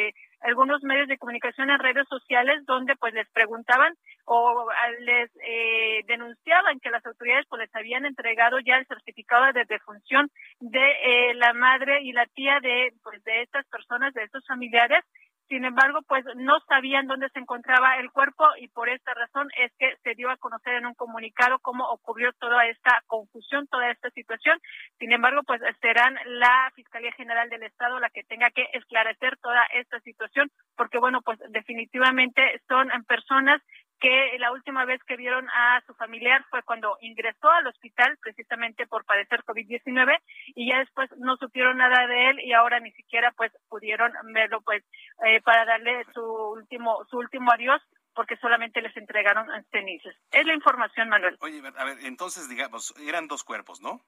eh, 0.08 0.14
algunos 0.42 0.82
medios 0.82 1.08
de 1.08 1.18
comunicación 1.18 1.70
en 1.70 1.78
redes 1.78 2.06
sociales 2.08 2.64
donde 2.66 2.96
pues 2.96 3.14
les 3.14 3.28
preguntaban 3.30 3.94
o 4.24 4.66
les 5.00 5.30
eh, 5.44 6.02
denunciaban 6.06 6.80
que 6.80 6.90
las 6.90 7.04
autoridades 7.06 7.46
pues 7.48 7.60
les 7.60 7.74
habían 7.74 8.04
entregado 8.04 8.58
ya 8.60 8.76
el 8.76 8.86
certificado 8.86 9.52
de 9.52 9.64
defunción 9.64 10.30
de 10.60 10.90
eh, 11.02 11.34
la 11.34 11.52
madre 11.52 12.02
y 12.02 12.12
la 12.12 12.26
tía 12.26 12.60
de 12.60 12.92
pues 13.02 13.22
de 13.24 13.42
estas 13.42 13.66
personas 13.66 14.12
de 14.14 14.24
estos 14.24 14.44
familiares 14.46 15.04
sin 15.52 15.66
embargo, 15.66 16.00
pues 16.08 16.24
no 16.36 16.60
sabían 16.66 17.06
dónde 17.06 17.28
se 17.28 17.38
encontraba 17.38 17.98
el 17.98 18.10
cuerpo 18.10 18.46
y 18.58 18.68
por 18.68 18.88
esta 18.88 19.12
razón 19.12 19.50
es 19.62 19.70
que 19.78 19.98
se 20.02 20.14
dio 20.14 20.30
a 20.30 20.38
conocer 20.38 20.72
en 20.76 20.86
un 20.86 20.94
comunicado 20.94 21.58
cómo 21.58 21.84
ocurrió 21.90 22.32
toda 22.40 22.64
esta 22.68 23.02
confusión, 23.06 23.66
toda 23.66 23.90
esta 23.90 24.08
situación. 24.12 24.58
Sin 24.98 25.12
embargo, 25.12 25.42
pues 25.46 25.60
serán 25.82 26.16
la 26.24 26.72
Fiscalía 26.74 27.12
General 27.12 27.50
del 27.50 27.64
Estado 27.64 28.00
la 28.00 28.08
que 28.08 28.22
tenga 28.22 28.48
que 28.48 28.66
esclarecer 28.72 29.36
toda 29.42 29.62
esta 29.74 30.00
situación, 30.00 30.50
porque 30.74 30.98
bueno, 30.98 31.20
pues 31.20 31.38
definitivamente 31.50 32.40
son 32.66 32.88
personas 33.06 33.60
que 34.02 34.36
la 34.40 34.50
última 34.50 34.84
vez 34.84 35.00
que 35.04 35.16
vieron 35.16 35.48
a 35.50 35.80
su 35.86 35.94
familiar 35.94 36.44
fue 36.50 36.64
cuando 36.64 36.98
ingresó 37.00 37.48
al 37.48 37.68
hospital 37.68 38.18
precisamente 38.20 38.84
por 38.88 39.04
padecer 39.04 39.44
COVID-19 39.44 40.18
y 40.56 40.70
ya 40.70 40.80
después 40.80 41.08
no 41.18 41.36
supieron 41.36 41.78
nada 41.78 42.08
de 42.08 42.30
él 42.30 42.40
y 42.40 42.52
ahora 42.52 42.80
ni 42.80 42.90
siquiera 42.92 43.32
pues 43.36 43.52
pudieron 43.68 44.12
verlo 44.34 44.60
pues 44.62 44.82
eh, 45.24 45.40
para 45.42 45.64
darle 45.64 46.04
su 46.12 46.20
último 46.20 47.04
su 47.08 47.16
último 47.16 47.52
adiós 47.52 47.80
porque 48.12 48.36
solamente 48.38 48.82
les 48.82 48.94
entregaron 48.96 49.46
cenizas. 49.70 50.14
Es 50.32 50.44
la 50.46 50.52
información, 50.52 51.08
Manuel. 51.08 51.38
Oye, 51.40 51.62
a 51.76 51.84
ver, 51.84 51.98
entonces 52.02 52.48
digamos, 52.48 52.92
eran 53.06 53.28
dos 53.28 53.44
cuerpos, 53.44 53.80
¿no? 53.80 54.04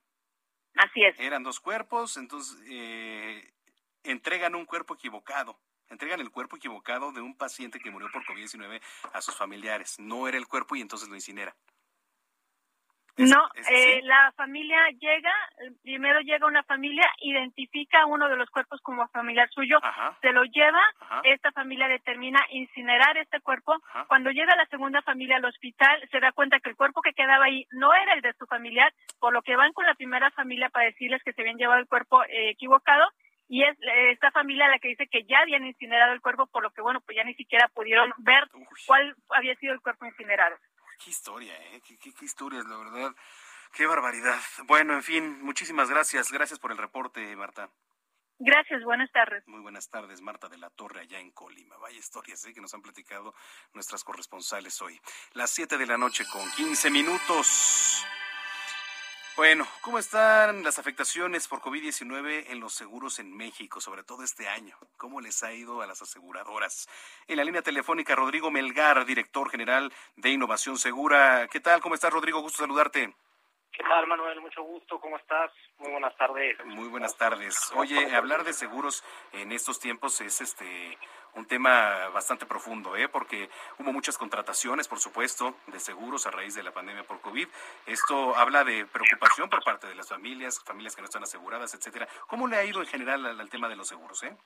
Así 0.74 1.05
es. 1.05 1.18
Eran 1.20 1.45
dos 1.45 1.61
cuerpos, 1.61 2.16
entonces 2.16 2.61
eh, 2.68 3.55
entregan 4.03 4.57
un 4.57 4.66
cuerpo 4.66 4.95
equivocado 4.95 5.59
entregan 5.91 6.20
el 6.20 6.30
cuerpo 6.30 6.57
equivocado 6.57 7.12
de 7.12 7.20
un 7.20 7.37
paciente 7.37 7.78
que 7.78 7.91
murió 7.91 8.09
por 8.12 8.24
COVID-19 8.24 8.80
a 9.12 9.20
sus 9.20 9.37
familiares. 9.37 9.97
No 9.99 10.28
era 10.28 10.37
el 10.37 10.47
cuerpo 10.47 10.76
y 10.76 10.80
entonces 10.80 11.09
lo 11.09 11.14
incineran. 11.14 11.55
no, 13.16 13.49
eh, 13.70 14.01
la 14.03 14.32
familia 14.37 14.76
llega, 14.99 15.32
primero 15.82 16.20
llega 16.20 16.47
una 16.47 16.64
familia, 16.64 17.09
identifica 17.20 18.07
uno 18.07 18.28
de 18.28 18.37
los 18.37 18.51
cuerpos 18.51 18.80
como 18.80 19.07
familiar 19.09 19.49
suyo, 19.51 19.78
se 20.20 20.32
lo 20.32 20.43
lleva, 20.45 20.82
esta 21.22 21.53
familia 21.53 21.87
determina 21.87 22.41
incinerar 22.51 23.16
este 23.18 23.41
cuerpo. 23.41 23.80
Cuando 24.09 24.30
llega 24.30 24.57
la 24.57 24.66
segunda 24.66 25.01
familia 25.03 25.37
al 25.37 25.45
hospital, 25.45 26.03
se 26.11 26.18
da 26.18 26.32
cuenta 26.32 26.59
que 26.59 26.70
el 26.70 26.76
cuerpo 26.76 27.03
que 27.03 27.12
quedaba 27.12 27.45
ahí 27.45 27.66
no 27.70 27.95
era 27.95 28.14
el 28.14 28.20
de 28.20 28.32
su 28.32 28.47
familiar, 28.47 28.93
por 29.20 29.32
lo 29.32 29.43
que 29.43 29.55
van 29.55 29.72
con 29.72 29.87
la 29.87 29.95
primera 29.95 30.30
familia 30.32 30.70
para 30.70 30.87
decirles 30.87 31.22
que 31.22 31.32
se 31.32 31.43
habían 31.43 31.57
llevado 31.57 31.78
el 31.78 31.87
cuerpo 31.87 32.24
eh, 32.24 32.51
equivocado 32.51 33.09
y 33.55 33.62
es 33.62 33.78
eh, 33.82 34.11
esta 34.11 34.32
familia 34.32 34.66
la 34.66 34.80
que 34.80 34.88
dice 34.88 35.07
que 35.07 35.22
ya 35.22 35.38
habían 35.38 35.64
incinerado 35.64 36.12
el 36.12 36.20
cuerpo, 36.20 36.48
por 36.48 36.64
lo 36.64 36.72
que, 36.72 36.82
bueno, 36.82 37.00
pues 37.02 37.14
ya 37.14 37.22
ni 37.22 37.34
siquiera 37.34 37.68
pudieron 37.68 38.12
ver 38.18 38.50
cuál 38.84 39.14
había 39.28 39.55
sido 39.55 39.72
el 39.72 39.80
cuerpo 39.80 40.07
incinerado. 40.07 40.57
Qué 41.05 41.11
historia, 41.11 41.55
¿eh? 41.70 41.80
Qué, 41.86 41.96
qué, 41.96 42.12
qué 42.12 42.24
historias, 42.24 42.64
la 42.66 42.78
verdad. 42.78 43.14
Qué 43.72 43.86
barbaridad. 43.86 44.40
Bueno, 44.64 44.94
en 44.94 45.05
fin, 45.05 45.40
muchísimas 45.40 45.88
gracias. 45.88 46.32
Gracias 46.32 46.59
por 46.59 46.72
el 46.72 46.78
reporte, 46.78 47.36
Marta. 47.36 47.70
Gracias, 48.40 48.82
buenas 48.82 49.12
tardes. 49.12 49.46
Muy 49.46 49.61
buenas 49.61 49.88
tardes, 49.88 50.20
Marta 50.20 50.48
de 50.48 50.59
la 50.59 50.70
Torre, 50.70 51.02
allá 51.02 51.20
en 51.20 51.30
Colima. 51.30 51.76
Vaya 51.76 51.96
historias 51.96 52.44
¿eh? 52.46 52.55
que 52.55 52.61
nos 52.61 52.74
han 52.74 52.82
platicado 52.82 53.34
nuestras 53.72 54.02
corresponsales 54.02 54.82
hoy. 54.82 55.00
Las 55.34 55.50
7 55.50 55.78
de 55.78 55.86
la 55.86 55.96
noche 55.96 56.24
con 56.32 56.50
15 56.57 56.90
minutos. 56.90 58.05
Bueno, 59.37 59.66
¿cómo 59.80 59.99
están 59.99 60.62
las 60.62 60.78
afectaciones 60.78 61.49
por 61.49 61.61
COVID-19 61.61 62.45
en 62.51 62.61
los 62.61 62.72
seguros 62.72 63.18
en 63.18 63.37
México, 63.37 63.80
sobre 63.80 64.05
todo 64.05 64.22
este 64.22 64.49
año? 64.49 64.76
¿Cómo 64.97 65.20
les 65.20 65.43
ha 65.43 65.53
ido 65.53 65.82
a 65.82 65.89
las 65.89 66.01
aseguradoras? 66.01 66.89
En 67.26 67.39
la 67.39 67.45
línea 67.45 67.61
telefónica, 67.61 68.14
Rodrigo 68.14 68.53
Melgar, 68.53 69.05
director 69.05 69.51
general 69.51 69.93
de 70.14 70.30
Innovación 70.30 70.78
Segura. 70.78 71.49
¿Qué 71.49 71.59
tal? 71.59 71.80
¿Cómo 71.80 71.97
estás, 71.97 72.12
Rodrigo? 72.12 72.43
Gusto 72.43 72.59
saludarte. 72.59 73.12
¿Qué 73.76 73.82
tal, 73.82 74.06
Manuel? 74.06 74.40
Mucho 74.40 74.62
gusto. 74.62 75.00
¿Cómo 75.00 75.16
estás? 75.16 75.50
Muy 75.78 75.90
buenas 75.90 76.16
tardes. 76.16 76.64
Muy 76.64 76.86
buenas 76.88 77.16
tardes. 77.16 77.72
Oye, 77.74 78.14
hablar 78.14 78.44
de 78.44 78.52
seguros 78.52 79.02
en 79.32 79.50
estos 79.50 79.80
tiempos 79.80 80.20
es 80.20 80.40
este 80.40 80.96
un 81.34 81.46
tema 81.46 82.08
bastante 82.10 82.46
profundo, 82.46 82.96
¿eh? 82.96 83.08
porque 83.08 83.50
hubo 83.80 83.92
muchas 83.92 84.16
contrataciones, 84.16 84.86
por 84.86 85.00
supuesto, 85.00 85.56
de 85.66 85.80
seguros 85.80 86.24
a 86.28 86.30
raíz 86.30 86.54
de 86.54 86.62
la 86.62 86.70
pandemia 86.70 87.02
por 87.02 87.20
COVID. 87.20 87.48
Esto 87.86 88.36
habla 88.36 88.62
de 88.62 88.86
preocupación 88.86 89.50
por 89.50 89.64
parte 89.64 89.88
de 89.88 89.96
las 89.96 90.08
familias, 90.08 90.62
familias 90.64 90.94
que 90.94 91.02
no 91.02 91.06
están 91.06 91.24
aseguradas, 91.24 91.74
etcétera. 91.74 92.06
¿Cómo 92.28 92.46
le 92.46 92.56
ha 92.56 92.64
ido 92.64 92.80
en 92.80 92.86
general 92.86 93.26
al, 93.26 93.50
tema 93.50 93.68
de 93.68 93.74
los 93.74 93.88
seguros? 93.88 94.22
Eh? 94.22 94.36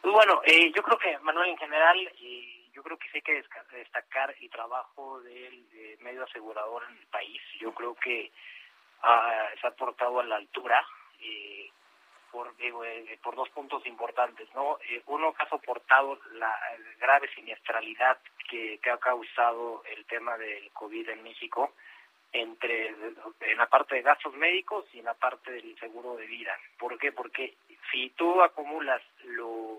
Pues 0.00 0.14
bueno, 0.14 0.40
eh, 0.44 0.70
yo 0.72 0.84
creo 0.84 0.98
que, 0.98 1.18
Manuel, 1.18 1.50
en 1.50 1.58
general, 1.58 1.98
eh, 2.20 2.63
yo 2.74 2.82
creo 2.82 2.98
que 2.98 3.08
sí 3.08 3.16
hay 3.16 3.22
que 3.22 3.44
destacar 3.76 4.34
el 4.40 4.50
trabajo 4.50 5.20
del 5.20 5.64
medio 6.00 6.24
asegurador 6.24 6.82
en 6.90 6.98
el 6.98 7.06
país. 7.06 7.40
Yo 7.60 7.72
creo 7.72 7.94
que 7.94 8.32
ah, 9.02 9.48
se 9.60 9.66
ha 9.66 9.70
portado 9.70 10.20
a 10.20 10.24
la 10.24 10.36
altura. 10.36 10.84
Eh, 11.20 11.70
por, 12.30 12.52
eh, 12.58 13.18
por 13.22 13.36
dos 13.36 13.48
puntos 13.50 13.86
importantes, 13.86 14.48
¿no? 14.56 14.78
Eh, 14.90 15.00
uno 15.06 15.32
que 15.32 15.44
ha 15.44 15.48
soportado 15.48 16.18
la 16.32 16.52
grave 16.98 17.32
siniestralidad 17.32 18.18
que, 18.50 18.80
que 18.82 18.90
ha 18.90 18.98
causado 18.98 19.84
el 19.84 20.04
tema 20.06 20.36
del 20.36 20.68
COVID 20.72 21.10
en 21.10 21.22
México, 21.22 21.74
entre 22.32 22.88
en 22.88 23.56
la 23.56 23.66
parte 23.68 23.94
de 23.94 24.02
gastos 24.02 24.34
médicos 24.34 24.84
y 24.92 24.98
en 24.98 25.04
la 25.04 25.14
parte 25.14 25.52
del 25.52 25.78
seguro 25.78 26.16
de 26.16 26.26
vida. 26.26 26.58
¿Por 26.76 26.98
qué? 26.98 27.12
Porque 27.12 27.54
si 27.92 28.10
tú 28.10 28.42
acumulas 28.42 29.00
los 29.22 29.78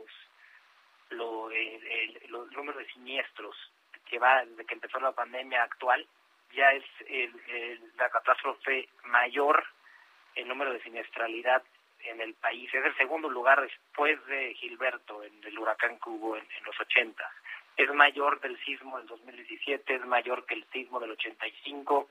los, 1.09 1.51
los 2.29 2.51
números 2.51 2.77
de 2.77 2.93
siniestros 2.93 3.55
que 4.09 4.19
va 4.19 4.45
desde 4.45 4.65
que 4.65 4.73
empezó 4.75 4.99
la 4.99 5.11
pandemia 5.11 5.63
actual, 5.63 6.05
ya 6.53 6.71
es 6.71 6.83
el, 7.07 7.31
la 7.97 8.09
catástrofe 8.09 8.87
mayor 9.05 9.63
el 10.35 10.47
número 10.47 10.73
de 10.73 10.81
siniestralidad 10.81 11.63
en 12.03 12.21
el 12.21 12.33
país. 12.35 12.71
Es 12.73 12.85
el 12.85 12.95
segundo 12.97 13.29
lugar 13.29 13.61
después 13.61 14.23
de 14.27 14.53
Gilberto, 14.55 15.23
en 15.23 15.43
el 15.43 15.57
huracán 15.57 15.97
que 15.97 16.09
hubo 16.09 16.37
en, 16.37 16.45
los 16.65 16.79
80. 16.79 17.23
Es 17.77 17.93
mayor 17.93 18.39
del 18.41 18.57
sismo 18.63 18.97
del 18.97 19.07
2017, 19.07 19.95
es 19.95 20.05
mayor 20.05 20.45
que 20.45 20.55
el 20.55 20.65
sismo 20.71 20.99
del 20.99 21.11
85, 21.11 22.09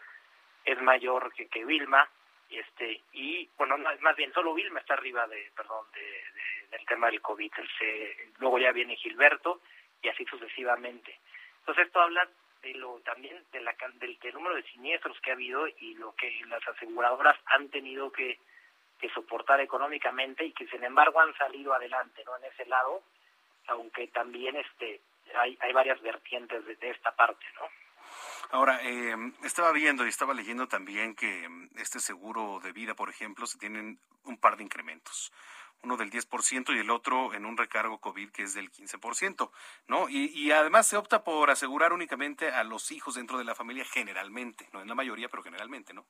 es 0.64 0.80
mayor 0.82 1.32
que, 1.34 1.48
que 1.48 1.64
Vilma, 1.64 2.08
este 2.58 3.02
y 3.12 3.48
bueno, 3.56 3.76
más 3.78 4.16
bien 4.16 4.32
solo 4.32 4.54
Vilma 4.54 4.80
está 4.80 4.94
arriba 4.94 5.26
de, 5.26 5.50
perdón, 5.56 5.86
de, 5.92 6.76
del 6.76 6.86
tema 6.86 7.08
del 7.08 7.20
COVID. 7.20 7.52
luego 8.38 8.58
ya 8.58 8.72
viene 8.72 8.96
Gilberto 8.96 9.60
y 10.02 10.08
así 10.08 10.24
sucesivamente. 10.24 11.18
Entonces 11.60 11.86
esto 11.86 12.00
habla 12.00 12.28
de 12.62 12.74
lo 12.74 13.00
también 13.00 13.42
de 13.52 13.60
la, 13.60 13.74
del, 13.94 14.18
del 14.18 14.34
número 14.34 14.56
de 14.56 14.62
siniestros 14.64 15.20
que 15.20 15.30
ha 15.30 15.34
habido 15.34 15.66
y 15.68 15.94
lo 15.94 16.14
que 16.14 16.40
las 16.48 16.66
aseguradoras 16.68 17.38
han 17.46 17.68
tenido 17.68 18.10
que 18.10 18.38
que 19.00 19.10
soportar 19.10 19.60
económicamente 19.60 20.44
y 20.44 20.52
que 20.52 20.66
sin 20.68 20.82
embargo 20.84 21.20
han 21.20 21.36
salido 21.36 21.74
adelante 21.74 22.22
no 22.24 22.36
en 22.36 22.44
ese 22.44 22.64
lado 22.66 23.02
aunque 23.66 24.08
también 24.08 24.56
este 24.56 25.00
hay, 25.34 25.56
hay 25.60 25.72
varias 25.72 26.00
vertientes 26.00 26.64
de, 26.64 26.90
esta 26.90 27.12
parte 27.12 27.44
no 27.56 27.68
Ahora, 28.50 28.80
eh, 28.82 29.16
estaba 29.42 29.72
viendo 29.72 30.04
y 30.04 30.08
estaba 30.08 30.34
leyendo 30.34 30.68
también 30.68 31.14
que 31.14 31.48
mm, 31.48 31.70
este 31.76 32.00
seguro 32.00 32.60
de 32.62 32.72
vida, 32.72 32.94
por 32.94 33.10
ejemplo, 33.10 33.46
se 33.46 33.58
tienen 33.58 33.98
un 34.24 34.38
par 34.38 34.56
de 34.56 34.64
incrementos. 34.64 35.32
Uno 35.82 35.96
del 35.96 36.10
10% 36.10 36.74
y 36.74 36.78
el 36.78 36.90
otro 36.90 37.34
en 37.34 37.44
un 37.44 37.56
recargo 37.56 38.00
COVID 38.00 38.30
que 38.30 38.44
es 38.44 38.54
del 38.54 38.70
15%, 38.70 39.50
¿no? 39.88 40.08
Y, 40.08 40.26
y 40.34 40.50
además 40.52 40.86
se 40.86 40.96
opta 40.96 41.24
por 41.24 41.50
asegurar 41.50 41.92
únicamente 41.92 42.50
a 42.50 42.64
los 42.64 42.90
hijos 42.90 43.16
dentro 43.16 43.36
de 43.38 43.44
la 43.44 43.54
familia 43.54 43.84
generalmente, 43.84 44.68
no 44.72 44.80
en 44.80 44.88
la 44.88 44.94
mayoría, 44.94 45.28
pero 45.28 45.42
generalmente, 45.42 45.92
¿no? 45.92 46.06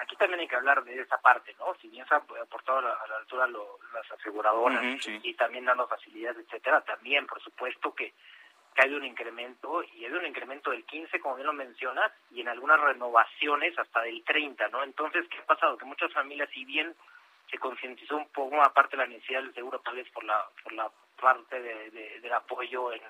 aquí 0.00 0.16
también 0.16 0.40
hay 0.40 0.48
que 0.48 0.56
hablar 0.56 0.84
de 0.84 1.00
esa 1.00 1.18
parte, 1.18 1.54
¿no? 1.58 1.74
Si 1.80 1.88
bien 1.88 2.06
se 2.06 2.14
ha 2.14 2.18
aportado 2.18 2.78
a 2.78 2.82
la, 2.82 3.16
altura 3.16 3.46
las 3.46 4.12
aseguradoras 4.12 4.82
y, 5.22 5.34
también 5.34 5.64
dando 5.64 5.86
facilidades, 5.88 6.44
etcétera, 6.46 6.80
también, 6.82 7.26
por 7.26 7.42
supuesto, 7.42 7.94
que, 7.94 8.14
que 8.78 8.86
hay 8.86 8.94
un 8.94 9.04
incremento 9.04 9.82
y 9.82 10.04
hay 10.04 10.12
un 10.12 10.24
incremento 10.24 10.70
del 10.70 10.84
15, 10.84 11.18
como 11.18 11.34
bien 11.34 11.48
lo 11.48 11.52
mencionas, 11.52 12.12
y 12.30 12.42
en 12.42 12.48
algunas 12.48 12.80
renovaciones 12.80 13.76
hasta 13.76 14.02
del 14.02 14.22
30, 14.22 14.68
¿no? 14.68 14.84
Entonces, 14.84 15.26
¿qué 15.28 15.38
ha 15.38 15.46
pasado? 15.46 15.76
Que 15.76 15.84
muchas 15.84 16.12
familias, 16.12 16.48
si 16.50 16.64
bien 16.64 16.94
se 17.50 17.58
concientizó 17.58 18.16
un 18.16 18.28
poco, 18.28 18.62
aparte 18.62 18.96
de 18.96 19.02
la 19.02 19.08
necesidad 19.08 19.42
del 19.42 19.54
seguro, 19.54 19.80
tal 19.80 19.96
vez 19.96 20.08
por 20.10 20.22
la, 20.22 20.46
por 20.62 20.72
la 20.74 20.88
parte 21.20 21.60
de, 21.60 22.20
del 22.20 22.32
apoyo 22.32 22.92
en 22.92 23.00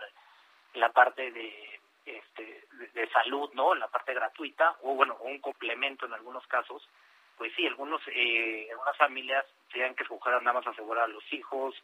la 0.74 0.90
parte 0.90 1.30
de 1.32 1.80
este, 2.06 2.64
de, 2.94 3.08
salud, 3.10 3.50
¿no? 3.52 3.74
La 3.74 3.88
parte 3.88 4.14
gratuita, 4.14 4.74
o 4.82 4.94
bueno, 4.94 5.18
un 5.20 5.38
complemento 5.40 6.06
en 6.06 6.14
algunos 6.14 6.46
casos, 6.46 6.88
pues 7.36 7.52
sí, 7.54 7.66
algunos, 7.66 8.00
eh, 8.08 8.68
algunas 8.70 8.96
familias 8.96 9.44
tenían 9.70 9.94
que 9.94 10.04
escoger 10.04 10.40
nada 10.42 10.60
más 10.60 10.66
asegurar 10.66 11.04
a 11.04 11.08
los 11.08 11.30
hijos 11.30 11.74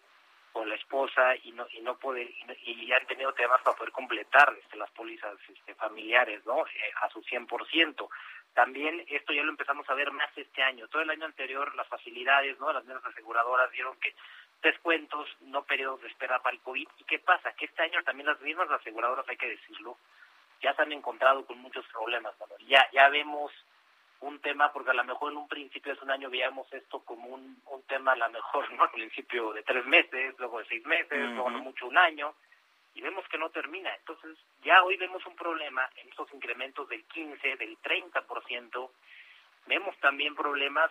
o 0.54 0.64
la 0.64 0.76
esposa 0.76 1.34
y 1.42 1.52
no 1.52 1.66
y 1.72 1.80
no 1.80 1.98
poder 1.98 2.28
y, 2.62 2.92
han 2.92 3.06
tenido 3.06 3.32
temas 3.34 3.60
para 3.62 3.76
poder 3.76 3.92
completar 3.92 4.54
este, 4.60 4.76
las 4.76 4.90
pólizas 4.92 5.34
este, 5.48 5.74
familiares, 5.74 6.44
¿no? 6.46 6.64
Eh, 6.66 6.92
a 7.02 7.08
su 7.10 7.20
100%. 7.22 8.08
También 8.54 9.04
esto 9.08 9.32
ya 9.32 9.42
lo 9.42 9.50
empezamos 9.50 9.88
a 9.90 9.94
ver 9.94 10.12
más 10.12 10.30
este 10.36 10.62
año. 10.62 10.86
Todo 10.88 11.02
el 11.02 11.10
año 11.10 11.26
anterior 11.26 11.74
las 11.74 11.88
facilidades, 11.88 12.58
¿no? 12.60 12.72
Las 12.72 12.84
mismas 12.84 13.04
aseguradoras 13.04 13.70
dieron 13.72 13.98
que 13.98 14.14
descuentos, 14.62 15.28
no 15.40 15.64
periodos 15.64 16.00
de 16.02 16.08
espera 16.08 16.40
para 16.40 16.54
el 16.54 16.62
COVID. 16.62 16.88
¿Y 16.98 17.04
qué 17.04 17.18
pasa? 17.18 17.52
Que 17.54 17.66
este 17.66 17.82
año 17.82 18.02
también 18.04 18.28
las 18.28 18.40
mismas 18.40 18.70
aseguradoras, 18.70 19.28
hay 19.28 19.36
que 19.36 19.48
decirlo, 19.48 19.98
ya 20.62 20.72
se 20.74 20.82
han 20.82 20.92
encontrado 20.92 21.44
con 21.46 21.58
muchos 21.58 21.84
problemas. 21.88 22.32
Ya, 22.68 22.88
ya 22.92 23.08
vemos 23.08 23.52
un 24.26 24.40
tema, 24.40 24.72
porque 24.72 24.90
a 24.90 24.94
lo 24.94 25.04
mejor 25.04 25.32
en 25.32 25.38
un 25.38 25.48
principio 25.48 25.94
de 25.94 26.02
un 26.02 26.10
año 26.10 26.30
veíamos 26.30 26.72
esto 26.72 27.00
como 27.00 27.28
un, 27.28 27.60
un 27.66 27.82
tema 27.84 28.12
a 28.12 28.16
lo 28.16 28.30
mejor, 28.30 28.70
¿no? 28.74 28.84
Al 28.84 28.90
principio 28.90 29.52
de 29.52 29.62
tres 29.62 29.84
meses, 29.86 30.34
luego 30.38 30.58
de 30.58 30.66
seis 30.66 30.84
meses, 30.86 31.30
luego 31.30 31.50
no 31.50 31.58
mucho 31.60 31.86
un 31.86 31.98
año, 31.98 32.34
y 32.94 33.00
vemos 33.00 33.26
que 33.28 33.38
no 33.38 33.50
termina. 33.50 33.94
Entonces, 33.96 34.38
ya 34.62 34.82
hoy 34.82 34.96
vemos 34.96 35.24
un 35.26 35.36
problema 35.36 35.88
en 35.96 36.08
esos 36.08 36.32
incrementos 36.32 36.88
del 36.88 37.04
15, 37.04 37.56
del 37.56 37.76
30%. 37.78 38.90
Vemos 39.66 39.96
también 39.98 40.34
problemas 40.34 40.90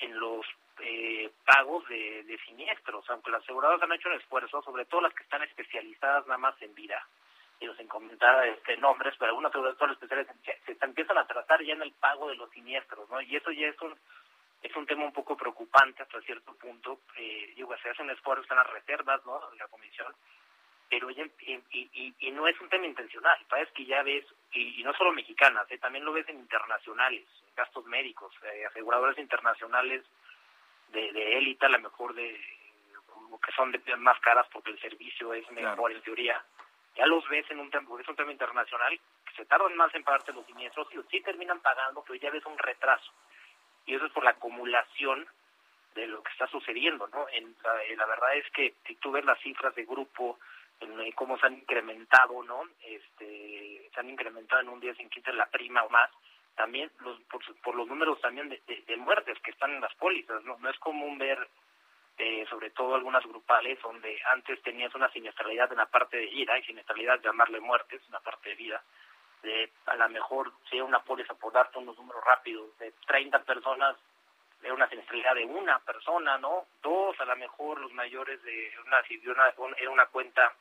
en 0.00 0.18
los 0.18 0.46
eh, 0.80 1.30
pagos 1.44 1.86
de, 1.88 2.22
de 2.24 2.38
siniestros, 2.46 3.08
aunque 3.10 3.30
las 3.30 3.42
aseguradoras 3.42 3.82
han 3.82 3.92
hecho 3.92 4.08
un 4.08 4.16
esfuerzo, 4.16 4.62
sobre 4.62 4.86
todo 4.86 5.02
las 5.02 5.14
que 5.14 5.22
están 5.22 5.42
especializadas 5.42 6.26
nada 6.26 6.38
más 6.38 6.60
en 6.62 6.74
vida, 6.74 7.06
y 7.62 7.66
nos 7.66 7.76
comentar 7.88 8.46
este, 8.48 8.76
nombres, 8.78 9.14
pero 9.18 9.30
algunas 9.30 9.50
aseguradoras 9.50 9.92
especiales 9.92 10.26
se, 10.44 10.76
empiezan 10.80 11.18
a 11.18 11.26
tratar 11.26 11.62
ya 11.62 11.74
en 11.74 11.82
el 11.82 11.92
pago 11.92 12.28
de 12.28 12.36
los 12.36 12.50
siniestros, 12.50 13.08
¿no? 13.08 13.20
Y 13.20 13.36
eso 13.36 13.50
ya 13.52 13.68
es 13.68 13.80
un 13.80 13.94
es 14.62 14.76
un 14.76 14.86
tema 14.86 15.04
un 15.04 15.12
poco 15.12 15.36
preocupante 15.36 16.02
hasta 16.02 16.20
cierto 16.20 16.54
punto. 16.54 17.00
Eh, 17.16 17.52
digo, 17.56 17.74
se 17.82 17.90
hacen 17.90 18.08
esfuerzos 18.10 18.48
en 18.50 18.56
las 18.56 18.70
reservas, 18.70 19.24
¿no? 19.26 19.50
De 19.50 19.56
la 19.56 19.66
comisión, 19.66 20.14
pero 20.88 21.10
y, 21.10 21.32
y, 21.70 22.14
y, 22.20 22.30
no 22.30 22.46
es 22.46 22.60
un 22.60 22.68
tema 22.68 22.86
intencional. 22.86 23.36
Sabes 23.48 23.70
que 23.72 23.84
ya 23.84 24.02
ves, 24.02 24.24
y, 24.52 24.82
no 24.84 24.92
solo 24.94 25.12
mexicanas, 25.12 25.68
¿eh? 25.70 25.78
también 25.78 26.04
lo 26.04 26.12
ves 26.12 26.28
en 26.28 26.38
internacionales, 26.38 27.24
gastos 27.56 27.84
médicos, 27.86 28.32
eh, 28.44 28.66
aseguradoras 28.66 29.18
internacionales 29.18 30.04
de 30.92 31.38
élite, 31.38 31.64
a 31.64 31.70
lo 31.70 31.80
mejor 31.80 32.14
de 32.14 32.38
que 33.44 33.52
son 33.52 33.72
de, 33.72 33.96
más 33.96 34.18
caras 34.20 34.46
porque 34.52 34.70
el 34.70 34.80
servicio 34.80 35.34
es 35.34 35.50
mejor 35.50 35.92
en 35.92 36.02
teoría. 36.02 36.42
Ya 36.96 37.06
los 37.06 37.26
ves 37.28 37.50
en 37.50 37.60
un 37.60 37.70
tema, 37.70 37.88
es 38.00 38.08
un 38.08 38.16
tema 38.16 38.32
internacional, 38.32 38.98
que 39.26 39.34
se 39.34 39.46
tardan 39.46 39.74
más 39.76 39.94
en 39.94 40.04
pagarte 40.04 40.32
los 40.32 40.46
siniestros 40.46 40.88
y 40.92 40.98
sí 41.10 41.20
terminan 41.22 41.60
pagando, 41.60 42.02
pero 42.02 42.14
ya 42.16 42.30
ves 42.30 42.44
un 42.44 42.58
retraso. 42.58 43.12
Y 43.86 43.94
eso 43.94 44.06
es 44.06 44.12
por 44.12 44.24
la 44.24 44.30
acumulación 44.30 45.26
de 45.94 46.06
lo 46.06 46.22
que 46.22 46.32
está 46.32 46.46
sucediendo, 46.48 47.08
¿no? 47.08 47.26
En 47.30 47.54
la, 47.96 48.06
verdad 48.06 48.36
es 48.36 48.50
que 48.52 48.74
si 48.86 48.96
tú 48.96 49.10
ves 49.10 49.24
las 49.24 49.38
cifras 49.40 49.74
de 49.74 49.84
grupo, 49.84 50.38
en, 50.80 51.12
cómo 51.12 51.38
se 51.38 51.46
han 51.46 51.54
incrementado, 51.54 52.42
¿no? 52.42 52.64
Este, 52.82 53.90
se 53.92 54.00
han 54.00 54.08
incrementado 54.08 54.62
en 54.62 54.68
un 54.68 54.80
10, 54.80 55.00
en 55.00 55.10
15 55.10 55.32
la 55.32 55.46
prima 55.46 55.82
o 55.82 55.90
más, 55.90 56.10
también 56.56 56.90
los, 57.00 57.18
por, 57.62 57.74
los 57.74 57.88
números 57.88 58.20
también 58.20 58.48
de, 58.48 58.60
de, 58.66 58.96
muertes 58.96 59.38
que 59.40 59.50
están 59.50 59.72
en 59.72 59.80
las 59.80 59.94
pólizas, 59.94 60.42
¿no? 60.44 60.58
No 60.58 60.70
es 60.70 60.78
común 60.78 61.18
ver, 61.18 61.48
eh, 62.18 62.46
sobre 62.48 62.70
todo 62.70 62.94
algunas 62.94 63.24
grupales, 63.24 63.80
donde 63.82 64.20
antes 64.32 64.60
tenías 64.62 64.94
una 64.94 65.10
siniestralidad 65.10 65.70
en 65.72 65.78
la 65.78 65.86
parte 65.86 66.16
de 66.16 66.26
vida, 66.26 66.58
y 66.58 66.64
siniestralidad 66.64 67.20
llamarle 67.20 67.60
muertes, 67.60 68.02
en 68.06 68.12
la 68.12 68.20
parte 68.20 68.50
de 68.50 68.56
vida, 68.56 68.82
de 69.42 69.70
a 69.86 69.96
lo 69.96 70.08
mejor 70.08 70.52
sea 70.70 70.84
una 70.84 71.02
póliza, 71.02 71.34
por 71.34 71.52
darte 71.52 71.78
unos 71.78 71.96
números 71.96 72.22
rápidos, 72.24 72.76
de 72.78 72.92
30 73.06 73.42
personas, 73.44 73.96
de 74.60 74.70
una 74.70 74.88
siniestralidad 74.88 75.34
de 75.34 75.44
una 75.44 75.80
persona, 75.80 76.38
¿no? 76.38 76.66
Dos, 76.82 77.18
a 77.20 77.24
lo 77.24 77.36
mejor 77.36 77.80
los 77.80 77.92
mayores 77.92 78.40
de 78.44 78.70
una, 78.86 79.02
una, 79.56 79.76
era 79.76 79.90
una 79.90 80.06
cuenta 80.06 80.52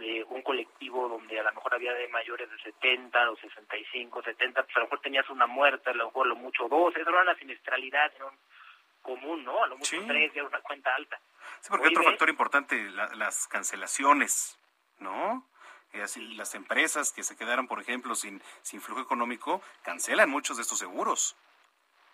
eh, 0.00 0.24
un 0.30 0.40
colectivo 0.42 1.08
donde 1.08 1.38
a 1.38 1.42
lo 1.42 1.52
mejor 1.52 1.74
había 1.74 1.92
de 1.92 2.08
mayores 2.08 2.50
de 2.50 2.58
70 2.58 3.30
o 3.30 3.36
65, 3.36 4.22
70, 4.22 4.62
pues 4.62 4.76
a 4.76 4.80
lo 4.80 4.86
mejor 4.86 5.00
tenías 5.00 5.28
una 5.28 5.46
muerte, 5.46 5.90
a 5.90 5.94
lo 5.94 6.06
mejor 6.06 6.26
lo 6.26 6.36
mucho 6.36 6.68
dos, 6.68 6.96
eso 6.96 7.10
era 7.10 7.20
una 7.20 7.34
siniestralidad 7.34 8.10
era 8.16 8.26
un 8.26 8.36
común, 9.04 9.44
¿no? 9.44 9.62
A 9.62 9.68
lo 9.68 9.76
mucho 9.76 9.96
tres, 10.08 10.32
ya 10.34 10.42
una 10.42 10.60
cuenta 10.60 10.92
alta. 10.96 11.20
Sí, 11.60 11.68
porque 11.70 11.88
otro 11.88 12.02
factor 12.02 12.28
importante, 12.28 12.90
las 12.90 13.46
cancelaciones, 13.46 14.58
¿no? 14.98 15.46
Así, 16.02 16.34
las 16.34 16.56
empresas 16.56 17.12
que 17.12 17.22
se 17.22 17.36
quedaron, 17.36 17.68
por 17.68 17.80
ejemplo, 17.80 18.16
sin, 18.16 18.42
sin 18.62 18.80
flujo 18.80 19.00
económico, 19.00 19.62
cancelan 19.82 20.28
muchos 20.28 20.56
de 20.56 20.64
estos 20.64 20.80
seguros. 20.80 21.36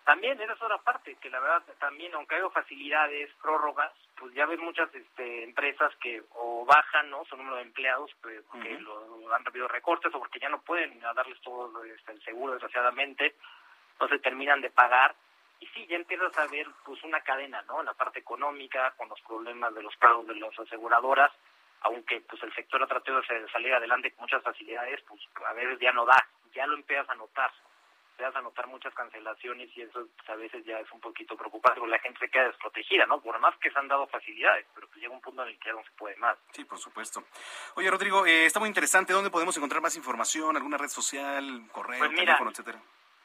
También, 0.05 0.41
esa 0.41 0.53
es 0.53 0.63
otra 0.63 0.79
parte, 0.79 1.15
que 1.17 1.31
la 1.31 1.41
verdad 1.41 1.63
también, 1.79 2.13
aunque 2.15 2.35
haya 2.35 2.51
facilidades, 2.51 3.31
prórrogas, 3.41 3.93
pues 4.19 4.35
ya 4.35 4.45
ven 4.45 4.61
muchas 4.61 4.93
este, 4.95 5.45
empresas 5.45 5.95
que 6.03 6.23
o 6.35 6.65
bajan, 6.65 7.11
¿no? 7.11 7.25
Su 7.27 7.37
número 7.37 7.57
de 7.57 7.63
empleados, 7.63 8.11
pues, 8.21 8.43
porque 8.51 8.79
lo, 8.81 9.33
han 9.35 9.45
recibido 9.45 9.69
recortes 9.69 10.13
o 10.15 10.19
porque 10.19 10.41
ya 10.41 10.49
no 10.49 10.61
pueden 10.63 10.99
darles 11.01 11.41
todo 11.43 11.85
este, 11.85 12.13
el 12.13 12.23
seguro, 12.23 12.55
desgraciadamente, 12.55 13.37
entonces 13.93 14.21
terminan 14.21 14.61
de 14.61 14.71
pagar. 14.71 15.15
Y 15.61 15.67
sí, 15.69 15.87
ya 15.87 15.97
empiezas 15.97 16.37
a 16.39 16.47
ver 16.47 16.67
pues 16.85 17.03
una 17.05 17.21
cadena, 17.21 17.63
¿no? 17.63 17.81
En 17.81 17.87
la 17.87 17.95
parte 17.95 18.19
económica, 18.19 18.93
con 18.97 19.09
los 19.09 19.21
problemas 19.21 19.75
de 19.75 19.83
los 19.83 19.95
pagos 19.97 20.27
de 20.27 20.35
las 20.35 20.59
aseguradoras, 20.59 21.31
aunque 21.83 22.21
pues 22.23 22.43
el 22.43 22.55
sector 22.55 22.83
ha 22.83 22.87
tratado 22.87 23.21
de 23.21 23.49
salir 23.51 23.73
adelante 23.73 24.11
con 24.13 24.23
muchas 24.23 24.43
facilidades, 24.43 25.01
pues 25.07 25.21
a 25.47 25.53
veces 25.53 25.79
ya 25.79 25.93
no 25.93 26.05
da, 26.05 26.17
ya 26.55 26.67
lo 26.67 26.75
empiezas 26.75 27.09
a 27.11 27.15
notar 27.15 27.51
vas 28.21 28.37
a 28.37 28.43
notar 28.43 28.67
muchas 28.67 28.95
cancelaciones 28.95 29.69
y 29.77 29.83
eso 29.83 30.07
pues, 30.17 30.29
a 30.29 30.37
veces 30.37 30.65
ya 30.65 30.79
es 30.79 30.91
un 30.93 31.01
poquito 31.01 31.37
preocupante 31.37 31.81
porque 31.81 31.93
la 31.93 32.01
gente 32.01 32.19
se 32.21 32.29
queda 32.29 32.49
desprotegida, 32.49 33.07
¿no? 33.07 33.21
Por 33.21 33.39
más 33.41 33.57
que 33.59 33.71
se 33.71 33.79
han 33.79 33.89
dado 33.89 34.07
facilidades, 34.07 34.67
pero 34.75 34.87
pues 34.89 35.01
llega 35.01 35.15
un 35.15 35.21
punto 35.21 35.43
en 35.43 35.49
el 35.49 35.59
que 35.59 35.69
ya 35.69 35.75
no 35.75 35.83
se 35.83 35.91
puede 35.93 36.17
más. 36.17 36.37
Sí, 36.53 36.65
por 36.65 36.79
supuesto. 36.79 37.25
Oye, 37.75 37.91
Rodrigo, 37.91 38.27
eh, 38.27 38.47
está 38.47 38.61
muy 38.61 38.69
interesante. 38.69 39.13
¿Dónde 39.13 39.31
podemos 39.31 39.57
encontrar 39.57 39.83
más 39.83 39.97
información? 39.97 40.57
¿Alguna 40.57 40.79
red 40.79 40.89
social, 40.89 41.69
correo, 41.73 41.99
pues 41.99 42.15
teléfono, 42.15 42.51
etcétera? 42.51 42.81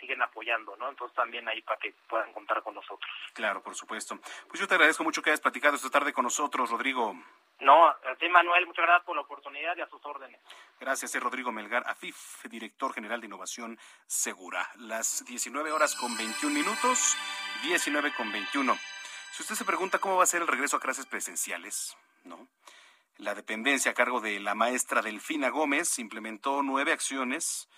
siguen 0.00 0.20
apoyando, 0.20 0.76
¿no? 0.76 0.88
Entonces 0.88 1.14
también 1.14 1.48
ahí 1.48 1.62
para 1.62 1.78
que 1.78 1.94
puedan 2.08 2.32
contar 2.32 2.62
con 2.62 2.74
nosotros. 2.74 3.10
Claro, 3.34 3.62
por 3.62 3.74
supuesto. 3.74 4.18
Pues 4.48 4.60
yo 4.60 4.66
te 4.66 4.74
agradezco 4.74 5.04
mucho 5.04 5.22
que 5.22 5.30
hayas 5.30 5.40
platicado 5.40 5.76
esta 5.76 5.90
tarde 5.90 6.12
con 6.12 6.24
nosotros, 6.24 6.70
Rodrigo. 6.70 7.14
No, 7.62 7.86
a 7.86 8.16
ti 8.18 8.28
Manuel, 8.28 8.66
muchas 8.66 8.84
gracias 8.84 9.06
por 9.06 9.14
la 9.14 9.22
oportunidad 9.22 9.76
y 9.76 9.82
a 9.82 9.88
sus 9.88 10.04
órdenes. 10.04 10.40
Gracias, 10.80 11.14
es 11.14 11.22
Rodrigo 11.22 11.52
Melgar, 11.52 11.84
AFIF, 11.86 12.44
director 12.50 12.92
general 12.92 13.20
de 13.20 13.28
Innovación 13.28 13.78
Segura. 14.04 14.68
Las 14.78 15.24
19 15.24 15.70
horas 15.70 15.94
con 15.94 16.16
21 16.16 16.52
minutos, 16.52 17.16
19 17.62 18.14
con 18.16 18.32
21. 18.32 18.76
Si 19.30 19.42
usted 19.44 19.54
se 19.54 19.64
pregunta 19.64 20.00
cómo 20.00 20.16
va 20.16 20.24
a 20.24 20.26
ser 20.26 20.42
el 20.42 20.48
regreso 20.48 20.76
a 20.76 20.80
clases 20.80 21.06
presenciales, 21.06 21.96
¿no? 22.24 22.48
La 23.18 23.36
dependencia 23.36 23.92
a 23.92 23.94
cargo 23.94 24.20
de 24.20 24.40
la 24.40 24.56
maestra 24.56 25.00
Delfina 25.00 25.50
Gómez 25.50 26.00
implementó 26.00 26.64
nueve 26.64 26.90
acciones 26.92 27.68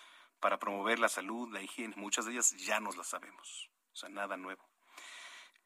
para 0.40 0.58
promover 0.58 0.98
la 0.98 1.10
salud, 1.10 1.52
la 1.52 1.60
higiene. 1.60 1.94
Muchas 1.96 2.24
de 2.24 2.32
ellas 2.32 2.56
ya 2.56 2.80
nos 2.80 2.96
las 2.96 3.08
sabemos. 3.08 3.68
O 3.92 3.96
sea, 3.96 4.08
nada 4.08 4.38
nuevo. 4.38 4.66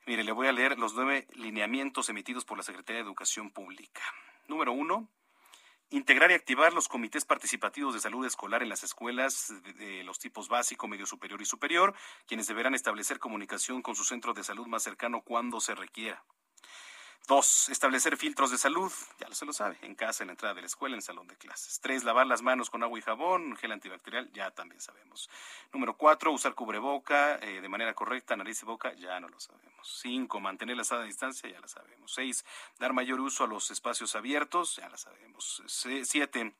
Mire, 0.08 0.24
le 0.24 0.32
voy 0.32 0.46
a 0.46 0.52
leer 0.52 0.78
los 0.78 0.94
nueve 0.94 1.26
lineamientos 1.34 2.08
emitidos 2.08 2.46
por 2.46 2.56
la 2.56 2.62
Secretaría 2.62 3.02
de 3.02 3.06
Educación 3.06 3.50
Pública. 3.50 4.00
Número 4.46 4.72
uno, 4.72 5.06
integrar 5.90 6.30
y 6.30 6.34
activar 6.34 6.72
los 6.72 6.88
comités 6.88 7.26
participativos 7.26 7.92
de 7.92 8.00
salud 8.00 8.24
escolar 8.24 8.62
en 8.62 8.70
las 8.70 8.82
escuelas 8.82 9.52
de, 9.76 10.02
los 10.04 10.18
tipos 10.18 10.48
básico, 10.48 10.88
medio 10.88 11.04
superior 11.04 11.42
y 11.42 11.44
superior, 11.44 11.94
quienes 12.26 12.46
deberán 12.46 12.74
establecer 12.74 13.18
comunicación 13.18 13.82
con 13.82 13.96
su 13.96 14.02
centro 14.02 14.32
de 14.32 14.44
salud 14.44 14.66
más 14.66 14.82
cercano 14.82 15.20
cuando 15.20 15.60
se 15.60 15.74
requiera. 15.74 16.24
Dos, 17.28 17.68
establecer 17.68 18.16
filtros 18.16 18.50
de 18.50 18.56
salud, 18.56 18.90
ya 19.20 19.28
se 19.34 19.44
lo 19.44 19.52
sabe, 19.52 19.76
en 19.82 19.94
casa, 19.94 20.22
en 20.22 20.28
la 20.28 20.32
entrada 20.32 20.54
de 20.54 20.62
la 20.62 20.66
escuela, 20.66 20.94
en 20.94 21.00
el 21.00 21.02
salón 21.02 21.28
de 21.28 21.36
clases. 21.36 21.78
Tres, 21.78 22.02
lavar 22.02 22.26
las 22.26 22.40
manos 22.40 22.70
con 22.70 22.82
agua 22.82 22.98
y 22.98 23.02
jabón, 23.02 23.54
gel 23.58 23.70
antibacterial, 23.70 24.32
ya 24.32 24.50
también 24.50 24.80
sabemos. 24.80 25.28
Número 25.70 25.94
cuatro, 25.94 26.32
usar 26.32 26.54
cubreboca 26.54 27.36
eh, 27.42 27.60
de 27.60 27.68
manera 27.68 27.92
correcta, 27.92 28.34
nariz 28.34 28.62
y 28.62 28.64
boca, 28.64 28.94
ya 28.94 29.20
no 29.20 29.28
lo 29.28 29.38
sabemos. 29.38 30.00
Cinco, 30.00 30.40
mantener 30.40 30.78
la 30.78 30.84
sana 30.84 31.02
distancia, 31.02 31.50
ya 31.50 31.60
la 31.60 31.68
sabemos. 31.68 32.14
Seis, 32.14 32.46
dar 32.78 32.94
mayor 32.94 33.20
uso 33.20 33.44
a 33.44 33.46
los 33.46 33.70
espacios 33.70 34.16
abiertos, 34.16 34.76
ya 34.76 34.88
la 34.88 34.96
sabemos. 34.96 35.62
Siete, 35.66 36.54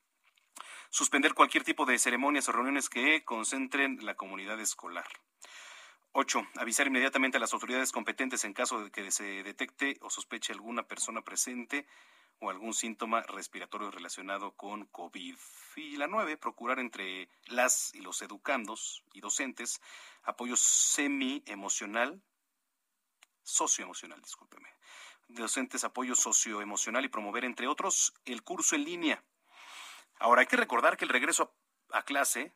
suspender 0.91 1.33
cualquier 1.33 1.63
tipo 1.63 1.87
de 1.87 1.97
ceremonias 1.97 2.47
o 2.47 2.51
reuniones 2.51 2.89
que 2.89 3.25
concentren 3.25 4.05
la 4.05 4.13
comunidad 4.13 4.59
escolar. 4.59 5.07
8. 6.11 6.47
Avisar 6.55 6.87
inmediatamente 6.87 7.37
a 7.37 7.39
las 7.39 7.53
autoridades 7.53 7.91
competentes 7.91 8.43
en 8.43 8.53
caso 8.53 8.83
de 8.83 8.91
que 8.91 9.11
se 9.11 9.43
detecte 9.43 9.97
o 10.01 10.09
sospeche 10.09 10.53
alguna 10.53 10.87
persona 10.87 11.21
presente 11.21 11.85
o 12.39 12.49
algún 12.49 12.73
síntoma 12.73 13.21
respiratorio 13.23 13.91
relacionado 13.91 14.55
con 14.55 14.85
COVID. 14.85 15.35
Y 15.75 15.97
la 15.97 16.07
9. 16.07 16.37
Procurar 16.37 16.79
entre 16.79 17.29
las 17.47 17.93
y 17.93 18.01
los 18.01 18.21
educandos 18.21 19.03
y 19.13 19.21
docentes 19.21 19.81
apoyo 20.23 20.55
semi-emocional, 20.55 22.21
socioemocional, 23.43 24.21
discúlpeme. 24.21 24.69
Docentes 25.27 25.83
apoyo 25.83 26.15
socioemocional 26.15 27.05
y 27.05 27.09
promover, 27.09 27.45
entre 27.45 27.67
otros, 27.67 28.13
el 28.25 28.43
curso 28.43 28.75
en 28.75 28.83
línea. 28.83 29.23
Ahora, 30.17 30.41
hay 30.41 30.47
que 30.47 30.57
recordar 30.57 30.97
que 30.97 31.05
el 31.05 31.09
regreso 31.09 31.53
a, 31.91 31.99
a 31.99 32.03
clase 32.03 32.51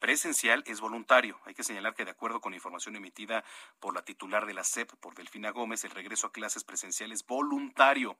presencial 0.00 0.64
es 0.66 0.80
voluntario. 0.80 1.38
Hay 1.44 1.54
que 1.54 1.62
señalar 1.62 1.94
que 1.94 2.04
de 2.04 2.10
acuerdo 2.10 2.40
con 2.40 2.54
información 2.54 2.96
emitida 2.96 3.44
por 3.78 3.94
la 3.94 4.02
titular 4.02 4.46
de 4.46 4.54
la 4.54 4.64
SEP, 4.64 4.90
por 4.96 5.14
Delfina 5.14 5.50
Gómez, 5.50 5.84
el 5.84 5.92
regreso 5.92 6.26
a 6.26 6.32
clases 6.32 6.64
presenciales 6.64 7.10
es 7.10 7.26
voluntario, 7.26 8.16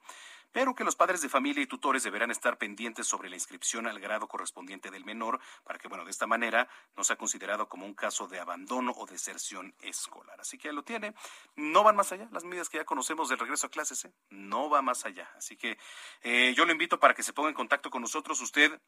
pero 0.52 0.74
que 0.74 0.84
los 0.84 0.96
padres 0.96 1.20
de 1.22 1.28
familia 1.28 1.62
y 1.62 1.66
tutores 1.66 2.02
deberán 2.02 2.30
estar 2.30 2.58
pendientes 2.58 3.06
sobre 3.06 3.28
la 3.28 3.36
inscripción 3.36 3.86
al 3.86 4.00
grado 4.00 4.26
correspondiente 4.26 4.90
del 4.90 5.04
menor 5.04 5.40
para 5.62 5.78
que, 5.78 5.88
bueno, 5.88 6.04
de 6.04 6.10
esta 6.10 6.26
manera 6.26 6.68
no 6.96 7.04
sea 7.04 7.16
considerado 7.16 7.68
como 7.68 7.86
un 7.86 7.94
caso 7.94 8.26
de 8.26 8.40
abandono 8.40 8.92
o 8.96 9.06
deserción 9.06 9.74
escolar. 9.80 10.40
Así 10.40 10.58
que 10.58 10.68
ya 10.68 10.72
lo 10.72 10.82
tiene. 10.82 11.14
No 11.54 11.84
van 11.84 11.96
más 11.96 12.10
allá. 12.12 12.28
Las 12.32 12.44
medidas 12.44 12.68
que 12.68 12.78
ya 12.78 12.84
conocemos 12.84 13.28
del 13.28 13.38
regreso 13.38 13.68
a 13.68 13.70
clases, 13.70 14.04
¿eh? 14.04 14.12
no 14.30 14.68
va 14.68 14.82
más 14.82 15.04
allá. 15.04 15.30
Así 15.36 15.56
que 15.56 15.78
eh, 16.22 16.52
yo 16.56 16.64
lo 16.64 16.72
invito 16.72 16.98
para 16.98 17.14
que 17.14 17.22
se 17.22 17.32
ponga 17.32 17.48
en 17.48 17.54
contacto 17.54 17.90
con 17.90 18.02
nosotros. 18.02 18.40
Usted 18.40 18.80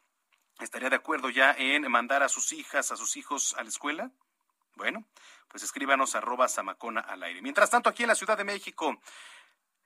¿Estaría 0.60 0.90
de 0.90 0.96
acuerdo 0.96 1.30
ya 1.30 1.52
en 1.52 1.90
mandar 1.90 2.22
a 2.22 2.28
sus 2.28 2.52
hijas, 2.52 2.92
a 2.92 2.96
sus 2.96 3.16
hijos 3.16 3.54
a 3.58 3.62
la 3.62 3.68
escuela? 3.68 4.10
Bueno, 4.74 5.04
pues 5.48 5.62
escríbanos 5.62 6.14
arroba 6.14 6.48
Samacona 6.48 7.00
al 7.00 7.22
aire. 7.22 7.42
Mientras 7.42 7.70
tanto, 7.70 7.88
aquí 7.90 8.04
en 8.04 8.08
la 8.08 8.14
Ciudad 8.14 8.38
de 8.38 8.44
México, 8.44 9.00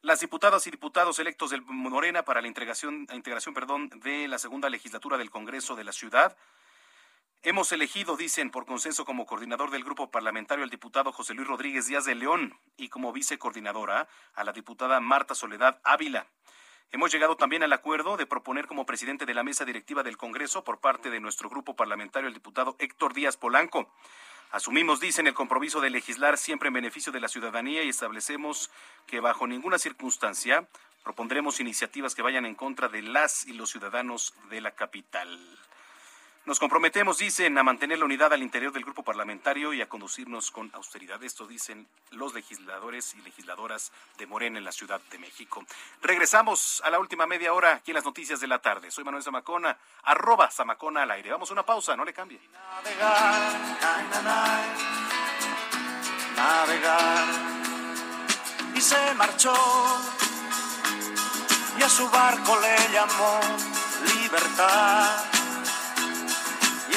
las 0.02 0.20
diputadas 0.20 0.66
y 0.66 0.70
diputados 0.70 1.18
electos 1.18 1.51
del 1.51 1.62
Morena 1.62 2.24
para 2.24 2.40
la 2.40 2.48
integración, 2.48 3.06
integración 3.12 3.55
perdón, 3.55 3.90
de 3.90 4.28
la 4.28 4.38
segunda 4.38 4.68
legislatura 4.68 5.16
del 5.18 5.30
Congreso 5.30 5.74
de 5.74 5.84
la 5.84 5.93
Ciudad 5.93 6.36
Hemos 7.43 7.70
elegido, 7.70 8.16
dicen, 8.16 8.51
por 8.51 8.66
consenso 8.66 9.05
como 9.05 9.24
coordinador 9.24 9.70
del 9.70 9.84
grupo 9.84 10.10
parlamentario 10.10 10.64
al 10.64 10.70
diputado 10.70 11.12
José 11.12 11.32
Luis 11.32 11.47
Rodríguez 11.47 11.86
Díaz 11.86 12.05
de 12.05 12.16
León 12.16 12.59
y 12.76 12.88
como 12.88 13.12
vicecoordinadora 13.12 14.09
a 14.34 14.43
la 14.43 14.52
diputada 14.52 14.98
Marta 14.98 15.36
Soledad 15.36 15.80
Ávila. 15.84 16.26
Hemos 16.93 17.13
llegado 17.13 17.37
también 17.37 17.63
al 17.63 17.73
acuerdo 17.73 18.17
de 18.17 18.27
proponer 18.27 18.67
como 18.67 18.87
presidente 18.87 19.27
de 19.27 19.35
la 19.35 19.43
mesa 19.43 19.65
directiva 19.65 20.03
del 20.03 20.17
Congreso 20.17 20.63
por 20.65 20.79
parte 20.79 21.11
de 21.11 21.21
nuestro 21.21 21.49
grupo 21.49 21.75
parlamentario 21.75 22.29
el 22.29 22.35
diputado 22.35 22.77
Héctor 22.79 23.13
Díaz 23.13 23.37
Polanco. 23.37 23.93
Asumimos, 24.53 25.01
dicen, 25.01 25.27
el 25.27 25.35
compromiso 25.35 25.81
de 25.81 25.91
legislar 25.91 26.39
siempre 26.39 26.69
en 26.69 26.75
beneficio 26.75 27.13
de 27.13 27.21
la 27.21 27.29
ciudadanía 27.29 27.83
y 27.83 27.89
establecemos 27.89 28.71
que 29.07 29.21
bajo 29.21 29.47
ninguna 29.47 29.79
circunstancia 29.79 30.69
propondremos 31.03 31.61
iniciativas 31.61 32.15
que 32.15 32.23
vayan 32.23 32.47
en 32.47 32.55
contra 32.55 32.89
de 32.89 33.03
las 33.03 33.47
y 33.47 33.53
los 33.53 33.71
ciudadanos 33.71 34.35
de 34.49 34.61
la 34.61 34.71
capital. 34.71 35.39
Nos 36.47 36.60
comprometemos, 36.60 37.18
dicen, 37.18 37.59
a 37.59 37.64
mantener 37.64 37.98
la 37.98 38.05
unidad 38.05 38.32
al 38.32 38.40
interior 38.40 38.73
del 38.73 38.85
grupo 38.85 39.02
parlamentario 39.02 39.74
y 39.74 39.82
a 39.82 39.89
conducirnos 39.89 40.52
con 40.52 40.70
austeridad. 40.74 41.20
Esto 41.24 41.48
dicen 41.48 41.89
los 42.12 42.35
legisladores 42.35 43.14
y 43.14 43.23
legisladoras 43.23 43.90
de 44.16 44.28
Morena 44.28 44.56
en 44.56 44.64
la 44.64 44.70
Ciudad 44.70 45.01
de 45.10 45.18
México. 45.18 45.66
Regresamos 46.02 46.81
a 46.85 46.90
la 46.90 47.01
última 47.01 47.27
media 47.27 47.52
hora 47.52 47.74
aquí 47.74 47.90
en 47.90 47.97
las 47.97 48.05
noticias 48.05 48.39
de 48.39 48.47
la 48.47 48.60
tarde. 48.60 48.93
Soy 48.93 49.02
Manuel 49.02 49.24
Zamacona, 49.24 49.77
arroba 50.05 50.48
Zamacona 50.48 51.02
al 51.02 51.10
aire. 51.10 51.32
Vamos 51.32 51.51
a 51.51 51.52
una 51.52 51.64
pausa, 51.64 51.97
no 51.97 52.05
le 52.05 52.12
cambie. 52.12 52.39
Navegar, 52.52 53.52
navegar. 56.36 57.27
Y 58.73 58.81
se 58.81 59.14
marchó 59.14 59.52
y 61.77 61.82
a 61.82 61.89
su 61.89 62.09
barco 62.09 62.56
le 62.60 62.93
llamó 62.93 63.40
libertad 64.14 65.36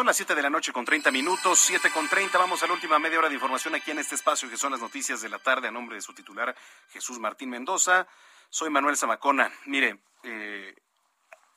Son 0.00 0.06
las 0.06 0.16
7 0.16 0.34
de 0.34 0.40
la 0.40 0.48
noche 0.48 0.72
con 0.72 0.86
30 0.86 1.10
minutos, 1.10 1.58
7 1.58 1.90
con 1.90 2.08
30. 2.08 2.38
Vamos 2.38 2.62
a 2.62 2.66
la 2.66 2.72
última 2.72 2.98
media 2.98 3.18
hora 3.18 3.28
de 3.28 3.34
información 3.34 3.74
aquí 3.74 3.90
en 3.90 3.98
este 3.98 4.14
espacio 4.14 4.48
que 4.48 4.56
son 4.56 4.72
las 4.72 4.80
noticias 4.80 5.20
de 5.20 5.28
la 5.28 5.38
tarde 5.38 5.68
a 5.68 5.70
nombre 5.70 5.96
de 5.96 6.00
su 6.00 6.14
titular 6.14 6.56
Jesús 6.88 7.18
Martín 7.18 7.50
Mendoza. 7.50 8.08
Soy 8.48 8.70
Manuel 8.70 8.96
Zamacona. 8.96 9.52
Mire, 9.66 10.00
eh, 10.22 10.74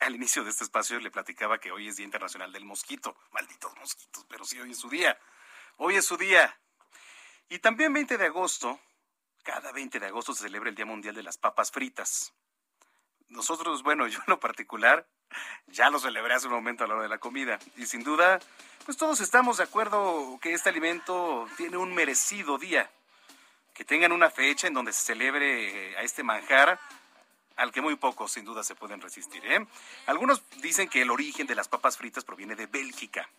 al 0.02 0.16
inicio 0.16 0.44
de 0.44 0.50
este 0.50 0.66
espacio 0.66 1.00
le 1.00 1.10
platicaba 1.10 1.58
que 1.58 1.72
hoy 1.72 1.88
es 1.88 1.96
Día 1.96 2.04
Internacional 2.04 2.52
del 2.52 2.66
Mosquito. 2.66 3.16
Malditos 3.32 3.74
mosquitos, 3.78 4.26
pero 4.28 4.44
sí, 4.44 4.60
hoy 4.60 4.72
es 4.72 4.78
su 4.78 4.90
día. 4.90 5.18
Hoy 5.78 5.96
es 5.96 6.06
su 6.06 6.18
día. 6.18 6.60
Y 7.48 7.60
también 7.60 7.94
20 7.94 8.18
de 8.18 8.26
agosto, 8.26 8.78
cada 9.44 9.72
20 9.72 10.02
de 10.02 10.08
agosto 10.08 10.34
se 10.34 10.44
celebra 10.44 10.68
el 10.68 10.76
Día 10.76 10.86
Mundial 10.86 11.16
de 11.16 11.24
las 11.24 11.38
Papas 11.38 11.72
Fritas. 11.72 12.34
nosotros, 13.30 13.84
bueno, 13.84 14.06
yo 14.10 14.20
en 14.20 14.26
lo 14.28 14.42
particular, 14.42 15.08
ya 15.68 15.90
lo 15.90 16.00
celebré 16.00 16.34
hace 16.34 16.48
un 16.48 16.54
momento 16.54 16.84
a 16.84 16.88
la 16.88 16.96
hora 16.96 17.04
de 17.04 17.10
la 17.10 17.18
comida. 17.18 17.60
Y 17.78 17.86
sin 17.86 18.04
duda, 18.04 18.40
pues 18.86 18.98
todos 18.98 19.20
estamos 19.22 19.58
de 19.58 19.64
acuerdo 19.64 20.40
que 20.42 20.54
este 20.54 20.70
alimento 20.70 21.48
tiene 21.58 21.78
un 21.78 21.94
merecido 21.94 22.58
día. 22.58 22.90
Que 23.74 23.86
tengan 23.86 24.12
una 24.12 24.30
fecha 24.30 24.68
en 24.68 24.74
donde 24.74 24.94
se 24.94 25.02
celebre 25.02 25.98
a 25.98 26.02
este 26.02 26.24
manjar 26.24 26.80
al 27.56 27.72
que 27.72 27.82
muy 27.82 27.96
pocos 27.96 28.32
sin 28.32 28.46
duda 28.46 28.64
se 28.64 28.76
pueden 28.76 29.02
resistir. 29.02 29.46
¿eh? 29.46 29.66
Algunos 30.08 30.44
dicen 30.62 30.90
que 30.90 31.02
el 31.02 31.12
origen 31.12 31.48
de 31.48 31.56
las 31.56 31.68
papas 31.68 31.98
fritas 31.98 32.24
proviene 32.24 32.56
de 32.56 32.66
Bélgica. 32.66 33.30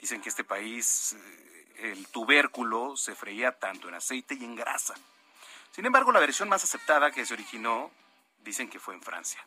Dicen 0.00 0.20
que 0.20 0.28
este 0.28 0.44
país, 0.44 1.12
eh, 1.12 1.90
el 1.92 2.06
tubérculo, 2.08 2.96
se 2.96 3.14
freía 3.14 3.58
tanto 3.58 3.88
en 3.88 3.94
aceite 3.94 4.34
y 4.34 4.44
en 4.44 4.56
grasa. 4.56 4.94
Sin 5.72 5.86
embargo, 5.86 6.12
la 6.12 6.20
versión 6.20 6.48
más 6.48 6.64
aceptada 6.64 7.10
que 7.10 7.26
se 7.26 7.34
originó, 7.34 7.90
dicen 8.42 8.68
que 8.68 8.80
fue 8.80 8.94
en 8.94 9.02
Francia. 9.02 9.44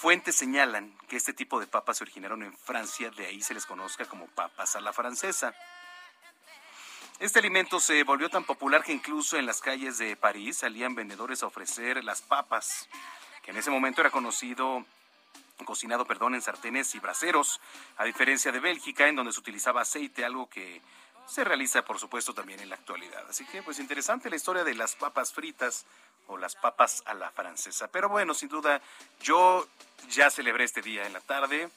Fuentes 0.00 0.34
señalan 0.34 0.96
que 1.08 1.16
este 1.16 1.34
tipo 1.34 1.60
de 1.60 1.66
papas 1.66 1.98
se 1.98 2.04
originaron 2.04 2.42
en 2.42 2.56
Francia, 2.56 3.10
de 3.10 3.26
ahí 3.26 3.42
se 3.42 3.52
les 3.52 3.66
conozca 3.66 4.06
como 4.06 4.28
papas 4.28 4.74
a 4.74 4.80
la 4.80 4.94
francesa. 4.94 5.54
Este 7.18 7.38
alimento 7.38 7.78
se 7.80 8.02
volvió 8.04 8.30
tan 8.30 8.44
popular 8.44 8.82
que 8.82 8.94
incluso 8.94 9.36
en 9.36 9.44
las 9.44 9.60
calles 9.60 9.98
de 9.98 10.16
París 10.16 10.56
salían 10.56 10.94
vendedores 10.94 11.42
a 11.42 11.48
ofrecer 11.48 12.02
las 12.02 12.22
papas, 12.22 12.88
que 13.42 13.50
en 13.50 13.58
ese 13.58 13.70
momento 13.70 14.00
era 14.00 14.10
conocido 14.10 14.86
cocinado, 15.66 16.06
perdón, 16.06 16.34
en 16.34 16.40
sartenes 16.40 16.94
y 16.94 16.98
braseros, 16.98 17.60
a 17.98 18.04
diferencia 18.04 18.52
de 18.52 18.60
Bélgica, 18.60 19.06
en 19.06 19.16
donde 19.16 19.34
se 19.34 19.40
utilizaba 19.40 19.82
aceite, 19.82 20.24
algo 20.24 20.48
que 20.48 20.80
se 21.26 21.44
realiza, 21.44 21.84
por 21.84 21.98
supuesto, 21.98 22.34
también 22.34 22.60
en 22.60 22.68
la 22.68 22.74
actualidad. 22.74 23.24
Así 23.28 23.44
que, 23.46 23.62
pues 23.62 23.78
interesante 23.78 24.30
la 24.30 24.36
historia 24.36 24.64
de 24.64 24.74
las 24.74 24.96
papas 24.96 25.32
fritas 25.32 25.86
o 26.26 26.36
las 26.36 26.54
papas 26.54 27.02
a 27.06 27.14
la 27.14 27.30
francesa. 27.30 27.88
Pero 27.88 28.08
bueno, 28.08 28.34
sin 28.34 28.48
duda, 28.48 28.80
yo 29.20 29.66
ya 30.08 30.30
celebré 30.30 30.64
este 30.64 30.82
día 30.82 31.06
en 31.06 31.12
la 31.12 31.20
tarde 31.20 31.70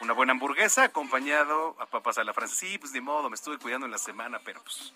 una 0.00 0.12
buena 0.14 0.32
hamburguesa 0.32 0.84
acompañado 0.84 1.76
a 1.78 1.86
papas 1.86 2.18
a 2.18 2.24
la 2.24 2.32
francesa. 2.32 2.60
Sí, 2.60 2.78
pues 2.78 2.92
de 2.92 3.00
modo, 3.00 3.28
me 3.30 3.34
estuve 3.36 3.58
cuidando 3.58 3.86
en 3.86 3.92
la 3.92 3.98
semana, 3.98 4.40
pero 4.44 4.62
pues 4.62 4.92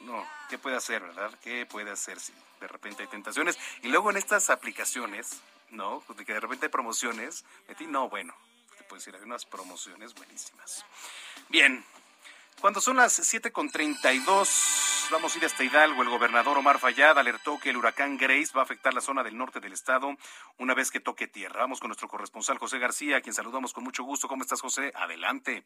no, 0.00 0.26
¿qué 0.48 0.58
puede 0.58 0.76
hacer, 0.76 1.02
verdad? 1.02 1.32
¿Qué 1.42 1.66
puede 1.66 1.90
hacer 1.90 2.18
si 2.18 2.32
de 2.60 2.66
repente 2.66 3.02
hay 3.02 3.08
tentaciones? 3.08 3.58
Y 3.82 3.88
luego 3.88 4.10
en 4.10 4.16
estas 4.16 4.50
aplicaciones, 4.50 5.40
¿no? 5.70 6.02
De 6.16 6.24
que 6.24 6.32
de 6.32 6.40
repente 6.40 6.66
hay 6.66 6.70
promociones, 6.70 7.44
metí, 7.68 7.86
no, 7.86 8.08
bueno, 8.08 8.34
te 8.76 8.84
puedo 8.84 8.98
decir, 8.98 9.14
hay 9.14 9.22
unas 9.22 9.44
promociones 9.44 10.14
buenísimas. 10.14 10.84
Bien, 11.48 11.84
cuando 12.60 12.80
son 12.80 12.96
las 12.96 13.18
7.32, 13.18 15.10
vamos 15.10 15.34
a 15.34 15.38
ir 15.38 15.44
hasta 15.44 15.64
Hidalgo. 15.64 16.02
El 16.02 16.10
gobernador 16.10 16.58
Omar 16.58 16.78
Fayad 16.78 17.18
alertó 17.18 17.58
que 17.58 17.70
el 17.70 17.76
huracán 17.76 18.18
Grace 18.18 18.52
va 18.54 18.60
a 18.60 18.64
afectar 18.64 18.92
la 18.92 19.00
zona 19.00 19.22
del 19.22 19.36
norte 19.36 19.60
del 19.60 19.72
estado 19.72 20.16
una 20.58 20.74
vez 20.74 20.90
que 20.90 21.00
toque 21.00 21.26
tierra. 21.26 21.60
Vamos 21.60 21.80
con 21.80 21.88
nuestro 21.88 22.08
corresponsal 22.08 22.58
José 22.58 22.78
García, 22.78 23.16
a 23.16 23.20
quien 23.20 23.34
saludamos 23.34 23.72
con 23.72 23.84
mucho 23.84 24.04
gusto. 24.04 24.28
¿Cómo 24.28 24.42
estás, 24.42 24.60
José? 24.60 24.92
Adelante. 24.94 25.64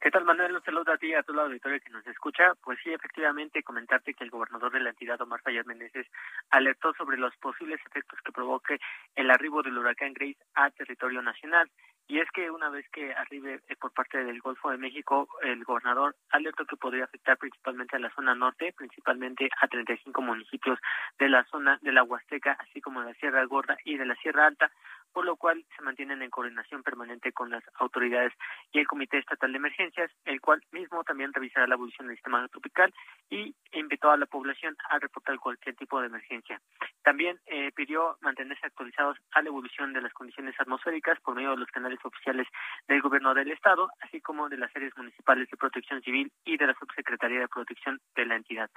¿Qué 0.00 0.10
tal, 0.10 0.24
Manuel? 0.24 0.56
Un 0.56 0.62
saludo 0.62 0.92
a 0.92 0.96
ti 0.96 1.08
y 1.08 1.14
a 1.14 1.22
todo 1.22 1.34
el 1.34 1.46
auditorio 1.46 1.78
que 1.78 1.90
nos 1.90 2.06
escucha. 2.06 2.54
Pues 2.62 2.78
sí, 2.82 2.90
efectivamente, 2.90 3.62
comentarte 3.62 4.14
que 4.14 4.24
el 4.24 4.30
gobernador 4.30 4.72
de 4.72 4.80
la 4.80 4.90
entidad, 4.90 5.20
Omar 5.20 5.42
Fayad 5.42 5.66
Meneses, 5.66 6.06
alertó 6.48 6.94
sobre 6.94 7.18
los 7.18 7.36
posibles 7.36 7.80
efectos 7.84 8.18
que 8.24 8.32
provoque 8.32 8.78
el 9.14 9.30
arribo 9.30 9.62
del 9.62 9.76
huracán 9.76 10.14
Grace 10.14 10.38
a 10.54 10.70
territorio 10.70 11.20
nacional. 11.20 11.70
Y 12.10 12.18
es 12.18 12.28
que 12.32 12.50
una 12.50 12.70
vez 12.70 12.84
que 12.90 13.14
arribe 13.14 13.60
eh, 13.68 13.76
por 13.76 13.92
parte 13.92 14.18
del 14.24 14.40
Golfo 14.40 14.68
de 14.68 14.78
México, 14.78 15.28
el 15.44 15.62
gobernador 15.62 16.16
alertó 16.30 16.64
que 16.64 16.76
podría 16.76 17.04
afectar 17.04 17.38
principalmente 17.38 17.94
a 17.94 18.00
la 18.00 18.12
zona 18.12 18.34
norte, 18.34 18.74
principalmente 18.76 19.48
a 19.60 19.68
35 19.68 20.20
municipios 20.20 20.80
de 21.20 21.28
la 21.28 21.44
zona 21.44 21.78
de 21.82 21.92
la 21.92 22.02
Huasteca, 22.02 22.56
así 22.58 22.80
como 22.80 23.00
de 23.00 23.12
la 23.12 23.14
Sierra 23.14 23.44
Gorda 23.44 23.78
y 23.84 23.96
de 23.96 24.06
la 24.06 24.16
Sierra 24.16 24.46
Alta, 24.46 24.72
por 25.12 25.24
lo 25.24 25.36
cual 25.36 25.64
se 25.76 25.82
mantienen 25.82 26.22
en 26.22 26.30
coordinación 26.30 26.82
permanente 26.82 27.32
con 27.32 27.50
las 27.50 27.62
autoridades 27.74 28.32
y 28.72 28.78
el 28.78 28.86
Comité 28.86 29.18
Estatal 29.18 29.52
de 29.52 29.58
Emergencias, 29.58 30.10
el 30.24 30.40
cual 30.40 30.62
mismo 30.72 31.04
también 31.04 31.32
revisará 31.32 31.66
la 31.66 31.74
evolución 31.74 32.08
del 32.08 32.16
sistema 32.16 32.46
tropical 32.48 32.92
y 33.28 33.54
invitó 33.72 34.10
a 34.10 34.16
la 34.16 34.26
población 34.26 34.76
a 34.88 34.98
reportar 34.98 35.38
cualquier 35.38 35.76
tipo 35.76 36.00
de 36.00 36.06
emergencia. 36.06 36.60
También 37.02 37.38
eh, 37.46 37.72
pidió 37.72 38.16
mantenerse 38.20 38.66
actualizados 38.66 39.18
a 39.32 39.42
la 39.42 39.48
evolución 39.48 39.92
de 39.92 40.02
las 40.02 40.12
condiciones 40.12 40.54
atmosféricas 40.58 41.20
por 41.20 41.34
medio 41.34 41.50
de 41.50 41.56
los 41.56 41.70
canales 41.70 41.98
oficiales 42.04 42.46
del 42.88 43.02
Gobierno 43.02 43.34
del 43.34 43.50
Estado, 43.50 43.90
así 44.00 44.20
como 44.20 44.48
de 44.48 44.58
las 44.58 44.74
áreas 44.76 44.96
municipales 44.96 45.48
de 45.50 45.56
protección 45.56 46.02
civil 46.02 46.30
y 46.44 46.56
de 46.56 46.66
la 46.66 46.74
Subsecretaría 46.74 47.40
de 47.40 47.48
Protección 47.48 48.00
de 48.14 48.26
la 48.26 48.36
entidad. 48.36 48.70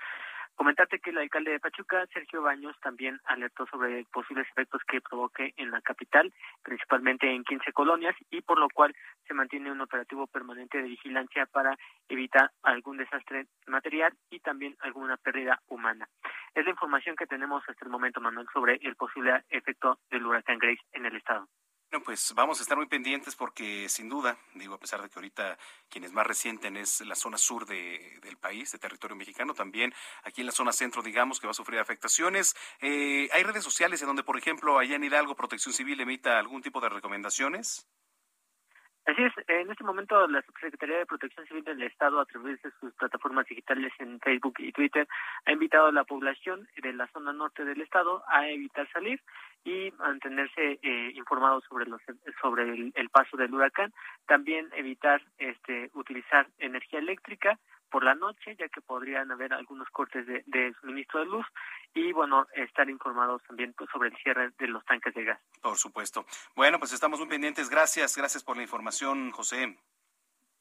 Comentarte 0.55 0.99
que 0.99 1.09
el 1.09 1.17
alcalde 1.17 1.51
de 1.51 1.59
Pachuca, 1.59 2.05
Sergio 2.13 2.41
Baños, 2.41 2.75
también 2.81 3.19
alertó 3.25 3.65
sobre 3.67 4.05
posibles 4.11 4.47
efectos 4.49 4.81
que 4.87 5.01
provoque 5.01 5.53
en 5.57 5.71
la 5.71 5.81
capital, 5.81 6.31
principalmente 6.61 7.29
en 7.29 7.43
15 7.43 7.73
colonias, 7.73 8.15
y 8.29 8.41
por 8.41 8.59
lo 8.59 8.69
cual 8.69 8.95
se 9.27 9.33
mantiene 9.33 9.71
un 9.71 9.81
operativo 9.81 10.27
permanente 10.27 10.77
de 10.77 10.89
vigilancia 10.89 11.45
para 11.47 11.77
evitar 12.07 12.51
algún 12.61 12.97
desastre 12.97 13.47
material 13.67 14.13
y 14.29 14.39
también 14.39 14.75
alguna 14.81 15.17
pérdida 15.17 15.59
humana. 15.67 16.07
Es 16.53 16.65
la 16.65 16.71
información 16.71 17.15
que 17.15 17.25
tenemos 17.25 17.63
hasta 17.67 17.85
el 17.85 17.91
momento, 17.91 18.21
Manuel, 18.21 18.47
sobre 18.53 18.75
el 18.83 18.95
posible 18.95 19.43
efecto 19.49 19.99
del 20.11 20.25
huracán 20.25 20.59
Grace 20.59 20.81
en 20.91 21.05
el 21.05 21.15
estado. 21.15 21.47
Bueno, 21.93 22.05
pues 22.05 22.33
vamos 22.35 22.59
a 22.59 22.63
estar 22.63 22.75
muy 22.75 22.87
pendientes 22.87 23.35
porque 23.35 23.87
sin 23.87 24.09
duda, 24.09 24.35
digo, 24.55 24.73
a 24.73 24.79
pesar 24.79 24.99
de 25.03 25.09
que 25.09 25.19
ahorita 25.19 25.59
quienes 25.89 26.11
más 26.11 26.25
resienten 26.25 26.75
es 26.75 27.01
la 27.01 27.13
zona 27.13 27.37
sur 27.37 27.67
de, 27.67 28.19
del 28.23 28.35
país, 28.35 28.71
de 28.71 28.79
territorio 28.79 29.15
mexicano, 29.15 29.53
también 29.53 29.93
aquí 30.23 30.41
en 30.41 30.47
la 30.47 30.53
zona 30.53 30.73
centro, 30.73 31.03
digamos, 31.03 31.39
que 31.39 31.45
va 31.45 31.51
a 31.51 31.53
sufrir 31.53 31.79
afectaciones. 31.79 32.55
Eh, 32.81 33.29
¿Hay 33.31 33.43
redes 33.43 33.63
sociales 33.63 34.01
en 34.01 34.07
donde, 34.07 34.23
por 34.23 34.39
ejemplo, 34.39 34.79
allá 34.79 34.95
en 34.95 35.03
Hidalgo 35.03 35.35
Protección 35.35 35.71
Civil 35.71 36.01
emita 36.01 36.39
algún 36.39 36.63
tipo 36.63 36.81
de 36.81 36.89
recomendaciones? 36.89 37.87
Así 39.05 39.21
es, 39.21 39.33
en 39.49 39.69
este 39.69 39.83
momento 39.83 40.27
la 40.27 40.41
Subsecretaría 40.43 40.99
de 40.99 41.05
Protección 41.05 41.45
Civil 41.45 41.65
del 41.65 41.83
Estado, 41.83 42.21
a 42.21 42.25
través 42.25 42.61
de 42.61 42.71
sus 42.79 42.93
plataformas 42.93 43.45
digitales 43.47 43.91
en 43.99 44.17
Facebook 44.21 44.55
y 44.59 44.71
Twitter, 44.71 45.05
ha 45.45 45.51
invitado 45.51 45.87
a 45.87 45.91
la 45.91 46.05
población 46.05 46.67
de 46.81 46.93
la 46.93 47.07
zona 47.07 47.33
norte 47.33 47.65
del 47.65 47.81
Estado 47.81 48.23
a 48.29 48.47
evitar 48.47 48.89
salir 48.93 49.19
y 49.65 49.91
mantenerse 49.99 50.79
eh, 50.81 51.11
informados 51.15 51.65
sobre 51.67 51.85
los 51.85 52.01
sobre 52.41 52.91
el, 52.95 53.09
paso 53.09 53.35
del 53.35 53.53
huracán. 53.53 53.93
También 54.25 54.69
evitar 54.73 55.21
este 55.37 55.89
utilizar 55.93 56.47
energía 56.59 56.99
eléctrica 56.99 57.59
por 57.93 58.03
la 58.03 58.15
noche, 58.15 58.55
ya 58.57 58.67
que 58.69 58.81
podrían 58.81 59.31
haber 59.31 59.53
algunos 59.53 59.87
cortes 59.91 60.25
de, 60.25 60.73
suministro 60.81 61.19
de 61.19 61.27
luz 61.27 61.45
y, 61.93 62.11
bueno, 62.11 62.47
estar 62.55 62.89
informados 62.89 63.43
también 63.43 63.71
pues, 63.77 63.87
sobre 63.91 64.09
el 64.09 64.17
cierre 64.17 64.49
de 64.57 64.67
los 64.67 64.83
tanques 64.85 65.13
de 65.13 65.23
gas. 65.23 65.39
Por 65.61 65.77
supuesto. 65.77 66.25
Bueno, 66.55 66.79
pues 66.79 66.91
estamos 66.91 67.19
muy 67.19 67.29
pendientes. 67.29 67.69
Gracias, 67.69 68.17
gracias 68.17 68.43
por 68.43 68.57
la 68.57 68.63
información, 68.63 69.29
José. 69.29 69.77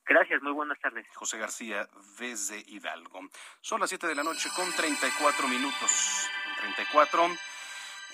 Gracias, 0.05 0.43
muy 0.43 0.53
buenas 0.53 0.79
tardes. 0.79 1.07
José 1.15 1.39
García 1.39 1.89
desde 2.19 2.59
Hidalgo. 2.67 3.21
Son 3.63 3.81
las 3.81 3.89
7 3.89 4.09
de 4.09 4.15
la 4.15 4.25
noche 4.25 4.51
con 4.55 4.71
34 4.71 5.49
minutos. 5.49 6.29
34. 6.61 7.29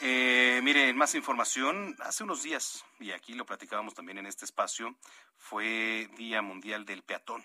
Eh, 0.00 0.60
mire, 0.62 0.94
más 0.94 1.16
información. 1.16 1.96
Hace 1.98 2.22
unos 2.22 2.44
días, 2.44 2.86
y 3.00 3.10
aquí 3.10 3.34
lo 3.34 3.44
platicábamos 3.44 3.94
también 3.94 4.18
en 4.18 4.26
este 4.26 4.44
espacio, 4.44 4.94
fue 5.36 6.08
Día 6.16 6.40
Mundial 6.40 6.84
del 6.84 7.02
Peatón 7.02 7.44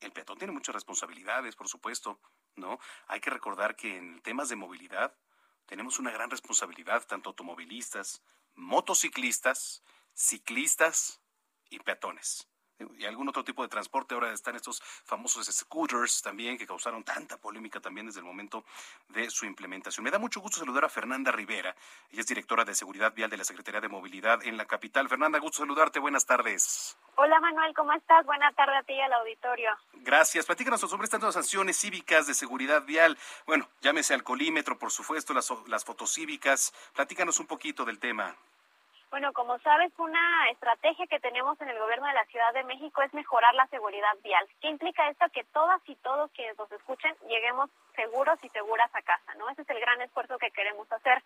el 0.00 0.12
peatón 0.12 0.38
tiene 0.38 0.52
muchas 0.52 0.74
responsabilidades, 0.74 1.56
por 1.56 1.68
supuesto, 1.68 2.20
¿no? 2.54 2.78
Hay 3.06 3.20
que 3.20 3.30
recordar 3.30 3.76
que 3.76 3.96
en 3.96 4.20
temas 4.22 4.48
de 4.48 4.56
movilidad 4.56 5.14
tenemos 5.66 5.98
una 5.98 6.10
gran 6.10 6.30
responsabilidad, 6.30 7.06
tanto 7.06 7.30
automovilistas, 7.30 8.22
motociclistas, 8.54 9.82
ciclistas 10.14 11.20
y 11.70 11.78
peatones 11.80 12.48
y 12.98 13.04
algún 13.04 13.28
otro 13.28 13.44
tipo 13.44 13.62
de 13.62 13.68
transporte. 13.68 14.14
Ahora 14.14 14.32
están 14.32 14.56
estos 14.56 14.82
famosos 15.04 15.46
scooters 15.46 16.22
también 16.22 16.58
que 16.58 16.66
causaron 16.66 17.04
tanta 17.04 17.36
polémica 17.36 17.80
también 17.80 18.06
desde 18.06 18.20
el 18.20 18.26
momento 18.26 18.64
de 19.08 19.30
su 19.30 19.46
implementación. 19.46 20.04
Me 20.04 20.10
da 20.10 20.18
mucho 20.18 20.40
gusto 20.40 20.58
saludar 20.58 20.84
a 20.84 20.88
Fernanda 20.88 21.32
Rivera. 21.32 21.74
Ella 22.10 22.20
es 22.20 22.26
directora 22.26 22.64
de 22.64 22.74
Seguridad 22.74 23.14
Vial 23.14 23.30
de 23.30 23.36
la 23.36 23.44
Secretaría 23.44 23.80
de 23.80 23.88
Movilidad 23.88 24.42
en 24.44 24.56
la 24.56 24.66
capital. 24.66 25.08
Fernanda, 25.08 25.38
gusto 25.38 25.58
saludarte. 25.58 25.98
Buenas 25.98 26.26
tardes. 26.26 26.96
Hola 27.16 27.40
Manuel, 27.40 27.74
¿cómo 27.74 27.92
estás? 27.94 28.26
Buenas 28.26 28.54
tardes 28.54 28.76
a 28.76 28.82
ti 28.82 28.92
y 28.92 29.00
al 29.00 29.12
auditorio. 29.12 29.70
Gracias. 29.94 30.44
Platícanos 30.44 30.80
sobre 30.80 31.04
estas 31.04 31.20
nuevas 31.20 31.34
sanciones 31.34 31.78
cívicas 31.78 32.26
de 32.26 32.34
seguridad 32.34 32.84
vial. 32.84 33.16
Bueno, 33.46 33.68
llámese 33.80 34.12
alcoholímetro, 34.12 34.78
por 34.78 34.90
supuesto, 34.90 35.32
las, 35.32 35.50
las 35.66 35.84
fotocívicas. 35.84 36.74
Platícanos 36.94 37.40
un 37.40 37.46
poquito 37.46 37.84
del 37.84 37.98
tema. 37.98 38.36
Bueno, 39.10 39.32
como 39.32 39.58
sabes, 39.60 39.92
una 39.98 40.50
estrategia 40.50 41.06
que 41.06 41.20
tenemos 41.20 41.60
en 41.60 41.68
el 41.68 41.78
gobierno 41.78 42.06
de 42.06 42.14
la 42.14 42.24
Ciudad 42.26 42.52
de 42.52 42.64
México 42.64 43.02
es 43.02 43.14
mejorar 43.14 43.54
la 43.54 43.66
seguridad 43.68 44.16
vial. 44.22 44.46
¿Qué 44.60 44.68
implica 44.68 45.08
esto? 45.08 45.26
Que 45.32 45.44
todas 45.44 45.80
y 45.86 45.94
todos 45.96 46.30
quienes 46.32 46.58
nos 46.58 46.70
escuchen 46.72 47.14
lleguemos 47.28 47.70
seguros 47.94 48.38
y 48.42 48.48
seguras 48.48 48.90
a 48.94 49.02
casa, 49.02 49.34
¿no? 49.36 49.48
Ese 49.48 49.62
es 49.62 49.70
el 49.70 49.80
gran 49.80 50.02
esfuerzo 50.02 50.38
que 50.38 50.50
queremos 50.50 50.90
hacer. 50.92 51.22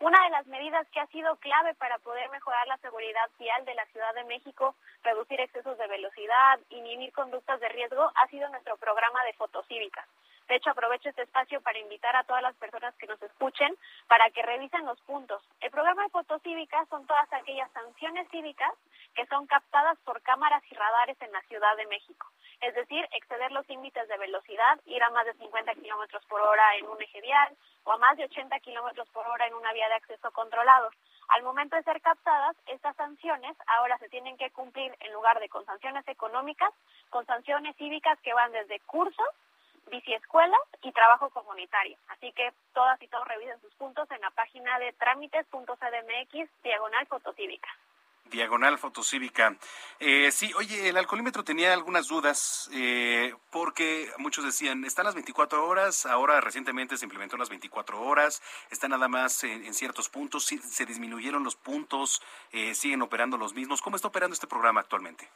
Una 0.00 0.22
de 0.24 0.30
las 0.30 0.46
medidas 0.46 0.86
que 0.88 1.00
ha 1.00 1.06
sido 1.06 1.36
clave 1.36 1.74
para 1.74 1.98
poder 1.98 2.28
mejorar 2.30 2.66
la 2.66 2.76
seguridad 2.78 3.30
vial 3.38 3.64
de 3.64 3.74
la 3.74 3.86
Ciudad 3.86 4.12
de 4.14 4.24
México, 4.24 4.74
reducir 5.02 5.40
excesos 5.40 5.78
de 5.78 5.86
velocidad, 5.86 6.60
inhibir 6.70 7.12
conductas 7.12 7.60
de 7.60 7.68
riesgo, 7.70 8.12
ha 8.14 8.26
sido 8.28 8.48
nuestro 8.50 8.76
programa 8.76 9.24
de 9.24 9.32
fotocívicas. 9.34 10.06
De 10.48 10.56
hecho, 10.56 10.70
aprovecho 10.70 11.08
este 11.08 11.22
espacio 11.22 11.60
para 11.60 11.78
invitar 11.78 12.14
a 12.16 12.24
todas 12.24 12.42
las 12.42 12.54
personas 12.56 12.94
que 12.96 13.06
nos 13.06 13.20
escuchen 13.22 13.76
para 14.08 14.30
que 14.30 14.42
revisen 14.42 14.84
los 14.84 15.00
puntos. 15.02 15.42
El 15.60 15.70
programa 15.70 16.04
de 16.04 16.10
fotocívica 16.10 16.84
son 16.90 17.06
todas 17.06 17.32
aquellas 17.32 17.70
sanciones 17.72 18.28
cívicas 18.30 18.72
que 19.14 19.26
son 19.26 19.46
captadas 19.46 19.98
por 20.04 20.20
cámaras 20.22 20.62
y 20.70 20.74
radares 20.74 21.20
en 21.20 21.32
la 21.32 21.42
Ciudad 21.42 21.76
de 21.76 21.86
México. 21.86 22.26
Es 22.60 22.74
decir, 22.74 23.06
exceder 23.12 23.50
los 23.52 23.68
límites 23.68 24.06
de 24.08 24.18
velocidad, 24.18 24.80
ir 24.86 25.02
a 25.02 25.10
más 25.10 25.26
de 25.26 25.34
50 25.34 25.74
kilómetros 25.74 26.24
por 26.26 26.40
hora 26.40 26.76
en 26.76 26.86
un 26.86 27.00
eje 27.02 27.20
vial 27.20 27.56
o 27.84 27.92
a 27.92 27.98
más 27.98 28.16
de 28.16 28.24
80 28.24 28.58
kilómetros 28.60 29.08
por 29.10 29.26
hora 29.26 29.46
en 29.46 29.54
una 29.54 29.72
vía 29.72 29.88
de 29.88 29.94
acceso 29.94 30.30
controlado. 30.30 30.90
Al 31.28 31.42
momento 31.42 31.76
de 31.76 31.82
ser 31.82 32.00
captadas, 32.00 32.56
estas 32.66 32.94
sanciones 32.96 33.56
ahora 33.66 33.98
se 33.98 34.08
tienen 34.08 34.36
que 34.36 34.50
cumplir 34.50 34.94
en 35.00 35.12
lugar 35.12 35.40
de 35.40 35.48
con 35.48 35.64
sanciones 35.64 36.06
económicas, 36.06 36.72
con 37.10 37.24
sanciones 37.26 37.76
cívicas 37.76 38.20
que 38.20 38.34
van 38.34 38.52
desde 38.52 38.80
cursos 38.80 39.26
biciescuelas 39.92 40.60
y 40.82 40.90
trabajo 40.90 41.30
comunitario. 41.30 41.96
Así 42.08 42.32
que 42.32 42.52
todas 42.72 43.00
y 43.02 43.08
todos 43.08 43.28
revisen 43.28 43.60
sus 43.60 43.74
puntos 43.74 44.10
en 44.10 44.20
la 44.22 44.30
página 44.30 44.78
de 44.78 44.92
trámites.cdmx 44.94 46.62
diagonal 46.64 47.06
fotocívica. 47.06 47.68
Diagonal 48.30 48.78
Fotocívica. 48.78 49.56
Eh, 50.00 50.32
sí, 50.32 50.52
oye, 50.56 50.88
el 50.88 50.96
alcoholímetro 50.96 51.44
tenía 51.44 51.74
algunas 51.74 52.08
dudas 52.08 52.70
eh, 52.72 53.34
porque 53.50 54.10
muchos 54.16 54.44
decían, 54.44 54.84
están 54.84 55.04
las 55.04 55.14
24 55.14 55.66
horas, 55.66 56.06
ahora 56.06 56.40
recientemente 56.40 56.96
se 56.96 57.04
implementó 57.04 57.36
las 57.36 57.50
24 57.50 58.00
horas, 58.00 58.42
está 58.70 58.88
nada 58.88 59.06
más 59.06 59.44
en, 59.44 59.74
ciertos 59.74 60.08
puntos, 60.08 60.44
se 60.46 60.86
disminuyeron 60.86 61.44
los 61.44 61.56
puntos, 61.56 62.22
eh, 62.52 62.74
siguen 62.74 63.02
operando 63.02 63.36
los 63.36 63.52
mismos. 63.52 63.82
¿Cómo 63.82 63.96
está 63.96 64.08
operando 64.08 64.32
este 64.32 64.46
programa 64.46 64.80
actualmente? 64.80 65.28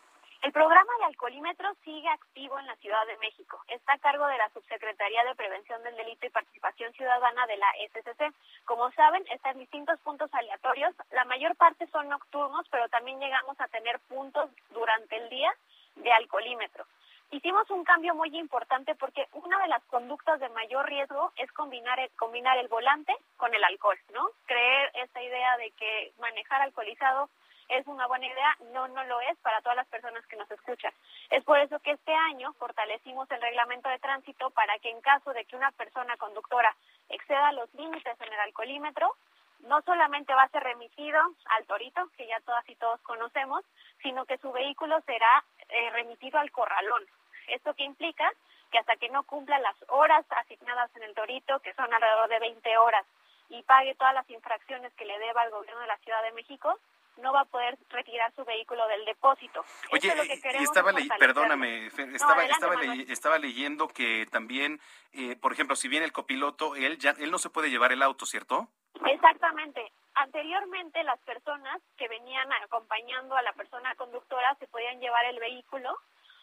El 0.46 0.52
programa 0.52 0.92
de 1.00 1.06
alcoholímetro 1.06 1.74
sigue 1.82 2.08
activo 2.08 2.56
en 2.60 2.66
la 2.66 2.76
Ciudad 2.76 3.04
de 3.08 3.16
México. 3.16 3.60
Está 3.66 3.94
a 3.94 3.98
cargo 3.98 4.28
de 4.28 4.38
la 4.38 4.48
Subsecretaría 4.50 5.24
de 5.24 5.34
Prevención 5.34 5.82
del 5.82 5.96
Delito 5.96 6.24
y 6.24 6.30
Participación 6.30 6.92
Ciudadana 6.92 7.48
de 7.48 7.56
la 7.56 7.66
SCC. 7.90 8.32
Como 8.64 8.92
saben, 8.92 9.24
están 9.28 9.58
distintos 9.58 9.98
puntos 10.02 10.32
aleatorios. 10.32 10.94
La 11.10 11.24
mayor 11.24 11.56
parte 11.56 11.88
son 11.88 12.08
nocturnos, 12.08 12.64
pero 12.70 12.88
también 12.90 13.18
llegamos 13.18 13.60
a 13.60 13.66
tener 13.66 13.98
puntos 14.06 14.48
durante 14.70 15.16
el 15.16 15.28
día 15.30 15.52
de 15.96 16.12
alcoholímetro. 16.12 16.86
Hicimos 17.32 17.68
un 17.70 17.82
cambio 17.82 18.14
muy 18.14 18.28
importante 18.38 18.94
porque 18.94 19.26
una 19.32 19.58
de 19.58 19.66
las 19.66 19.82
conductas 19.86 20.38
de 20.38 20.48
mayor 20.50 20.88
riesgo 20.88 21.32
es 21.34 21.50
combinar 21.50 21.98
el, 21.98 22.10
combinar 22.10 22.56
el 22.58 22.68
volante 22.68 23.12
con 23.36 23.52
el 23.52 23.64
alcohol, 23.64 23.98
¿no? 24.14 24.30
Creer 24.44 24.92
esta 24.94 25.20
idea 25.20 25.56
de 25.56 25.72
que 25.72 26.12
manejar 26.20 26.62
alcoholizado 26.62 27.30
es 27.68 27.86
una 27.86 28.06
buena 28.06 28.26
idea, 28.26 28.56
no, 28.72 28.88
no 28.88 29.04
lo 29.04 29.20
es 29.22 29.36
para 29.38 29.60
todas 29.60 29.76
las 29.76 29.86
personas 29.88 30.24
que 30.26 30.36
nos 30.36 30.50
escuchan. 30.50 30.92
Es 31.30 31.44
por 31.44 31.58
eso 31.58 31.78
que 31.80 31.92
este 31.92 32.12
año 32.12 32.52
fortalecimos 32.54 33.30
el 33.30 33.40
reglamento 33.40 33.88
de 33.88 33.98
tránsito 33.98 34.50
para 34.50 34.78
que 34.78 34.90
en 34.90 35.00
caso 35.00 35.32
de 35.32 35.44
que 35.44 35.56
una 35.56 35.70
persona 35.72 36.16
conductora 36.16 36.74
exceda 37.08 37.52
los 37.52 37.72
límites 37.74 38.20
en 38.20 38.32
el 38.32 38.40
alcoholímetro, 38.40 39.14
no 39.60 39.82
solamente 39.82 40.34
va 40.34 40.42
a 40.42 40.48
ser 40.48 40.62
remitido 40.62 41.20
al 41.56 41.66
torito, 41.66 42.08
que 42.16 42.26
ya 42.26 42.40
todas 42.40 42.68
y 42.68 42.76
todos 42.76 43.00
conocemos, 43.02 43.64
sino 44.02 44.24
que 44.24 44.38
su 44.38 44.52
vehículo 44.52 45.00
será 45.02 45.44
eh, 45.68 45.90
remitido 45.90 46.38
al 46.38 46.50
corralón. 46.50 47.02
¿Esto 47.48 47.74
qué 47.74 47.84
implica? 47.84 48.30
Que 48.70 48.78
hasta 48.78 48.96
que 48.96 49.08
no 49.08 49.22
cumpla 49.24 49.58
las 49.58 49.76
horas 49.88 50.24
asignadas 50.30 50.94
en 50.96 51.04
el 51.04 51.14
torito, 51.14 51.60
que 51.60 51.74
son 51.74 51.92
alrededor 51.92 52.28
de 52.28 52.38
20 52.38 52.78
horas, 52.78 53.06
y 53.48 53.62
pague 53.62 53.94
todas 53.94 54.14
las 54.14 54.28
infracciones 54.30 54.92
que 54.94 55.04
le 55.04 55.18
deba 55.18 55.42
al 55.42 55.50
gobierno 55.50 55.80
de 55.80 55.86
la 55.86 55.98
Ciudad 55.98 56.22
de 56.22 56.32
México, 56.32 56.78
no 57.18 57.32
va 57.32 57.40
a 57.40 57.44
poder 57.44 57.78
retirar 57.90 58.32
su 58.34 58.44
vehículo 58.44 58.86
del 58.88 59.04
depósito. 59.04 59.64
Oye, 59.92 60.12
y 60.58 60.62
estaba 60.62 60.92
perdóname, 61.18 61.86
estaba, 61.86 62.44
estaba, 62.44 63.38
leyendo 63.38 63.88
que 63.88 64.26
también, 64.30 64.80
eh, 65.12 65.36
por 65.36 65.52
ejemplo, 65.52 65.76
si 65.76 65.88
viene 65.88 66.06
el 66.06 66.12
copiloto, 66.12 66.76
él 66.76 66.98
ya 66.98 67.10
él 67.18 67.30
no 67.30 67.38
se 67.38 67.50
puede 67.50 67.70
llevar 67.70 67.92
el 67.92 68.02
auto, 68.02 68.26
¿cierto? 68.26 68.68
Exactamente. 69.04 69.92
Anteriormente 70.14 71.02
las 71.04 71.20
personas 71.20 71.82
que 71.96 72.08
venían 72.08 72.50
acompañando 72.64 73.36
a 73.36 73.42
la 73.42 73.52
persona 73.52 73.94
conductora 73.96 74.54
se 74.58 74.66
podían 74.66 74.98
llevar 74.98 75.26
el 75.26 75.38
vehículo 75.38 75.98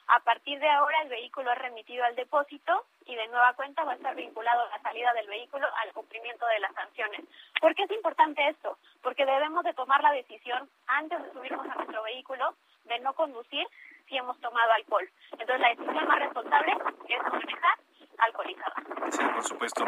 a 0.08 0.20
partir 0.22 0.60
de 0.60 0.70
ahora 0.70 1.02
el 1.02 1.10
vehículo 1.10 1.52
es 1.52 1.58
remitido 1.58 2.04
al 2.04 2.16
depósito 2.16 2.86
y 3.06 3.16
de 3.16 3.28
nueva 3.28 3.54
cuenta 3.54 3.84
va 3.84 3.94
a 3.94 3.96
estar 3.96 4.16
vinculado 4.16 4.68
la 4.70 4.82
salida 4.82 5.14
del 5.14 5.28
vehículo 5.28 5.68
al 5.84 5.94
cumplimiento 5.94 6.46
de 6.48 6.60
las 6.60 6.74
sanciones. 6.74 7.22
¿Por 7.60 7.76
qué 7.76 7.84
es 7.84 7.92
importante 7.92 8.48
esto? 8.50 8.78
Porque 9.02 9.26
debemos 9.26 9.64
de 9.64 9.74
tomar 9.74 10.02
la 10.02 10.12
decisión 10.12 10.70
antes 10.88 11.22
de 11.24 11.32
subirnos 11.34 11.68
a 11.68 11.76
nuestro 11.76 12.04
vehículo 12.04 12.56
de 12.86 13.00
no 13.00 13.14
conducir 13.14 13.66
si 14.08 14.18
hemos 14.18 14.40
tomado 14.42 14.72
alcohol. 14.74 15.10
Entonces 15.32 15.60
la 15.60 15.70
decisión 15.70 16.08
más 16.08 16.20
responsable 16.20 16.72
es 17.08 17.24
manejar 17.24 17.78
alcoholizado. 18.18 18.74
Sí, 19.10 19.24
por 19.34 19.44
supuesto. 19.44 19.86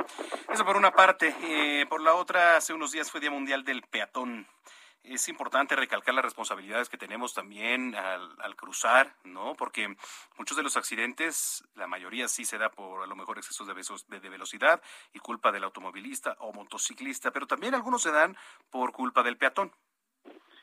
Eso 0.49 0.65
por 0.65 0.77
una 0.77 0.91
parte. 0.91 1.33
Eh, 1.43 1.85
por 1.87 2.01
la 2.01 2.15
otra, 2.15 2.57
hace 2.57 2.73
unos 2.73 2.91
días 2.91 3.11
fue 3.11 3.19
Día 3.19 3.31
Mundial 3.31 3.63
del 3.63 3.81
Peatón 3.83 4.47
es 5.07 5.27
importante 5.29 5.75
recalcar 5.75 6.13
las 6.15 6.23
responsabilidades 6.23 6.89
que 6.89 6.97
tenemos 6.97 7.33
también 7.33 7.95
al, 7.95 8.55
cruzar, 8.55 9.15
¿no? 9.23 9.55
Porque 9.55 9.95
muchos 10.37 10.55
de 10.57 10.63
los 10.63 10.77
accidentes, 10.77 11.63
la 11.75 11.87
mayoría 11.87 12.27
sí 12.27 12.45
se 12.45 12.57
da 12.57 12.69
por 12.69 13.03
a 13.03 13.07
lo 13.07 13.15
mejor 13.15 13.37
excesos 13.37 13.67
de, 13.67 14.19
de 14.19 14.29
velocidad 14.29 14.81
y 15.13 15.19
culpa 15.19 15.51
del 15.51 15.63
automovilista 15.63 16.35
o 16.39 16.53
motociclista, 16.53 17.31
pero 17.31 17.47
también 17.47 17.75
algunos 17.75 18.01
se 18.01 18.11
dan 18.11 18.37
por 18.69 18.91
culpa 18.91 19.23
del 19.23 19.37
peatón. 19.37 19.71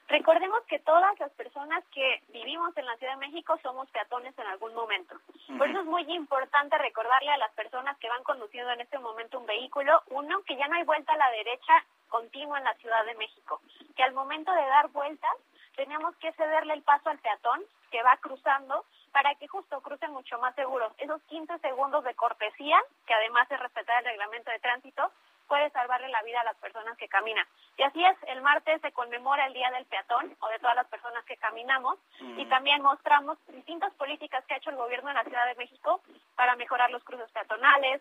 Recordemos 0.08 0.62
que 0.66 0.78
todas 0.80 1.18
las 1.18 1.30
personas 1.32 1.82
que 1.92 2.22
vivimos 2.28 2.76
en 2.76 2.86
la 2.86 2.96
Ciudad 2.96 3.14
de 3.14 3.26
México 3.26 3.58
somos 3.62 3.88
peatones 3.90 4.38
en 4.38 4.46
algún 4.46 4.74
momento. 4.74 5.16
Por 5.56 5.68
eso 5.68 5.80
es 5.80 5.86
muy 5.86 6.02
importante 6.12 6.76
recordarle 6.78 7.30
a 7.30 7.38
las 7.38 7.52
personas 7.52 7.96
que 7.98 8.08
van 8.08 8.22
conduciendo 8.22 8.72
en 8.72 8.80
este 8.80 8.98
momento 8.98 9.38
un 9.38 9.46
vehículo, 9.46 10.02
uno, 10.10 10.42
que 10.42 10.56
ya 10.56 10.68
no 10.68 10.76
hay 10.76 10.84
vuelta 10.84 11.12
a 11.12 11.16
la 11.16 11.30
derecha 11.30 11.84
continua 12.08 12.58
en 12.58 12.64
la 12.64 12.74
Ciudad 12.74 13.04
de 13.06 13.14
México, 13.14 13.62
que 13.96 14.02
al 14.02 14.12
momento 14.12 14.52
de 14.52 14.66
dar 14.66 14.88
vueltas 14.88 15.32
tenemos 15.76 16.14
que 16.16 16.32
cederle 16.32 16.74
el 16.74 16.82
paso 16.82 17.08
al 17.08 17.18
peatón 17.18 17.62
que 17.90 18.02
va 18.02 18.16
cruzando 18.18 18.84
para 19.12 19.34
que 19.36 19.48
justo 19.48 19.80
cruce 19.80 20.08
mucho 20.08 20.38
más 20.38 20.54
seguro. 20.54 20.92
Esos 20.98 21.22
15 21.22 21.58
segundos 21.58 22.04
de 22.04 22.14
cortesía, 22.14 22.78
que 23.06 23.14
además 23.14 23.50
es 23.50 23.60
respetar 23.60 23.98
el 24.00 24.10
reglamento 24.10 24.50
de 24.50 24.58
tránsito, 24.58 25.10
puede 25.52 25.68
salvarle 25.68 26.08
la 26.08 26.22
vida 26.22 26.40
a 26.40 26.44
las 26.44 26.56
personas 26.56 26.96
que 26.96 27.08
caminan. 27.08 27.46
Y 27.76 27.82
así 27.82 28.02
es, 28.02 28.16
el 28.28 28.40
martes 28.40 28.80
se 28.80 28.90
conmemora 28.92 29.44
el 29.44 29.52
Día 29.52 29.70
del 29.70 29.84
Peatón 29.84 30.34
o 30.40 30.48
de 30.48 30.58
todas 30.58 30.74
las 30.74 30.86
personas 30.86 31.22
que 31.26 31.36
caminamos 31.36 31.98
y 32.38 32.46
también 32.46 32.80
mostramos 32.80 33.36
distintas 33.48 33.92
políticas 33.96 34.42
que 34.46 34.54
ha 34.54 34.56
hecho 34.56 34.70
el 34.70 34.76
gobierno 34.76 35.08
de 35.10 35.14
la 35.16 35.24
Ciudad 35.24 35.44
de 35.44 35.54
México 35.56 36.00
para 36.36 36.56
mejorar 36.56 36.90
los 36.90 37.04
cruces 37.04 37.30
peatonales, 37.32 38.00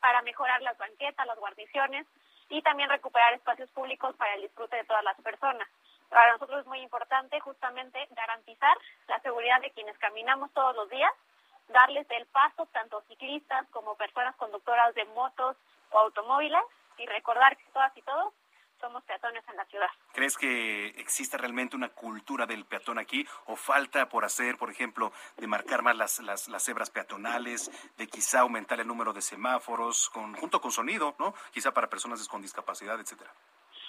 para 0.00 0.22
mejorar 0.22 0.60
las 0.62 0.76
banquetas, 0.76 1.24
las 1.24 1.38
guarniciones 1.38 2.04
y 2.48 2.62
también 2.62 2.90
recuperar 2.90 3.32
espacios 3.34 3.70
públicos 3.70 4.16
para 4.16 4.34
el 4.34 4.42
disfrute 4.42 4.74
de 4.74 4.84
todas 4.84 5.04
las 5.04 5.20
personas. 5.20 5.68
Para 6.08 6.32
nosotros 6.32 6.62
es 6.62 6.66
muy 6.66 6.80
importante 6.80 7.38
justamente 7.38 8.08
garantizar 8.10 8.76
la 9.06 9.20
seguridad 9.20 9.60
de 9.60 9.70
quienes 9.70 9.96
caminamos 9.98 10.50
todos 10.52 10.74
los 10.74 10.90
días, 10.90 11.12
darles 11.68 12.10
el 12.10 12.26
paso 12.26 12.66
tanto 12.72 13.02
ciclistas 13.02 13.68
como 13.70 13.94
personas 13.94 14.34
conductoras 14.34 14.92
de 14.96 15.04
motos 15.14 15.56
o 15.92 15.98
automóviles 16.00 16.60
y 16.98 17.06
recordar 17.06 17.56
que 17.56 17.64
todas 17.72 17.96
y 17.96 18.02
todos 18.02 18.34
somos 18.80 19.02
peatones 19.04 19.42
en 19.48 19.56
la 19.56 19.64
ciudad. 19.66 19.88
¿Crees 20.12 20.36
que 20.36 20.88
existe 21.00 21.36
realmente 21.36 21.76
una 21.76 21.88
cultura 21.88 22.46
del 22.46 22.64
peatón 22.64 22.98
aquí 22.98 23.26
o 23.46 23.56
falta 23.56 24.08
por 24.08 24.24
hacer, 24.24 24.56
por 24.56 24.70
ejemplo, 24.70 25.12
de 25.36 25.46
marcar 25.46 25.82
más 25.82 25.96
las, 25.96 26.20
las, 26.20 26.48
las 26.48 26.64
cebras 26.64 26.90
peatonales, 26.90 27.70
de 27.96 28.06
quizá 28.06 28.40
aumentar 28.40 28.80
el 28.80 28.86
número 28.86 29.12
de 29.12 29.22
semáforos 29.22 30.10
con, 30.10 30.34
junto 30.34 30.60
con 30.60 30.70
sonido, 30.70 31.14
¿no? 31.18 31.34
Quizá 31.52 31.72
para 31.72 31.88
personas 31.88 32.26
con 32.28 32.42
discapacidad, 32.42 33.00
etcétera. 33.00 33.32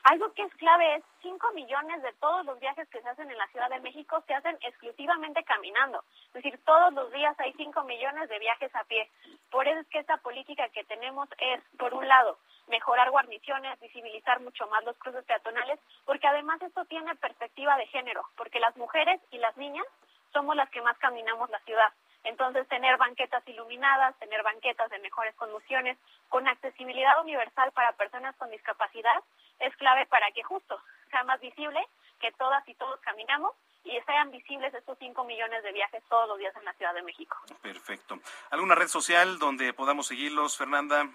Algo 0.04 0.34
que 0.34 0.44
es 0.44 0.54
clave 0.56 0.96
es 0.96 1.04
5 1.22 1.52
millones 1.52 2.02
de 2.02 2.14
todos 2.14 2.46
los 2.46 2.60
viajes 2.60 2.88
que 2.90 3.02
se 3.02 3.10
hacen 3.10 3.30
en 3.30 3.38
la 3.38 3.48
Ciudad 3.48 3.70
de 3.70 3.82
México 3.82 4.24
se 4.26 4.34
hacen 4.34 4.58
exclusivamente 4.62 5.44
caminando. 5.44 6.04
Es 6.28 6.34
decir, 6.34 6.60
todos 6.66 6.94
los 6.94 7.12
días 7.12 7.38
hay 7.40 7.54
5 7.54 7.84
millones 7.84 8.30
de 8.30 8.40
viajes 8.40 8.74
a 8.76 8.84
pie. 8.86 9.10
Por 9.52 9.68
eso 9.68 9.80
es 9.80 9.88
que 9.88 10.00
esta 10.00 10.18
política 10.18 10.70
que 10.70 10.84
tenemos 10.86 11.28
es, 11.38 11.62
por 11.78 11.94
un 11.94 12.08
lado, 12.08 12.38
mejorar 12.68 13.12
guarniciones, 13.12 13.80
visibilizar 13.80 14.40
mucho 14.40 14.68
más 14.68 14.84
los 14.86 14.98
cruces 14.98 15.26
peatonales, 15.26 15.80
porque 16.06 16.28
además 16.28 16.62
esto 16.62 16.86
tiene 16.86 17.16
perspectiva 17.16 17.76
de 17.78 17.88
género, 17.88 18.24
porque 18.38 18.60
las 18.60 18.76
mujeres 18.78 19.20
y 19.32 19.38
las 19.38 19.56
niñas 19.58 19.86
somos 20.32 20.56
las 20.56 20.70
que 20.70 20.82
más 20.82 20.98
caminamos 21.00 21.50
la 21.50 21.60
ciudad. 21.60 21.92
Entonces, 22.24 22.68
tener 22.68 22.98
banquetas 22.98 23.48
iluminadas, 23.48 24.18
tener 24.20 24.44
banquetas 24.44 24.90
de 24.90 25.00
mejores 25.00 25.36
condiciones, 25.36 25.98
con 26.28 26.48
accesibilidad 26.48 27.22
universal 27.22 27.72
para 27.72 27.94
personas 27.94 28.36
con 28.36 28.50
discapacidad, 28.52 29.24
es 29.60 29.76
clave 29.78 30.06
para 30.06 30.30
que 30.32 30.44
justo 30.44 30.80
sea 31.10 31.24
más 31.24 31.40
visible 31.40 31.80
que 32.20 32.32
todas 32.34 32.68
y 32.68 32.76
todos 32.76 33.00
caminamos 33.02 33.54
y 33.84 34.00
sean 34.02 34.30
visibles 34.32 34.74
estos 34.74 34.98
5 35.00 35.24
millones 35.24 35.64
de 35.64 35.72
viajes 35.72 36.04
todos 36.10 36.28
los 36.28 36.38
días 36.38 36.56
en 36.56 36.66
la 36.66 36.74
Ciudad 36.74 36.94
de 36.94 37.02
México. 37.02 37.38
Perfecto. 37.62 38.20
¿Alguna 38.52 38.76
red 38.76 38.88
social 38.88 39.40
donde 39.40 39.74
podamos 39.74 40.08
seguirlos, 40.08 40.58
Fernanda? 40.58 41.08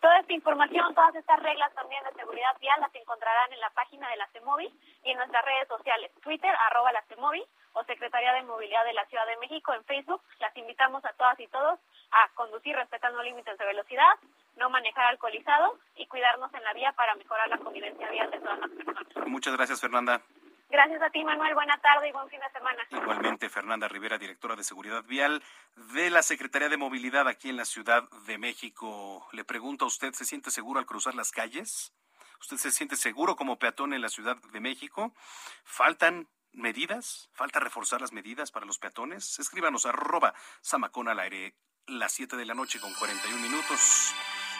Toda 0.00 0.18
esta 0.18 0.32
información, 0.32 0.94
todas 0.94 1.14
estas 1.14 1.40
reglas 1.40 1.72
también 1.74 2.02
de 2.04 2.12
seguridad 2.12 2.58
vial 2.60 2.78
las 2.80 2.94
encontrarán 2.94 3.52
en 3.52 3.60
la 3.60 3.70
página 3.70 4.08
de 4.10 4.16
la 4.16 4.26
CEMOVI 4.28 4.70
y 5.04 5.10
en 5.10 5.16
nuestras 5.16 5.44
redes 5.44 5.68
sociales, 5.68 6.10
Twitter, 6.22 6.54
arroba 6.68 6.92
la 6.92 7.02
CEMOVI 7.02 7.42
o 7.74 7.84
Secretaría 7.84 8.32
de 8.32 8.42
Movilidad 8.42 8.84
de 8.84 8.94
la 8.94 9.04
Ciudad 9.06 9.26
de 9.26 9.36
México 9.36 9.74
en 9.74 9.84
Facebook. 9.84 10.22
Las 10.40 10.56
invitamos 10.56 11.04
a 11.04 11.12
todas 11.12 11.38
y 11.38 11.46
todos 11.48 11.78
a 12.10 12.28
conducir 12.34 12.74
respetando 12.74 13.22
límites 13.22 13.58
de 13.58 13.64
velocidad, 13.66 14.14
no 14.56 14.70
manejar 14.70 15.06
alcoholizado 15.06 15.78
y 15.96 16.06
cuidarnos 16.06 16.52
en 16.54 16.64
la 16.64 16.72
vía 16.72 16.92
para 16.92 17.14
mejorar 17.14 17.48
la 17.48 17.58
convivencia 17.58 18.08
vial 18.10 18.30
de 18.30 18.38
todas 18.38 18.58
las 18.60 18.70
personas. 18.70 19.28
Muchas 19.28 19.56
gracias, 19.56 19.80
Fernanda. 19.80 20.22
Gracias 20.70 21.02
a 21.02 21.10
ti, 21.10 21.22
Manuel. 21.22 21.54
Buena 21.54 21.78
tarde 21.78 22.08
y 22.08 22.12
buen 22.12 22.28
fin 22.28 22.40
de 22.40 22.50
semana. 22.50 22.82
Igualmente, 22.90 23.48
Fernanda 23.48 23.86
Rivera, 23.86 24.18
directora 24.18 24.56
de 24.56 24.64
Seguridad 24.64 25.04
Vial 25.04 25.42
de 25.76 26.10
la 26.10 26.22
Secretaría 26.22 26.68
de 26.68 26.76
Movilidad 26.76 27.28
aquí 27.28 27.48
en 27.48 27.56
la 27.56 27.64
Ciudad 27.64 28.02
de 28.26 28.38
México. 28.38 29.26
Le 29.32 29.44
pregunto 29.44 29.84
a 29.84 29.88
usted, 29.88 30.12
¿se 30.14 30.24
siente 30.24 30.50
seguro 30.50 30.80
al 30.80 30.86
cruzar 30.86 31.14
las 31.14 31.30
calles? 31.30 31.92
¿Usted 32.40 32.56
se 32.56 32.72
siente 32.72 32.96
seguro 32.96 33.36
como 33.36 33.58
peatón 33.58 33.92
en 33.94 34.02
la 34.02 34.08
Ciudad 34.08 34.36
de 34.36 34.60
México? 34.60 35.12
¿Faltan 35.64 36.28
medidas? 36.54 37.28
¿Falta 37.32 37.60
reforzar 37.60 38.00
las 38.00 38.12
medidas 38.12 38.50
para 38.50 38.66
los 38.66 38.78
peatones? 38.78 39.38
Escríbanos 39.38 39.86
arroba 39.86 40.34
Samacón 40.60 41.08
al 41.08 41.20
aire 41.20 41.54
las 41.86 42.12
7 42.12 42.36
de 42.36 42.46
la 42.46 42.54
noche 42.54 42.80
con 42.80 42.92
41 42.94 43.40
minutos. 43.40 44.14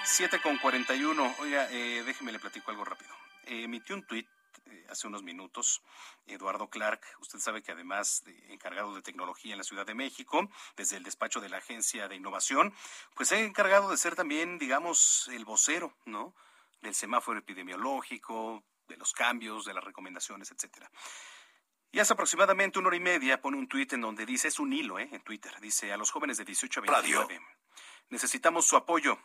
7 0.04 0.40
con 0.42 0.58
41. 0.58 1.34
Oiga, 1.38 1.68
eh, 1.70 2.02
déjeme 2.04 2.32
le 2.32 2.38
platico 2.38 2.70
algo 2.70 2.84
rápido. 2.84 3.14
Eh, 3.44 3.64
emitió 3.64 3.94
un 3.94 4.06
tuit 4.06 4.28
eh, 4.66 4.86
hace 4.88 5.06
unos 5.06 5.22
minutos, 5.22 5.82
Eduardo 6.26 6.68
Clark, 6.68 7.00
usted 7.20 7.38
sabe 7.38 7.62
que 7.62 7.72
además 7.72 8.22
de 8.24 8.52
encargado 8.52 8.94
de 8.94 9.02
tecnología 9.02 9.52
en 9.52 9.58
la 9.58 9.64
Ciudad 9.64 9.84
de 9.84 9.94
México, 9.94 10.48
desde 10.76 10.96
el 10.96 11.02
despacho 11.02 11.40
de 11.40 11.48
la 11.48 11.58
Agencia 11.58 12.08
de 12.08 12.16
Innovación, 12.16 12.72
pues 13.14 13.32
ha 13.32 13.38
encargado 13.38 13.90
de 13.90 13.96
ser 13.96 14.14
también, 14.14 14.58
digamos, 14.58 15.28
el 15.28 15.44
vocero, 15.44 15.94
¿no? 16.06 16.34
Del 16.80 16.94
semáforo 16.94 17.38
epidemiológico, 17.38 18.64
de 18.88 18.96
los 18.96 19.12
cambios, 19.12 19.64
de 19.64 19.74
las 19.74 19.84
recomendaciones, 19.84 20.50
etcétera. 20.50 20.90
Y 21.94 22.00
hace 22.00 22.12
aproximadamente 22.12 22.80
una 22.80 22.88
hora 22.88 22.96
y 22.96 23.00
media 23.00 23.40
pone 23.40 23.56
un 23.56 23.68
tuit 23.68 23.92
en 23.92 24.00
donde 24.00 24.26
dice, 24.26 24.48
es 24.48 24.58
un 24.58 24.72
hilo, 24.72 24.98
¿eh? 24.98 25.08
En 25.12 25.22
Twitter, 25.22 25.52
dice 25.60 25.92
a 25.92 25.96
los 25.96 26.10
jóvenes 26.10 26.36
de 26.36 26.44
18 26.44 26.80
a 26.80 26.82
29. 26.82 27.40
Necesitamos 28.08 28.66
su 28.66 28.74
apoyo. 28.74 29.16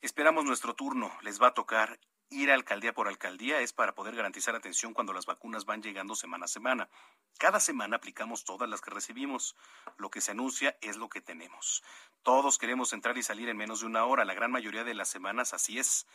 Esperamos 0.00 0.44
nuestro 0.44 0.76
turno. 0.76 1.10
Les 1.22 1.42
va 1.42 1.48
a 1.48 1.54
tocar 1.54 1.98
ir 2.30 2.52
a 2.52 2.54
alcaldía 2.54 2.94
por 2.94 3.08
alcaldía 3.08 3.62
es 3.62 3.72
para 3.72 3.96
poder 3.96 4.14
garantizar 4.14 4.54
atención 4.54 4.94
cuando 4.94 5.12
las 5.12 5.26
vacunas 5.26 5.64
van 5.64 5.82
llegando 5.82 6.14
semana 6.14 6.44
a 6.44 6.48
semana. 6.48 6.88
Cada 7.36 7.58
semana 7.58 7.96
aplicamos 7.96 8.44
todas 8.44 8.70
las 8.70 8.80
que 8.80 8.90
recibimos. 8.90 9.56
Lo 9.96 10.08
que 10.08 10.20
se 10.20 10.30
anuncia 10.30 10.78
es 10.80 10.98
lo 10.98 11.08
que 11.08 11.20
tenemos. 11.20 11.82
Todos 12.22 12.58
queremos 12.58 12.92
entrar 12.92 13.18
y 13.18 13.24
salir 13.24 13.48
en 13.48 13.56
menos 13.56 13.80
de 13.80 13.86
una 13.86 14.04
hora. 14.04 14.24
La 14.24 14.34
gran 14.34 14.52
mayoría 14.52 14.84
de 14.84 14.94
las 14.94 15.08
semanas 15.08 15.52
así 15.52 15.80
es. 15.80 16.06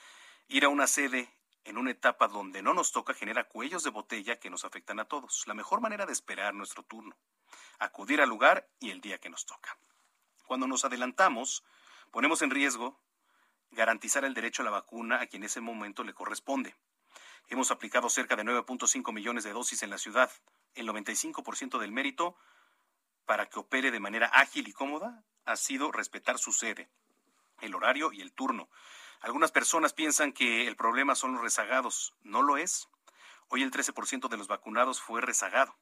Ir 0.47 0.64
a 0.64 0.69
una 0.69 0.88
sede 0.88 1.30
en 1.65 1.77
una 1.77 1.91
etapa 1.91 2.27
donde 2.27 2.61
no 2.61 2.73
nos 2.73 2.91
toca 2.91 3.14
genera 3.14 3.45
cuellos 3.45 3.84
de 3.84 3.90
botella 3.90 4.40
que 4.40 4.49
nos 4.49 4.65
afectan 4.65 4.99
a 4.99 5.06
todos. 5.06 5.44
La 5.48 5.53
mejor 5.53 5.81
manera 5.81 6.06
de 6.06 6.14
esperar 6.14 6.53
nuestro 6.53 6.84
turno. 6.84 7.15
Acudir 7.80 8.22
al 8.22 8.30
lugar 8.30 8.68
y 8.80 8.91
el 8.91 9.02
día 9.02 9.19
que 9.19 9.30
nos 9.30 9.45
toca. 9.45 9.77
Cuando 10.45 10.68
nos 10.68 10.85
adelantamos, 10.85 11.64
ponemos 12.11 12.41
en 12.41 12.52
riesgo 12.52 12.99
garantizar 13.72 14.26
el 14.26 14.34
derecho 14.34 14.61
a 14.61 14.65
la 14.65 14.72
vacuna 14.72 15.22
a 15.22 15.27
quien 15.27 15.44
en 15.44 15.48
ese 15.48 15.61
momento 15.61 16.03
le 16.03 16.14
corresponde. 16.14 16.76
Hemos 17.48 17.72
aplicado 17.72 18.10
cerca 18.10 18.35
de 18.35 18.44
9.5 18.44 19.14
millones 19.14 19.44
de 19.44 19.53
dosis 19.53 19.84
en 19.84 19.90
la 19.90 19.98
ciudad. 19.98 20.31
El 20.76 20.88
95% 20.88 21.80
del 21.80 21.91
mérito 21.91 22.35
para 23.26 23.48
que 23.48 23.60
opere 23.60 23.91
de 23.91 23.99
manera 23.99 24.27
ágil 24.27 24.68
y 24.68 24.73
cómoda 24.73 25.23
ha 25.45 25.56
sido 25.56 25.91
respetar 25.91 26.38
su 26.38 26.52
sede, 26.52 26.90
el 27.61 27.76
horario 27.76 28.11
y 28.11 28.22
el 28.22 28.34
turno. 28.34 28.69
Algunas 29.24 29.54
personas 29.54 29.94
piensan 29.94 30.34
que 30.34 30.68
el 30.68 30.76
problema 30.76 31.16
son 31.16 31.32
los 31.32 31.41
rezagados. 31.41 32.14
No 32.24 32.41
lo 32.41 32.58
es. 32.58 32.90
Hoy 33.48 33.64
el 33.64 33.72
13% 33.72 34.28
de 34.28 34.36
los 34.36 34.50
vacunados 34.50 35.00
fue 35.00 35.22
rezagado. 35.22 35.74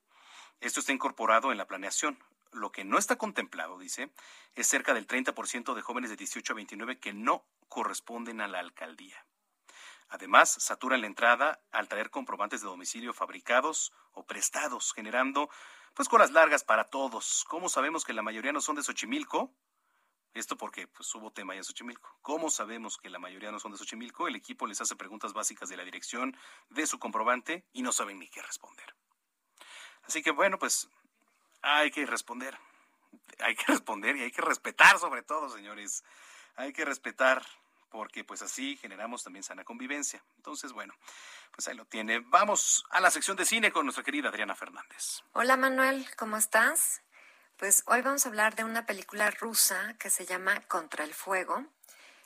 Esto 0.60 0.80
está 0.80 0.92
incorporado 0.92 1.52
en 1.52 1.58
la 1.58 1.66
planeación. 1.66 2.24
Lo 2.52 2.72
que 2.72 2.84
no 2.84 3.00
está 3.00 3.16
contemplado, 3.16 3.80
dice, 3.80 4.12
es 4.54 4.68
cerca 4.68 4.94
del 4.94 5.08
30% 5.08 5.74
de 5.74 5.82
jóvenes 5.82 6.12
de 6.12 6.18
18 6.18 6.54
a 6.54 6.56
29 6.56 7.00
que 7.00 7.14
no 7.14 7.44
corresponden 7.68 8.42
a 8.42 8.48
la 8.48 8.60
alcaldía. 8.60 9.26
Además, 10.10 10.52
saturan 10.52 11.02
la 11.02 11.08
entrada 11.08 11.64
al 11.72 11.88
traer 11.88 12.12
comprobantes 12.12 12.62
de 12.62 12.68
domicilio 12.68 13.12
fabricados 13.12 13.92
o 14.12 14.24
prestados, 14.24 14.94
generando 14.94 15.50
pues 15.96 16.10
colas 16.10 16.30
largas 16.30 16.64
para 16.64 16.92
todos. 16.92 17.44
¿Cómo 17.48 17.70
sabemos 17.70 18.06
que 18.06 18.14
la 18.14 18.22
mayoría 18.22 18.54
no 18.54 18.62
son 18.62 18.76
de 18.76 18.84
Xochimilco? 18.84 19.52
Esto 20.34 20.56
porque 20.58 20.88
pues, 20.88 21.14
hubo 21.16 21.32
tema 21.32 21.54
ya 21.54 21.60
en 21.60 21.64
Xochimilco. 21.66 22.18
¿Cómo 22.22 22.50
sabemos 22.50 22.98
que 22.98 23.10
la 23.10 23.20
mayoría 23.20 23.52
no 23.52 23.60
son 23.60 23.74
de 23.74 23.78
Xochimilco? 23.78 24.28
El 24.28 24.36
equipo 24.36 24.66
les 24.66 24.80
hace 24.80 24.96
preguntas 24.96 25.34
básicas 25.34 25.68
de 25.70 25.78
la 25.78 25.84
dirección 25.84 26.38
de 26.70 26.88
su 26.88 27.00
comprobante 27.00 27.66
y 27.74 27.82
no 27.82 27.92
saben 27.92 28.20
ni 28.20 28.30
qué 28.30 28.42
responder. 28.42 28.96
Así 30.04 30.24
que 30.24 30.32
bueno, 30.32 30.58
pues 30.58 30.90
hay 31.62 31.92
que 31.92 32.06
responder. 32.06 32.58
Hay 33.40 33.56
que 33.56 33.66
responder 33.68 34.16
y 34.16 34.24
hay 34.24 34.32
que 34.32 34.42
respetar 34.42 35.00
sobre 35.00 35.22
todo, 35.24 35.50
señores. 35.50 36.04
Hay 36.56 36.72
que 36.72 36.86
respetar 36.86 37.46
porque 37.90 38.24
pues 38.24 38.42
así 38.42 38.78
generamos 38.78 39.24
también 39.24 39.44
sana 39.44 39.66
convivencia. 39.66 40.24
Entonces, 40.38 40.72
bueno, 40.72 40.96
pues 41.52 41.68
ahí 41.68 41.76
lo 41.76 41.86
tiene. 41.86 42.20
Vamos 42.20 42.86
a 42.90 43.02
la 43.02 43.12
sección 43.12 43.36
de 43.36 43.46
cine 43.46 43.72
con 43.72 43.86
nuestra 43.86 44.04
querida 44.04 44.30
Adriana 44.30 44.56
Fernández. 44.56 45.22
Hola 45.34 45.58
Manuel, 45.58 46.08
¿cómo 46.16 46.38
estás? 46.38 47.02
Pues 47.62 47.84
hoy 47.86 48.02
vamos 48.02 48.26
a 48.26 48.30
hablar 48.30 48.56
de 48.56 48.64
una 48.64 48.88
película 48.88 49.30
rusa 49.30 49.94
que 50.00 50.10
se 50.10 50.26
llama 50.26 50.68
Contra 50.68 51.04
el 51.04 51.14
Fuego. 51.14 51.64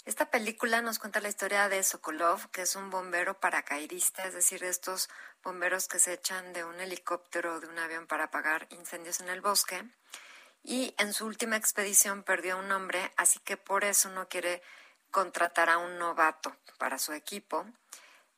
Esta 0.06 0.32
película 0.32 0.82
nos 0.82 0.98
cuenta 0.98 1.20
la 1.20 1.28
historia 1.28 1.68
de 1.68 1.84
Sokolov, 1.84 2.50
que 2.52 2.62
es 2.62 2.78
un 2.78 2.90
bombero 2.90 3.38
paracaidista, 3.38 4.24
es 4.24 4.34
decir, 4.34 4.64
estos 4.64 5.10
bomberos 5.44 5.90
que 5.90 6.00
se 6.00 6.14
echan 6.14 6.54
de 6.54 6.64
un 6.64 6.80
helicóptero 6.80 7.56
o 7.56 7.60
de 7.60 7.68
un 7.68 7.78
avión 7.78 8.08
para 8.08 8.24
apagar 8.24 8.66
incendios 8.70 9.20
en 9.20 9.28
el 9.28 9.42
bosque. 9.42 9.84
Y 10.64 10.96
en 10.98 11.12
su 11.12 11.26
última 11.26 11.58
expedición 11.58 12.24
perdió 12.24 12.58
un 12.58 12.72
hombre, 12.72 13.12
así 13.18 13.40
que 13.40 13.58
por 13.58 13.84
eso 13.84 14.08
no 14.08 14.30
quiere 14.30 14.62
contratar 15.12 15.70
a 15.70 15.80
un 15.80 16.00
novato 16.00 16.56
para 16.78 16.98
su 16.98 17.12
equipo. 17.12 17.66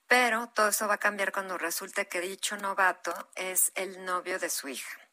Pero 0.07 0.47
todo 0.47 0.69
eso 0.69 0.87
va 0.87 0.95
a 0.95 0.97
cambiar 0.97 1.31
cuando 1.31 1.59
resulte 1.59 2.07
que 2.07 2.21
dicho 2.21 2.57
novato 2.57 3.13
es 3.35 3.71
el 3.75 4.03
novio 4.03 4.39
de 4.39 4.49
su 4.49 4.67
hija. 4.67 5.06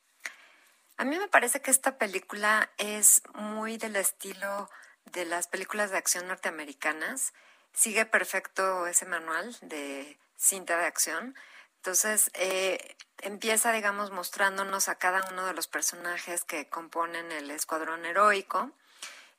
A 0.97 1.05
mí 1.05 1.19
me 1.19 1.27
parece 1.27 1.61
que 1.61 1.73
esta 1.73 1.99
película 1.99 2.71
es 2.79 3.23
muy 3.35 3.79
del 3.79 3.97
estilo 3.97 4.71
de 5.07 5.25
las 5.25 5.49
películas 5.49 5.91
de 5.91 5.99
acción 5.99 6.29
norteamericanas. 6.29 7.33
Sigue 7.73 8.07
perfecto 8.07 8.87
ese 8.87 9.05
manual 9.05 9.57
de 9.63 10.19
cinta 10.37 10.79
de 10.79 10.87
acción. 10.87 11.35
Entonces, 11.79 12.31
eh, 12.35 12.97
empieza, 13.23 13.73
digamos, 13.73 14.13
mostrándonos 14.13 14.89
a 14.89 14.95
cada 14.95 15.29
uno 15.33 15.45
de 15.47 15.55
los 15.55 15.67
personajes 15.67 16.45
que 16.45 16.69
componen 16.69 17.33
el 17.33 17.51
escuadrón 17.51 18.05
heroico. 18.05 18.71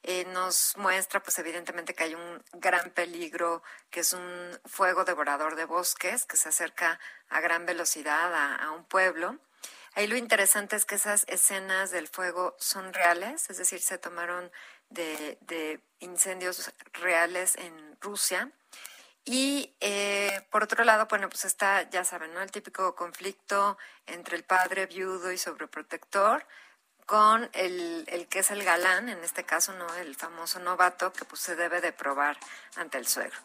Eh, 0.03 0.25
nos 0.25 0.75
muestra, 0.75 1.23
pues 1.23 1.39
evidentemente, 1.39 1.95
que 1.95 2.03
hay 2.03 2.15
un 2.15 2.43
gran 2.53 2.91
peligro, 2.91 3.63
que 3.89 4.01
es 4.01 4.11
un 4.11 4.59
fuego 4.65 5.05
devorador 5.05 5.55
de 5.55 5.65
bosques, 5.65 6.25
que 6.25 6.37
se 6.37 6.49
acerca 6.49 6.99
a 7.29 7.39
gran 7.39 7.65
velocidad 7.65 8.35
a, 8.35 8.55
a 8.55 8.71
un 8.71 8.83
pueblo. 8.83 9.39
Ahí 9.95 10.07
lo 10.07 10.17
interesante 10.17 10.75
es 10.75 10.83
que 10.83 10.95
esas 10.95 11.23
escenas 11.29 11.89
del 11.89 12.09
fuego 12.09 12.53
son 12.59 12.93
reales, 12.93 13.49
es 13.49 13.57
decir, 13.57 13.79
se 13.81 13.97
tomaron 13.97 14.51
de, 14.89 15.79
incendios 15.99 16.69
reales 16.91 17.55
en 17.55 17.97
Rusia. 18.01 18.51
Y 19.23 19.73
eh, 19.79 20.45
por 20.51 20.63
otro 20.63 20.83
lado, 20.83 21.07
bueno, 21.09 21.29
pues 21.29 21.45
está, 21.45 21.89
ya 21.89 22.03
saben, 22.03 22.33
¿no? 22.33 22.41
El 22.41 22.51
típico 22.51 22.93
conflicto 22.93 23.77
entre 24.05 24.35
el 24.35 24.43
padre 24.43 24.85
viudo 24.85 25.31
y 25.31 25.37
sobreprotector 25.37 26.45
con 27.05 27.49
el, 27.53 28.03
el, 28.07 28.27
que 28.27 28.39
es 28.39 28.51
el 28.51 28.63
galán, 28.63 29.07
en 29.07 29.23
este 29.23 29.45
caso, 29.45 29.71
¿no? 29.73 29.91
El 29.95 30.15
famoso 30.15 30.59
novato 30.59 31.13
que 31.13 31.23
pues 31.23 31.41
se 31.41 31.55
debe 31.55 31.79
de 31.79 31.93
probar 31.93 32.37
ante 32.75 32.97
el 32.97 33.07
suegro. 33.07 33.39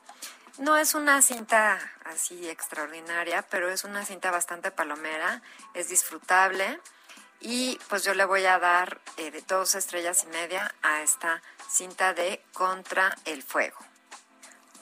No 0.61 0.77
es 0.77 0.95
una 0.95 1.23
cinta 1.23 1.79
así 2.05 2.51
extraordinaria, 2.51 3.41
pero 3.49 3.71
es 3.71 3.85
una 3.85 4.05
cinta 4.05 4.31
bastante 4.31 4.71
palomera, 4.71 5.41
es 5.73 5.89
disfrutable 5.89 6.79
y 7.41 7.79
pues 7.89 8.05
yo 8.05 8.13
le 8.13 8.27
voy 8.27 8.45
a 8.45 8.59
dar 8.59 9.01
eh, 9.17 9.31
de 9.31 9.41
dos 9.41 9.75
estrellas 9.75 10.23
y 10.25 10.27
media 10.27 10.75
a 10.83 11.01
esta 11.01 11.41
cinta 11.67 12.13
de 12.13 12.45
Contra 12.53 13.17
el 13.25 13.43
Fuego. 13.43 13.79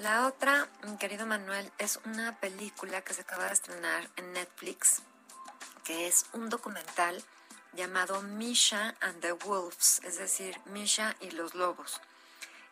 La 0.01 0.27
otra, 0.27 0.67
mi 0.83 0.97
querido 0.97 1.27
Manuel, 1.27 1.71
es 1.79 2.01
una 2.05 2.37
película 2.41 3.03
que 3.03 3.15
se 3.15 3.21
acaba 3.21 3.47
de 3.47 3.53
estrenar 3.53 4.11
en 4.17 4.33
Netflix, 4.33 5.03
que 5.85 6.09
es 6.09 6.27
un 6.33 6.49
documental 6.49 7.23
llamado 7.73 8.21
Misha 8.23 8.97
and 9.01 9.21
the 9.21 9.31
Wolves, 9.31 10.01
es 10.03 10.19
decir, 10.19 10.61
Misha 10.65 11.15
y 11.21 11.31
los 11.31 11.55
lobos. 11.55 12.01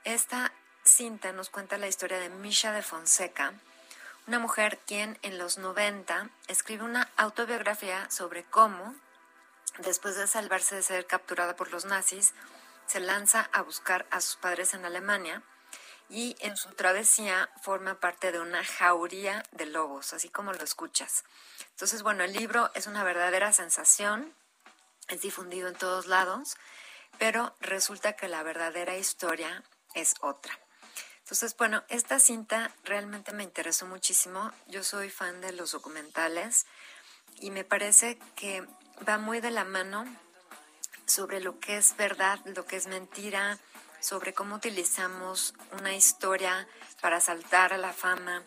Esta 0.03 0.51
cinta 0.97 1.32
nos 1.32 1.51
cuenta 1.51 1.78
la 1.78 1.89
historia 1.89 2.18
de 2.18 2.31
Misha 2.31 2.73
de 2.73 2.82
Fonseca, 2.82 3.52
una 4.27 4.39
mujer 4.39 4.78
quien 4.86 5.18
en 5.23 5.36
los 5.39 5.59
90 5.59 6.31
escribe 6.48 6.85
una 6.85 7.10
autobiografía 7.16 8.10
sobre 8.10 8.44
cómo 8.44 8.94
Después 9.78 10.16
de 10.16 10.27
salvarse 10.27 10.74
de 10.74 10.82
ser 10.82 11.06
capturada 11.06 11.55
por 11.55 11.70
los 11.70 11.85
nazis, 11.85 12.32
se 12.86 12.98
lanza 12.98 13.51
a 13.52 13.60
buscar 13.60 14.06
a 14.10 14.23
sus 14.23 14.36
padres 14.36 14.73
en 14.73 14.86
Alemania 14.86 15.43
y 16.09 16.35
en 16.40 16.56
su 16.56 16.70
travesía 16.70 17.51
forma 17.60 18.01
parte 18.01 18.32
de 18.32 18.40
una 18.40 18.64
jauría 18.64 19.43
de 19.51 19.66
lobos, 19.66 20.14
así 20.14 20.31
como 20.31 20.55
lo 20.55 20.64
escuchas. 20.64 21.24
Entonces, 21.73 22.02
bueno, 22.02 22.24
el 22.24 22.32
libro 22.32 22.70
es 22.74 22.86
una 22.86 23.05
verdadera 23.05 23.52
sensación, 23.52 24.32
es 25.09 25.20
difundido 25.20 25.68
en 25.68 25.74
todos 25.74 26.06
lados, 26.06 26.56
pero 27.18 27.55
resulta 27.60 28.14
que 28.14 28.28
la 28.28 28.43
verdadera 28.43 28.97
historia 28.97 29.62
es 29.94 30.14
otra. 30.20 30.59
Entonces, 31.27 31.57
bueno, 31.57 31.82
esta 31.89 32.20
cinta 32.20 32.70
realmente 32.85 33.32
me 33.32 33.43
interesó 33.43 33.85
muchísimo. 33.85 34.53
Yo 34.69 34.85
soy 34.85 35.11
fan 35.11 35.40
de 35.40 35.53
los 35.53 35.73
documentales 35.73 36.66
y 37.40 37.51
me 37.51 37.65
parece 37.65 38.16
que 38.36 38.65
va 39.07 39.19
muy 39.19 39.40
de 39.40 39.51
la 39.51 39.65
mano 39.65 40.05
sobre 41.05 41.40
lo 41.40 41.59
que 41.59 41.78
es 41.78 41.97
verdad, 41.97 42.39
lo 42.44 42.65
que 42.65 42.77
es 42.77 42.86
mentira, 42.86 43.59
sobre 43.98 44.35
cómo 44.35 44.55
utilizamos 44.55 45.55
una 45.77 45.97
historia 45.97 46.69
para 47.01 47.20
saltar 47.20 47.73
a 47.73 47.78
la 47.78 47.93
fama, 47.93 48.44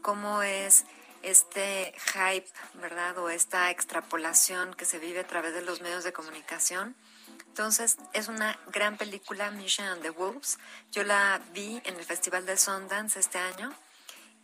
cómo 0.00 0.44
es 0.44 0.84
este 1.22 1.92
hype, 2.14 2.48
¿verdad? 2.74 3.18
O 3.18 3.28
esta 3.28 3.72
extrapolación 3.72 4.74
que 4.74 4.84
se 4.84 5.00
vive 5.00 5.18
a 5.18 5.26
través 5.26 5.52
de 5.52 5.62
los 5.62 5.80
medios 5.80 6.04
de 6.04 6.12
comunicación 6.12 6.94
entonces, 7.60 7.98
es 8.14 8.28
una 8.28 8.58
gran 8.68 8.96
película, 8.96 9.50
Mission 9.50 9.86
and 9.86 10.00
the 10.00 10.08
Wolves. 10.08 10.58
Yo 10.92 11.04
la 11.04 11.42
vi 11.52 11.82
en 11.84 11.94
el 11.96 12.04
Festival 12.06 12.46
de 12.46 12.56
Sundance 12.56 13.20
este 13.20 13.36
año 13.36 13.70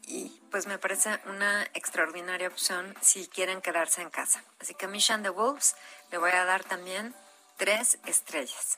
y 0.07 0.39
pues 0.51 0.67
me 0.67 0.77
parece 0.77 1.19
una 1.25 1.63
extraordinaria 1.73 2.47
opción 2.47 2.95
si 3.01 3.27
quieren 3.27 3.63
quedarse 3.63 4.03
en 4.03 4.11
casa. 4.11 4.45
Así 4.61 4.75
que 4.75 4.87
Mission 4.87 5.23
the 5.23 5.31
Wolves 5.31 5.77
le 6.13 6.19
voy 6.19 6.33
a 6.33 6.45
dar 6.45 6.63
también 6.65 7.15
tres 7.57 7.99
estrellas. 8.05 8.77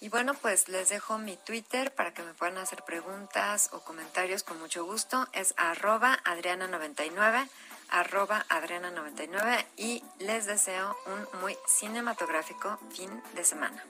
Y 0.00 0.08
bueno, 0.08 0.32
pues 0.32 0.68
les 0.68 0.88
dejo 0.88 1.18
mi 1.18 1.36
Twitter 1.36 1.94
para 1.94 2.14
que 2.14 2.22
me 2.22 2.32
puedan 2.32 2.56
hacer 2.56 2.82
preguntas 2.84 3.68
o 3.72 3.80
comentarios 3.80 4.42
con 4.42 4.58
mucho 4.58 4.86
gusto. 4.86 5.28
Es 5.34 5.52
arroba 5.58 6.18
adriana99 6.24 7.46
arroba 7.90 8.44
Adriana99 8.48 9.66
y 9.76 10.02
les 10.18 10.46
deseo 10.46 10.96
un 11.06 11.40
muy 11.40 11.56
cinematográfico 11.66 12.78
fin 12.90 13.10
de 13.34 13.44
semana. 13.44 13.84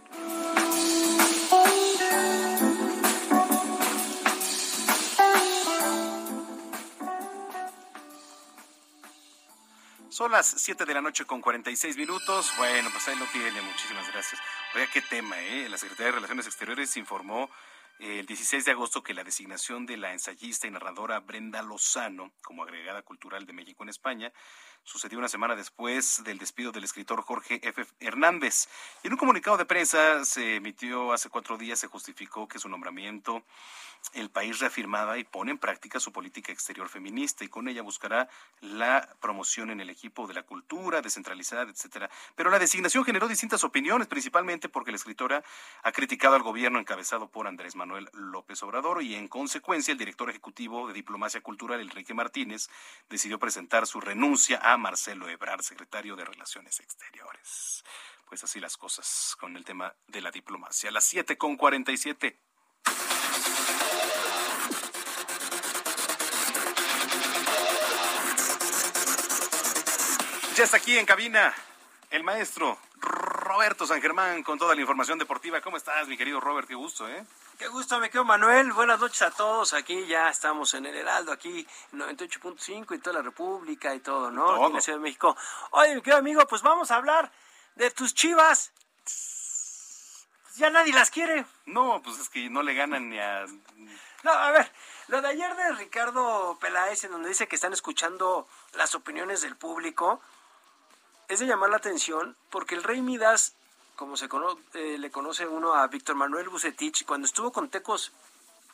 Son 10.20 10.30
las 10.32 10.46
7 10.46 10.84
de 10.84 10.92
la 10.92 11.00
noche 11.00 11.24
con 11.24 11.40
46 11.40 11.96
minutos. 11.96 12.52
Bueno, 12.58 12.90
pues 12.90 13.08
ahí 13.08 13.16
lo 13.16 13.24
tiene. 13.26 13.62
Muchísimas 13.62 14.06
gracias. 14.12 14.38
Oiga, 14.74 14.86
qué 14.92 15.00
tema, 15.00 15.40
¿eh? 15.40 15.66
La 15.70 15.78
Secretaría 15.78 16.08
de 16.08 16.16
Relaciones 16.16 16.46
Exteriores 16.46 16.94
informó 16.98 17.48
el 18.00 18.24
16 18.24 18.64
de 18.64 18.72
agosto 18.72 19.02
que 19.02 19.12
la 19.12 19.24
designación 19.24 19.84
de 19.84 19.98
la 19.98 20.12
ensayista 20.12 20.66
y 20.66 20.70
narradora 20.70 21.20
Brenda 21.20 21.60
Lozano 21.60 22.32
como 22.42 22.62
agregada 22.62 23.02
cultural 23.02 23.44
de 23.44 23.52
México 23.52 23.82
en 23.82 23.90
España 23.90 24.32
sucedió 24.84 25.18
una 25.18 25.28
semana 25.28 25.56
después 25.56 26.22
del 26.24 26.38
despido 26.38 26.72
del 26.72 26.84
escritor 26.84 27.22
Jorge 27.22 27.60
F. 27.62 27.86
Hernández. 28.00 28.68
Y 29.02 29.06
en 29.06 29.14
un 29.14 29.18
comunicado 29.18 29.56
de 29.56 29.64
prensa 29.64 30.24
se 30.24 30.56
emitió 30.56 31.12
hace 31.12 31.28
cuatro 31.28 31.56
días, 31.58 31.78
se 31.78 31.86
justificó 31.86 32.48
que 32.48 32.58
su 32.58 32.68
nombramiento 32.68 33.42
el 34.14 34.30
país 34.30 34.58
reafirmaba 34.58 35.18
y 35.18 35.24
pone 35.24 35.52
en 35.52 35.58
práctica 35.58 36.00
su 36.00 36.12
política 36.12 36.52
exterior 36.52 36.88
feminista 36.88 37.44
y 37.44 37.48
con 37.48 37.68
ella 37.68 37.82
buscará 37.82 38.28
la 38.60 39.08
promoción 39.20 39.70
en 39.70 39.80
el 39.80 39.90
equipo 39.90 40.26
de 40.26 40.34
la 40.34 40.42
cultura 40.42 41.00
descentralizada, 41.00 41.70
etcétera. 41.70 42.10
Pero 42.34 42.50
la 42.50 42.58
designación 42.58 43.04
generó 43.04 43.28
distintas 43.28 43.62
opiniones, 43.62 44.08
principalmente 44.08 44.68
porque 44.68 44.90
la 44.90 44.96
escritora 44.96 45.44
ha 45.82 45.92
criticado 45.92 46.34
al 46.34 46.42
gobierno 46.42 46.78
encabezado 46.78 47.28
por 47.28 47.46
Andrés 47.46 47.76
Manuel 47.76 48.08
López 48.12 48.62
Obrador 48.62 49.02
y 49.02 49.14
en 49.14 49.28
consecuencia 49.28 49.92
el 49.92 49.98
director 49.98 50.28
ejecutivo 50.28 50.88
de 50.88 50.94
Diplomacia 50.94 51.40
Cultural, 51.40 51.80
Enrique 51.80 52.14
Martínez, 52.14 52.68
decidió 53.08 53.38
presentar 53.38 53.86
su 53.86 54.00
renuncia 54.00 54.58
a 54.58 54.69
Marcelo 54.76 55.28
Ebrard, 55.28 55.62
secretario 55.62 56.16
de 56.16 56.24
Relaciones 56.24 56.80
Exteriores. 56.80 57.84
Pues 58.26 58.44
así 58.44 58.60
las 58.60 58.76
cosas 58.76 59.36
con 59.38 59.56
el 59.56 59.64
tema 59.64 59.94
de 60.06 60.20
la 60.20 60.30
diplomacia. 60.30 60.90
las 60.90 61.04
siete 61.04 61.36
con 61.36 61.56
cuarenta 61.56 61.92
y 61.92 61.96
siete. 61.96 62.40
Ya 70.56 70.64
está 70.64 70.76
aquí 70.76 70.98
en 70.98 71.06
cabina 71.06 71.54
el 72.10 72.22
maestro 72.22 72.78
Roberto 72.96 73.86
San 73.86 74.02
Germán 74.02 74.42
con 74.42 74.58
toda 74.58 74.74
la 74.74 74.80
información 74.80 75.18
deportiva. 75.18 75.60
¿Cómo 75.60 75.76
estás, 75.76 76.06
mi 76.06 76.16
querido 76.16 76.38
Robert? 76.38 76.68
Qué 76.68 76.74
gusto, 76.74 77.08
¿eh? 77.08 77.24
Qué 77.60 77.68
gusto, 77.68 78.00
me 78.00 78.08
quedo 78.08 78.24
Manuel. 78.24 78.72
Buenas 78.72 78.98
noches 78.98 79.20
a 79.20 79.30
todos. 79.32 79.74
Aquí 79.74 80.06
ya 80.06 80.30
estamos 80.30 80.72
en 80.72 80.86
el 80.86 80.96
Heraldo, 80.96 81.30
aquí 81.30 81.66
98.5 81.92 82.94
y 82.94 82.98
toda 83.00 83.16
la 83.16 83.22
República 83.22 83.94
y 83.94 84.00
todo, 84.00 84.30
¿no? 84.30 84.54
Aquí 84.54 84.64
en 84.64 84.72
la 84.72 84.80
Ciudad 84.80 84.98
de 84.98 85.02
México. 85.02 85.36
Oye, 85.72 85.94
mi 85.94 86.00
querido 86.00 86.16
amigo, 86.16 86.46
pues 86.46 86.62
vamos 86.62 86.90
a 86.90 86.96
hablar 86.96 87.30
de 87.74 87.90
tus 87.90 88.14
chivas. 88.14 88.72
Ya 90.56 90.70
nadie 90.70 90.94
las 90.94 91.10
quiere. 91.10 91.44
No, 91.66 92.00
pues 92.02 92.18
es 92.18 92.30
que 92.30 92.48
no 92.48 92.62
le 92.62 92.72
ganan 92.72 93.10
ni 93.10 93.20
a... 93.20 93.44
No, 94.22 94.30
a 94.30 94.52
ver, 94.52 94.72
lo 95.08 95.20
de 95.20 95.28
ayer 95.28 95.54
de 95.54 95.72
Ricardo 95.72 96.56
Peláez, 96.62 97.04
en 97.04 97.10
donde 97.10 97.28
dice 97.28 97.46
que 97.46 97.56
están 97.56 97.74
escuchando 97.74 98.48
las 98.72 98.94
opiniones 98.94 99.42
del 99.42 99.54
público, 99.54 100.22
es 101.28 101.40
de 101.40 101.46
llamar 101.46 101.68
la 101.68 101.76
atención 101.76 102.38
porque 102.48 102.74
el 102.74 102.84
Rey 102.84 103.02
Midas, 103.02 103.54
como 104.00 104.16
se 104.16 104.30
eh, 104.72 104.96
le 104.98 105.10
conoce 105.10 105.46
uno 105.46 105.74
a 105.74 105.86
Víctor 105.86 106.16
Manuel 106.16 106.48
Bucetich, 106.48 107.04
cuando 107.04 107.26
estuvo 107.26 107.52
con 107.52 107.68
Tecos 107.68 108.12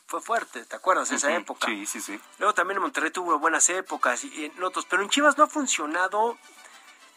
fue 0.05 0.21
fuerte, 0.21 0.63
¿te 0.63 0.77
acuerdas? 0.77 1.11
Esa 1.11 1.35
época. 1.35 1.67
Sí, 1.67 1.85
sí, 1.85 1.99
sí. 1.99 2.17
Luego 2.39 2.53
también 2.53 2.77
en 2.77 2.83
Monterrey 2.83 3.11
tuvo 3.11 3.37
buenas 3.37 3.67
épocas 3.67 4.23
y 4.23 4.45
en 4.45 4.63
otros, 4.63 4.85
pero 4.85 5.03
en 5.03 5.09
Chivas 5.09 5.37
no 5.37 5.43
ha 5.43 5.47
funcionado. 5.47 6.37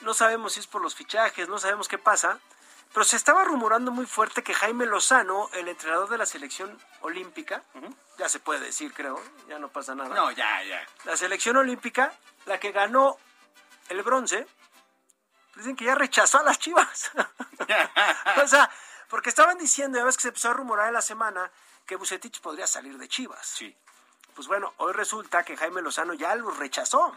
No 0.00 0.12
sabemos 0.12 0.54
si 0.54 0.60
es 0.60 0.66
por 0.66 0.82
los 0.82 0.96
fichajes, 0.96 1.48
no 1.48 1.58
sabemos 1.58 1.86
qué 1.86 1.98
pasa. 1.98 2.40
Pero 2.92 3.04
se 3.04 3.14
estaba 3.14 3.44
rumorando 3.44 3.92
muy 3.92 4.06
fuerte 4.06 4.42
que 4.42 4.54
Jaime 4.54 4.86
Lozano, 4.86 5.48
el 5.52 5.68
entrenador 5.68 6.08
de 6.08 6.18
la 6.18 6.26
selección 6.26 6.76
olímpica, 7.02 7.62
ya 8.18 8.28
se 8.28 8.40
puede 8.40 8.58
decir, 8.58 8.92
creo, 8.92 9.22
ya 9.48 9.60
no 9.60 9.68
pasa 9.68 9.94
nada. 9.94 10.12
No, 10.16 10.32
ya, 10.32 10.64
ya. 10.64 10.84
La 11.04 11.16
selección 11.16 11.56
olímpica, 11.56 12.12
la 12.46 12.58
que 12.58 12.72
ganó 12.72 13.18
el 13.88 14.02
bronce, 14.02 14.48
dicen 15.56 15.76
que 15.76 15.84
ya 15.84 15.94
rechazó 15.94 16.38
a 16.38 16.42
las 16.42 16.58
chivas. 16.58 17.10
o 18.42 18.46
sea, 18.46 18.70
porque 19.08 19.28
estaban 19.28 19.58
diciendo, 19.58 19.98
ya 19.98 20.04
ves 20.04 20.16
que 20.16 20.22
se 20.22 20.28
empezó 20.28 20.50
a 20.50 20.54
rumorar 20.54 20.88
en 20.88 20.94
la 20.94 21.02
semana, 21.02 21.50
que 21.86 21.96
Bucetich 21.96 22.40
podría 22.40 22.66
salir 22.66 22.96
de 22.98 23.08
chivas. 23.08 23.46
Sí. 23.46 23.76
Pues 24.34 24.46
bueno, 24.46 24.72
hoy 24.78 24.92
resulta 24.92 25.44
que 25.44 25.56
Jaime 25.56 25.82
Lozano 25.82 26.14
ya 26.14 26.34
lo 26.34 26.50
rechazó. 26.50 27.16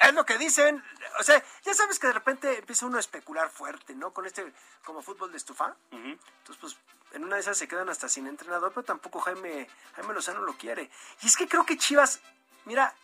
Es 0.00 0.14
lo 0.14 0.24
que 0.24 0.38
dicen. 0.38 0.82
O 1.18 1.22
sea, 1.22 1.42
ya 1.62 1.74
sabes 1.74 1.98
que 1.98 2.06
de 2.06 2.12
repente 2.12 2.58
empieza 2.58 2.86
uno 2.86 2.96
a 2.96 3.00
especular 3.00 3.50
fuerte, 3.50 3.94
¿no? 3.94 4.12
Con 4.12 4.26
este, 4.26 4.52
como 4.84 5.02
fútbol 5.02 5.30
de 5.30 5.38
estufa. 5.38 5.74
Entonces, 5.90 6.56
pues, 6.60 6.76
en 7.12 7.24
una 7.24 7.36
de 7.36 7.42
esas 7.42 7.58
se 7.58 7.68
quedan 7.68 7.88
hasta 7.88 8.08
sin 8.08 8.26
entrenador, 8.26 8.72
pero 8.72 8.84
tampoco 8.84 9.20
Jaime, 9.20 9.68
Jaime 9.96 10.14
Lozano 10.14 10.40
lo 10.40 10.56
quiere. 10.56 10.90
Y 11.22 11.26
es 11.26 11.36
que 11.36 11.48
creo 11.48 11.66
que 11.66 11.76
Chivas, 11.76 12.20
mira, 12.64 12.94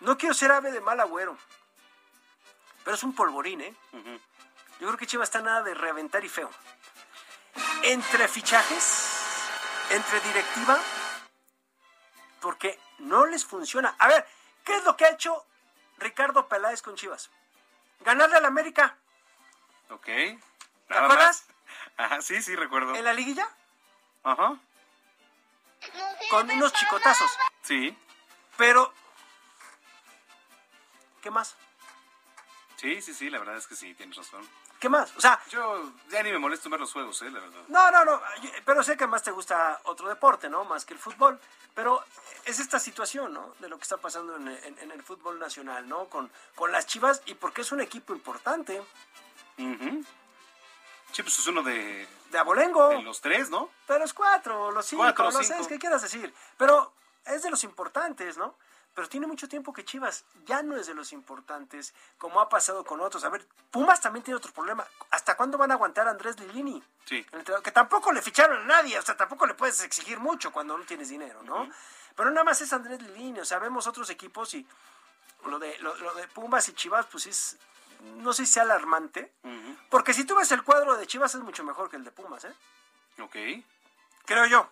no 0.00 0.16
quiero 0.16 0.34
ser 0.34 0.52
ave 0.52 0.72
de 0.72 0.80
mal 0.80 0.98
agüero, 1.00 1.36
pero 2.88 2.96
es 2.96 3.02
un 3.02 3.14
polvorín, 3.14 3.60
¿eh? 3.60 3.74
Yo 4.80 4.86
creo 4.86 4.96
que 4.96 5.06
Chivas 5.06 5.28
está 5.28 5.42
nada 5.42 5.62
de 5.62 5.74
reventar 5.74 6.24
y 6.24 6.28
feo. 6.30 6.50
Entre 7.82 8.26
fichajes, 8.28 9.10
entre 9.90 10.18
directiva, 10.20 10.78
porque 12.40 12.80
no 13.00 13.26
les 13.26 13.44
funciona. 13.44 13.94
A 13.98 14.08
ver, 14.08 14.26
¿qué 14.64 14.74
es 14.74 14.84
lo 14.84 14.96
que 14.96 15.04
ha 15.04 15.10
hecho 15.10 15.44
Ricardo 15.98 16.48
Peláez 16.48 16.80
con 16.80 16.94
Chivas? 16.94 17.28
Ganarle 18.00 18.38
al 18.38 18.46
América. 18.46 18.96
Ok. 19.90 20.06
¿Te 20.06 20.40
acuerdas? 20.88 21.44
Ajá, 21.98 22.22
sí, 22.22 22.40
sí, 22.40 22.56
recuerdo. 22.56 22.94
¿En 22.94 23.04
la 23.04 23.12
liguilla? 23.12 23.46
Ajá. 24.22 24.58
Con 26.30 26.50
unos 26.50 26.72
chicotazos. 26.72 27.30
Sí. 27.60 27.94
Pero, 28.56 28.94
¿qué 31.20 31.30
más? 31.30 31.54
Sí, 32.78 33.02
sí, 33.02 33.12
sí, 33.12 33.28
la 33.28 33.40
verdad 33.40 33.56
es 33.56 33.66
que 33.66 33.74
sí, 33.74 33.92
tienes 33.94 34.16
razón. 34.16 34.48
¿Qué 34.78 34.88
más? 34.88 35.12
O 35.16 35.20
sea, 35.20 35.40
yo 35.50 35.92
ya 36.10 36.22
ni 36.22 36.30
me 36.30 36.38
molesto 36.38 36.70
ver 36.70 36.78
los 36.78 36.92
juegos, 36.92 37.20
eh, 37.22 37.30
la 37.30 37.40
verdad. 37.40 37.60
No, 37.66 37.90
no, 37.90 38.04
no, 38.04 38.22
pero 38.64 38.84
sé 38.84 38.96
que 38.96 39.08
más 39.08 39.24
te 39.24 39.32
gusta 39.32 39.80
otro 39.82 40.08
deporte, 40.08 40.48
¿no? 40.48 40.64
Más 40.64 40.84
que 40.84 40.94
el 40.94 41.00
fútbol. 41.00 41.40
Pero 41.74 42.04
es 42.44 42.60
esta 42.60 42.78
situación, 42.78 43.34
¿no? 43.34 43.54
De 43.58 43.68
lo 43.68 43.78
que 43.78 43.82
está 43.82 43.96
pasando 43.96 44.36
en, 44.36 44.48
el 44.48 45.02
fútbol 45.02 45.40
nacional, 45.40 45.88
¿no? 45.88 46.04
Con, 46.06 46.30
con 46.54 46.70
las 46.70 46.86
Chivas 46.86 47.20
y 47.26 47.34
porque 47.34 47.62
es 47.62 47.72
un 47.72 47.80
equipo 47.80 48.12
importante. 48.12 48.80
Sí, 49.56 51.22
pues 51.22 51.36
es 51.36 51.46
uno 51.48 51.62
de... 51.64 52.06
De 52.30 52.38
abolengo. 52.38 52.90
De 52.90 53.02
los 53.02 53.20
tres, 53.20 53.50
¿no? 53.50 53.70
De 53.88 53.98
los 53.98 54.14
cuatro, 54.14 54.70
los 54.70 54.86
cinco, 54.86 55.02
cuatro, 55.02 55.32
no 55.32 55.42
sé, 55.42 55.56
¿qué 55.68 55.80
quieras 55.80 56.02
decir? 56.02 56.32
Pero 56.56 56.92
es 57.24 57.42
de 57.42 57.50
los 57.50 57.64
importantes, 57.64 58.36
¿no? 58.36 58.54
Pero 58.98 59.08
tiene 59.08 59.28
mucho 59.28 59.48
tiempo 59.48 59.72
que 59.72 59.84
Chivas 59.84 60.24
ya 60.44 60.60
no 60.60 60.76
es 60.76 60.88
de 60.88 60.94
los 60.94 61.12
importantes, 61.12 61.94
como 62.18 62.40
ha 62.40 62.48
pasado 62.48 62.84
con 62.84 63.00
otros. 63.00 63.22
A 63.22 63.28
ver, 63.28 63.46
Pumas 63.70 64.00
también 64.00 64.24
tiene 64.24 64.38
otro 64.38 64.52
problema. 64.52 64.84
¿Hasta 65.12 65.36
cuándo 65.36 65.56
van 65.56 65.70
a 65.70 65.74
aguantar 65.74 66.08
a 66.08 66.10
Andrés 66.10 66.40
Lilini? 66.40 66.82
Sí. 67.04 67.24
Que 67.62 67.70
tampoco 67.70 68.10
le 68.10 68.20
ficharon 68.20 68.60
a 68.60 68.64
nadie, 68.64 68.98
o 68.98 69.02
sea, 69.02 69.16
tampoco 69.16 69.46
le 69.46 69.54
puedes 69.54 69.80
exigir 69.84 70.18
mucho 70.18 70.50
cuando 70.50 70.76
no 70.76 70.84
tienes 70.84 71.10
dinero, 71.10 71.44
¿no? 71.44 71.70
Pero 72.16 72.30
nada 72.30 72.42
más 72.42 72.60
es 72.60 72.72
Andrés 72.72 73.00
Lilini, 73.00 73.38
o 73.38 73.44
sea, 73.44 73.60
vemos 73.60 73.86
otros 73.86 74.10
equipos 74.10 74.52
y 74.54 74.66
lo 75.46 75.60
de, 75.60 75.78
lo, 75.78 76.14
de 76.14 76.26
Pumas 76.26 76.68
y 76.68 76.72
Chivas, 76.72 77.06
pues 77.06 77.26
es 77.26 77.56
no 78.16 78.32
sé 78.32 78.46
si 78.46 78.54
sea 78.54 78.64
alarmante, 78.64 79.32
porque 79.90 80.12
si 80.12 80.24
tú 80.24 80.34
ves 80.34 80.50
el 80.50 80.64
cuadro 80.64 80.96
de 80.96 81.06
Chivas 81.06 81.36
es 81.36 81.40
mucho 81.40 81.62
mejor 81.62 81.88
que 81.88 81.94
el 81.94 82.02
de 82.02 82.10
Pumas, 82.10 82.44
¿eh? 82.46 82.54
Ok. 83.20 83.36
Creo 84.24 84.46
yo. 84.46 84.68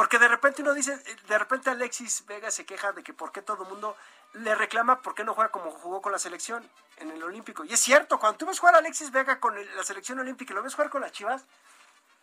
Porque 0.00 0.18
de 0.18 0.28
repente 0.28 0.62
uno 0.62 0.72
dice, 0.72 0.96
de 0.96 1.38
repente 1.38 1.68
Alexis 1.68 2.24
Vega 2.24 2.50
se 2.50 2.64
queja 2.64 2.90
de 2.92 3.02
que 3.02 3.12
por 3.12 3.32
qué 3.32 3.42
todo 3.42 3.64
el 3.64 3.68
mundo 3.68 3.94
le 4.32 4.54
reclama 4.54 5.02
por 5.02 5.14
qué 5.14 5.24
no 5.24 5.34
juega 5.34 5.50
como 5.50 5.70
jugó 5.72 6.00
con 6.00 6.10
la 6.10 6.18
selección 6.18 6.66
en 6.96 7.10
el 7.10 7.22
Olímpico. 7.22 7.66
Y 7.66 7.74
es 7.74 7.80
cierto, 7.80 8.18
cuando 8.18 8.38
tú 8.38 8.46
ves 8.46 8.58
jugar 8.58 8.76
a 8.76 8.78
Alexis 8.78 9.10
Vega 9.10 9.40
con 9.40 9.58
el- 9.58 9.76
la 9.76 9.84
selección 9.84 10.18
olímpica 10.18 10.54
y 10.54 10.56
lo 10.56 10.62
ves 10.62 10.74
jugar 10.74 10.88
con 10.88 11.02
las 11.02 11.12
Chivas, 11.12 11.44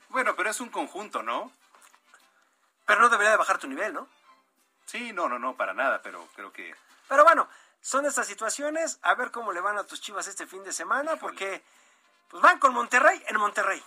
Bueno, 0.09 0.35
pero 0.35 0.49
es 0.49 0.59
un 0.59 0.69
conjunto, 0.69 1.21
¿no? 1.21 1.51
pero 2.87 2.99
no 2.99 3.09
debería 3.09 3.29
de 3.29 3.37
bajar 3.37 3.59
tu 3.59 3.67
nivel, 3.67 3.93
¿no? 3.93 4.07
Sí, 4.87 5.13
no, 5.13 5.29
no, 5.29 5.37
no, 5.37 5.55
para 5.55 5.75
nada, 5.75 6.01
pero 6.01 6.27
creo 6.35 6.51
que... 6.51 6.75
Pero 7.07 7.23
bueno, 7.25 7.47
son 7.79 8.07
estas 8.07 8.25
situaciones. 8.25 8.97
A 9.03 9.13
ver 9.13 9.29
cómo 9.29 9.53
le 9.53 9.61
van 9.61 9.77
a 9.77 9.83
tus 9.83 10.01
chivas 10.01 10.25
este 10.25 10.47
fin 10.47 10.63
de 10.63 10.73
semana, 10.73 11.15
porque 11.17 11.63
pues 12.27 12.41
van 12.41 12.57
con 12.57 12.73
Monterrey 12.73 13.23
en 13.27 13.37
Monterrey. 13.37 13.83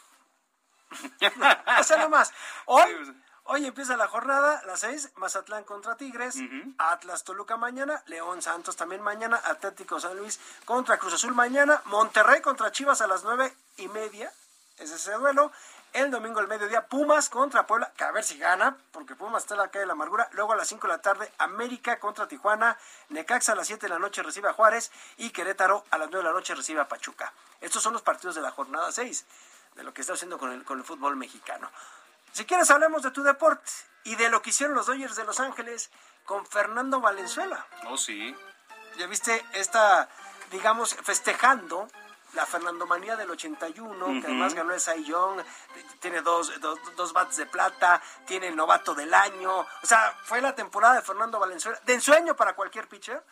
o 1.81 1.83
sea, 1.83 1.97
nomás. 1.97 2.33
Hoy, 2.67 3.21
hoy 3.53 3.67
empieza 3.67 3.97
la 3.97 4.07
jornada, 4.07 4.63
las 4.65 4.81
seis, 4.81 5.11
Mazatlán 5.17 5.65
contra 5.65 5.97
Tigres, 5.97 6.37
Atlas 6.79 7.25
Toluca 7.25 7.57
mañana, 7.57 8.01
León 8.07 8.43
Santos 8.43 8.77
también 8.77 9.03
mañana, 9.03 9.41
Atlético 9.45 9.99
San 9.99 10.17
Luis 10.17 10.39
contra 10.65 10.99
Cruz 10.99 11.15
Azul 11.15 11.35
mañana, 11.35 11.83
Monterrey 11.87 12.41
contra 12.43 12.71
Chivas 12.71 13.01
a 13.01 13.09
las 13.09 13.25
nueve 13.25 13.53
y 13.77 13.89
media, 13.89 14.33
es 14.79 14.93
ese 14.93 15.13
duelo. 15.15 15.51
El 15.93 16.13
domingo 16.13 16.39
al 16.39 16.47
mediodía, 16.47 16.87
Pumas 16.87 17.29
contra 17.29 17.67
Puebla, 17.67 17.91
que 17.97 18.05
a 18.05 18.13
ver 18.13 18.23
si 18.23 18.39
gana, 18.39 18.77
porque 18.93 19.17
Pumas 19.17 19.43
está 19.43 19.55
en 19.55 19.61
la 19.63 19.69
calle 19.69 19.81
de 19.81 19.87
la 19.87 19.95
amargura. 19.95 20.29
Luego 20.35 20.53
a 20.53 20.57
las 20.57 20.69
5 20.69 20.87
de 20.87 20.93
la 20.93 21.03
tarde, 21.03 21.33
América 21.39 21.99
contra 21.99 22.29
Tijuana, 22.29 22.79
Necaxa 23.09 23.53
a 23.53 23.57
las 23.57 23.67
7 23.67 23.87
de 23.87 23.91
la 23.91 23.99
noche 23.99 24.23
recibe 24.23 24.49
a 24.49 24.53
Juárez 24.53 24.93
y 25.17 25.31
Querétaro 25.31 25.85
a 25.91 25.99
las 25.99 26.09
9 26.09 26.25
de 26.25 26.31
la 26.31 26.39
noche 26.39 26.55
recibe 26.55 26.81
a 26.81 26.87
Pachuca. 26.87 27.33
Estos 27.61 27.83
son 27.83 27.93
los 27.95 28.03
partidos 28.03 28.37
de 28.37 28.43
la 28.43 28.53
jornada 28.53 28.93
6, 28.93 29.25
de 29.75 29.83
lo 29.83 29.93
que 29.93 30.03
está 30.03 30.13
haciendo 30.13 30.39
con 30.39 30.53
el, 30.53 30.63
con 30.63 30.79
el 30.79 30.85
fútbol 30.85 31.17
mexicano. 31.17 31.69
Si 32.33 32.45
quieres, 32.45 32.71
hablemos 32.71 33.03
de 33.03 33.11
tu 33.11 33.23
deporte 33.23 33.71
y 34.05 34.17
de 34.17 34.31
lo 34.31 34.41
que 34.43 34.51
hicieron 34.51 34.75
los 34.75 34.87
Dodgers 34.87 35.17
de 35.17 35.25
Los 35.25 35.41
Ángeles 35.41 35.91
con 36.25 36.47
Fernando 36.47 37.01
Valenzuela. 37.01 37.67
Oh, 37.89 37.97
sí. 37.97 38.35
Ya 38.97 39.07
viste 39.07 39.45
esta, 39.53 40.09
digamos, 40.51 40.95
festejando 40.95 41.89
la 42.35 42.47
Fernandomanía 42.47 43.17
del 43.17 43.31
81, 43.31 44.07
Ujú. 44.07 44.21
que 44.21 44.27
además 44.27 44.55
ganó 44.55 44.73
el 44.73 44.81
Cy 44.81 45.05
Young, 45.05 45.43
tiene 45.99 46.23
dos, 46.23 46.61
dos, 46.61 46.79
dos 46.97 47.13
bats 47.13 47.37
de 47.37 47.47
plata, 47.47 48.01
tiene 48.25 48.49
el 48.49 48.57
novato 48.57 48.95
del 48.95 49.13
año. 49.13 49.59
O 49.61 49.67
sea, 49.87 50.17
fue 50.25 50.41
la 50.41 50.55
temporada 50.55 50.95
de 50.95 51.03
Fernando 51.03 51.41
Valenzuela, 51.41 51.81
de 51.85 51.95
ensueño 51.95 52.37
para 52.37 52.55
cualquier 52.55 52.87
pitcher, 52.89 53.23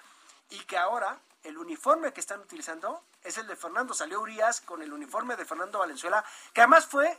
y 0.51 0.59
que 0.65 0.77
ahora 0.77 1.17
el 1.45 1.57
uniforme 1.59 2.13
que 2.13 2.21
están 2.21 2.41
utilizando 2.41 3.05
es 3.23 3.39
el 3.39 3.47
de 3.47 3.55
Fernando. 3.55 3.95
Salió 3.95 4.21
Urias 4.21 4.61
con 4.61 4.83
el 4.83 4.93
uniforme 4.93 5.37
de 5.37 5.45
Fernando 5.45 5.79
Valenzuela, 5.79 6.25
que 6.53 6.63
además 6.63 6.87
fue, 6.87 7.17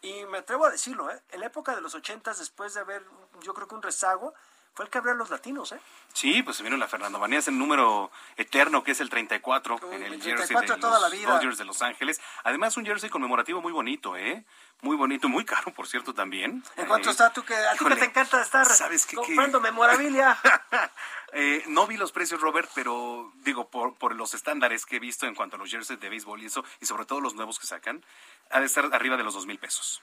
y 0.00 0.24
me 0.26 0.38
atrevo 0.38 0.66
a 0.66 0.70
decirlo, 0.70 1.10
¿eh? 1.10 1.22
en 1.30 1.40
la 1.40 1.46
época 1.46 1.74
de 1.74 1.80
los 1.80 1.94
80, 1.94 2.34
después 2.34 2.74
de 2.74 2.80
haber, 2.80 3.04
yo 3.42 3.54
creo 3.54 3.66
que 3.66 3.74
un 3.74 3.82
rezago, 3.82 4.34
fue 4.78 4.84
el 4.84 4.92
que 4.92 4.98
abrió 4.98 5.12
a 5.12 5.16
los 5.16 5.28
latinos, 5.28 5.72
¿eh? 5.72 5.80
Sí, 6.12 6.40
pues 6.44 6.56
se 6.56 6.62
vino 6.62 6.76
la 6.76 6.86
Fernando 6.86 7.18
Manía, 7.18 7.40
es 7.40 7.48
el 7.48 7.58
número 7.58 8.12
eterno 8.36 8.84
que 8.84 8.92
es 8.92 9.00
el 9.00 9.10
34 9.10 9.80
en 9.90 10.04
el, 10.04 10.12
el 10.12 10.22
jersey 10.22 10.54
34 10.54 10.76
de 10.76 10.80
toda 10.80 11.00
los 11.00 11.02
la 11.02 11.08
vida. 11.08 11.32
Dodgers 11.32 11.58
de 11.58 11.64
Los 11.64 11.82
Ángeles. 11.82 12.20
Además, 12.44 12.76
un 12.76 12.86
jersey 12.86 13.10
conmemorativo 13.10 13.60
muy 13.60 13.72
bonito, 13.72 14.16
¿eh? 14.16 14.44
Muy 14.82 14.94
bonito, 14.94 15.28
muy 15.28 15.44
caro, 15.44 15.72
por 15.74 15.88
cierto, 15.88 16.14
también. 16.14 16.62
¿En 16.76 16.86
cuánto 16.86 17.08
Eh, 17.08 17.10
está 17.10 17.32
tú 17.32 17.44
que 17.44 17.56
a 17.56 17.72
ti 17.72 17.84
que 17.84 17.96
te 17.96 18.04
encanta 18.04 18.40
estar 18.40 18.66
¿sabes 18.66 19.04
qué? 19.04 19.16
comprando 19.16 19.60
memorabilia? 19.60 20.38
Eh, 21.32 21.62
no 21.66 21.86
vi 21.86 21.98
los 21.98 22.10
precios, 22.10 22.40
Robert, 22.40 22.70
pero 22.74 23.30
digo, 23.42 23.68
por, 23.68 23.96
por 23.96 24.14
los 24.14 24.32
estándares 24.32 24.86
que 24.86 24.96
he 24.96 24.98
visto 24.98 25.26
en 25.26 25.34
cuanto 25.34 25.56
a 25.56 25.58
los 25.58 25.70
jerseys 25.70 26.00
de 26.00 26.08
béisbol 26.08 26.42
y 26.42 26.46
eso, 26.46 26.64
y 26.80 26.86
sobre 26.86 27.04
todo 27.04 27.20
los 27.20 27.34
nuevos 27.34 27.58
que 27.58 27.66
sacan, 27.66 28.02
ha 28.50 28.60
de 28.60 28.64
estar 28.66 28.88
arriba 28.94 29.18
de 29.18 29.24
los 29.24 29.34
dos 29.34 29.44
mil 29.44 29.58
pesos. 29.58 30.00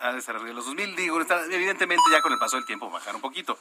Ha 0.00 0.12
de 0.12 0.18
estar 0.18 0.36
arriba 0.36 0.52
los 0.54 0.66
dos 0.66 0.74
mil, 0.74 0.94
digo, 0.94 1.20
está- 1.20 1.44
evidentemente 1.44 2.02
ya 2.10 2.20
con 2.22 2.32
el 2.32 2.38
paso 2.38 2.56
del 2.56 2.66
tiempo 2.66 2.90
bajar 2.90 3.14
un 3.14 3.20
poquito, 3.20 3.58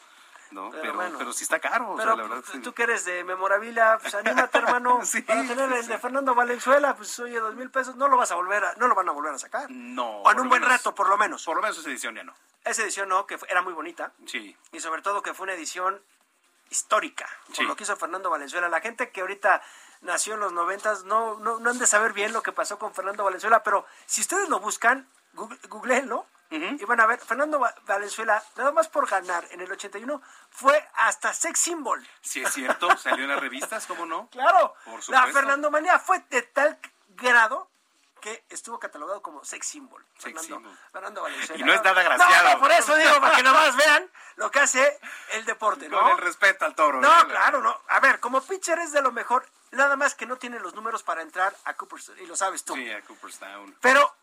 ¿no? 0.51 0.69
Pero 0.69 0.81
Pero, 0.81 0.97
pero, 0.99 1.15
bueno. 1.17 1.33
sí 1.33 1.43
está 1.43 1.59
caro, 1.59 1.91
o 1.91 1.95
sea, 1.97 2.05
Pero 2.05 2.15
la 2.17 2.23
verdad. 2.23 2.37
pues, 2.41 2.51
sí. 2.51 2.59
tú 2.59 2.73
que 2.73 2.83
eres 2.83 3.05
de 3.05 3.23
memorabilia, 3.23 3.97
pues 4.01 4.13
anímate, 4.13 4.57
hermano. 4.59 4.99
para 5.25 5.41
tener 5.47 5.71
el 5.71 5.87
de 5.87 5.97
Fernando 5.97 6.35
Valenzuela, 6.35 6.95
pues 6.95 7.17
oye, 7.19 7.39
dos 7.39 7.55
mil 7.55 7.71
pesos, 7.71 7.95
no 7.95 8.07
lo 8.07 8.17
vas 8.17 8.31
a 8.31 8.35
volver 8.35 8.63
a, 8.63 8.73
no 8.75 8.87
lo 8.87 8.95
van 8.95 9.09
a 9.09 9.11
volver 9.11 9.33
a 9.33 9.39
sacar. 9.39 9.69
No. 9.71 10.21
O 10.21 10.31
en 10.31 10.39
un 10.39 10.49
buen 10.49 10.61
menos- 10.61 10.77
rato, 10.77 10.93
por 10.93 11.09
lo 11.09 11.17
menos. 11.17 11.43
Por 11.45 11.55
lo 11.55 11.61
menos 11.61 11.77
esa 11.77 11.89
edición 11.89 12.15
ya 12.15 12.23
no. 12.23 12.33
Esa 12.63 12.83
edición 12.83 13.09
no, 13.09 13.25
que 13.25 13.37
fue- 13.37 13.49
era 13.49 13.61
muy 13.61 13.73
bonita. 13.73 14.11
Sí. 14.27 14.55
Y 14.71 14.79
sobre 14.81 15.01
todo 15.01 15.21
que 15.23 15.33
fue 15.33 15.45
una 15.45 15.53
edición 15.53 16.01
histórica, 16.69 17.27
por 17.47 17.55
Sí. 17.55 17.63
lo 17.63 17.75
que 17.75 17.83
hizo 17.83 17.95
Fernando 17.97 18.29
Valenzuela. 18.29 18.67
La 18.69 18.81
gente 18.81 19.11
que 19.11 19.21
ahorita 19.21 19.61
nació 20.01 20.33
en 20.35 20.39
los 20.41 20.53
noventas 20.53 21.03
no, 21.03 21.39
no, 21.39 21.59
no 21.59 21.69
han 21.69 21.77
de 21.79 21.87
saber 21.87 22.13
bien 22.13 22.33
lo 22.33 22.41
que 22.41 22.51
pasó 22.51 22.77
con 22.79 22.93
Fernando 22.93 23.23
Valenzuela, 23.23 23.63
pero 23.63 23.85
si 24.05 24.21
ustedes 24.21 24.49
lo 24.49 24.59
buscan, 24.59 25.07
google- 25.33 25.59
googleenlo 25.69 26.27
y 26.55 26.85
van 26.85 26.99
a 27.01 27.07
ver, 27.07 27.19
Fernando 27.19 27.59
Va- 27.59 27.73
Valenzuela, 27.87 28.43
nada 28.57 28.71
más 28.71 28.87
por 28.87 29.09
ganar 29.09 29.43
en 29.49 29.61
el 29.61 29.71
81, 29.71 30.21
fue 30.51 30.87
hasta 30.97 31.33
sex 31.33 31.59
symbol. 31.59 32.07
Sí, 32.21 32.43
es 32.43 32.53
cierto, 32.53 32.95
salió 32.97 33.23
en 33.23 33.31
las 33.31 33.39
revistas, 33.39 33.87
¿cómo 33.87 34.05
no? 34.05 34.29
Claro, 34.29 34.75
Por 34.85 34.93
la 34.95 35.01
supuesto. 35.01 35.33
Fernando 35.33 35.71
Manía 35.71 35.97
fue 35.97 36.19
de 36.29 36.43
tal 36.43 36.77
grado 37.09 37.71
que 38.21 38.45
estuvo 38.49 38.77
catalogado 38.79 39.23
como 39.23 39.43
sex 39.43 39.65
symbol. 39.67 40.05
Sex 40.19 40.25
Fernando, 40.25 40.43
symbol. 40.55 40.77
Fernando 40.91 41.21
Valenzuela. 41.23 41.59
Y 41.59 41.63
no 41.65 41.73
es 41.73 41.83
nada. 41.83 42.17
No, 42.17 42.43
no, 42.53 42.59
por 42.59 42.71
eso 42.71 42.95
digo, 42.97 43.19
para 43.19 43.35
que 43.35 43.41
nomás 43.43 43.75
vean 43.75 44.07
lo 44.35 44.51
que 44.51 44.59
hace 44.59 44.99
el 45.31 45.45
deporte, 45.45 45.89
¿no? 45.89 45.99
Con 46.01 46.11
el 46.11 46.17
respeto 46.19 46.65
al 46.65 46.75
toro. 46.75 47.01
No, 47.01 47.27
claro, 47.29 47.61
no. 47.61 47.81
A 47.89 47.99
ver, 47.99 48.19
como 48.19 48.39
pitcher 48.41 48.77
es 48.77 48.91
de 48.91 49.01
lo 49.01 49.11
mejor, 49.11 49.49
nada 49.71 49.95
más 49.95 50.13
que 50.13 50.27
no 50.27 50.35
tiene 50.37 50.59
los 50.59 50.75
números 50.75 51.01
para 51.01 51.23
entrar 51.23 51.55
a 51.65 51.73
Cooperstown, 51.73 52.19
y 52.19 52.27
lo 52.27 52.35
sabes 52.35 52.63
tú. 52.63 52.75
Sí, 52.75 52.91
a 52.91 53.01
Cooperstown. 53.01 53.75
Pero 53.81 54.15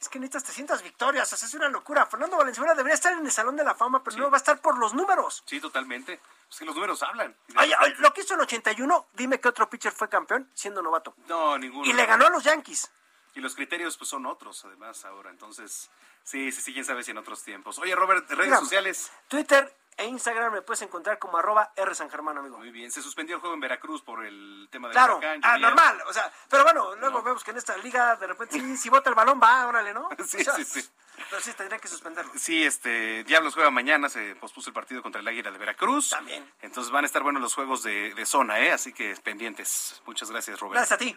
es 0.00 0.08
que 0.08 0.18
necesitas 0.18 0.44
300 0.44 0.82
victorias, 0.82 1.30
o 1.30 1.36
sea, 1.36 1.46
es 1.46 1.54
una 1.54 1.68
locura. 1.68 2.06
Fernando 2.06 2.38
Valenzuela 2.38 2.74
debería 2.74 2.94
estar 2.94 3.12
en 3.12 3.24
el 3.24 3.30
Salón 3.30 3.54
de 3.54 3.64
la 3.64 3.74
Fama, 3.74 4.02
pero 4.02 4.16
no 4.16 4.30
va 4.30 4.38
a 4.38 4.38
estar 4.38 4.58
por 4.60 4.78
los 4.78 4.94
números. 4.94 5.42
Sí, 5.44 5.60
totalmente. 5.60 6.18
Es 6.50 6.58
que 6.58 6.64
los 6.64 6.74
números 6.74 7.02
hablan. 7.02 7.36
Oye, 7.58 7.74
oye, 7.82 7.94
lo 7.98 8.12
que 8.14 8.22
hizo 8.22 8.32
en 8.32 8.40
el 8.40 8.44
81, 8.44 9.08
dime 9.12 9.38
qué 9.38 9.48
otro 9.48 9.68
pitcher 9.68 9.92
fue 9.92 10.08
campeón 10.08 10.50
siendo 10.54 10.80
novato. 10.80 11.14
No, 11.28 11.58
ninguno. 11.58 11.84
Y 11.84 11.92
le 11.92 12.06
ganó 12.06 12.26
a 12.26 12.30
los 12.30 12.42
Yankees. 12.42 12.90
Y 13.34 13.40
los 13.40 13.54
criterios 13.54 13.98
pues 13.98 14.08
son 14.08 14.24
otros, 14.24 14.64
además, 14.64 15.04
ahora. 15.04 15.28
Entonces, 15.30 15.90
sí, 16.24 16.50
sí, 16.50 16.62
sí, 16.62 16.72
quién 16.72 16.86
sabe 16.86 17.02
si 17.02 17.10
en 17.10 17.18
otros 17.18 17.42
tiempos. 17.44 17.78
Oye, 17.78 17.94
Robert, 17.94 18.28
redes 18.30 18.58
sociales. 18.58 19.12
Twitter 19.28 19.76
e 19.96 20.06
Instagram 20.06 20.52
me 20.52 20.62
puedes 20.62 20.82
encontrar 20.82 21.18
como 21.18 21.38
arroba 21.38 21.72
R 21.76 21.94
San 21.94 22.10
Germán, 22.10 22.38
amigo. 22.38 22.58
Muy 22.58 22.70
bien, 22.70 22.90
se 22.90 23.02
suspendió 23.02 23.36
el 23.36 23.40
juego 23.40 23.54
en 23.54 23.60
Veracruz 23.60 24.02
por 24.02 24.24
el 24.24 24.68
tema 24.70 24.88
del 24.88 24.94
Claro, 24.94 25.18
huracán, 25.18 25.40
ah, 25.44 25.58
normal, 25.58 26.02
o 26.06 26.12
sea, 26.12 26.32
pero 26.48 26.64
bueno, 26.64 26.94
luego 26.96 27.22
vemos 27.22 27.44
que 27.44 27.50
en 27.50 27.58
esta 27.58 27.76
liga 27.78 28.16
de 28.16 28.26
repente 28.26 28.58
sí, 28.58 28.76
si 28.76 28.88
bota 28.88 29.10
el 29.10 29.14
balón 29.14 29.40
va, 29.42 29.66
órale, 29.66 29.92
¿no? 29.92 30.08
Sí, 30.26 30.38
O 30.38 30.44
sea, 30.44 30.54
sí, 30.54 30.64
sí. 30.64 30.88
Pero 31.28 31.42
sí, 31.42 31.52
tendría 31.52 31.78
que 31.78 31.88
suspenderlo. 31.88 32.32
Sí, 32.34 32.64
este, 32.64 33.24
Diablos 33.24 33.54
juega 33.54 33.70
mañana, 33.70 34.08
se 34.08 34.34
pospuso 34.36 34.70
el 34.70 34.74
partido 34.74 35.02
contra 35.02 35.20
el 35.20 35.28
Águila 35.28 35.50
de 35.50 35.58
Veracruz. 35.58 36.10
También. 36.10 36.50
Entonces 36.62 36.90
van 36.90 37.04
a 37.04 37.06
estar 37.06 37.22
buenos 37.22 37.42
los 37.42 37.54
juegos 37.54 37.82
de, 37.82 38.14
de 38.14 38.26
zona, 38.26 38.58
¿eh? 38.60 38.72
Así 38.72 38.92
que 38.94 39.14
pendientes. 39.22 40.00
Muchas 40.06 40.30
gracias, 40.30 40.58
Robert. 40.58 40.78
Gracias 40.78 40.96
a 40.96 40.98
ti. 40.98 41.16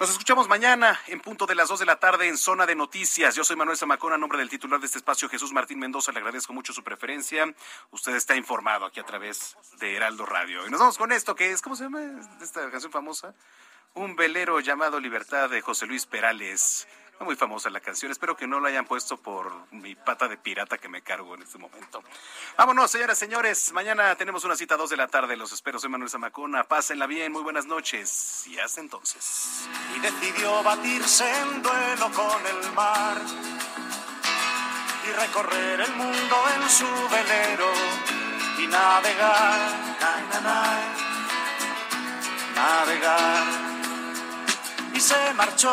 Nos 0.00 0.10
escuchamos 0.10 0.46
mañana 0.46 1.00
en 1.08 1.18
punto 1.18 1.44
de 1.44 1.56
las 1.56 1.68
2 1.70 1.80
de 1.80 1.86
la 1.86 1.98
tarde 1.98 2.28
en 2.28 2.38
Zona 2.38 2.66
de 2.66 2.76
Noticias. 2.76 3.34
Yo 3.34 3.42
soy 3.42 3.56
Manuel 3.56 3.76
Zamacón, 3.76 4.12
a 4.12 4.16
nombre 4.16 4.38
del 4.38 4.48
titular 4.48 4.78
de 4.78 4.86
este 4.86 4.98
espacio, 4.98 5.28
Jesús 5.28 5.52
Martín 5.52 5.80
Mendoza. 5.80 6.12
Le 6.12 6.20
agradezco 6.20 6.52
mucho 6.52 6.72
su 6.72 6.84
preferencia. 6.84 7.52
Usted 7.90 8.14
está 8.14 8.36
informado 8.36 8.84
aquí 8.84 9.00
a 9.00 9.02
través 9.02 9.56
de 9.80 9.96
Heraldo 9.96 10.24
Radio. 10.24 10.64
Y 10.68 10.70
nos 10.70 10.78
vamos 10.78 10.98
con 10.98 11.10
esto, 11.10 11.34
que 11.34 11.50
es, 11.50 11.60
¿cómo 11.62 11.74
se 11.74 11.82
llama 11.82 12.00
esta 12.40 12.70
canción 12.70 12.92
famosa? 12.92 13.34
Un 13.94 14.14
velero 14.14 14.60
llamado 14.60 15.00
Libertad 15.00 15.50
de 15.50 15.62
José 15.62 15.86
Luis 15.86 16.06
Perales. 16.06 16.86
Muy 17.20 17.34
famosa 17.36 17.68
la 17.70 17.80
canción. 17.80 18.12
Espero 18.12 18.36
que 18.36 18.46
no 18.46 18.60
la 18.60 18.68
hayan 18.68 18.86
puesto 18.86 19.16
por 19.16 19.52
mi 19.72 19.94
pata 19.94 20.28
de 20.28 20.36
pirata 20.36 20.78
que 20.78 20.88
me 20.88 21.02
cargo 21.02 21.34
en 21.34 21.42
este 21.42 21.58
momento. 21.58 22.02
Vámonos, 22.56 22.90
señoras, 22.90 23.18
señores. 23.18 23.72
Mañana 23.72 24.14
tenemos 24.16 24.44
una 24.44 24.54
cita 24.56 24.74
a 24.74 24.78
2 24.78 24.90
de 24.90 24.96
la 24.96 25.08
tarde. 25.08 25.36
Los 25.36 25.52
espero. 25.52 25.78
Soy 25.78 25.90
Manuel 25.90 26.10
Zamacona. 26.10 26.64
Pásenla 26.64 27.06
bien. 27.06 27.32
Muy 27.32 27.42
buenas 27.42 27.66
noches. 27.66 28.46
Y 28.46 28.58
hasta 28.58 28.80
entonces. 28.80 29.68
y 29.96 30.00
decidió 30.00 30.62
batirse 30.62 31.28
en 31.40 31.62
duelo 31.62 32.10
con 32.12 32.46
el 32.46 32.72
mar 32.72 33.16
y 35.04 35.12
recorrer 35.12 35.80
el 35.80 35.92
mundo 35.94 36.36
en 36.54 36.68
su 36.70 36.86
velero 37.10 37.72
y 38.58 38.66
navegar, 38.66 39.58
na, 40.00 40.20
na, 40.30 40.40
na, 40.40 40.78
navegar 42.54 43.44
y 44.94 45.00
se 45.00 45.34
marchó. 45.34 45.72